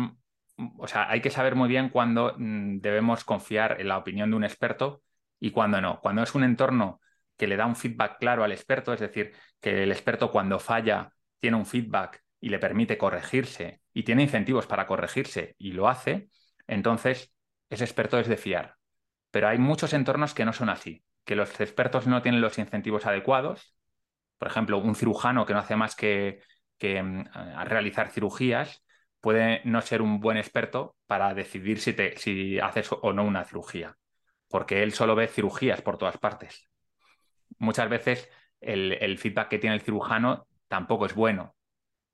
o 0.78 0.86
sea, 0.86 1.10
hay 1.10 1.20
que 1.20 1.30
saber 1.30 1.56
muy 1.56 1.68
bien 1.68 1.88
cuándo 1.88 2.36
mm, 2.38 2.78
debemos 2.78 3.24
confiar 3.24 3.80
en 3.80 3.88
la 3.88 3.98
opinión 3.98 4.30
de 4.30 4.36
un 4.36 4.44
experto 4.44 5.02
y 5.40 5.50
cuándo 5.50 5.80
no. 5.80 6.00
Cuando 6.00 6.22
es 6.22 6.32
un 6.36 6.44
entorno 6.44 7.00
que 7.36 7.48
le 7.48 7.56
da 7.56 7.66
un 7.66 7.74
feedback 7.74 8.20
claro 8.20 8.44
al 8.44 8.52
experto, 8.52 8.92
es 8.92 9.00
decir, 9.00 9.32
que 9.60 9.82
el 9.82 9.90
experto 9.90 10.30
cuando 10.30 10.60
falla 10.60 11.10
tiene 11.40 11.56
un 11.56 11.66
feedback 11.66 12.22
y 12.38 12.50
le 12.50 12.60
permite 12.60 12.96
corregirse 12.96 13.80
y 13.92 14.04
tiene 14.04 14.22
incentivos 14.22 14.68
para 14.68 14.86
corregirse 14.86 15.56
y 15.58 15.72
lo 15.72 15.88
hace, 15.88 16.28
entonces 16.68 17.34
ese 17.68 17.82
experto 17.82 18.20
es 18.20 18.28
de 18.28 18.36
fiar. 18.36 18.76
Pero 19.32 19.48
hay 19.48 19.58
muchos 19.58 19.92
entornos 19.92 20.34
que 20.34 20.44
no 20.44 20.52
son 20.52 20.68
así, 20.68 21.02
que 21.24 21.34
los 21.34 21.60
expertos 21.60 22.06
no 22.06 22.22
tienen 22.22 22.40
los 22.40 22.58
incentivos 22.58 23.06
adecuados. 23.06 23.76
Por 24.38 24.46
ejemplo, 24.46 24.78
un 24.78 24.94
cirujano 24.94 25.46
que 25.46 25.52
no 25.52 25.58
hace 25.58 25.74
más 25.74 25.96
que, 25.96 26.38
mm, 26.80 27.24
realizar 27.64 28.10
cirugías 28.10 28.84
puede 29.20 29.62
no 29.64 29.80
ser 29.80 30.02
un 30.02 30.20
buen 30.20 30.36
experto 30.36 30.96
para 31.06 31.34
decidir 31.34 31.80
si, 31.80 31.94
te, 31.94 32.16
si 32.18 32.58
haces 32.58 32.90
o 32.92 33.12
no 33.12 33.24
una 33.24 33.44
cirugía, 33.44 33.96
porque 34.48 34.82
él 34.82 34.92
solo 34.92 35.14
ve 35.14 35.28
cirugías 35.28 35.82
por 35.82 35.98
todas 35.98 36.18
partes. 36.18 36.68
Muchas 37.58 37.88
veces 37.88 38.28
el, 38.60 39.18
feedback 39.18 39.48
que 39.48 39.58
tiene 39.58 39.76
el 39.76 39.82
cirujano 39.82 40.46
tampoco 40.68 41.06
es 41.06 41.14
bueno. 41.14 41.54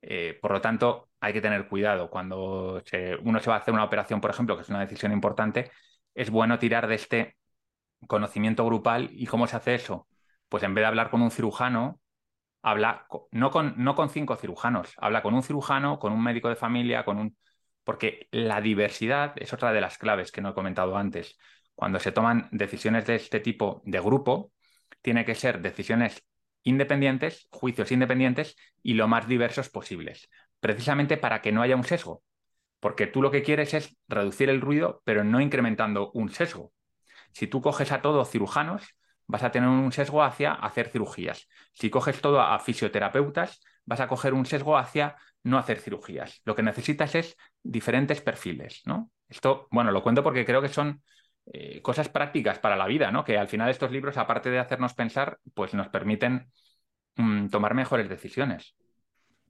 Eh, 0.01 0.37
por 0.41 0.51
lo 0.51 0.61
tanto, 0.61 1.09
hay 1.19 1.33
que 1.33 1.41
tener 1.41 1.67
cuidado. 1.67 2.09
Cuando 2.09 2.81
uno 3.23 3.39
se 3.39 3.49
va 3.49 3.55
a 3.55 3.59
hacer 3.59 3.73
una 3.73 3.83
operación, 3.83 4.21
por 4.21 4.31
ejemplo, 4.31 4.55
que 4.55 4.63
es 4.63 4.69
una 4.69 4.79
decisión 4.79 5.11
importante, 5.11 5.71
es 6.13 6.29
bueno 6.29 6.59
tirar 6.59 6.87
de 6.87 6.95
este 6.95 7.37
conocimiento 8.07 8.65
grupal. 8.65 9.09
¿Y 9.11 9.27
cómo 9.27 9.47
se 9.47 9.57
hace 9.57 9.75
eso? 9.75 10.07
Pues 10.49 10.63
en 10.63 10.73
vez 10.73 10.83
de 10.83 10.87
hablar 10.87 11.09
con 11.09 11.21
un 11.21 11.31
cirujano, 11.31 12.00
habla 12.61 13.07
no 13.31 13.51
con, 13.51 13.73
no 13.77 13.95
con 13.95 14.09
cinco 14.09 14.35
cirujanos, 14.35 14.93
habla 14.97 15.21
con 15.21 15.33
un 15.33 15.43
cirujano, 15.43 15.99
con 15.99 16.13
un 16.13 16.23
médico 16.23 16.49
de 16.49 16.55
familia, 16.55 17.05
con 17.05 17.17
un... 17.17 17.37
Porque 17.83 18.27
la 18.31 18.61
diversidad 18.61 19.33
es 19.37 19.53
otra 19.53 19.73
de 19.73 19.81
las 19.81 19.97
claves 19.97 20.31
que 20.31 20.41
no 20.41 20.49
he 20.49 20.53
comentado 20.53 20.95
antes. 20.97 21.37
Cuando 21.75 21.99
se 21.99 22.11
toman 22.11 22.47
decisiones 22.51 23.07
de 23.07 23.15
este 23.15 23.39
tipo 23.39 23.81
de 23.85 23.99
grupo, 23.99 24.51
tiene 25.01 25.25
que 25.25 25.35
ser 25.35 25.61
decisiones 25.61 26.23
independientes, 26.63 27.47
juicios 27.51 27.91
independientes 27.91 28.55
y 28.83 28.93
lo 28.93 29.07
más 29.07 29.27
diversos 29.27 29.69
posibles, 29.69 30.29
precisamente 30.59 31.17
para 31.17 31.41
que 31.41 31.51
no 31.51 31.61
haya 31.63 31.75
un 31.75 31.83
sesgo. 31.83 32.23
Porque 32.79 33.07
tú 33.07 33.21
lo 33.21 33.31
que 33.31 33.43
quieres 33.43 33.73
es 33.73 33.97
reducir 34.07 34.49
el 34.49 34.61
ruido, 34.61 35.01
pero 35.05 35.23
no 35.23 35.41
incrementando 35.41 36.11
un 36.13 36.29
sesgo. 36.29 36.71
Si 37.31 37.47
tú 37.47 37.61
coges 37.61 37.91
a 37.91 38.01
todos 38.01 38.29
cirujanos, 38.29 38.83
vas 39.31 39.43
a 39.43 39.51
tener 39.51 39.69
un 39.69 39.93
sesgo 39.93 40.21
hacia 40.23 40.51
hacer 40.51 40.89
cirugías. 40.89 41.47
Si 41.71 41.89
coges 41.89 42.19
todo 42.19 42.41
a 42.41 42.59
fisioterapeutas, 42.59 43.61
vas 43.85 44.01
a 44.01 44.07
coger 44.09 44.33
un 44.33 44.45
sesgo 44.45 44.77
hacia 44.77 45.15
no 45.43 45.57
hacer 45.57 45.79
cirugías. 45.79 46.41
Lo 46.43 46.53
que 46.53 46.63
necesitas 46.63 47.15
es 47.15 47.37
diferentes 47.63 48.19
perfiles, 48.19 48.81
¿no? 48.85 49.09
Esto, 49.29 49.69
bueno, 49.71 49.91
lo 49.91 50.03
cuento 50.03 50.21
porque 50.21 50.45
creo 50.45 50.61
que 50.61 50.67
son 50.67 51.01
eh, 51.45 51.81
cosas 51.81 52.09
prácticas 52.09 52.59
para 52.59 52.75
la 52.75 52.87
vida, 52.87 53.09
¿no? 53.09 53.23
Que 53.23 53.37
al 53.37 53.47
final 53.47 53.69
estos 53.69 53.89
libros, 53.89 54.17
aparte 54.17 54.49
de 54.49 54.59
hacernos 54.59 54.93
pensar, 54.95 55.39
pues 55.53 55.73
nos 55.73 55.87
permiten 55.87 56.51
mm, 57.15 57.47
tomar 57.47 57.73
mejores 57.73 58.09
decisiones. 58.09 58.75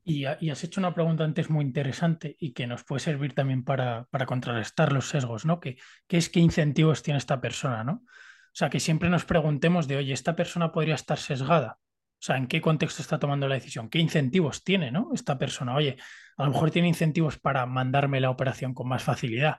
Y, 0.04 0.26
has 0.26 0.64
hecho 0.64 0.80
una 0.80 0.94
pregunta 0.94 1.24
antes 1.24 1.50
muy 1.50 1.66
interesante 1.66 2.36
y 2.40 2.54
que 2.54 2.68
nos 2.68 2.84
puede 2.84 3.00
servir 3.00 3.34
también 3.34 3.64
para, 3.64 4.08
contrarrestar 4.28 4.94
los 4.94 5.10
sesgos, 5.10 5.46
¿no? 5.46 5.60
¿Qué, 5.60 5.78
¿Qué 6.08 6.18
es 6.18 6.30
qué 6.30 6.40
incentivos 6.40 7.02
tiene 7.02 7.18
esta 7.18 7.42
persona, 7.42 7.84
¿no? 7.84 8.04
O 8.52 8.56
sea, 8.56 8.70
que 8.70 8.80
siempre 8.80 9.10
nos 9.10 9.26
preguntemos 9.26 9.88
de, 9.88 9.96
oye, 9.98 10.14
¿esta 10.14 10.36
persona 10.36 10.72
podría 10.72 10.96
estar 10.96 11.18
sesgada? 11.18 11.78
O 11.80 12.24
sea, 12.24 12.38
¿en 12.38 12.48
qué 12.48 12.62
contexto 12.62 13.02
está 13.02 13.18
tomando 13.18 13.48
la 13.48 13.56
decisión? 13.56 13.90
¿Qué 13.90 14.00
incentivos 14.00 14.64
tiene, 14.64 14.92
¿no? 14.92 15.10
Esta 15.14 15.38
persona, 15.38 15.74
oye, 15.74 15.98
a 16.38 16.44
lo 16.44 16.52
mejor 16.52 16.70
tiene 16.70 16.88
incentivos 16.88 17.40
para 17.40 17.66
mandarme 17.66 18.20
la 18.20 18.30
operación 18.30 18.74
con 18.74 18.88
más 18.88 19.04
facilidad. 19.04 19.58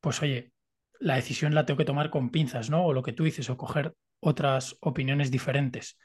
Pues 0.00 0.22
oye, 0.22 0.52
la 1.00 1.16
decisión 1.16 1.54
la 1.54 1.66
tengo 1.66 1.78
que 1.78 1.84
tomar 1.84 2.10
con 2.10 2.30
pinzas, 2.30 2.70
¿no? 2.70 2.84
O 2.84 2.92
lo 2.92 3.02
que 3.02 3.12
tú 3.12 3.24
dices, 3.24 3.50
o 3.50 3.56
coger 3.56 3.94
otras 4.20 4.76
opiniones 4.80 5.30
diferentes. 5.30 5.98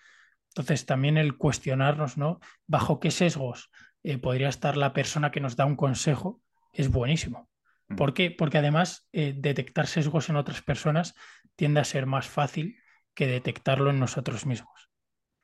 Entonces, 0.50 0.86
también 0.86 1.18
el 1.18 1.38
cuestionarnos, 1.38 2.18
¿no? 2.18 2.40
Bajo 2.68 3.00
qué 3.00 3.12
sesgos 3.12 3.70
eh, 4.04 4.18
podría 4.18 4.50
estar 4.50 4.78
la 4.78 4.94
persona 4.94 5.32
que 5.32 5.42
nos 5.42 5.56
da 5.56 5.66
un 5.66 5.76
consejo 5.76 6.42
es 6.72 6.90
buenísimo. 6.90 7.50
Mm. 7.94 7.96
¿Por 7.96 8.14
qué? 8.14 8.32
Porque 8.32 8.58
además 8.58 9.08
eh, 9.12 9.34
detectar 9.36 9.88
sesgos 9.88 10.30
en 10.30 10.36
otras 10.36 10.62
personas 10.62 11.16
tiende 11.56 11.80
a 11.80 11.86
ser 11.86 12.06
más 12.06 12.28
fácil 12.28 12.78
que 13.14 13.28
detectarlo 13.28 13.90
en 13.90 14.00
nosotros 14.00 14.46
mismos. 14.46 14.90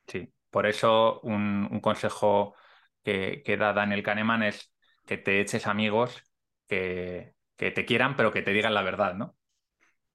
Sí, 0.08 0.34
por 0.50 0.66
eso 0.66 1.20
un, 1.22 1.80
consejo 1.82 2.56
que, 3.04 3.44
da 3.60 3.74
Daniel 3.74 4.04
Kahneman 4.04 4.44
es 4.44 4.74
que 5.06 5.18
te 5.18 5.40
eches 5.40 5.68
amigos 5.68 6.24
que, 6.68 7.34
que, 7.56 7.72
te 7.72 7.86
quieran, 7.86 8.16
pero 8.16 8.32
que 8.32 8.42
te 8.42 8.54
digan 8.54 8.74
la 8.74 8.82
verdad, 8.82 9.14
¿no? 9.14 9.36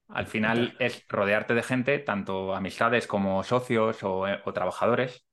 Al 0.09 0.27
final 0.27 0.77
es 0.81 1.05
rodearte 1.09 1.55
de 1.55 1.63
gente, 1.63 1.99
tanto 1.99 2.55
amistades 2.55 3.07
como 3.07 3.43
socios 3.43 4.03
o, 4.03 4.27
o, 4.45 4.53
trabajadores, 4.53 5.25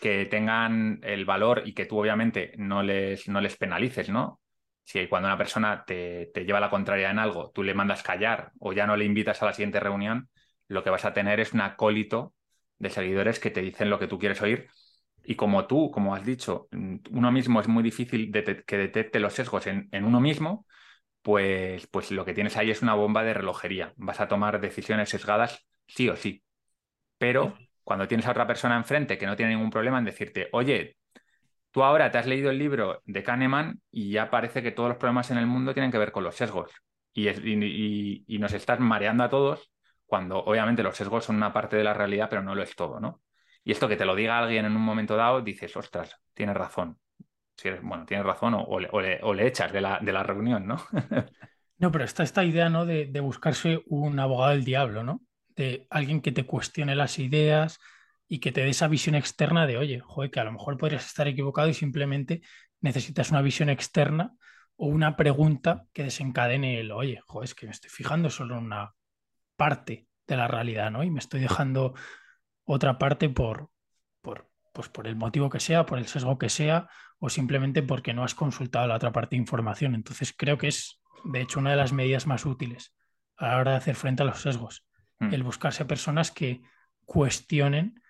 que 0.00 0.24
tengan 0.26 1.00
el 1.02 1.24
valor 1.24 1.62
y 1.66 1.74
que 1.74 1.84
tú 1.84 1.98
obviamente 1.98 2.52
no 2.56 2.82
les, 2.82 3.28
no 3.28 3.40
les 3.40 3.56
penalices, 3.56 4.08
¿no? 4.08 4.40
Si 4.88 5.06
cuando 5.06 5.28
una 5.28 5.36
persona 5.36 5.84
te, 5.84 6.32
lleva 6.34 6.60
la 6.60 6.70
contraria 6.70 7.10
en 7.10 7.18
algo, 7.18 7.50
tú 7.54 7.62
le 7.62 7.74
mandas 7.74 8.02
callar 8.02 8.52
o 8.58 8.72
ya 8.72 8.86
no 8.86 8.96
le 8.96 9.04
invitas 9.04 9.42
a 9.42 9.44
la 9.44 9.52
siguiente 9.52 9.80
reunión, 9.80 10.30
lo 10.66 10.82
que 10.82 10.88
vas 10.88 11.04
a 11.04 11.12
tener 11.12 11.40
es 11.40 11.52
un 11.52 11.60
acólito 11.60 12.32
de 12.78 12.88
seguidores 12.88 13.38
que 13.38 13.50
te 13.50 13.60
dicen 13.60 13.90
lo 13.90 13.98
que 13.98 14.06
tú 14.06 14.18
quieres 14.18 14.40
oír. 14.40 14.70
Y 15.22 15.34
como 15.34 15.66
tú, 15.66 15.90
como 15.90 16.14
has 16.14 16.24
dicho, 16.24 16.68
uno 17.10 17.30
mismo 17.30 17.60
es 17.60 17.68
muy 17.68 17.82
difícil 17.82 18.32
que 18.32 18.78
detecte 18.78 19.20
los 19.20 19.34
sesgos 19.34 19.66
en, 19.66 19.90
uno 19.92 20.20
mismo, 20.20 20.64
pues, 21.20 21.86
pues 21.88 22.10
lo 22.10 22.24
que 22.24 22.32
tienes 22.32 22.56
ahí 22.56 22.70
es 22.70 22.80
una 22.80 22.94
bomba 22.94 23.22
de 23.24 23.34
relojería. 23.34 23.92
Vas 23.96 24.20
a 24.20 24.28
tomar 24.28 24.58
decisiones 24.58 25.10
sesgadas 25.10 25.66
sí 25.86 26.08
o 26.08 26.16
sí. 26.16 26.42
Pero 27.18 27.58
cuando 27.84 28.08
tienes 28.08 28.26
a 28.26 28.30
otra 28.30 28.46
persona 28.46 28.78
enfrente 28.78 29.18
que 29.18 29.26
no 29.26 29.36
tiene 29.36 29.52
ningún 29.52 29.68
problema 29.68 29.98
en 29.98 30.06
decirte, 30.06 30.48
oye, 30.52 30.96
Tú 31.70 31.82
ahora 31.82 32.10
te 32.10 32.18
has 32.18 32.26
leído 32.26 32.50
el 32.50 32.58
libro 32.58 33.02
de 33.04 33.22
Kahneman 33.22 33.80
y 33.90 34.10
ya 34.10 34.30
parece 34.30 34.62
que 34.62 34.72
todos 34.72 34.88
los 34.88 34.98
problemas 34.98 35.30
en 35.30 35.38
el 35.38 35.46
mundo 35.46 35.74
tienen 35.74 35.90
que 35.90 35.98
ver 35.98 36.12
con 36.12 36.24
los 36.24 36.36
sesgos. 36.36 36.72
Y, 37.12 38.38
nos 38.38 38.52
estás 38.52 38.78
mareando 38.80 39.24
a 39.24 39.28
todos 39.28 39.70
cuando 40.06 40.38
obviamente 40.38 40.82
los 40.82 40.96
sesgos 40.96 41.24
son 41.24 41.36
una 41.36 41.52
parte 41.52 41.76
de 41.76 41.84
la 41.84 41.92
realidad, 41.92 42.28
pero 42.30 42.42
no 42.42 42.54
lo 42.54 42.62
es 42.62 42.74
todo, 42.74 43.00
¿no? 43.00 43.20
Y 43.64 43.72
esto 43.72 43.88
que 43.88 43.96
te 43.96 44.06
lo 44.06 44.14
diga 44.14 44.38
alguien 44.38 44.64
en 44.64 44.76
un 44.76 44.82
momento 44.82 45.16
dado, 45.16 45.42
dices, 45.42 45.76
ostras, 45.76 46.16
tienes 46.32 46.56
razón. 46.56 46.98
Si 47.56 47.68
bueno, 47.82 48.06
tienes 48.06 48.24
razón 48.24 48.54
o, 48.56 48.78
le, 48.80 49.46
echas 49.46 49.72
de 49.72 49.80
la, 49.80 49.98
de 50.00 50.12
la, 50.12 50.22
reunión, 50.22 50.66
¿no? 50.66 50.76
no, 51.78 51.90
pero 51.90 52.04
está 52.04 52.22
esta 52.22 52.44
idea, 52.44 52.70
¿no? 52.70 52.86
De, 52.86 53.06
de 53.06 53.20
buscarse 53.20 53.82
un 53.86 54.18
abogado 54.20 54.52
del 54.52 54.64
diablo, 54.64 55.02
¿no? 55.02 55.20
De 55.56 55.86
alguien 55.90 56.22
que 56.22 56.32
te 56.32 56.46
cuestione 56.46 56.94
las 56.94 57.18
ideas, 57.18 57.80
y 58.28 58.40
que 58.40 58.52
te 58.52 58.60
dé 58.60 58.68
esa 58.68 58.88
visión 58.88 59.14
externa 59.14 59.66
de, 59.66 59.78
oye, 59.78 60.00
joder, 60.00 60.30
que 60.30 60.40
a 60.40 60.44
lo 60.44 60.52
mejor 60.52 60.76
podrías 60.76 61.06
estar 61.06 61.26
equivocado 61.26 61.68
y 61.68 61.74
simplemente 61.74 62.42
necesitas 62.80 63.30
una 63.30 63.40
visión 63.40 63.70
externa 63.70 64.34
o 64.76 64.86
una 64.86 65.16
pregunta 65.16 65.86
que 65.92 66.04
desencadene 66.04 66.78
el, 66.78 66.92
oye, 66.92 67.20
joder, 67.26 67.46
es 67.46 67.54
que 67.54 67.66
me 67.66 67.72
estoy 67.72 67.90
fijando 67.90 68.30
solo 68.30 68.58
en 68.58 68.64
una 68.64 68.94
parte 69.56 70.06
de 70.26 70.36
la 70.36 70.46
realidad, 70.46 70.90
¿no? 70.90 71.02
Y 71.02 71.10
me 71.10 71.18
estoy 71.18 71.40
dejando 71.40 71.94
otra 72.64 72.98
parte 72.98 73.30
por, 73.30 73.70
por, 74.20 74.50
pues 74.74 74.90
por 74.90 75.06
el 75.06 75.16
motivo 75.16 75.48
que 75.48 75.58
sea, 75.58 75.86
por 75.86 75.98
el 75.98 76.06
sesgo 76.06 76.38
que 76.38 76.50
sea, 76.50 76.88
o 77.18 77.30
simplemente 77.30 77.82
porque 77.82 78.12
no 78.12 78.24
has 78.24 78.34
consultado 78.34 78.86
la 78.86 78.96
otra 78.96 79.10
parte 79.10 79.36
de 79.36 79.40
información. 79.40 79.94
Entonces 79.94 80.34
creo 80.36 80.58
que 80.58 80.68
es, 80.68 81.00
de 81.24 81.40
hecho, 81.40 81.58
una 81.58 81.70
de 81.70 81.76
las 81.76 81.92
medidas 81.92 82.26
más 82.26 82.44
útiles 82.44 82.94
a 83.38 83.48
la 83.48 83.56
hora 83.56 83.70
de 83.72 83.76
hacer 83.78 83.96
frente 83.96 84.22
a 84.22 84.26
los 84.26 84.42
sesgos, 84.42 84.86
mm. 85.18 85.32
el 85.32 85.42
buscarse 85.42 85.86
personas 85.86 86.30
que 86.30 86.60
cuestionen 87.06 88.00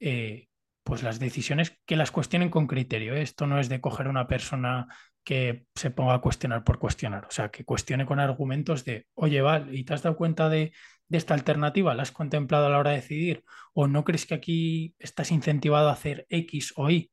eh, 0.00 0.48
pues 0.82 1.02
las 1.02 1.18
decisiones 1.18 1.78
que 1.86 1.96
las 1.96 2.10
cuestionen 2.10 2.50
con 2.50 2.66
criterio. 2.66 3.14
¿eh? 3.14 3.22
Esto 3.22 3.46
no 3.46 3.58
es 3.58 3.68
de 3.68 3.80
coger 3.80 4.08
una 4.08 4.26
persona 4.26 4.86
que 5.24 5.66
se 5.74 5.90
ponga 5.90 6.14
a 6.14 6.20
cuestionar 6.20 6.64
por 6.64 6.78
cuestionar, 6.78 7.24
o 7.24 7.30
sea, 7.30 7.48
que 7.48 7.64
cuestione 7.64 8.04
con 8.04 8.20
argumentos 8.20 8.84
de, 8.84 9.06
oye, 9.14 9.40
Val, 9.40 9.74
¿y 9.74 9.84
te 9.84 9.94
has 9.94 10.02
dado 10.02 10.16
cuenta 10.16 10.50
de, 10.50 10.72
esta 11.10 11.32
alternativa? 11.32 11.94
¿La 11.94 12.02
has 12.02 12.12
contemplado 12.12 12.66
a 12.66 12.70
la 12.70 12.78
hora 12.78 12.90
de 12.90 12.96
decidir? 12.96 13.44
¿O 13.72 13.86
no 13.86 14.04
crees 14.04 14.26
que 14.26 14.34
aquí 14.34 14.94
estás 14.98 15.30
incentivado 15.30 15.88
a 15.88 15.92
hacer 15.92 16.26
X 16.28 16.72
o 16.76 16.90
Y? 16.90 17.10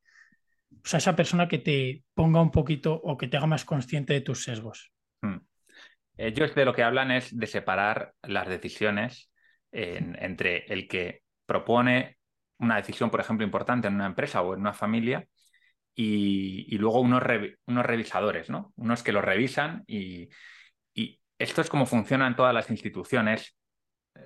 O 0.72 0.88
sea, 0.88 0.98
esa 0.98 1.14
persona 1.14 1.46
que 1.46 1.58
te 1.58 2.02
ponga 2.12 2.42
un 2.42 2.50
poquito 2.50 2.94
o 2.94 3.16
que 3.16 3.28
te 3.28 3.36
haga 3.36 3.46
más 3.46 3.64
consciente 3.64 4.12
de 4.12 4.20
tus 4.20 4.42
sesgos. 4.42 4.92
Hmm. 5.22 5.38
Ellos 6.16 6.54
de 6.54 6.64
lo 6.64 6.74
que 6.74 6.82
hablan 6.82 7.12
es 7.12 7.36
de 7.36 7.46
separar 7.46 8.12
las 8.22 8.48
decisiones 8.48 9.30
entre 9.70 10.66
el 10.66 10.86
que 10.86 11.22
propone 11.46 12.18
una 12.62 12.76
decisión, 12.76 13.10
por 13.10 13.20
ejemplo, 13.20 13.44
importante 13.44 13.88
en 13.88 13.94
una 13.94 14.06
empresa 14.06 14.42
o 14.42 14.54
en 14.54 14.60
una 14.60 14.72
familia, 14.72 15.26
y, 15.94 16.76
luego 16.78 17.00
unos, 17.00 17.22
unos, 17.66 17.86
revisadores, 17.86 18.48
¿no? 18.48 18.72
Unos 18.76 19.02
que 19.02 19.12
lo 19.12 19.20
revisan 19.20 19.84
y, 19.86 20.30
esto 21.38 21.60
es 21.60 21.68
como 21.68 21.86
funcionan 21.86 22.36
todas 22.36 22.54
las 22.54 22.70
instituciones 22.70 23.56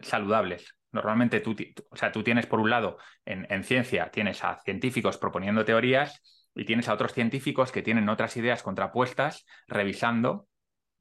saludables. 0.02 0.76
Normalmente 0.92 1.40
tú, 1.40 1.56
o 1.88 1.96
sea, 1.96 2.12
tú 2.12 2.22
tienes 2.22 2.46
por 2.46 2.60
un 2.60 2.68
lado 2.68 2.98
en, 3.24 3.46
en, 3.48 3.64
ciencia, 3.64 4.10
tienes 4.10 4.44
a 4.44 4.60
científicos 4.62 5.16
proponiendo 5.16 5.64
teorías 5.64 6.20
y 6.54 6.66
tienes 6.66 6.90
a 6.90 6.92
otros 6.92 7.14
científicos 7.14 7.72
que 7.72 7.80
tienen 7.80 8.10
otras 8.10 8.36
ideas 8.36 8.62
contrapuestas 8.62 9.46
revisando 9.66 10.46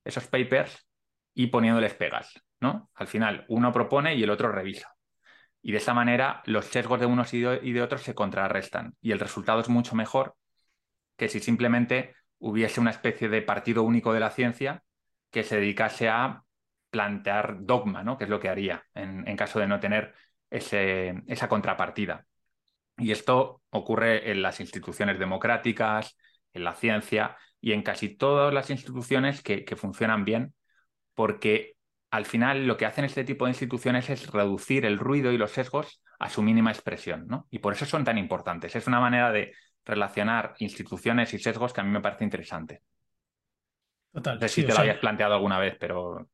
esos 0.05 0.27
papers 0.27 0.88
y 1.33 1.47
poniéndoles 1.47 1.95
pegas, 1.95 2.41
¿no? 2.61 2.89
Al 2.93 3.07
final 3.07 3.45
uno 3.49 3.73
propone 3.73 4.15
y 4.15 4.23
el 4.23 4.29
otro 4.29 4.49
revisa. 4.53 4.94
Y 5.66 5.72
de 5.72 5.80
esa 5.80 5.95
manera 5.95 6.43
los 6.45 6.66
sesgos 6.66 6.99
de 6.99 7.07
unos 7.07 7.34
y 7.34 7.41
de 7.41 7.82
otros 7.82 8.03
se 8.03 8.13
contrarrestan. 8.13 8.95
Y 9.01 9.11
el 9.11 9.20
resultado 9.20 9.61
es 9.61 9.68
mucho 9.68 9.95
mejor 9.95 10.36
que 11.18 11.28
si 11.28 11.39
simplemente 11.39 12.13
hubiese 12.38 12.80
una 12.80 12.91
especie 12.91 13.30
de 13.30 13.41
partido 13.41 13.82
único 13.82 14.13
de 14.13 14.20
la 14.20 14.30
ciencia 14.30 14.84
que 15.32 15.41
se 15.41 15.55
dedicase 15.55 16.07
a 16.07 16.43
plantear 16.91 17.66
dogma, 17.66 18.03
¿no? 18.03 18.16
que 18.16 18.26
es 18.26 18.30
lo 18.30 18.39
que 18.39 18.49
haría 18.49 18.86
en, 18.93 19.36
caso 19.36 19.57
de 19.57 19.66
no 19.66 19.80
tener 19.80 20.13
ese, 20.51 21.24
esa 21.26 21.49
contrapartida. 21.49 22.28
Y 22.97 23.11
esto 23.11 23.63
ocurre 23.72 24.30
en 24.30 24.43
las 24.43 24.59
instituciones 24.59 25.18
democráticas, 25.18 26.16
en 26.53 26.63
la 26.63 26.76
ciencia 26.76 27.38
y 27.59 27.72
en 27.72 27.82
casi 27.82 28.09
todas 28.09 28.53
las 28.53 28.70
instituciones 28.70 29.41
que, 29.41 29.66
funcionan 29.76 30.26
bien, 30.26 30.53
porque 31.16 31.74
al 32.16 32.26
final 32.26 32.66
lo 32.66 32.78
que 32.78 32.86
hacen 32.86 33.03
este 33.03 33.26
tipo 33.26 33.45
de 33.45 33.51
instituciones 33.51 34.09
es 34.09 34.32
reducir 34.32 34.86
el 34.86 34.97
ruido 34.97 35.34
y 35.34 35.38
los 35.38 35.51
sesgos 35.51 36.01
a 36.18 36.30
su 36.30 36.41
mínima 36.41 36.72
expresión, 36.72 37.28
¿no? 37.28 37.45
Y 37.49 37.59
por 37.59 37.74
eso 37.74 37.86
son 37.86 38.05
tan 38.05 38.18
importantes. 38.18 38.74
Es 38.74 38.88
una 38.88 39.01
manera 39.01 39.34
de 39.34 39.53
relacionar 39.84 40.55
instituciones 40.59 41.34
y 41.34 41.39
sesgos 41.39 41.74
que 41.74 41.82
a 41.82 41.84
mí 41.84 41.89
me 41.89 41.99
parece 41.99 42.24
interesante. 42.24 42.82
Total. 44.13 44.36
No 44.36 44.41
sé 44.47 44.47
si 44.47 44.63
te 44.63 44.74
lo 44.74 44.80
habías 44.80 44.99
planteado 44.99 45.34
alguna 45.34 45.59
vez, 45.59 45.76
pero. 45.78 46.30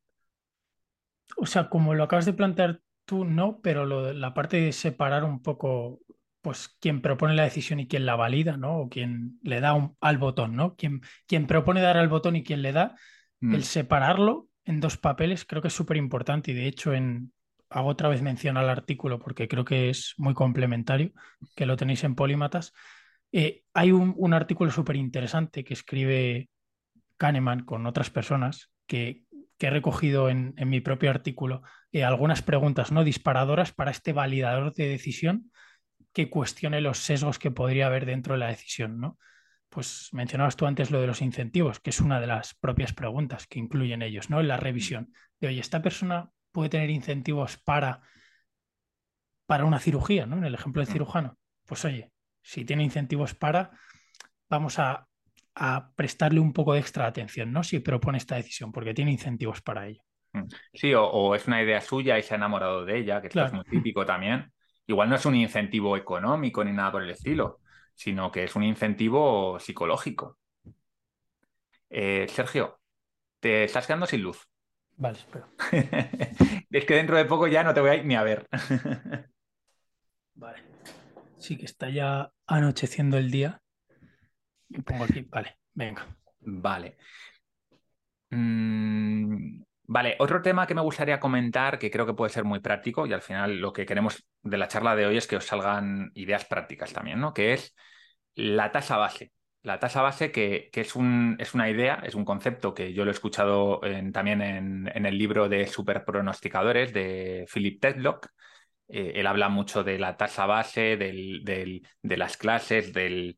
O 1.37 1.45
sea, 1.47 1.67
como 1.67 1.95
lo 1.95 2.03
acabas 2.03 2.25
de 2.25 2.33
plantear 2.33 2.79
tú, 3.05 3.25
no, 3.25 3.59
pero 3.61 4.13
la 4.13 4.33
parte 4.35 4.57
de 4.57 4.71
separar 4.73 5.23
un 5.23 5.41
poco, 5.41 5.99
pues, 6.41 6.77
quién 6.79 7.01
propone 7.01 7.33
la 7.33 7.43
decisión 7.43 7.79
y 7.79 7.87
quién 7.87 8.05
la 8.05 8.15
valida, 8.15 8.55
¿no? 8.55 8.81
O 8.81 8.89
quién 8.89 9.39
le 9.41 9.61
da 9.61 9.75
al 9.99 10.17
botón, 10.19 10.55
¿no? 10.55 10.75
Quien, 10.75 11.01
propone 11.47 11.81
dar 11.81 11.97
al 11.97 12.07
botón 12.07 12.35
y 12.35 12.43
quién 12.43 12.61
le 12.61 12.71
da, 12.71 12.95
el 13.41 13.61
mm. 13.61 13.63
separarlo 13.63 14.50
en 14.71 14.79
dos 14.79 14.97
papeles 14.97 15.45
creo 15.45 15.61
que 15.61 15.67
es 15.67 15.73
súper 15.73 15.97
importante 15.97 16.51
y 16.51 16.53
de 16.53 16.67
hecho 16.67 16.93
en, 16.93 17.31
hago 17.69 17.89
otra 17.89 18.09
vez 18.09 18.21
mención 18.21 18.57
al 18.57 18.69
artículo 18.69 19.19
porque 19.19 19.47
creo 19.47 19.65
que 19.65 19.89
es 19.89 20.13
muy 20.17 20.33
complementario, 20.33 21.11
que 21.55 21.65
lo 21.65 21.77
tenéis 21.77 22.03
en 22.03 22.15
Polímatas. 22.15 22.73
Eh, 23.31 23.63
hay 23.73 23.91
un, 23.91 24.33
artículo 24.33 24.71
súper 24.71 24.97
interesante 24.97 25.63
que 25.63 25.73
escribe 25.73 26.49
Kahneman 27.17 27.63
con 27.63 27.85
otras 27.85 28.09
personas 28.09 28.71
que, 28.85 29.23
he 29.59 29.69
recogido 29.69 30.27
en, 30.27 30.55
mi 30.65 30.81
propio 30.81 31.11
artículo 31.11 31.61
eh, 31.91 32.03
algunas 32.03 32.41
preguntas 32.41 32.91
no 32.91 33.03
disparadoras 33.03 33.71
para 33.71 33.91
este 33.91 34.11
validador 34.11 34.73
de 34.73 34.87
decisión 34.87 35.51
que 36.13 36.31
cuestione 36.31 36.81
los 36.81 36.97
sesgos 36.97 37.37
que 37.37 37.51
podría 37.51 37.85
haber 37.85 38.07
dentro 38.07 38.33
de 38.33 38.39
la 38.39 38.47
decisión, 38.47 38.99
¿no? 38.99 39.19
Pues 39.71 40.09
mencionabas 40.11 40.57
tú 40.57 40.65
antes 40.65 40.91
lo 40.91 40.99
de 40.99 41.07
los 41.07 41.21
incentivos, 41.21 41.79
que 41.79 41.91
es 41.91 42.01
una 42.01 42.19
de 42.19 42.27
las 42.27 42.53
propias 42.55 42.91
preguntas 42.91 43.47
que 43.47 43.57
incluyen 43.57 44.01
ellos, 44.01 44.29
¿no? 44.29 44.41
En 44.41 44.49
la 44.49 44.57
revisión 44.57 45.13
de, 45.39 45.47
oye, 45.47 45.61
esta 45.61 45.81
persona 45.81 46.29
puede 46.51 46.67
tener 46.67 46.89
incentivos 46.89 47.55
para, 47.55 48.01
para 49.45 49.63
una 49.63 49.79
cirugía, 49.79 50.25
¿no? 50.25 50.35
En 50.37 50.43
el 50.43 50.55
ejemplo 50.55 50.81
del 50.81 50.89
mm. 50.89 50.91
cirujano. 50.91 51.37
Pues 51.65 51.85
oye, 51.85 52.11
si 52.41 52.65
tiene 52.65 52.83
incentivos 52.83 53.33
para, 53.33 53.71
vamos 54.49 54.77
a, 54.77 55.07
prestarle 55.95 56.41
un 56.41 56.51
poco 56.51 56.73
de 56.73 56.79
extra 56.79 57.05
atención, 57.05 57.53
¿no? 57.53 57.63
Si 57.63 57.79
propone 57.79 58.17
esta 58.17 58.35
decisión, 58.35 58.73
porque 58.73 58.93
tiene 58.93 59.11
incentivos 59.11 59.61
para 59.61 59.87
ello. 59.87 60.01
Mm. 60.33 60.47
Sí, 60.73 60.93
o, 60.93 61.33
es 61.33 61.47
una 61.47 61.63
idea 61.63 61.79
suya 61.79 62.19
y 62.19 62.23
se 62.23 62.33
ha 62.33 62.37
enamorado 62.37 62.83
de 62.83 62.99
ella, 62.99 63.21
que 63.21 63.27
esto 63.27 63.45
es 63.45 63.53
muy 63.53 63.63
típico 63.63 64.05
también. 64.05 64.51
Igual 64.85 65.07
no 65.07 65.15
es 65.15 65.25
un 65.25 65.35
incentivo 65.35 65.95
económico 65.95 66.61
ni 66.61 66.73
nada 66.73 66.91
por 66.91 67.03
el 67.03 67.09
estilo, 67.11 67.60
sino 68.01 68.31
que 68.31 68.45
es 68.45 68.55
un 68.55 68.63
incentivo 68.63 69.59
psicológico. 69.59 70.39
Eh, 71.87 72.25
Sergio, 72.29 72.79
te 73.39 73.63
estás 73.63 73.85
quedando 73.85 74.07
sin 74.07 74.23
luz. 74.23 74.49
Vale, 74.97 75.19
espero. 75.19 75.47
es 76.71 76.85
que 76.85 76.95
dentro 76.95 77.17
de 77.17 77.25
poco 77.25 77.47
ya 77.47 77.63
no 77.63 77.75
te 77.75 77.81
voy 77.81 77.91
a 77.91 77.95
ir 77.95 78.05
ni 78.05 78.15
a 78.15 78.23
ver. 78.23 78.47
vale. 80.33 80.63
Sí 81.37 81.57
que 81.57 81.65
está 81.65 81.89
ya 81.89 82.31
anocheciendo 82.47 83.19
el 83.19 83.29
día. 83.29 83.61
Me 84.69 84.81
pongo 84.81 85.03
aquí. 85.03 85.21
Vale, 85.29 85.59
venga. 85.75 86.07
Vale. 86.39 86.97
Mm, 88.31 89.61
vale, 89.83 90.15
otro 90.17 90.41
tema 90.41 90.65
que 90.65 90.73
me 90.73 90.81
gustaría 90.81 91.19
comentar, 91.19 91.77
que 91.77 91.91
creo 91.91 92.07
que 92.07 92.15
puede 92.15 92.33
ser 92.33 92.45
muy 92.45 92.61
práctico, 92.61 93.05
y 93.05 93.13
al 93.13 93.21
final 93.21 93.59
lo 93.59 93.73
que 93.73 93.85
queremos 93.85 94.25
de 94.41 94.57
la 94.57 94.67
charla 94.67 94.95
de 94.95 95.05
hoy 95.05 95.17
es 95.17 95.27
que 95.27 95.35
os 95.35 95.45
salgan 95.45 96.11
ideas 96.15 96.45
prácticas 96.45 96.93
también, 96.93 97.19
¿no? 97.19 97.31
Que 97.31 97.53
es 97.53 97.75
la 98.35 98.71
tasa 98.71 98.97
base. 98.97 99.31
La 99.63 99.79
tasa 99.79 100.01
base 100.01 100.31
que, 100.31 100.69
es, 100.73 100.95
un, 100.95 101.35
es, 101.39 101.53
una 101.53 101.69
idea, 101.69 102.01
es 102.03 102.15
un 102.15 102.25
concepto 102.25 102.73
que 102.73 102.93
yo 102.93 103.05
lo 103.05 103.11
he 103.11 103.13
escuchado 103.13 103.79
también 104.11 104.41
en, 104.41 105.05
el 105.05 105.17
libro 105.17 105.49
de 105.49 105.67
superpronosticadores 105.67 106.93
de 106.93 107.45
Philip 107.51 107.79
Tedlock. 107.79 108.27
Eh, 108.87 109.13
él 109.15 109.27
habla 109.27 109.49
mucho 109.49 109.83
de 109.83 109.99
la 109.99 110.17
tasa 110.17 110.47
base, 110.47 110.97
de 110.97 112.17
las 112.17 112.37
clases, 112.37 112.91
del, 112.91 113.37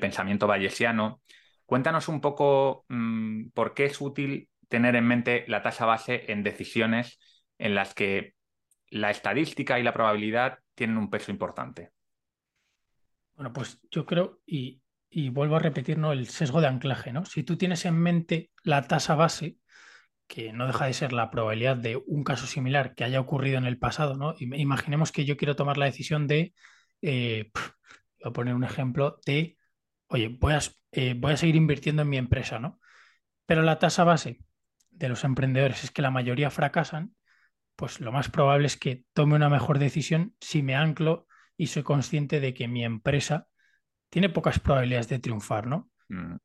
pensamiento 0.00 0.46
bayesiano. 0.46 1.20
Cuéntanos 1.66 2.08
un 2.08 2.20
poco 2.20 2.84
mm, 2.88 3.50
por 3.50 3.74
qué 3.74 3.84
es 3.86 4.00
útil 4.00 4.48
tener 4.68 4.96
en 4.96 5.06
mente 5.06 5.44
la 5.48 5.62
tasa 5.62 5.84
base 5.84 6.32
en 6.32 6.42
decisiones 6.42 7.18
en 7.58 7.74
las 7.74 7.92
que 7.94 8.34
la 8.88 9.10
estadística 9.10 9.78
y 9.78 9.82
la 9.82 9.92
probabilidad 9.92 10.58
tienen 10.74 10.96
un 10.96 11.10
peso 11.10 11.30
importante. 11.30 11.90
Bueno, 13.40 13.54
pues 13.54 13.80
yo 13.90 14.04
creo, 14.04 14.42
y, 14.44 14.82
vuelvo 15.30 15.56
a 15.56 15.60
repetir, 15.60 15.96
¿no? 15.96 16.12
El 16.12 16.28
sesgo 16.28 16.60
de 16.60 16.66
anclaje, 16.66 17.10
¿no? 17.10 17.24
Si 17.24 17.42
tú 17.42 17.56
tienes 17.56 17.86
en 17.86 17.98
mente 17.98 18.50
la 18.64 18.86
tasa 18.86 19.14
base, 19.14 19.56
que 20.26 20.52
no 20.52 20.66
deja 20.66 20.84
de 20.84 20.92
ser 20.92 21.14
la 21.14 21.30
probabilidad 21.30 21.78
de 21.78 21.96
un 21.96 22.22
caso 22.22 22.46
similar 22.46 22.94
que 22.94 23.04
haya 23.04 23.18
ocurrido 23.18 23.56
en 23.56 23.64
el 23.64 23.78
pasado, 23.78 24.14
¿no? 24.18 24.34
Imaginemos 24.38 25.10
que 25.10 25.24
yo 25.24 25.38
quiero 25.38 25.56
tomar 25.56 25.78
la 25.78 25.86
decisión 25.86 26.26
de, 26.26 26.52
eh, 27.00 27.50
voy 27.54 28.30
a 28.30 28.32
poner 28.34 28.54
un 28.54 28.64
ejemplo 28.64 29.18
de, 29.24 29.56
oye, 30.08 30.28
voy 30.38 30.52
a, 30.52 30.60
eh, 30.92 31.14
voy 31.16 31.32
a 31.32 31.38
seguir 31.38 31.56
invirtiendo 31.56 32.02
en 32.02 32.10
mi 32.10 32.18
empresa, 32.18 32.58
¿no? 32.58 32.78
Pero 33.46 33.62
la 33.62 33.78
tasa 33.78 34.04
base 34.04 34.40
de 34.90 35.08
los 35.08 35.24
emprendedores 35.24 35.82
es 35.82 35.90
que 35.90 36.02
la 36.02 36.10
mayoría 36.10 36.50
fracasan, 36.50 37.14
pues 37.74 38.00
lo 38.00 38.12
más 38.12 38.28
probable 38.28 38.66
es 38.66 38.76
que 38.76 39.06
tome 39.14 39.34
una 39.34 39.48
mejor 39.48 39.78
decisión 39.78 40.34
si 40.42 40.62
me 40.62 40.74
anclo 40.74 41.26
y 41.60 41.66
soy 41.66 41.82
consciente 41.82 42.40
de 42.40 42.54
que 42.54 42.68
mi 42.68 42.86
empresa 42.86 43.46
tiene 44.08 44.30
pocas 44.30 44.58
probabilidades 44.58 45.10
de 45.10 45.18
triunfar, 45.18 45.66
¿no? 45.66 45.90
Mm. 46.08 46.36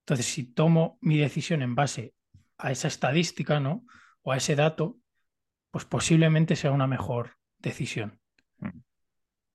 Entonces, 0.00 0.26
si 0.26 0.52
tomo 0.52 0.98
mi 1.02 1.16
decisión 1.16 1.62
en 1.62 1.76
base 1.76 2.14
a 2.58 2.72
esa 2.72 2.88
estadística, 2.88 3.60
¿no? 3.60 3.86
O 4.22 4.32
a 4.32 4.36
ese 4.38 4.56
dato, 4.56 4.98
pues 5.70 5.84
posiblemente 5.84 6.56
sea 6.56 6.72
una 6.72 6.88
mejor 6.88 7.36
decisión. 7.58 8.18
Mm. 8.58 8.80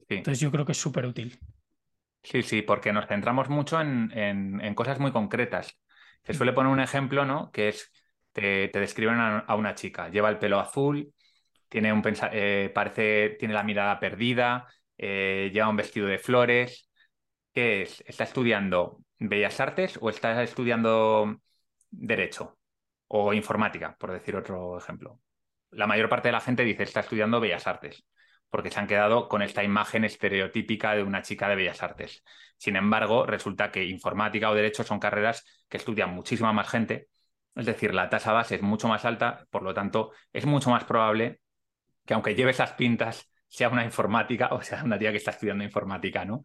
Entonces, 0.08 0.40
yo 0.40 0.50
creo 0.50 0.66
que 0.66 0.72
es 0.72 0.80
súper 0.80 1.06
útil. 1.06 1.38
Sí, 2.24 2.42
sí, 2.42 2.62
porque 2.62 2.94
nos 2.94 3.08
centramos 3.08 3.50
mucho 3.50 3.82
en, 3.82 4.74
cosas 4.76 4.98
muy 5.02 5.12
concretas. 5.12 5.78
Se 6.24 6.34
suele 6.34 6.54
poner 6.54 6.72
un 6.72 6.80
ejemplo, 6.80 7.26
¿no? 7.26 7.52
Que 7.52 7.68
es, 7.68 7.92
te, 8.32 8.72
describen 8.74 9.20
a, 9.20 9.56
una 9.56 9.76
chica, 9.76 10.08
lleva 10.08 10.30
el 10.30 10.40
pelo 10.40 10.58
azul, 10.58 11.14
tiene 11.70 11.94
un 11.94 12.04
eh, 12.32 12.72
parece, 12.74 13.38
tiene 13.40 13.54
la 13.54 13.64
mirada 13.64 14.00
perdida, 14.00 14.68
eh, 14.98 15.50
lleva 15.54 15.70
un 15.70 15.78
vestido 15.78 16.08
de 16.08 16.20
flores. 16.20 16.90
¿Qué 17.54 17.84
es? 17.84 18.04
¿Está 18.06 18.26
estudiando 18.26 19.00
Bellas 19.18 19.60
Artes 19.60 19.98
o 20.02 20.10
está 20.10 20.42
estudiando 20.44 21.38
Derecho 21.90 22.58
o 23.08 23.34
Informática, 23.34 23.96
por 24.00 24.12
decir 24.12 24.36
otro 24.36 24.78
ejemplo? 24.78 25.20
La 25.72 25.88
mayor 25.88 26.10
parte 26.10 26.30
de 26.30 26.34
la 26.34 26.42
gente 26.42 26.64
dice 26.64 26.84
está 26.84 27.02
estudiando 27.02 27.40
Bellas 27.40 27.68
Artes, 27.68 28.06
porque 28.50 28.72
se 28.72 28.80
han 28.80 28.88
quedado 28.88 29.30
con 29.30 29.42
esta 29.42 29.64
imagen 29.64 30.04
estereotípica 30.04 30.96
de 30.96 31.04
una 31.04 31.22
chica 31.22 31.48
de 31.48 31.56
Bellas 31.56 31.84
Artes. 31.84 32.24
Sin 32.58 32.76
embargo, 32.76 33.26
resulta 33.26 33.72
que 33.72 33.86
Informática 33.86 34.50
o 34.50 34.56
Derecho 34.56 34.84
son 34.84 35.00
carreras 35.00 35.46
que 35.70 35.78
estudian 35.78 36.14
muchísima 36.14 36.54
más 36.54 36.70
gente, 36.70 37.08
es 37.56 37.66
decir, 37.66 37.94
la 37.94 38.10
tasa 38.10 38.32
base 38.32 38.56
es 38.56 38.62
mucho 38.62 38.88
más 38.88 39.06
alta, 39.06 39.46
por 39.50 39.64
lo 39.64 39.74
tanto, 39.74 40.12
es 40.34 40.46
mucho 40.46 40.70
más 40.70 40.86
probable 40.86 41.42
que 42.10 42.16
aunque 42.16 42.34
lleve 42.34 42.50
esas 42.50 42.74
pintas, 42.74 43.32
sea 43.48 43.70
una 43.70 43.86
informática 43.86 44.48
o 44.52 44.64
sea 44.64 44.84
una 44.84 44.98
tía 44.98 45.12
que 45.12 45.18
está 45.18 45.30
estudiando 45.30 45.64
informática, 45.64 46.26
¿no? 46.26 46.42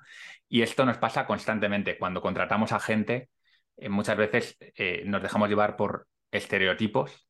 Y 0.46 0.60
esto 0.60 0.84
nos 0.84 0.98
pasa 0.98 1.26
constantemente. 1.26 1.96
Cuando 1.96 2.20
contratamos 2.20 2.72
a 2.72 2.80
gente, 2.80 3.30
eh, 3.78 3.88
muchas 3.88 4.18
veces 4.18 4.58
eh, 4.60 5.04
nos 5.06 5.22
dejamos 5.22 5.48
llevar 5.48 5.76
por 5.76 6.06
estereotipos 6.30 7.26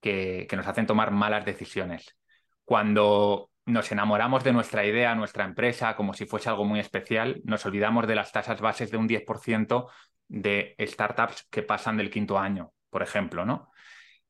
que, 0.00 0.46
nos 0.52 0.68
hacen 0.68 0.86
tomar 0.86 1.10
malas 1.10 1.44
decisiones. 1.44 2.16
Cuando 2.64 3.50
nos 3.64 3.90
enamoramos 3.90 4.44
de 4.44 4.52
nuestra 4.52 4.86
idea, 4.86 5.16
nuestra 5.16 5.44
empresa, 5.44 5.96
como 5.96 6.14
si 6.14 6.24
fuese 6.24 6.48
algo 6.48 6.64
muy 6.64 6.78
especial, 6.78 7.40
nos 7.42 7.66
olvidamos 7.66 8.06
de 8.06 8.14
las 8.14 8.30
tasas 8.30 8.60
bases 8.60 8.92
de 8.92 8.96
un 8.96 9.08
10% 9.08 9.88
de 10.28 10.76
startups 10.78 11.48
que 11.50 11.64
pasan 11.64 11.96
del 11.96 12.10
quinto 12.10 12.38
año, 12.38 12.72
por 12.90 13.02
ejemplo, 13.02 13.44
¿no? 13.44 13.72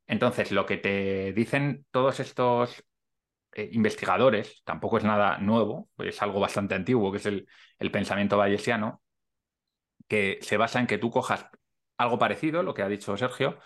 Entonces, 0.06 0.52
lo 0.52 0.64
que 0.64 0.78
te 0.78 1.34
dicen 1.34 1.84
todos 1.90 2.18
estos 2.20 2.82
eh, 3.56 3.70
investigadores, 3.72 4.62
tampoco 4.64 4.98
es 4.98 5.04
nada 5.04 5.38
nuevo, 5.38 5.88
es 5.98 6.20
algo 6.20 6.40
bastante 6.40 6.74
antiguo, 6.74 7.10
que 7.10 7.18
es 7.18 7.26
el, 7.26 7.46
pensamiento 7.90 8.36
bayesiano, 8.36 9.02
que 10.08 10.38
se 10.42 10.56
basa 10.58 10.80
en 10.80 10.86
que 10.86 10.98
tú 10.98 11.10
cojas 11.10 11.46
algo 11.96 12.18
parecido, 12.18 12.62
lo 12.62 12.74
que 12.74 12.82
ha 12.82 12.88
dicho 12.88 13.16
Sergio, 13.16 13.58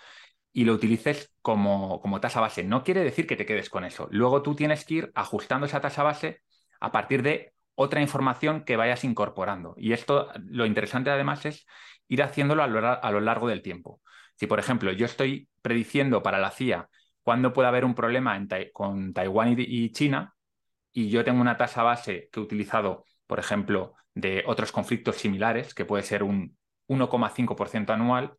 y 0.53 0.65
lo 0.65 0.75
utilices 0.75 1.35
como, 1.43 2.01
como 2.01 2.21
tasa 2.21 2.41
base. 2.41 2.62
No 2.62 2.85
quiere 2.85 3.03
decir 3.03 3.27
que 3.27 3.37
te 3.37 3.47
quedes 3.47 3.69
con 3.69 3.85
eso. 3.85 4.09
Luego 4.12 4.43
tú 4.43 4.55
tienes 4.55 4.85
que 4.85 4.95
ir 4.95 5.12
ajustando 5.17 5.67
esa 5.67 5.81
tasa 5.81 6.05
base 6.05 6.43
a 6.81 6.93
partir 6.93 7.23
de 7.23 7.53
otra 7.75 8.01
información 8.01 8.65
que 8.65 8.77
vayas 8.77 9.03
incorporando. 9.05 9.75
Y 9.77 9.93
esto, 9.93 10.31
lo 10.45 10.67
interesante 10.67 11.11
además 11.11 11.47
es 11.47 11.67
ir 12.07 12.23
haciéndolo 12.23 12.62
a 12.62 12.69
lo, 12.69 13.21
largo 13.21 13.49
del 13.49 13.62
tiempo. 13.62 14.01
Si, 14.37 14.47
por 14.47 14.61
ejemplo, 14.61 14.93
yo 14.93 15.07
estoy 15.07 15.49
prediciendo 15.62 16.23
para 16.23 16.39
la 16.39 16.53
CIA 16.53 16.89
cuándo 17.31 17.52
puede 17.52 17.69
haber 17.69 17.85
un 17.85 17.94
problema 17.94 18.36
con 18.73 19.12
Taiwán 19.12 19.55
y, 19.57 19.93
China, 19.93 20.35
y 20.90 21.11
yo 21.11 21.23
tengo 21.23 21.40
una 21.40 21.57
tasa 21.57 21.85
base 21.85 22.28
que 22.32 22.40
he 22.40 22.43
utilizado, 22.43 23.05
por 23.28 23.39
ejemplo, 23.39 23.94
de 24.15 24.43
otros 24.48 24.73
conflictos 24.73 25.15
similares, 25.15 25.73
que 25.73 25.85
puede 25.85 26.02
ser 26.02 26.24
un 26.24 26.59
1,5% 26.89 27.90
anual, 27.90 28.36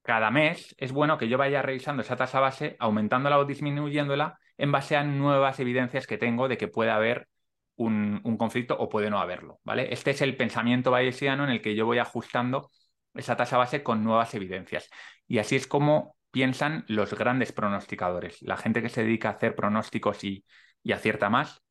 cada 0.00 0.30
mes 0.30 0.74
es 0.78 0.90
bueno 0.90 1.18
que 1.18 1.28
yo 1.28 1.36
vaya 1.36 1.60
revisando 1.60 2.00
esa 2.00 2.16
tasa 2.16 2.40
base, 2.40 2.76
aumentándola 2.78 3.38
o 3.38 3.44
disminuyéndola 3.44 4.38
en 4.56 4.72
base 4.72 4.96
a 4.96 5.04
nuevas 5.04 5.60
evidencias 5.60 6.06
que 6.06 6.16
tengo 6.16 6.48
de 6.48 6.56
que 6.56 6.68
puede 6.68 6.90
haber 6.90 7.28
un, 7.74 8.22
conflicto 8.38 8.74
o 8.78 8.88
puede 8.88 9.10
no 9.10 9.18
haberlo. 9.18 9.60
¿vale? 9.64 9.92
Este 9.92 10.12
es 10.12 10.22
el 10.22 10.34
pensamiento 10.34 10.90
bayesiano 10.90 11.44
en 11.44 11.50
el 11.50 11.60
que 11.60 11.74
yo 11.74 11.84
voy 11.84 11.98
ajustando 11.98 12.70
esa 13.12 13.36
tasa 13.36 13.58
base 13.58 13.82
con 13.82 14.02
nuevas 14.02 14.34
evidencias. 14.34 14.88
Y 15.28 15.40
así 15.40 15.56
es 15.56 15.66
como 15.66 16.15
piensan 16.36 16.84
los 16.86 17.14
grandes 17.14 17.50
pronosticadores. 17.52 18.42
La 18.42 18.58
gente 18.58 18.82
que 18.82 18.90
se 18.90 19.02
dedica 19.02 19.30
a 19.30 19.32
hacer 19.32 19.54
pronósticos 19.54 20.22
y, 20.22 20.44
y 20.82 20.92
acierta 20.92 21.30
más 21.30 21.62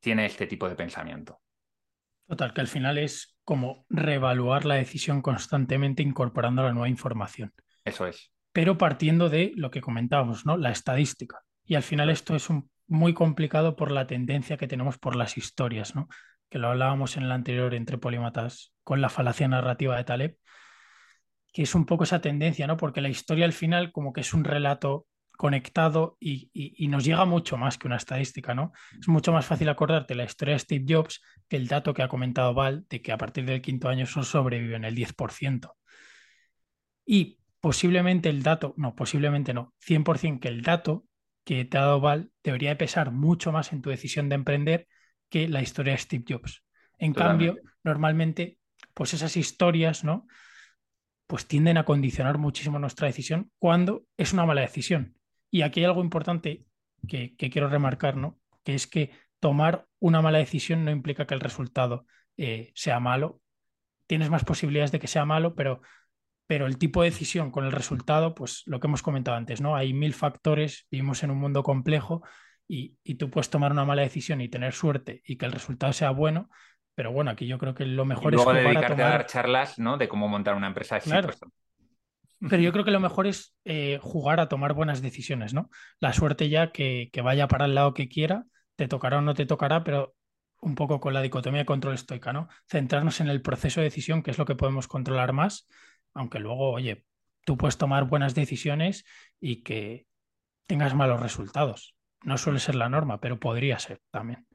tiene 0.00 0.26
este 0.26 0.48
tipo 0.48 0.68
de 0.68 0.74
pensamiento. 0.74 1.40
Total, 2.26 2.52
que 2.52 2.62
al 2.62 2.66
final 2.66 2.98
es 2.98 3.36
como 3.44 3.86
reevaluar 3.88 4.64
la 4.64 4.74
decisión 4.74 5.22
constantemente 5.22 6.02
incorporando 6.02 6.64
la 6.64 6.72
nueva 6.72 6.88
información. 6.88 7.54
Eso 7.84 8.08
es. 8.08 8.32
Pero 8.50 8.76
partiendo 8.76 9.28
de 9.28 9.52
lo 9.54 9.70
que 9.70 9.80
comentábamos, 9.80 10.46
¿no? 10.46 10.56
La 10.56 10.72
estadística. 10.72 11.38
Y 11.64 11.76
al 11.76 11.84
final 11.84 12.10
esto 12.10 12.34
es 12.34 12.48
muy 12.88 13.14
complicado 13.14 13.76
por 13.76 13.92
la 13.92 14.08
tendencia 14.08 14.56
que 14.56 14.66
tenemos 14.66 14.98
por 14.98 15.14
las 15.14 15.38
historias, 15.38 15.94
¿no? 15.94 16.08
Que 16.50 16.58
lo 16.58 16.70
hablábamos 16.70 17.16
en 17.16 17.22
el 17.22 17.30
anterior 17.30 17.72
entre 17.72 17.98
polímatas 17.98 18.72
con 18.82 19.00
la 19.00 19.10
falacia 19.10 19.46
narrativa 19.46 19.96
de 19.96 20.02
Taleb, 20.02 20.38
que 21.52 21.62
es 21.62 21.74
un 21.74 21.84
poco 21.84 22.04
esa 22.04 22.20
tendencia, 22.20 22.66
¿no? 22.66 22.76
Porque 22.76 23.00
la 23.00 23.08
historia 23.08 23.44
al 23.44 23.52
final 23.52 23.92
como 23.92 24.12
que 24.12 24.22
es 24.22 24.32
un 24.32 24.44
relato 24.44 25.06
conectado 25.36 26.16
y, 26.20 26.50
nos 26.88 27.04
llega 27.04 27.24
mucho 27.24 27.56
más 27.56 27.76
que 27.76 27.86
una 27.86 27.96
estadística, 27.96 28.54
¿no? 28.54 28.72
Es 28.98 29.08
mucho 29.08 29.32
más 29.32 29.44
fácil 29.44 29.68
acordarte 29.68 30.14
la 30.14 30.24
historia 30.24 30.54
de 30.54 30.60
Steve 30.60 30.84
Jobs 30.88 31.20
que 31.48 31.56
el 31.56 31.68
dato 31.68 31.94
que 31.94 32.02
ha 32.02 32.08
comentado 32.08 32.54
Val 32.54 32.86
de 32.88 33.02
que 33.02 33.12
a 33.12 33.18
partir 33.18 33.44
del 33.44 33.60
quinto 33.60 33.88
año 33.88 34.06
solo 34.06 34.24
sobreviven 34.24 34.84
el 34.84 34.94
10%. 34.94 35.72
Y 37.04 37.38
posiblemente 37.60 38.28
el 38.28 38.42
dato, 38.42 38.74
no, 38.76 38.94
posiblemente 38.94 39.52
no, 39.52 39.74
100% 39.80 40.40
que 40.40 40.48
el 40.48 40.62
dato 40.62 41.06
que 41.44 41.64
te 41.64 41.76
ha 41.76 41.82
dado 41.82 42.00
Val 42.00 42.30
debería 42.42 42.70
de 42.70 42.76
pesar 42.76 43.10
mucho 43.10 43.52
más 43.52 43.72
en 43.72 43.82
tu 43.82 43.90
decisión 43.90 44.28
de 44.28 44.36
emprender 44.36 44.86
que 45.28 45.48
la 45.48 45.60
historia 45.62 45.94
de 45.94 45.98
Steve 45.98 46.24
Jobs. 46.28 46.62
En 46.98 47.14
cambio, 47.14 47.56
normalmente, 47.82 48.58
pues 48.94 49.12
esas 49.12 49.36
historias, 49.36 50.04
¿no? 50.04 50.26
Pues 51.26 51.46
tienden 51.46 51.78
a 51.78 51.84
condicionar 51.84 52.38
muchísimo 52.38 52.78
nuestra 52.78 53.06
decisión 53.06 53.50
cuando 53.58 54.04
es 54.16 54.32
una 54.32 54.46
mala 54.46 54.60
decisión. 54.60 55.16
Y 55.50 55.62
aquí 55.62 55.80
hay 55.80 55.86
algo 55.86 56.02
importante 56.02 56.64
que, 57.08 57.34
quiero 57.36 57.68
remarcar, 57.68 58.16
¿no? 58.16 58.38
Que 58.64 58.74
es 58.74 58.86
que 58.86 59.10
tomar 59.40 59.86
una 59.98 60.22
mala 60.22 60.38
decisión 60.38 60.84
no 60.84 60.90
implica 60.90 61.26
que 61.26 61.34
el 61.34 61.40
resultado 61.40 62.06
eh, 62.36 62.72
sea 62.74 63.00
malo. 63.00 63.40
Tienes 64.06 64.30
más 64.30 64.44
posibilidades 64.44 64.92
de 64.92 65.00
que 65.00 65.06
sea 65.06 65.24
malo, 65.24 65.54
pero, 65.54 65.80
pero 66.46 66.66
el 66.66 66.78
tipo 66.78 67.02
de 67.02 67.10
decisión 67.10 67.50
con 67.50 67.64
el 67.64 67.72
resultado, 67.72 68.34
pues 68.34 68.62
lo 68.66 68.80
que 68.80 68.86
hemos 68.86 69.02
comentado 69.02 69.36
antes, 69.36 69.60
¿no? 69.60 69.74
Hay 69.76 69.92
mil 69.92 70.14
factores, 70.14 70.86
vivimos 70.90 71.22
en 71.22 71.30
un 71.30 71.38
mundo 71.38 71.62
complejo 71.62 72.22
y, 72.68 72.96
tú 73.16 73.30
puedes 73.30 73.50
tomar 73.50 73.72
una 73.72 73.84
mala 73.84 74.02
decisión 74.02 74.40
y 74.40 74.48
tener 74.48 74.72
suerte 74.72 75.22
y 75.26 75.36
que 75.36 75.46
el 75.46 75.52
resultado 75.52 75.92
sea 75.92 76.10
bueno, 76.10 76.48
pero 76.94 77.12
bueno, 77.12 77.30
aquí 77.30 77.46
yo 77.46 77.58
creo 77.58 77.74
que 77.74 77.86
lo 77.86 78.04
mejor 78.04 78.32
y 78.32 78.36
luego 78.36 78.52
es 78.52 78.64
dedicarte 78.64 79.02
a, 79.02 79.08
dar 79.08 79.26
charlas, 79.26 79.78
¿no? 79.78 79.96
De 79.96 80.08
cómo 80.08 80.28
montar 80.28 80.54
una 80.54 80.66
empresa 80.66 80.96
exitosa. 80.98 81.46
Pero 82.40 82.62
yo 82.62 82.72
creo 82.72 82.84
que 82.84 82.90
lo 82.90 83.00
mejor 83.00 83.26
es 83.26 83.56
eh, 83.64 83.98
jugar 84.02 84.40
a 84.40 84.48
tomar 84.48 84.74
buenas 84.74 85.00
decisiones, 85.00 85.54
¿no? 85.54 85.70
La 86.00 86.12
suerte 86.12 86.48
ya 86.48 86.70
que, 86.70 87.10
vaya 87.22 87.48
para 87.48 87.64
el 87.64 87.74
lado 87.74 87.94
que 87.94 88.08
quiera, 88.08 88.44
te 88.76 88.88
tocará 88.88 89.18
o 89.18 89.22
no 89.22 89.34
te 89.34 89.46
tocará, 89.46 89.84
pero 89.84 90.14
un 90.60 90.74
poco 90.74 91.00
con 91.00 91.14
la 91.14 91.22
dicotomía 91.22 91.60
de 91.60 91.66
control 91.66 91.94
estoica, 91.94 92.32
¿no? 92.32 92.48
Centrarnos 92.68 93.20
en 93.20 93.28
el 93.28 93.42
proceso 93.42 93.80
de 93.80 93.84
decisión, 93.84 94.22
que 94.22 94.30
es 94.30 94.38
lo 94.38 94.44
que 94.44 94.54
podemos 94.54 94.86
controlar 94.86 95.32
más, 95.32 95.66
aunque 96.14 96.38
luego, 96.38 96.72
oye, 96.72 97.04
tú 97.44 97.56
puedes 97.56 97.78
tomar 97.78 98.04
buenas 98.04 98.34
decisiones 98.34 99.04
y 99.40 99.62
que 99.62 100.06
tengas 100.66 100.94
malos 100.94 101.20
resultados. 101.20 101.96
No 102.22 102.38
suele 102.38 102.60
ser 102.60 102.76
la 102.76 102.88
norma, 102.88 103.20
pero 103.20 103.40
podría 103.40 103.78
ser 103.78 104.00
también. 104.10 104.46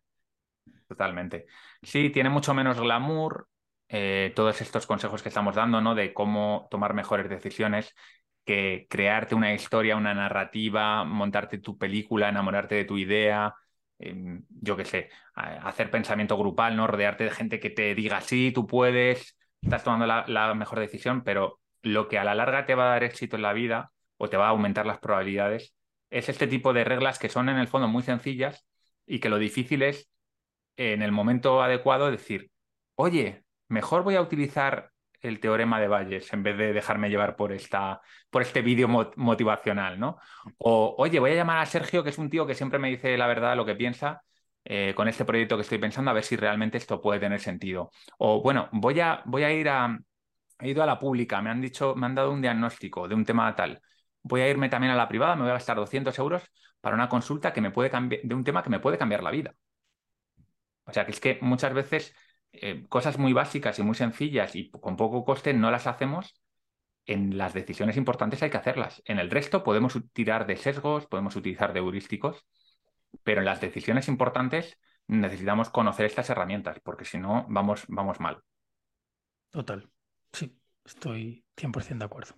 Totalmente. 0.87 1.45
Sí, 1.81 2.09
tiene 2.09 2.29
mucho 2.29 2.53
menos 2.53 2.79
glamour, 2.79 3.47
eh, 3.89 4.31
todos 4.35 4.61
estos 4.61 4.87
consejos 4.87 5.21
que 5.21 5.29
estamos 5.29 5.55
dando, 5.55 5.81
¿no? 5.81 5.95
De 5.95 6.13
cómo 6.13 6.67
tomar 6.71 6.93
mejores 6.93 7.29
decisiones, 7.29 7.93
que 8.45 8.87
crearte 8.89 9.35
una 9.35 9.53
historia, 9.53 9.97
una 9.97 10.13
narrativa, 10.13 11.03
montarte 11.03 11.57
tu 11.57 11.77
película, 11.77 12.29
enamorarte 12.29 12.75
de 12.75 12.85
tu 12.85 12.97
idea, 12.97 13.53
em, 13.99 14.45
yo 14.49 14.77
qué 14.77 14.85
sé, 14.85 15.09
hacer 15.35 15.91
pensamiento 15.91 16.37
grupal, 16.37 16.75
¿no? 16.77 16.87
Rodearte 16.87 17.25
de 17.25 17.31
gente 17.31 17.59
que 17.59 17.69
te 17.69 17.93
diga, 17.93 18.21
sí, 18.21 18.51
tú 18.53 18.65
puedes, 18.65 19.37
estás 19.61 19.83
tomando 19.83 20.05
la, 20.05 20.53
mejor 20.55 20.79
decisión, 20.79 21.23
pero 21.23 21.59
lo 21.81 22.07
que 22.07 22.17
a 22.17 22.23
la 22.23 22.35
larga 22.35 22.65
te 22.65 22.75
va 22.75 22.85
a 22.85 22.89
dar 22.91 23.03
éxito 23.03 23.35
en 23.35 23.41
la 23.41 23.53
vida 23.53 23.91
o 24.17 24.29
te 24.29 24.37
va 24.37 24.47
a 24.47 24.49
aumentar 24.49 24.85
las 24.85 24.99
probabilidades 24.99 25.73
es 26.09 26.29
este 26.29 26.47
tipo 26.47 26.73
de 26.73 26.83
reglas 26.85 27.19
que 27.19 27.29
son 27.29 27.49
en 27.49 27.57
el 27.57 27.67
fondo 27.67 27.87
muy 27.89 28.03
sencillas 28.03 28.65
y 29.05 29.19
que 29.19 29.29
lo 29.29 29.37
difícil 29.39 29.81
es 29.83 30.09
en 30.77 31.01
el 31.01 31.11
momento 31.11 31.61
adecuado 31.61 32.09
decir, 32.11 32.51
oye, 32.95 33.43
mejor 33.67 34.03
voy 34.03 34.15
a 34.15 34.21
utilizar 34.21 34.91
el 35.21 35.39
teorema 35.39 35.79
de 35.79 35.87
Bayes 35.87 36.31
en 36.33 36.43
vez 36.43 36.57
de 36.57 36.73
dejarme 36.73 37.09
llevar 37.09 37.35
por, 37.35 37.51
esta, 37.51 38.01
por 38.29 38.41
este 38.41 38.61
vídeo 38.61 38.87
motivacional, 38.87 39.99
¿no? 39.99 40.17
O, 40.59 40.95
oye, 40.97 41.19
voy 41.19 41.31
a 41.31 41.35
llamar 41.35 41.59
a 41.59 41.65
Sergio, 41.65 42.03
que 42.03 42.11
es 42.11 42.17
un 42.17 42.29
tío 42.29 42.45
que 42.45 42.55
siempre 42.55 42.79
me 42.79 42.89
dice 42.89 43.17
la 43.17 43.27
verdad, 43.27 43.55
lo 43.55 43.65
que 43.65 43.75
piensa, 43.75 44.21
eh, 44.63 44.93
con 44.95 45.07
este 45.07 45.25
proyecto 45.25 45.55
que 45.55 45.63
estoy 45.63 45.77
pensando, 45.79 46.11
a 46.11 46.13
ver 46.13 46.23
si 46.23 46.35
realmente 46.35 46.77
esto 46.77 47.01
puede 47.01 47.19
tener 47.19 47.39
sentido. 47.39 47.91
O, 48.17 48.41
bueno, 48.41 48.69
voy 48.71 48.99
a, 48.99 49.21
voy 49.25 49.43
a 49.43 49.51
ir 49.51 49.69
a... 49.69 49.97
He 50.59 50.69
ido 50.69 50.81
a 50.81 50.85
la 50.87 50.99
pública, 50.99 51.41
me 51.41 51.51
han 51.51 51.61
dicho, 51.61 51.95
me 51.95 52.07
han 52.07 52.15
dado 52.15 52.31
un 52.31 52.41
diagnóstico 52.41 53.07
de 53.07 53.13
un 53.15 53.25
tema 53.25 53.55
tal. 53.55 53.79
Voy 54.23 54.41
a 54.41 54.49
irme 54.49 54.69
también 54.69 54.91
a 54.91 54.95
la 54.95 55.07
privada, 55.07 55.35
me 55.35 55.43
voy 55.43 55.51
a 55.51 55.53
gastar 55.53 55.77
200 55.77 56.17
euros 56.19 56.43
para 56.81 56.95
una 56.95 57.09
consulta 57.09 57.53
que 57.53 57.61
me 57.61 57.71
puede 57.71 57.91
de 58.23 58.35
un 58.35 58.43
tema 58.43 58.63
que 58.63 58.69
me 58.69 58.79
puede 58.79 58.97
cambiar 58.97 59.23
la 59.23 59.31
vida. 59.31 59.53
O 60.87 60.93
sea, 60.93 61.05
que 61.05 61.11
es 61.11 61.19
que 61.19 61.37
muchas 61.41 61.73
veces 61.73 62.15
eh, 62.53 62.85
cosas 62.87 63.17
muy 63.17 63.33
básicas 63.33 63.77
y 63.77 63.83
muy 63.83 63.95
sencillas 63.95 64.55
y 64.55 64.71
con 64.71 64.95
poco 64.95 65.25
coste 65.25 65.53
no 65.53 65.69
las 65.69 65.85
hacemos, 65.85 66.41
en 67.05 67.37
las 67.37 67.53
decisiones 67.53 67.97
importantes 67.97 68.41
hay 68.41 68.49
que 68.49 68.57
hacerlas. 68.57 69.01
En 69.05 69.19
el 69.19 69.29
resto 69.29 69.63
podemos 69.63 69.97
tirar 70.13 70.47
de 70.47 70.55
sesgos, 70.55 71.05
podemos 71.05 71.35
utilizar 71.35 71.73
de 71.73 71.79
heurísticos, 71.79 72.45
pero 73.23 73.41
en 73.41 73.45
las 73.45 73.61
decisiones 73.61 74.07
importantes 74.07 74.77
necesitamos 75.07 75.69
conocer 75.69 76.05
estas 76.05 76.29
herramientas, 76.29 76.79
porque 76.83 77.05
si 77.05 77.17
no, 77.17 77.45
vamos, 77.49 77.85
vamos 77.87 78.19
mal. 78.19 78.41
Total. 79.49 79.89
Sí, 80.31 80.57
estoy 80.83 81.45
100% 81.55 81.99
de 81.99 82.05
acuerdo. 82.05 82.35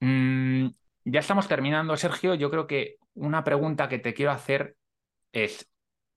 Mm, 0.00 0.68
ya 1.04 1.20
estamos 1.20 1.48
terminando, 1.48 1.96
Sergio. 1.96 2.34
Yo 2.34 2.50
creo 2.50 2.66
que 2.66 2.96
una 3.14 3.42
pregunta 3.44 3.88
que 3.88 3.98
te 3.98 4.14
quiero 4.14 4.32
hacer 4.32 4.76
es, 5.32 5.68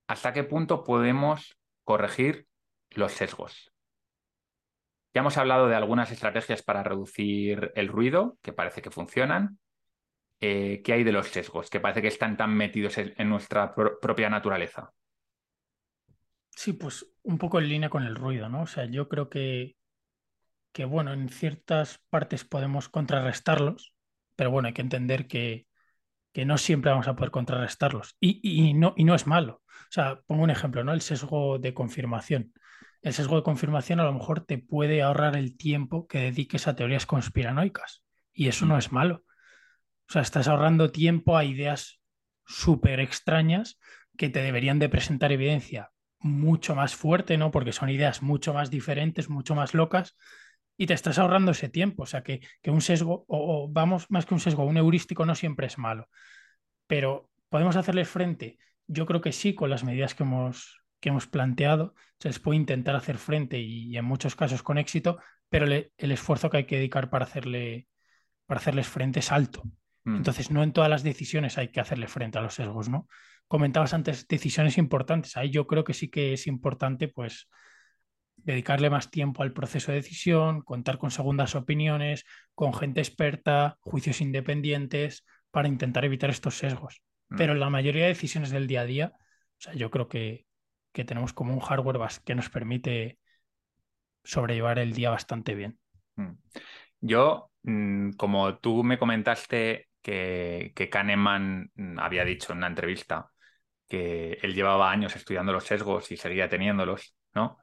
¿hasta 0.07 0.33
qué 0.33 0.43
punto 0.43 0.83
podemos 0.83 1.57
corregir 1.85 2.47
los 2.89 3.13
sesgos. 3.13 3.71
Ya 5.13 5.21
hemos 5.21 5.37
hablado 5.37 5.69
de 5.69 5.75
algunas 5.75 6.11
estrategias 6.11 6.61
para 6.61 6.83
reducir 6.83 7.71
el 7.75 7.87
ruido, 7.87 8.37
que 8.41 8.51
parece 8.51 8.81
que 8.81 8.91
funcionan. 8.91 9.59
Eh, 10.41 10.81
¿Qué 10.83 10.91
hay 10.91 11.05
de 11.05 11.13
los 11.13 11.29
sesgos, 11.29 11.69
que 11.69 11.79
parece 11.79 12.01
que 12.01 12.09
están 12.09 12.35
tan 12.35 12.53
metidos 12.53 12.97
en, 12.97 13.29
nuestra 13.29 13.73
propia 13.73 14.29
naturaleza? 14.29 14.91
Sí, 16.49 16.73
pues 16.73 17.05
un 17.23 17.37
poco 17.37 17.59
en 17.59 17.69
línea 17.69 17.89
con 17.89 18.03
el 18.03 18.15
ruido, 18.15 18.49
¿no? 18.49 18.63
O 18.63 18.67
sea, 18.67 18.85
yo 18.85 19.07
creo 19.07 19.29
que, 19.29 19.77
que 20.73 20.83
bueno, 20.83 21.13
en 21.13 21.29
ciertas 21.29 21.99
partes 22.09 22.43
podemos 22.43 22.89
contrarrestarlos, 22.89 23.93
pero 24.35 24.51
bueno, 24.51 24.67
hay 24.67 24.73
que 24.73 24.81
entender 24.81 25.27
que, 25.27 25.67
que 26.35 26.43
no 26.43 26.57
siempre 26.57 26.91
vamos 26.91 27.07
a 27.07 27.15
poder 27.15 27.31
contrarrestarlos. 27.31 28.17
Y, 28.19 28.73
no, 28.73 28.93
y 28.97 29.05
no 29.05 29.15
es 29.15 29.25
malo. 29.25 29.61
O 29.69 29.89
sea, 29.89 30.19
pongo 30.27 30.43
un 30.43 30.49
ejemplo, 30.49 30.83
¿no? 30.83 30.91
El 30.91 30.99
sesgo 30.99 31.59
de 31.59 31.73
confirmación. 31.73 32.51
El 33.01 33.13
sesgo 33.13 33.37
de 33.37 33.43
confirmación 33.43 34.01
a 34.01 34.03
lo 34.03 34.11
mejor 34.11 34.41
te 34.41 34.57
puede 34.57 35.01
ahorrar 35.01 35.37
el 35.37 35.55
tiempo 35.55 36.07
que 36.07 36.19
dediques 36.19 36.67
a 36.67 36.75
teorías 36.75 37.05
conspiranoicas. 37.05 38.03
Y 38.33 38.49
eso 38.49 38.65
no 38.65 38.77
es 38.77 38.91
malo. 38.91 39.23
O 40.09 40.11
sea, 40.11 40.23
estás 40.23 40.49
ahorrando 40.49 40.91
tiempo 40.91 41.37
a 41.37 41.45
ideas 41.45 42.01
súper 42.45 42.99
extrañas 42.99 43.79
que 44.17 44.27
te 44.27 44.41
deberían 44.41 44.77
de 44.77 44.89
presentar 44.89 45.31
evidencia 45.31 45.91
mucho 46.19 46.75
más 46.75 46.95
fuerte, 46.95 47.37
¿no? 47.37 47.49
Porque 47.49 47.71
son 47.71 47.89
ideas 47.89 48.21
mucho 48.21 48.53
más 48.53 48.69
diferentes, 48.69 49.29
mucho 49.29 49.55
más 49.55 49.73
locas, 49.73 50.17
y 50.77 50.87
te 50.87 50.93
estás 50.93 51.19
ahorrando 51.19 51.51
ese 51.51 51.69
tiempo. 51.69 52.03
O 52.03 52.05
sea, 52.05 52.23
que, 52.23 52.41
un 52.67 52.81
sesgo, 52.81 53.25
o, 53.27 53.67
vamos, 53.69 54.09
más 54.09 54.25
que 54.25 54.33
un 54.33 54.39
sesgo, 54.39 54.65
un 54.65 54.77
heurístico 54.77 55.25
no 55.25 55.35
siempre 55.35 55.67
es 55.67 55.77
malo. 55.77 56.09
Pero 56.87 57.29
podemos 57.49 57.75
hacerle 57.75 58.05
frente. 58.05 58.57
Yo 58.87 59.05
creo 59.05 59.21
que 59.21 59.31
sí, 59.31 59.55
con 59.55 59.69
las 59.69 59.83
medidas 59.83 60.15
que 60.15 60.23
hemos, 60.23 60.81
que 60.99 61.09
hemos 61.09 61.27
planteado, 61.27 61.95
se 62.19 62.29
les 62.29 62.39
puede 62.39 62.57
intentar 62.57 62.95
hacer 62.95 63.17
frente 63.17 63.59
y, 63.59 63.97
en 63.97 64.05
muchos 64.05 64.35
casos 64.35 64.63
con 64.63 64.77
éxito, 64.77 65.19
pero 65.49 65.65
el 65.65 66.11
esfuerzo 66.11 66.49
que 66.49 66.57
hay 66.57 66.65
que 66.65 66.77
dedicar 66.77 67.09
para, 67.09 67.25
hacerle, 67.25 67.87
para 68.45 68.59
hacerles 68.59 68.87
frente 68.87 69.19
es 69.19 69.31
alto. 69.31 69.63
Mm. 70.03 70.17
Entonces, 70.17 70.51
no 70.51 70.63
en 70.63 70.73
todas 70.73 70.89
las 70.89 71.03
decisiones 71.03 71.57
hay 71.57 71.69
que 71.69 71.79
hacerle 71.79 72.07
frente 72.07 72.37
a 72.37 72.41
los 72.41 72.55
sesgos, 72.55 72.89
¿no? 72.89 73.07
Comentabas 73.47 73.93
antes 73.93 74.27
decisiones 74.27 74.77
importantes. 74.77 75.37
Ahí 75.37 75.51
yo 75.51 75.67
creo 75.67 75.83
que 75.83 75.93
sí 75.93 76.09
que 76.09 76.33
es 76.33 76.47
importante, 76.47 77.07
pues, 77.07 77.47
dedicarle 78.45 78.91
más 78.91 79.09
tiempo 79.09 79.41
al 79.41 79.53
proceso 79.53 79.91
de 79.91 79.97
decisión, 79.97 80.61
contar 80.61 80.99
con 80.99 81.09
segundas 81.09 81.55
opiniones, 81.55 82.25
con 82.53 82.73
gente 82.73 83.01
experta, 83.01 83.77
juicios 83.81 84.21
independientes, 84.21 85.25
para 85.49 85.67
intentar 85.67 86.05
evitar 86.05 86.29
estos 86.29 86.57
sesgos. 86.59 87.01
Mm. 87.29 87.37
Pero 87.37 87.53
en 87.53 87.59
la 87.59 87.71
mayoría 87.71 88.03
de 88.03 88.09
decisiones 88.09 88.51
del 88.51 88.67
día 88.67 88.81
a 88.81 88.85
día, 88.85 89.13
o 89.15 89.57
sea, 89.57 89.73
yo 89.73 89.89
creo 89.89 90.07
que, 90.07 90.45
tenemos 90.93 91.33
como 91.33 91.53
un 91.53 91.59
hardware 91.59 91.99
que 92.23 92.35
nos 92.35 92.49
permite 92.49 93.19
sobrellevar 94.23 94.79
el 94.79 94.93
día 94.93 95.09
bastante 95.09 95.53
bien. 95.53 95.77
Mm. 96.15 96.35
Yo, 97.01 97.51
mm, 97.63 98.11
como 98.11 98.59
tú 98.59 98.83
me 98.83 98.97
comentaste 98.97 99.89
que, 100.01 100.71
que 100.73 100.89
Kahneman 100.89 101.71
había 101.97 102.23
dicho 102.23 102.53
en 102.53 102.59
una 102.59 102.67
entrevista 102.67 103.29
que 103.89 104.37
él 104.41 104.53
llevaba 104.53 104.89
años 104.89 105.15
estudiando 105.15 105.51
los 105.51 105.65
sesgos 105.65 106.11
y 106.11 106.17
seguía 106.17 106.47
teniéndolos, 106.47 107.15
¿no? 107.33 107.57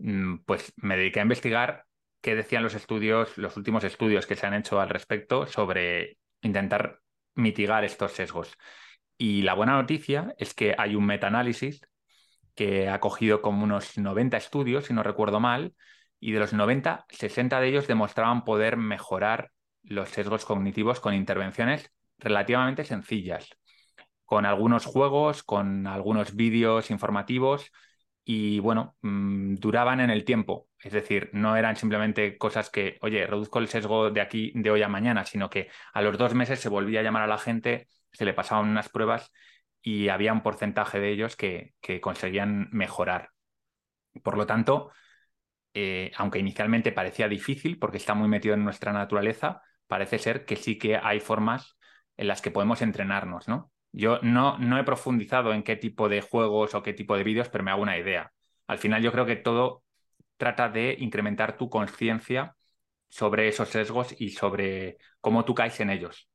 Mm, 0.00 0.38
pues 0.46 0.72
me 0.76 0.96
dediqué 0.96 1.20
a 1.20 1.24
investigar 1.24 1.84
qué 2.22 2.34
decían 2.34 2.62
los 2.62 2.74
estudios, 2.74 3.36
los 3.36 3.56
últimos 3.56 3.84
estudios 3.84 4.26
que 4.26 4.36
se 4.36 4.46
han 4.46 4.54
hecho 4.54 4.80
al 4.80 4.88
respecto 4.88 5.46
sobre 5.46 6.18
intentar 6.42 7.00
mitigar 7.34 7.84
estos 7.84 8.12
sesgos. 8.12 8.56
Y 9.18 9.42
la 9.42 9.54
buena 9.54 9.74
noticia 9.74 10.34
es 10.38 10.54
que 10.54 10.74
hay 10.76 10.96
un 10.96 11.06
metaanálisis 11.06 11.82
que 12.54 12.88
ha 12.88 13.00
cogido 13.00 13.42
como 13.42 13.64
unos 13.64 13.98
90 13.98 14.36
estudios, 14.38 14.86
si 14.86 14.94
no 14.94 15.02
recuerdo 15.02 15.40
mal, 15.40 15.74
y 16.18 16.32
de 16.32 16.40
los 16.40 16.52
90, 16.52 17.06
60 17.10 17.60
de 17.60 17.68
ellos 17.68 17.86
demostraban 17.86 18.44
poder 18.44 18.76
mejorar 18.76 19.50
los 19.82 20.10
sesgos 20.10 20.44
cognitivos 20.44 21.00
con 21.00 21.14
intervenciones 21.14 21.90
relativamente 22.18 22.84
sencillas, 22.84 23.48
con 24.24 24.46
algunos 24.46 24.86
juegos, 24.86 25.42
con 25.42 25.86
algunos 25.86 26.34
vídeos 26.34 26.90
informativos 26.90 27.70
y 28.24 28.58
bueno, 28.60 28.96
mm, 29.02 29.56
duraban 29.56 30.00
en 30.00 30.10
el 30.10 30.24
tiempo. 30.24 30.68
Es 30.78 30.92
decir, 30.92 31.30
no 31.32 31.56
eran 31.56 31.76
simplemente 31.76 32.38
cosas 32.38 32.70
que, 32.70 32.98
oye, 33.02 33.26
reduzco 33.26 33.58
el 33.58 33.68
sesgo 33.68 34.10
de 34.10 34.20
aquí, 34.20 34.52
de 34.54 34.70
hoy 34.70 34.82
a 34.82 34.88
mañana, 34.88 35.24
sino 35.24 35.50
que 35.50 35.68
a 35.92 36.02
los 36.02 36.18
dos 36.18 36.34
meses 36.34 36.60
se 36.60 36.68
volvía 36.68 37.00
a 37.00 37.02
llamar 37.02 37.22
a 37.22 37.26
la 37.26 37.38
gente, 37.38 37.88
se 38.12 38.24
le 38.24 38.34
pasaban 38.34 38.68
unas 38.68 38.88
pruebas 38.88 39.32
y 39.82 40.08
había 40.08 40.32
un 40.32 40.42
porcentaje 40.42 41.00
de 41.00 41.10
ellos 41.10 41.36
que, 41.36 41.74
conseguían 42.00 42.68
mejorar. 42.72 43.30
Por 44.22 44.36
lo 44.36 44.46
tanto, 44.46 44.90
eh, 45.74 46.12
aunque 46.16 46.38
inicialmente 46.38 46.92
parecía 46.92 47.28
difícil 47.28 47.78
porque 47.78 47.98
está 47.98 48.14
muy 48.14 48.28
metido 48.28 48.54
en 48.54 48.64
nuestra 48.64 48.92
naturaleza, 48.92 49.62
parece 49.86 50.18
ser 50.18 50.44
que 50.44 50.56
sí 50.56 50.78
que 50.78 50.96
hay 50.96 51.20
formas 51.20 51.78
en 52.16 52.28
las 52.28 52.42
que 52.42 52.50
podemos 52.50 52.82
entrenarnos, 52.82 53.48
¿no? 53.48 53.72
Yo 53.92 54.20
no, 54.22 54.58
no 54.58 54.78
he 54.78 54.84
profundizado 54.84 55.52
en 55.52 55.62
qué 55.62 55.76
tipo 55.76 56.08
de 56.08 56.20
juegos 56.20 56.74
o 56.74 56.82
qué 56.82 56.92
tipo 56.92 57.16
de 57.16 57.24
vídeos, 57.24 57.48
pero 57.48 57.64
me 57.64 57.70
hago 57.70 57.82
una 57.82 57.98
idea. 57.98 58.32
Al 58.66 58.78
final 58.78 59.02
yo 59.02 59.12
creo 59.12 59.26
que 59.26 59.36
todo 59.36 59.84
trata 60.36 60.68
de 60.68 60.96
incrementar 60.98 61.56
tu 61.56 61.68
conciencia 61.68 62.56
sobre 63.08 63.48
esos 63.48 63.68
sesgos 63.68 64.14
y 64.18 64.30
sobre 64.30 64.98
cómo 65.20 65.44
tú 65.44 65.54
caes 65.54 65.80
en 65.80 65.90
ellos. 65.90 66.28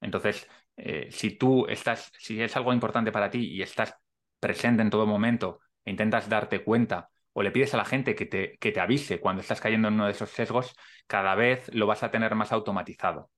Entonces, 0.00 0.48
eh, 0.76 1.08
si 1.10 1.36
tú 1.38 1.66
estás, 1.68 2.12
si 2.18 2.40
es 2.40 2.56
algo 2.56 2.72
importante 2.72 3.12
para 3.12 3.30
ti 3.30 3.40
y 3.52 3.62
estás 3.62 3.94
presente 4.40 4.82
en 4.82 4.90
todo 4.90 5.06
momento 5.06 5.60
e 5.84 5.90
intentas 5.90 6.28
darte 6.28 6.62
cuenta 6.64 7.10
o 7.32 7.42
le 7.42 7.50
pides 7.50 7.74
a 7.74 7.78
la 7.78 7.84
gente 7.84 8.14
que 8.14 8.26
te, 8.26 8.56
que 8.58 8.72
te 8.72 8.80
avise 8.80 9.20
cuando 9.20 9.42
estás 9.42 9.60
cayendo 9.60 9.88
en 9.88 9.94
uno 9.94 10.06
de 10.06 10.12
esos 10.12 10.30
sesgos, 10.30 10.76
cada 11.06 11.34
vez 11.34 11.68
lo 11.74 11.86
vas 11.86 12.02
a 12.02 12.10
tener 12.10 12.34
más 12.34 12.52
automatizado 12.52 13.30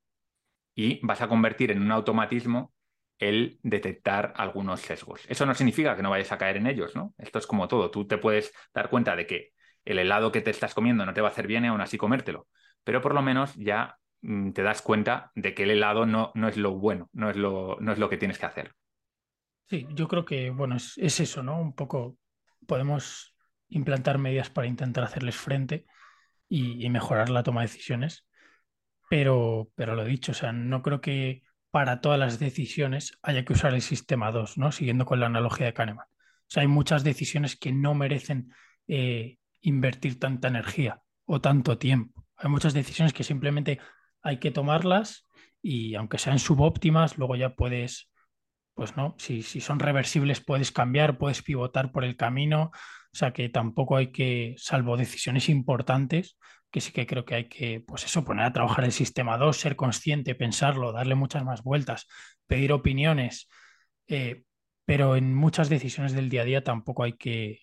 y 0.75 1.05
vas 1.07 1.23
a 1.23 1.29
convertir 1.29 1.71
en 1.73 1.83
un 1.83 1.93
automatismo 1.93 2.75
el 3.19 3.59
detectar 3.63 4.35
algunos 4.37 4.81
sesgos. 4.81 5.25
Eso 5.29 5.47
no 5.47 5.55
significa 5.55 5.97
que 5.97 6.03
no 6.03 6.11
vayas 6.11 6.33
a 6.33 6.39
caer 6.39 6.57
en 6.59 6.67
ellos, 6.67 6.95
¿no? 6.95 7.15
Esto 7.19 7.39
es 7.39 7.47
como 7.47 7.69
todo. 7.69 7.91
Tú 7.91 8.07
te 8.07 8.19
puedes 8.19 8.53
dar 8.75 8.91
cuenta 8.91 9.17
de 9.17 9.27
que 9.27 9.51
el 9.85 9.99
helado 9.99 10.33
que 10.33 10.43
te 10.43 10.51
estás 10.51 10.75
comiendo 10.75 11.07
no 11.07 11.15
te 11.15 11.21
va 11.21 11.29
a 11.29 11.31
hacer 11.31 11.47
bien 11.47 11.65
y 11.65 11.69
aún 11.69 11.81
así 11.81 11.97
comértelo. 11.97 12.49
Pero 12.85 13.01
por 13.01 13.15
lo 13.15 13.23
menos 13.23 13.55
ya 13.55 13.97
mm, 14.23 14.53
te 14.53 14.63
das 14.63 14.83
cuenta 14.83 15.31
de 15.35 15.55
que 15.55 15.63
el 15.63 15.71
helado 15.71 16.07
no, 16.07 16.33
no 16.35 16.49
es 16.49 16.57
lo 16.57 16.73
bueno, 16.73 17.09
no 17.13 17.31
es 17.31 17.37
lo, 17.37 17.79
no 17.81 17.93
es 17.93 17.99
lo 17.99 18.09
que 18.09 18.19
tienes 18.19 18.39
que 18.39 18.47
hacer. 18.47 18.75
Sí, 19.69 19.87
yo 19.95 20.07
creo 20.07 20.25
que, 20.25 20.51
bueno, 20.51 20.77
es, 20.77 20.97
es 20.97 21.19
eso, 21.21 21.43
¿no? 21.43 21.61
Un 21.61 21.75
poco 21.75 22.19
podemos 22.67 23.35
implantar 23.69 24.19
medidas 24.19 24.51
para 24.51 24.69
intentar 24.69 25.05
hacerles 25.05 25.37
frente 25.37 25.87
y, 26.49 26.85
y 26.85 26.91
mejorar 26.91 27.31
la 27.31 27.43
toma 27.43 27.63
de 27.63 27.69
decisiones. 27.69 28.27
Pero, 29.09 29.71
pero 29.75 29.95
lo 29.95 30.05
dicho, 30.05 30.33
o 30.33 30.35
sea, 30.35 30.53
no 30.53 30.83
creo 30.83 31.01
que 31.01 31.43
para 31.77 32.01
todas 32.01 32.19
las 32.19 32.39
decisiones 32.39 33.19
haya 33.21 33.45
que 33.45 33.53
usar 33.53 33.75
el 33.75 33.83
sistema 33.83 34.33
2, 34.33 34.57
¿no? 34.57 34.73
Siguiendo 34.73 35.05
con 35.05 35.21
la 35.21 35.27
analogía 35.27 35.67
de 35.67 35.75
Kahneman. 35.75 36.07
O 36.07 36.49
sea, 36.49 36.63
hay 36.63 36.69
muchas 36.69 37.05
decisiones 37.05 37.55
que 37.55 37.71
no 37.71 37.93
merecen 37.93 38.51
eh, 38.89 39.37
invertir 39.61 40.19
tanta 40.19 40.49
energía 40.49 41.03
o 41.27 41.43
tanto 41.43 41.77
tiempo. 41.77 42.25
Hay 42.39 42.49
muchas 42.49 42.73
decisiones 42.73 43.13
que 43.13 43.25
simplemente 43.25 43.79
hay 44.23 44.39
que 44.39 44.51
tomarlas 44.51 45.29
y 45.61 45.97
aunque 45.97 46.17
sean 46.17 46.39
subóptimas, 46.39 47.19
luego 47.19 47.37
ya 47.37 47.55
puedes, 47.55 48.11
pues 48.73 48.97
no, 48.97 49.15
si, 49.19 49.43
si 49.43 49.61
son 49.61 49.79
reversibles 49.79 50.41
puedes 50.41 50.73
cambiar, 50.73 51.19
puedes 51.19 51.43
pivotar 51.43 51.93
por 51.93 52.05
el 52.05 52.17
camino. 52.17 52.71
O 53.13 53.17
sea 53.17 53.33
que 53.33 53.49
tampoco 53.49 53.97
hay 53.97 54.13
que, 54.13 54.55
salvo 54.59 54.97
decisiones 54.97 55.49
importantes, 55.49 56.37
que 56.71 56.81
sí 56.81 56.93
que 56.93 57.07
creo 57.07 57.25
que 57.25 57.35
hay 57.35 57.49
que, 57.49 57.81
pues 57.81 58.05
eso, 58.05 58.25
poner 58.25 58.45
a 58.45 58.53
trabajar 58.53 58.85
el 58.85 58.93
sistema 58.93 59.39
2, 59.39 59.57
ser 59.57 59.77
consciente, 59.77 60.35
pensarlo, 60.35 60.93
darle 60.93 61.15
muchas 61.15 61.45
más 61.45 61.63
vueltas, 61.63 62.07
pedir 62.47 62.73
opiniones, 62.73 63.49
eh, 64.09 64.43
pero 64.85 65.17
en 65.17 65.35
muchas 65.35 65.69
decisiones 65.69 66.13
del 66.13 66.29
día 66.29 66.43
a 66.43 66.45
día 66.45 66.65
tampoco 66.65 67.05
hay 67.05 67.15
que, 67.15 67.61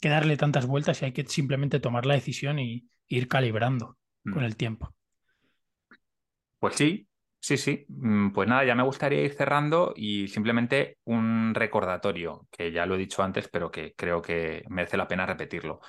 darle 0.00 0.36
tantas 0.36 0.66
vueltas 0.66 1.02
y 1.02 1.06
hay 1.06 1.12
que 1.12 1.26
simplemente 1.26 1.80
tomar 1.80 2.06
la 2.06 2.14
decisión 2.14 2.58
y, 2.58 2.88
ir 3.10 3.26
calibrando 3.26 3.96
mm. 4.24 4.32
con 4.34 4.44
el 4.44 4.54
tiempo. 4.54 4.94
Pues 6.58 6.76
sí, 6.76 7.07
sí, 7.40 7.56
sí. 7.56 7.84
Mm, 7.88 8.30
pues 8.30 8.48
nada, 8.48 8.64
ya 8.64 8.74
me 8.74 8.82
gustaría 8.82 9.22
ir 9.22 9.32
cerrando 9.34 9.92
y 9.96 10.28
simplemente 10.28 10.98
un 11.04 11.54
recordatorio, 11.54 12.46
que 12.50 12.72
ya 12.72 12.86
lo 12.86 12.94
he 12.94 12.98
dicho 12.98 13.22
antes, 13.22 13.48
pero 13.48 13.70
que 13.70 13.94
creo 13.94 14.22
que 14.22 14.64
merece 14.68 14.96
la 14.96 15.08
pena 15.08 15.26
repetirlo 15.26 15.80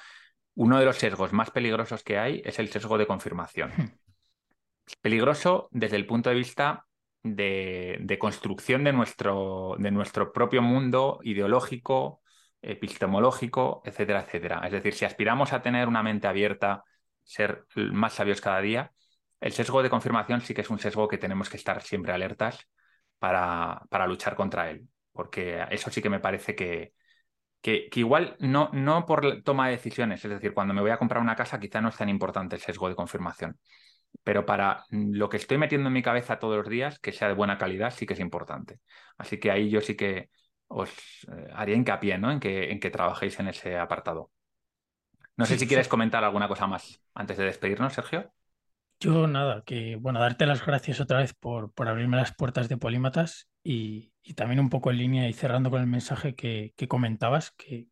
uno 0.59 0.77
de 0.77 0.85
los 0.85 0.97
sesgos 0.97 1.31
más 1.31 1.51
peligrosos 1.51 2.03
que 2.03 2.17
hay 2.17 2.41
es 2.43 2.59
el 2.59 2.67
sesgo 2.67 2.97
de 2.97 3.07
confirmación. 3.07 3.71
Hmm. 3.77 3.91
Peligroso 5.01 5.69
desde 5.71 5.95
el 5.95 6.05
punto 6.05 6.29
de 6.29 6.35
vista 6.35 6.85
de, 7.23 8.17
construcción 8.19 8.83
de 8.83 8.91
nuestro, 8.91 9.75
de 9.79 9.89
nuestro, 9.89 10.33
propio 10.33 10.61
mundo 10.61 11.21
ideológico, 11.23 12.21
epistemológico, 12.61 13.81
etcétera, 13.85 14.21
etcétera. 14.21 14.61
Es 14.65 14.73
decir, 14.73 14.93
si 14.95 15.05
aspiramos 15.05 15.53
a 15.53 15.61
tener 15.61 15.87
una 15.87 16.03
mente 16.03 16.27
abierta, 16.27 16.83
ser 17.23 17.65
más 17.75 18.13
sabios 18.13 18.41
cada 18.41 18.59
día, 18.59 18.91
el 19.41 19.51
sesgo 19.51 19.81
de 19.83 19.89
confirmación 19.89 20.41
sí 20.41 20.53
que 20.53 20.61
es 20.61 20.69
un 20.69 20.79
sesgo 20.79 21.07
que 21.07 21.17
tenemos 21.17 21.49
que 21.49 21.57
estar 21.57 21.81
siempre 21.81 22.13
alertas 22.13 22.67
para, 23.17 23.81
para 23.89 24.07
luchar 24.07 24.35
contra 24.35 24.69
él, 24.69 24.87
porque 25.11 25.65
eso 25.71 25.89
sí 25.91 26.01
que 26.01 26.09
me 26.09 26.19
parece 26.19 26.55
que, 26.55 26.93
que, 27.61 27.89
igual 27.95 28.35
no, 28.39 28.69
no 28.73 29.05
por 29.05 29.41
toma 29.43 29.67
de 29.67 29.73
decisiones, 29.73 30.23
es 30.23 30.31
decir, 30.31 30.53
cuando 30.53 30.73
me 30.73 30.81
voy 30.81 30.91
a 30.91 30.97
comprar 30.97 31.21
una 31.21 31.35
casa 31.35 31.59
quizá 31.59 31.81
no 31.81 31.89
es 31.89 31.97
tan 31.97 32.09
importante 32.09 32.55
el 32.55 32.61
sesgo 32.61 32.89
de 32.89 32.95
confirmación, 32.95 33.59
pero 34.23 34.45
para 34.45 34.85
lo 34.89 35.29
que 35.29 35.37
estoy 35.37 35.57
metiendo 35.57 35.87
en 35.87 35.93
mi 35.93 36.01
cabeza 36.01 36.39
todos 36.39 36.57
los 36.57 36.69
días, 36.69 36.99
que 36.99 37.11
sea 37.11 37.27
de 37.27 37.33
buena 37.33 37.57
calidad, 37.57 37.91
sí 37.91 38.05
que 38.05 38.13
es 38.13 38.19
importante. 38.19 38.79
Así 39.17 39.39
que 39.39 39.51
ahí 39.51 39.69
yo 39.69 39.81
sí 39.81 39.95
que 39.95 40.29
os 40.67 40.89
eh, 41.31 41.47
haría 41.53 41.75
hincapié 41.75 42.17
¿no? 42.17 42.31
en, 42.31 42.39
que, 42.39 42.71
en 42.71 42.79
que 42.79 42.91
trabajéis 42.91 43.39
en 43.39 43.49
ese 43.49 43.77
apartado. 43.77 44.31
No 45.35 45.45
sé 45.45 45.57
si 45.57 45.67
quieres 45.67 45.87
comentar 45.87 46.23
alguna 46.23 46.47
cosa 46.47 46.67
más 46.67 47.01
antes 47.13 47.37
de 47.37 47.45
despedirnos, 47.45 47.93
Sergio. 47.93 48.33
Yo 49.01 49.27
nada, 49.27 49.63
que 49.65 49.95
bueno, 49.95 50.19
darte 50.19 50.45
las 50.45 50.65
gracias 50.65 50.99
otra 50.99 51.19
vez 51.19 51.33
por, 51.33 51.73
por 51.73 51.87
abrirme 51.87 52.17
las 52.17 52.35
puertas 52.35 52.67
de 52.67 52.77
Polímatas 52.77 53.49
y, 53.63 54.11
también 54.35 54.59
un 54.59 54.69
poco 54.69 54.91
en 54.91 54.97
línea 54.97 55.29
y 55.29 55.33
cerrando 55.33 55.71
con 55.71 55.81
el 55.81 55.87
mensaje 55.87 56.35
que, 56.35 56.73
comentabas, 56.87 57.51
que, 57.51 57.87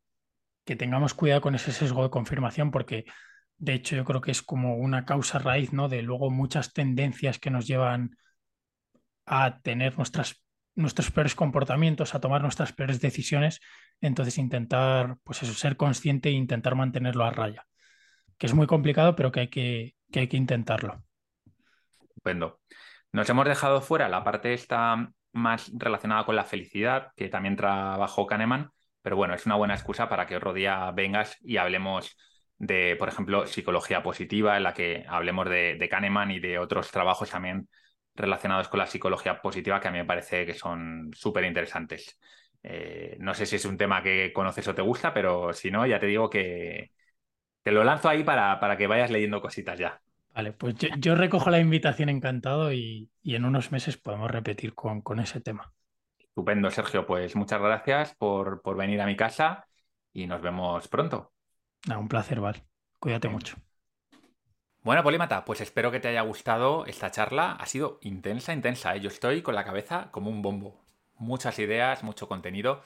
que, 0.66 0.76
tengamos 0.76 1.14
cuidado 1.14 1.42
con 1.42 1.56
ese 1.56 1.72
sesgo 1.72 2.04
de 2.04 2.10
confirmación 2.10 2.72
porque 2.72 3.06
de 3.58 3.74
hecho 3.74 3.96
yo 3.96 4.06
creo 4.06 4.22
que 4.22 4.32
es 4.32 4.42
como 4.44 4.76
una 4.76 5.06
causa 5.06 5.40
raíz, 5.40 5.74
¿no? 5.74 5.90
De 5.90 6.02
luego 6.04 6.30
muchas 6.30 6.74
tendencias 6.74 7.40
que 7.40 7.50
nos 7.50 7.66
llevan 7.68 8.18
a 9.26 9.60
tener 9.62 9.98
nuestras, 9.98 10.44
nuestros 10.76 11.10
peores 11.12 11.36
comportamientos, 11.36 12.16
a 12.16 12.20
tomar 12.20 12.42
nuestras 12.42 12.74
peores 12.74 13.02
decisiones, 13.02 13.62
entonces 14.02 14.38
intentar, 14.38 15.18
pues 15.24 15.42
eso, 15.42 15.54
ser 15.54 15.78
consciente 15.78 16.30
e 16.30 16.34
intentar 16.34 16.76
mantenerlo 16.76 17.24
a 17.24 17.32
raya, 17.32 17.66
que 18.38 18.46
es 18.46 18.54
muy 18.54 18.68
complicado, 18.68 19.16
pero 19.16 19.32
que 19.32 19.40
hay 19.40 19.50
que 19.50 19.97
que 20.12 20.20
hay 20.22 20.28
que 20.28 20.38
intentarlo. 20.38 21.04
Estupendo. 22.02 22.60
Nos 23.12 23.30
hemos 23.30 23.46
dejado 23.46 23.82
fuera 23.82 24.10
la 24.10 24.24
parte 24.24 24.54
esta 24.54 25.12
más 25.34 25.72
relacionada 25.74 26.26
con 26.26 26.36
la 26.36 26.44
felicidad, 26.44 27.12
que 27.16 27.30
también 27.30 27.56
trabajó 27.56 28.26
Kahneman, 28.26 28.72
pero 29.02 29.16
bueno, 29.16 29.34
es 29.34 29.46
una 29.46 29.56
buena 29.56 29.76
excusa 29.76 30.10
para 30.10 30.26
que 30.26 30.36
otro 30.36 30.54
día 30.54 30.92
vengas 30.92 31.38
y 31.42 31.58
hablemos 31.58 32.18
de, 32.58 32.96
por 32.98 33.08
ejemplo, 33.08 33.46
psicología 33.46 34.04
positiva, 34.04 34.58
en 34.58 34.64
la 34.64 34.74
que 34.74 35.06
hablemos 35.08 35.48
de, 35.50 35.88
Kahneman 35.90 36.32
y 36.32 36.40
de 36.40 36.60
otros 36.60 36.92
trabajos 36.92 37.30
también 37.30 37.70
relacionados 38.16 38.68
con 38.68 38.80
la 38.80 38.88
psicología 38.88 39.42
positiva 39.42 39.80
que 39.80 39.88
a 39.88 39.92
mí 39.92 40.00
me 40.00 40.06
parece 40.06 40.46
que 40.46 40.56
son 40.56 41.12
súper 41.14 41.46
interesantes. 41.46 42.20
Eh, 42.64 43.16
no 43.20 43.34
sé 43.34 43.46
si 43.46 43.58
es 43.58 43.66
un 43.66 43.78
tema 43.78 44.02
que 44.02 44.34
conoces 44.34 44.68
o 44.68 44.76
te 44.76 44.82
gusta, 44.82 45.14
pero 45.14 45.54
si 45.54 45.70
no, 45.72 45.86
ya 45.86 46.00
te 46.00 46.08
digo 46.08 46.30
que 46.30 46.92
te 47.68 47.74
lo 47.74 47.84
lanzo 47.84 48.08
ahí 48.08 48.24
para, 48.24 48.62
para 48.62 48.78
que 48.78 48.88
vayas 48.88 49.12
leyendo 49.12 49.42
cositas 49.42 49.78
ya. 49.78 50.00
Vale, 50.34 50.54
pues 50.54 50.76
yo, 51.00 51.16
recojo 51.16 51.50
la 51.50 51.60
invitación 51.60 52.08
encantado 52.08 52.72
y, 52.72 53.10
en 53.26 53.44
unos 53.44 53.74
meses 53.74 53.98
podemos 53.98 54.32
repetir 54.32 54.74
con, 54.74 55.02
con, 55.02 55.20
ese 55.20 55.42
tema. 55.42 55.74
Estupendo, 56.18 56.72
Sergio. 56.72 57.06
Pues 57.06 57.36
muchas 57.36 57.60
gracias 57.62 58.16
por, 58.16 58.62
por 58.62 58.78
venir 58.78 59.02
a 59.02 59.06
mi 59.06 59.18
casa 59.18 59.68
y 60.14 60.28
nos 60.28 60.42
vemos 60.42 60.88
pronto. 60.88 61.34
un 61.90 62.08
placer, 62.08 62.40
Val. 62.40 62.64
Cuídate 63.00 63.28
mucho. 63.28 63.58
Bueno, 64.82 65.04
Polímata, 65.04 65.44
pues 65.44 65.60
espero 65.60 65.92
que 65.92 66.00
te 66.00 66.08
haya 66.08 66.22
gustado 66.22 66.86
esta 66.86 67.12
charla. 67.12 67.52
Ha 67.52 67.66
sido 67.66 68.00
intensa, 68.02 68.54
intensa. 68.54 68.96
¿eh? 68.96 69.02
Yo 69.02 69.10
estoy 69.10 69.42
con 69.42 69.56
la 69.56 69.66
cabeza 69.66 70.08
como 70.12 70.30
un 70.30 70.42
bombo. 70.42 70.86
Muchas 71.18 71.60
ideas, 71.60 72.02
mucho 72.02 72.30
contenido 72.30 72.82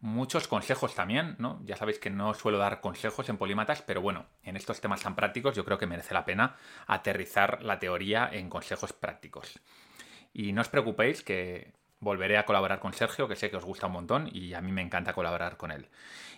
muchos 0.00 0.48
consejos 0.48 0.94
también, 0.94 1.36
¿no? 1.38 1.60
Ya 1.64 1.76
sabéis 1.76 1.98
que 1.98 2.10
no 2.10 2.32
suelo 2.34 2.58
dar 2.58 2.80
consejos 2.80 3.28
en 3.28 3.36
polímatas, 3.36 3.82
pero 3.82 4.00
bueno, 4.00 4.26
en 4.42 4.56
estos 4.56 4.80
temas 4.80 5.02
tan 5.02 5.14
prácticos 5.14 5.54
yo 5.54 5.64
creo 5.64 5.78
que 5.78 5.86
merece 5.86 6.14
la 6.14 6.24
pena 6.24 6.56
aterrizar 6.86 7.62
la 7.62 7.78
teoría 7.78 8.28
en 8.32 8.48
consejos 8.48 8.92
prácticos. 8.92 9.60
Y 10.32 10.52
no 10.52 10.62
os 10.62 10.68
preocupéis 10.68 11.22
que 11.22 11.72
volveré 11.98 12.38
a 12.38 12.46
colaborar 12.46 12.80
con 12.80 12.94
Sergio, 12.94 13.28
que 13.28 13.36
sé 13.36 13.50
que 13.50 13.58
os 13.58 13.64
gusta 13.64 13.86
un 13.86 13.92
montón 13.92 14.28
y 14.32 14.54
a 14.54 14.62
mí 14.62 14.72
me 14.72 14.82
encanta 14.82 15.12
colaborar 15.12 15.58
con 15.58 15.70
él. 15.70 15.88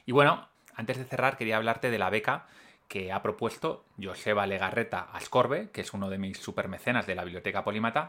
Y 0.06 0.12
bueno, 0.12 0.48
antes 0.74 0.98
de 0.98 1.04
cerrar 1.04 1.36
quería 1.36 1.56
hablarte 1.56 1.90
de 1.90 1.98
la 1.98 2.10
beca 2.10 2.46
que 2.88 3.12
ha 3.12 3.22
propuesto 3.22 3.86
Joseba 4.02 4.46
Legarreta 4.46 5.08
Ascorbe, 5.12 5.70
que 5.70 5.82
es 5.82 5.94
uno 5.94 6.10
de 6.10 6.18
mis 6.18 6.38
supermecenas 6.38 7.06
de 7.06 7.14
la 7.14 7.24
Biblioteca 7.24 7.64
Polímata, 7.64 8.08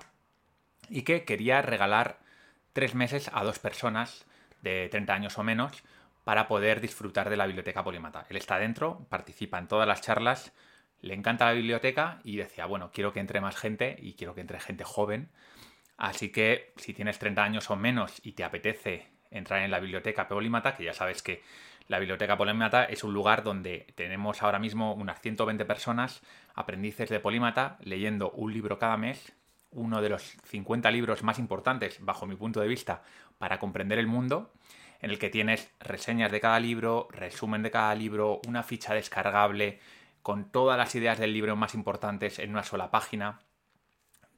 y 0.90 1.04
que 1.04 1.24
quería 1.26 1.62
regalar 1.62 2.20
tres 2.74 2.96
meses 2.96 3.30
a 3.34 3.44
dos 3.44 3.60
personas 3.60 4.26
de 4.64 4.90
30 4.90 5.14
años 5.14 5.38
o 5.38 5.44
menos 5.44 5.84
para 6.24 6.48
poder 6.48 6.82
disfrutar 6.82 7.30
de 7.30 7.38
la 7.38 7.46
biblioteca 7.46 7.84
Polimata. 7.84 8.26
Él 8.30 8.38
está 8.38 8.58
dentro, 8.58 9.06
participa 9.10 9.60
en 9.60 9.68
todas 9.68 9.88
las 9.88 10.02
charlas, 10.02 10.54
le 11.02 11.14
encanta 11.14 11.46
la 11.46 11.54
biblioteca 11.54 12.20
y 12.24 12.38
decía, 12.38 12.66
bueno, 12.66 12.90
quiero 12.94 13.12
que 13.12 13.20
entre 13.20 13.42
más 13.42 13.58
gente 13.58 13.98
y 14.00 14.14
quiero 14.14 14.34
que 14.34 14.42
entre 14.42 14.60
gente 14.60 14.86
joven. 14.86 15.30
Así 15.98 16.32
que 16.32 16.74
si 16.78 16.94
tienes 16.94 17.20
30 17.20 17.44
años 17.44 17.70
o 17.70 17.76
menos 17.76 18.20
y 18.24 18.32
te 18.32 18.44
apetece 18.44 19.12
entrar 19.30 19.62
en 19.64 19.72
la 19.72 19.80
biblioteca 19.80 20.28
Polimata, 20.28 20.76
que 20.76 20.86
ya 20.86 20.94
sabes 20.94 21.22
que 21.22 21.44
la 21.88 22.00
biblioteca 22.00 22.38
Polimata 22.38 22.86
es 22.86 23.04
un 23.04 23.14
lugar 23.14 23.44
donde 23.44 23.88
tenemos 23.96 24.42
ahora 24.42 24.60
mismo 24.60 24.94
unas 24.94 25.20
120 25.20 25.66
personas, 25.66 26.22
aprendices 26.56 27.10
de 27.10 27.20
Polímata, 27.20 27.78
leyendo 27.82 28.32
un 28.32 28.54
libro 28.54 28.80
cada 28.80 28.96
mes, 28.96 29.34
uno 29.72 30.02
de 30.02 30.10
los 30.10 30.38
50 30.46 30.90
libros 30.92 31.24
más 31.24 31.40
importantes, 31.40 31.98
bajo 32.00 32.26
mi 32.26 32.36
punto 32.36 32.62
de 32.62 32.68
vista, 32.68 33.04
para 33.44 33.60
comprender 33.60 34.00
el 34.00 34.08
mundo, 34.08 34.54
en 35.02 35.12
el 35.12 35.20
que 35.20 35.30
tienes 35.30 35.70
reseñas 35.82 36.32
de 36.32 36.40
cada 36.40 36.62
libro, 36.62 37.10
resumen 37.12 37.62
de 37.62 37.72
cada 37.72 37.94
libro, 37.94 38.40
una 38.48 38.64
ficha 38.64 38.94
descargable 38.94 39.82
con 40.22 40.50
todas 40.50 40.78
las 40.78 40.96
ideas 40.96 41.20
del 41.20 41.34
libro 41.34 41.58
más 41.58 41.74
importantes 41.74 42.40
en 42.40 42.52
una 42.52 42.64
sola 42.64 42.90
página. 42.90 43.42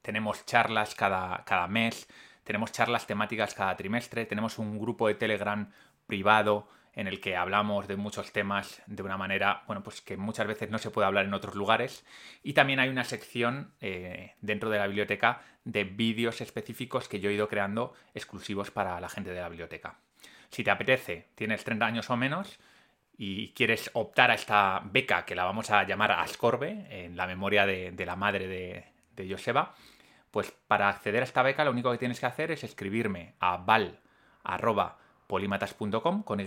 Tenemos 0.02 0.44
charlas 0.48 0.96
cada, 0.96 1.44
cada 1.46 1.68
mes, 1.68 2.08
tenemos 2.44 2.72
charlas 2.72 3.06
temáticas 3.06 3.54
cada 3.54 3.78
trimestre, 3.78 4.26
tenemos 4.26 4.58
un 4.58 4.80
grupo 4.80 5.08
de 5.08 5.14
Telegram 5.14 5.70
privado 6.08 6.68
en 6.94 7.06
el 7.06 7.22
que 7.22 7.36
hablamos 7.36 7.88
de 7.88 7.98
muchos 7.98 8.32
temas 8.32 8.82
de 8.88 9.04
una 9.04 9.18
manera, 9.18 9.62
bueno, 9.68 9.84
pues 9.84 10.02
que 10.02 10.18
muchas 10.18 10.48
veces 10.48 10.72
no 10.72 10.80
se 10.80 10.90
puede 10.90 11.06
hablar 11.06 11.26
en 11.26 11.34
otros 11.36 11.54
lugares. 11.54 12.04
Y 12.42 12.54
también 12.54 12.80
hay 12.80 12.90
una 12.90 13.04
sección 13.04 13.76
eh, 13.82 14.34
dentro 14.42 14.72
de 14.72 14.80
la 14.80 14.88
biblioteca 14.88 15.44
de 15.66 15.84
vídeos 15.84 16.42
específicos 16.42 17.10
que 17.10 17.20
yo 17.20 17.30
he 17.30 17.34
ido 17.34 17.50
creando 17.50 17.94
exclusivos 18.14 18.72
para 18.72 19.00
la 19.02 19.10
gente 19.10 19.32
de 19.32 19.42
la 19.42 19.50
biblioteca. 19.50 20.00
Si 20.50 20.64
te 20.64 20.72
apetece, 20.72 21.28
tienes 21.36 21.64
30 21.64 21.86
años 21.86 22.10
o 22.10 22.16
menos 22.16 22.58
y 23.18 23.50
quieres 23.50 23.90
optar 23.94 24.32
a 24.32 24.36
esta 24.36 24.82
beca 24.86 25.26
que 25.26 25.36
la 25.36 25.44
vamos 25.44 25.72
a 25.72 25.84
llamar 25.84 26.12
Ascorbe, 26.12 26.88
en 26.90 27.18
la 27.18 27.28
memoria 27.28 27.66
de, 27.66 28.06
la 28.06 28.16
madre 28.16 28.48
de, 28.48 28.86
de 29.16 29.30
Joseba, 29.30 29.76
pues 30.32 30.52
para 30.52 30.90
acceder 30.90 31.22
a 31.22 31.26
esta 31.26 31.42
beca 31.44 31.66
lo 31.66 31.72
único 31.72 31.92
que 31.92 31.98
tienes 31.98 32.20
que 32.20 32.26
hacer 32.26 32.52
es 32.52 32.64
escribirme 32.64 33.34
a 33.40 33.58
val 33.58 34.00
polimatas.com 35.28 36.24
con 36.24 36.40
Y. 36.40 36.46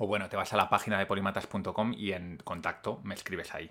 O 0.00 0.06
bueno, 0.06 0.28
te 0.28 0.36
vas 0.36 0.52
a 0.52 0.56
la 0.56 0.68
página 0.68 0.98
de 0.98 1.06
polimatas.com 1.06 1.92
y 1.96 2.12
en 2.12 2.36
contacto 2.44 3.00
me 3.02 3.14
escribes 3.14 3.54
ahí. 3.54 3.70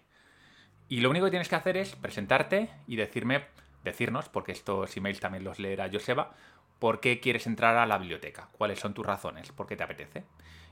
Y 0.90 1.02
lo 1.02 1.10
único 1.10 1.26
que 1.26 1.32
tienes 1.32 1.50
que 1.50 1.56
hacer 1.56 1.78
es 1.78 1.96
presentarte 1.96 2.70
y 2.88 2.96
decirme, 2.96 3.46
decirnos, 3.88 4.30
porque 4.30 4.52
estos 4.52 4.96
emails 4.98 5.20
también 5.20 5.44
los 5.44 5.60
leerá 5.60 5.90
Joseba, 5.92 6.34
por 6.80 7.00
qué 7.00 7.20
quieres 7.20 7.48
entrar 7.48 7.76
a 7.78 7.86
la 7.86 7.98
biblioteca, 7.98 8.50
cuáles 8.52 8.80
son 8.80 8.94
tus 8.94 9.06
razones, 9.06 9.52
por 9.52 9.68
qué 9.68 9.76
te 9.76 9.84
apetece. 9.84 10.24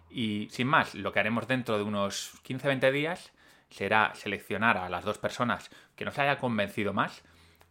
Y 0.10 0.48
sin 0.52 0.68
más, 0.68 0.96
lo 0.96 1.12
que 1.12 1.20
haremos 1.20 1.48
dentro 1.48 1.78
de 1.78 1.84
unos 1.84 2.40
15-20 2.48 2.92
días 2.92 3.34
será 3.70 4.14
seleccionar 4.16 4.78
a 4.78 4.90
las 4.90 5.04
dos 5.04 5.18
personas 5.18 5.70
que 5.96 6.06
nos 6.06 6.18
haya 6.20 6.38
convencido 6.38 6.94
más 6.94 7.24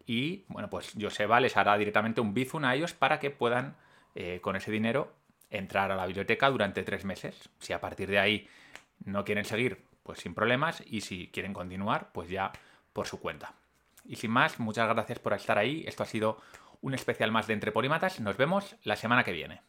y, 0.06 0.44
bueno, 0.48 0.68
pues 0.68 0.92
Joseba 1.00 1.40
les 1.40 1.56
hará 1.56 1.76
directamente 1.78 2.20
un 2.20 2.34
bizun 2.34 2.64
a 2.64 2.74
ellos 2.74 2.92
para 2.92 3.18
que 3.18 3.30
puedan, 3.30 3.76
eh, 4.14 4.40
con 4.42 4.56
ese 4.56 4.70
dinero, 4.70 5.14
entrar 5.50 5.90
a 5.90 5.96
la 5.96 6.06
biblioteca 6.06 6.50
durante 6.50 6.82
tres 6.82 7.04
meses. 7.04 7.48
Si 7.58 7.72
a 7.72 7.80
partir 7.80 8.10
de 8.10 8.18
ahí 8.18 8.48
no 9.04 9.24
quieren 9.24 9.44
seguir, 9.44 9.84
pues 10.02 10.18
sin 10.20 10.34
problemas. 10.34 10.82
Y 10.86 11.00
si 11.00 11.28
quieren 11.28 11.54
continuar, 11.54 12.10
pues 12.12 12.28
ya 12.28 12.52
por 12.92 13.06
su 13.06 13.20
cuenta. 13.20 13.54
Y 14.04 14.16
sin 14.16 14.30
más, 14.30 14.58
muchas 14.58 14.88
gracias 14.88 15.18
por 15.18 15.32
estar 15.32 15.58
ahí. 15.58 15.84
Esto 15.86 16.02
ha 16.02 16.06
sido 16.06 16.38
un 16.80 16.94
especial 16.94 17.32
más 17.32 17.46
de 17.46 17.54
Entre 17.54 17.72
Polímatas. 17.72 18.20
Nos 18.20 18.36
vemos 18.36 18.76
la 18.82 18.96
semana 18.96 19.24
que 19.24 19.32
viene. 19.32 19.62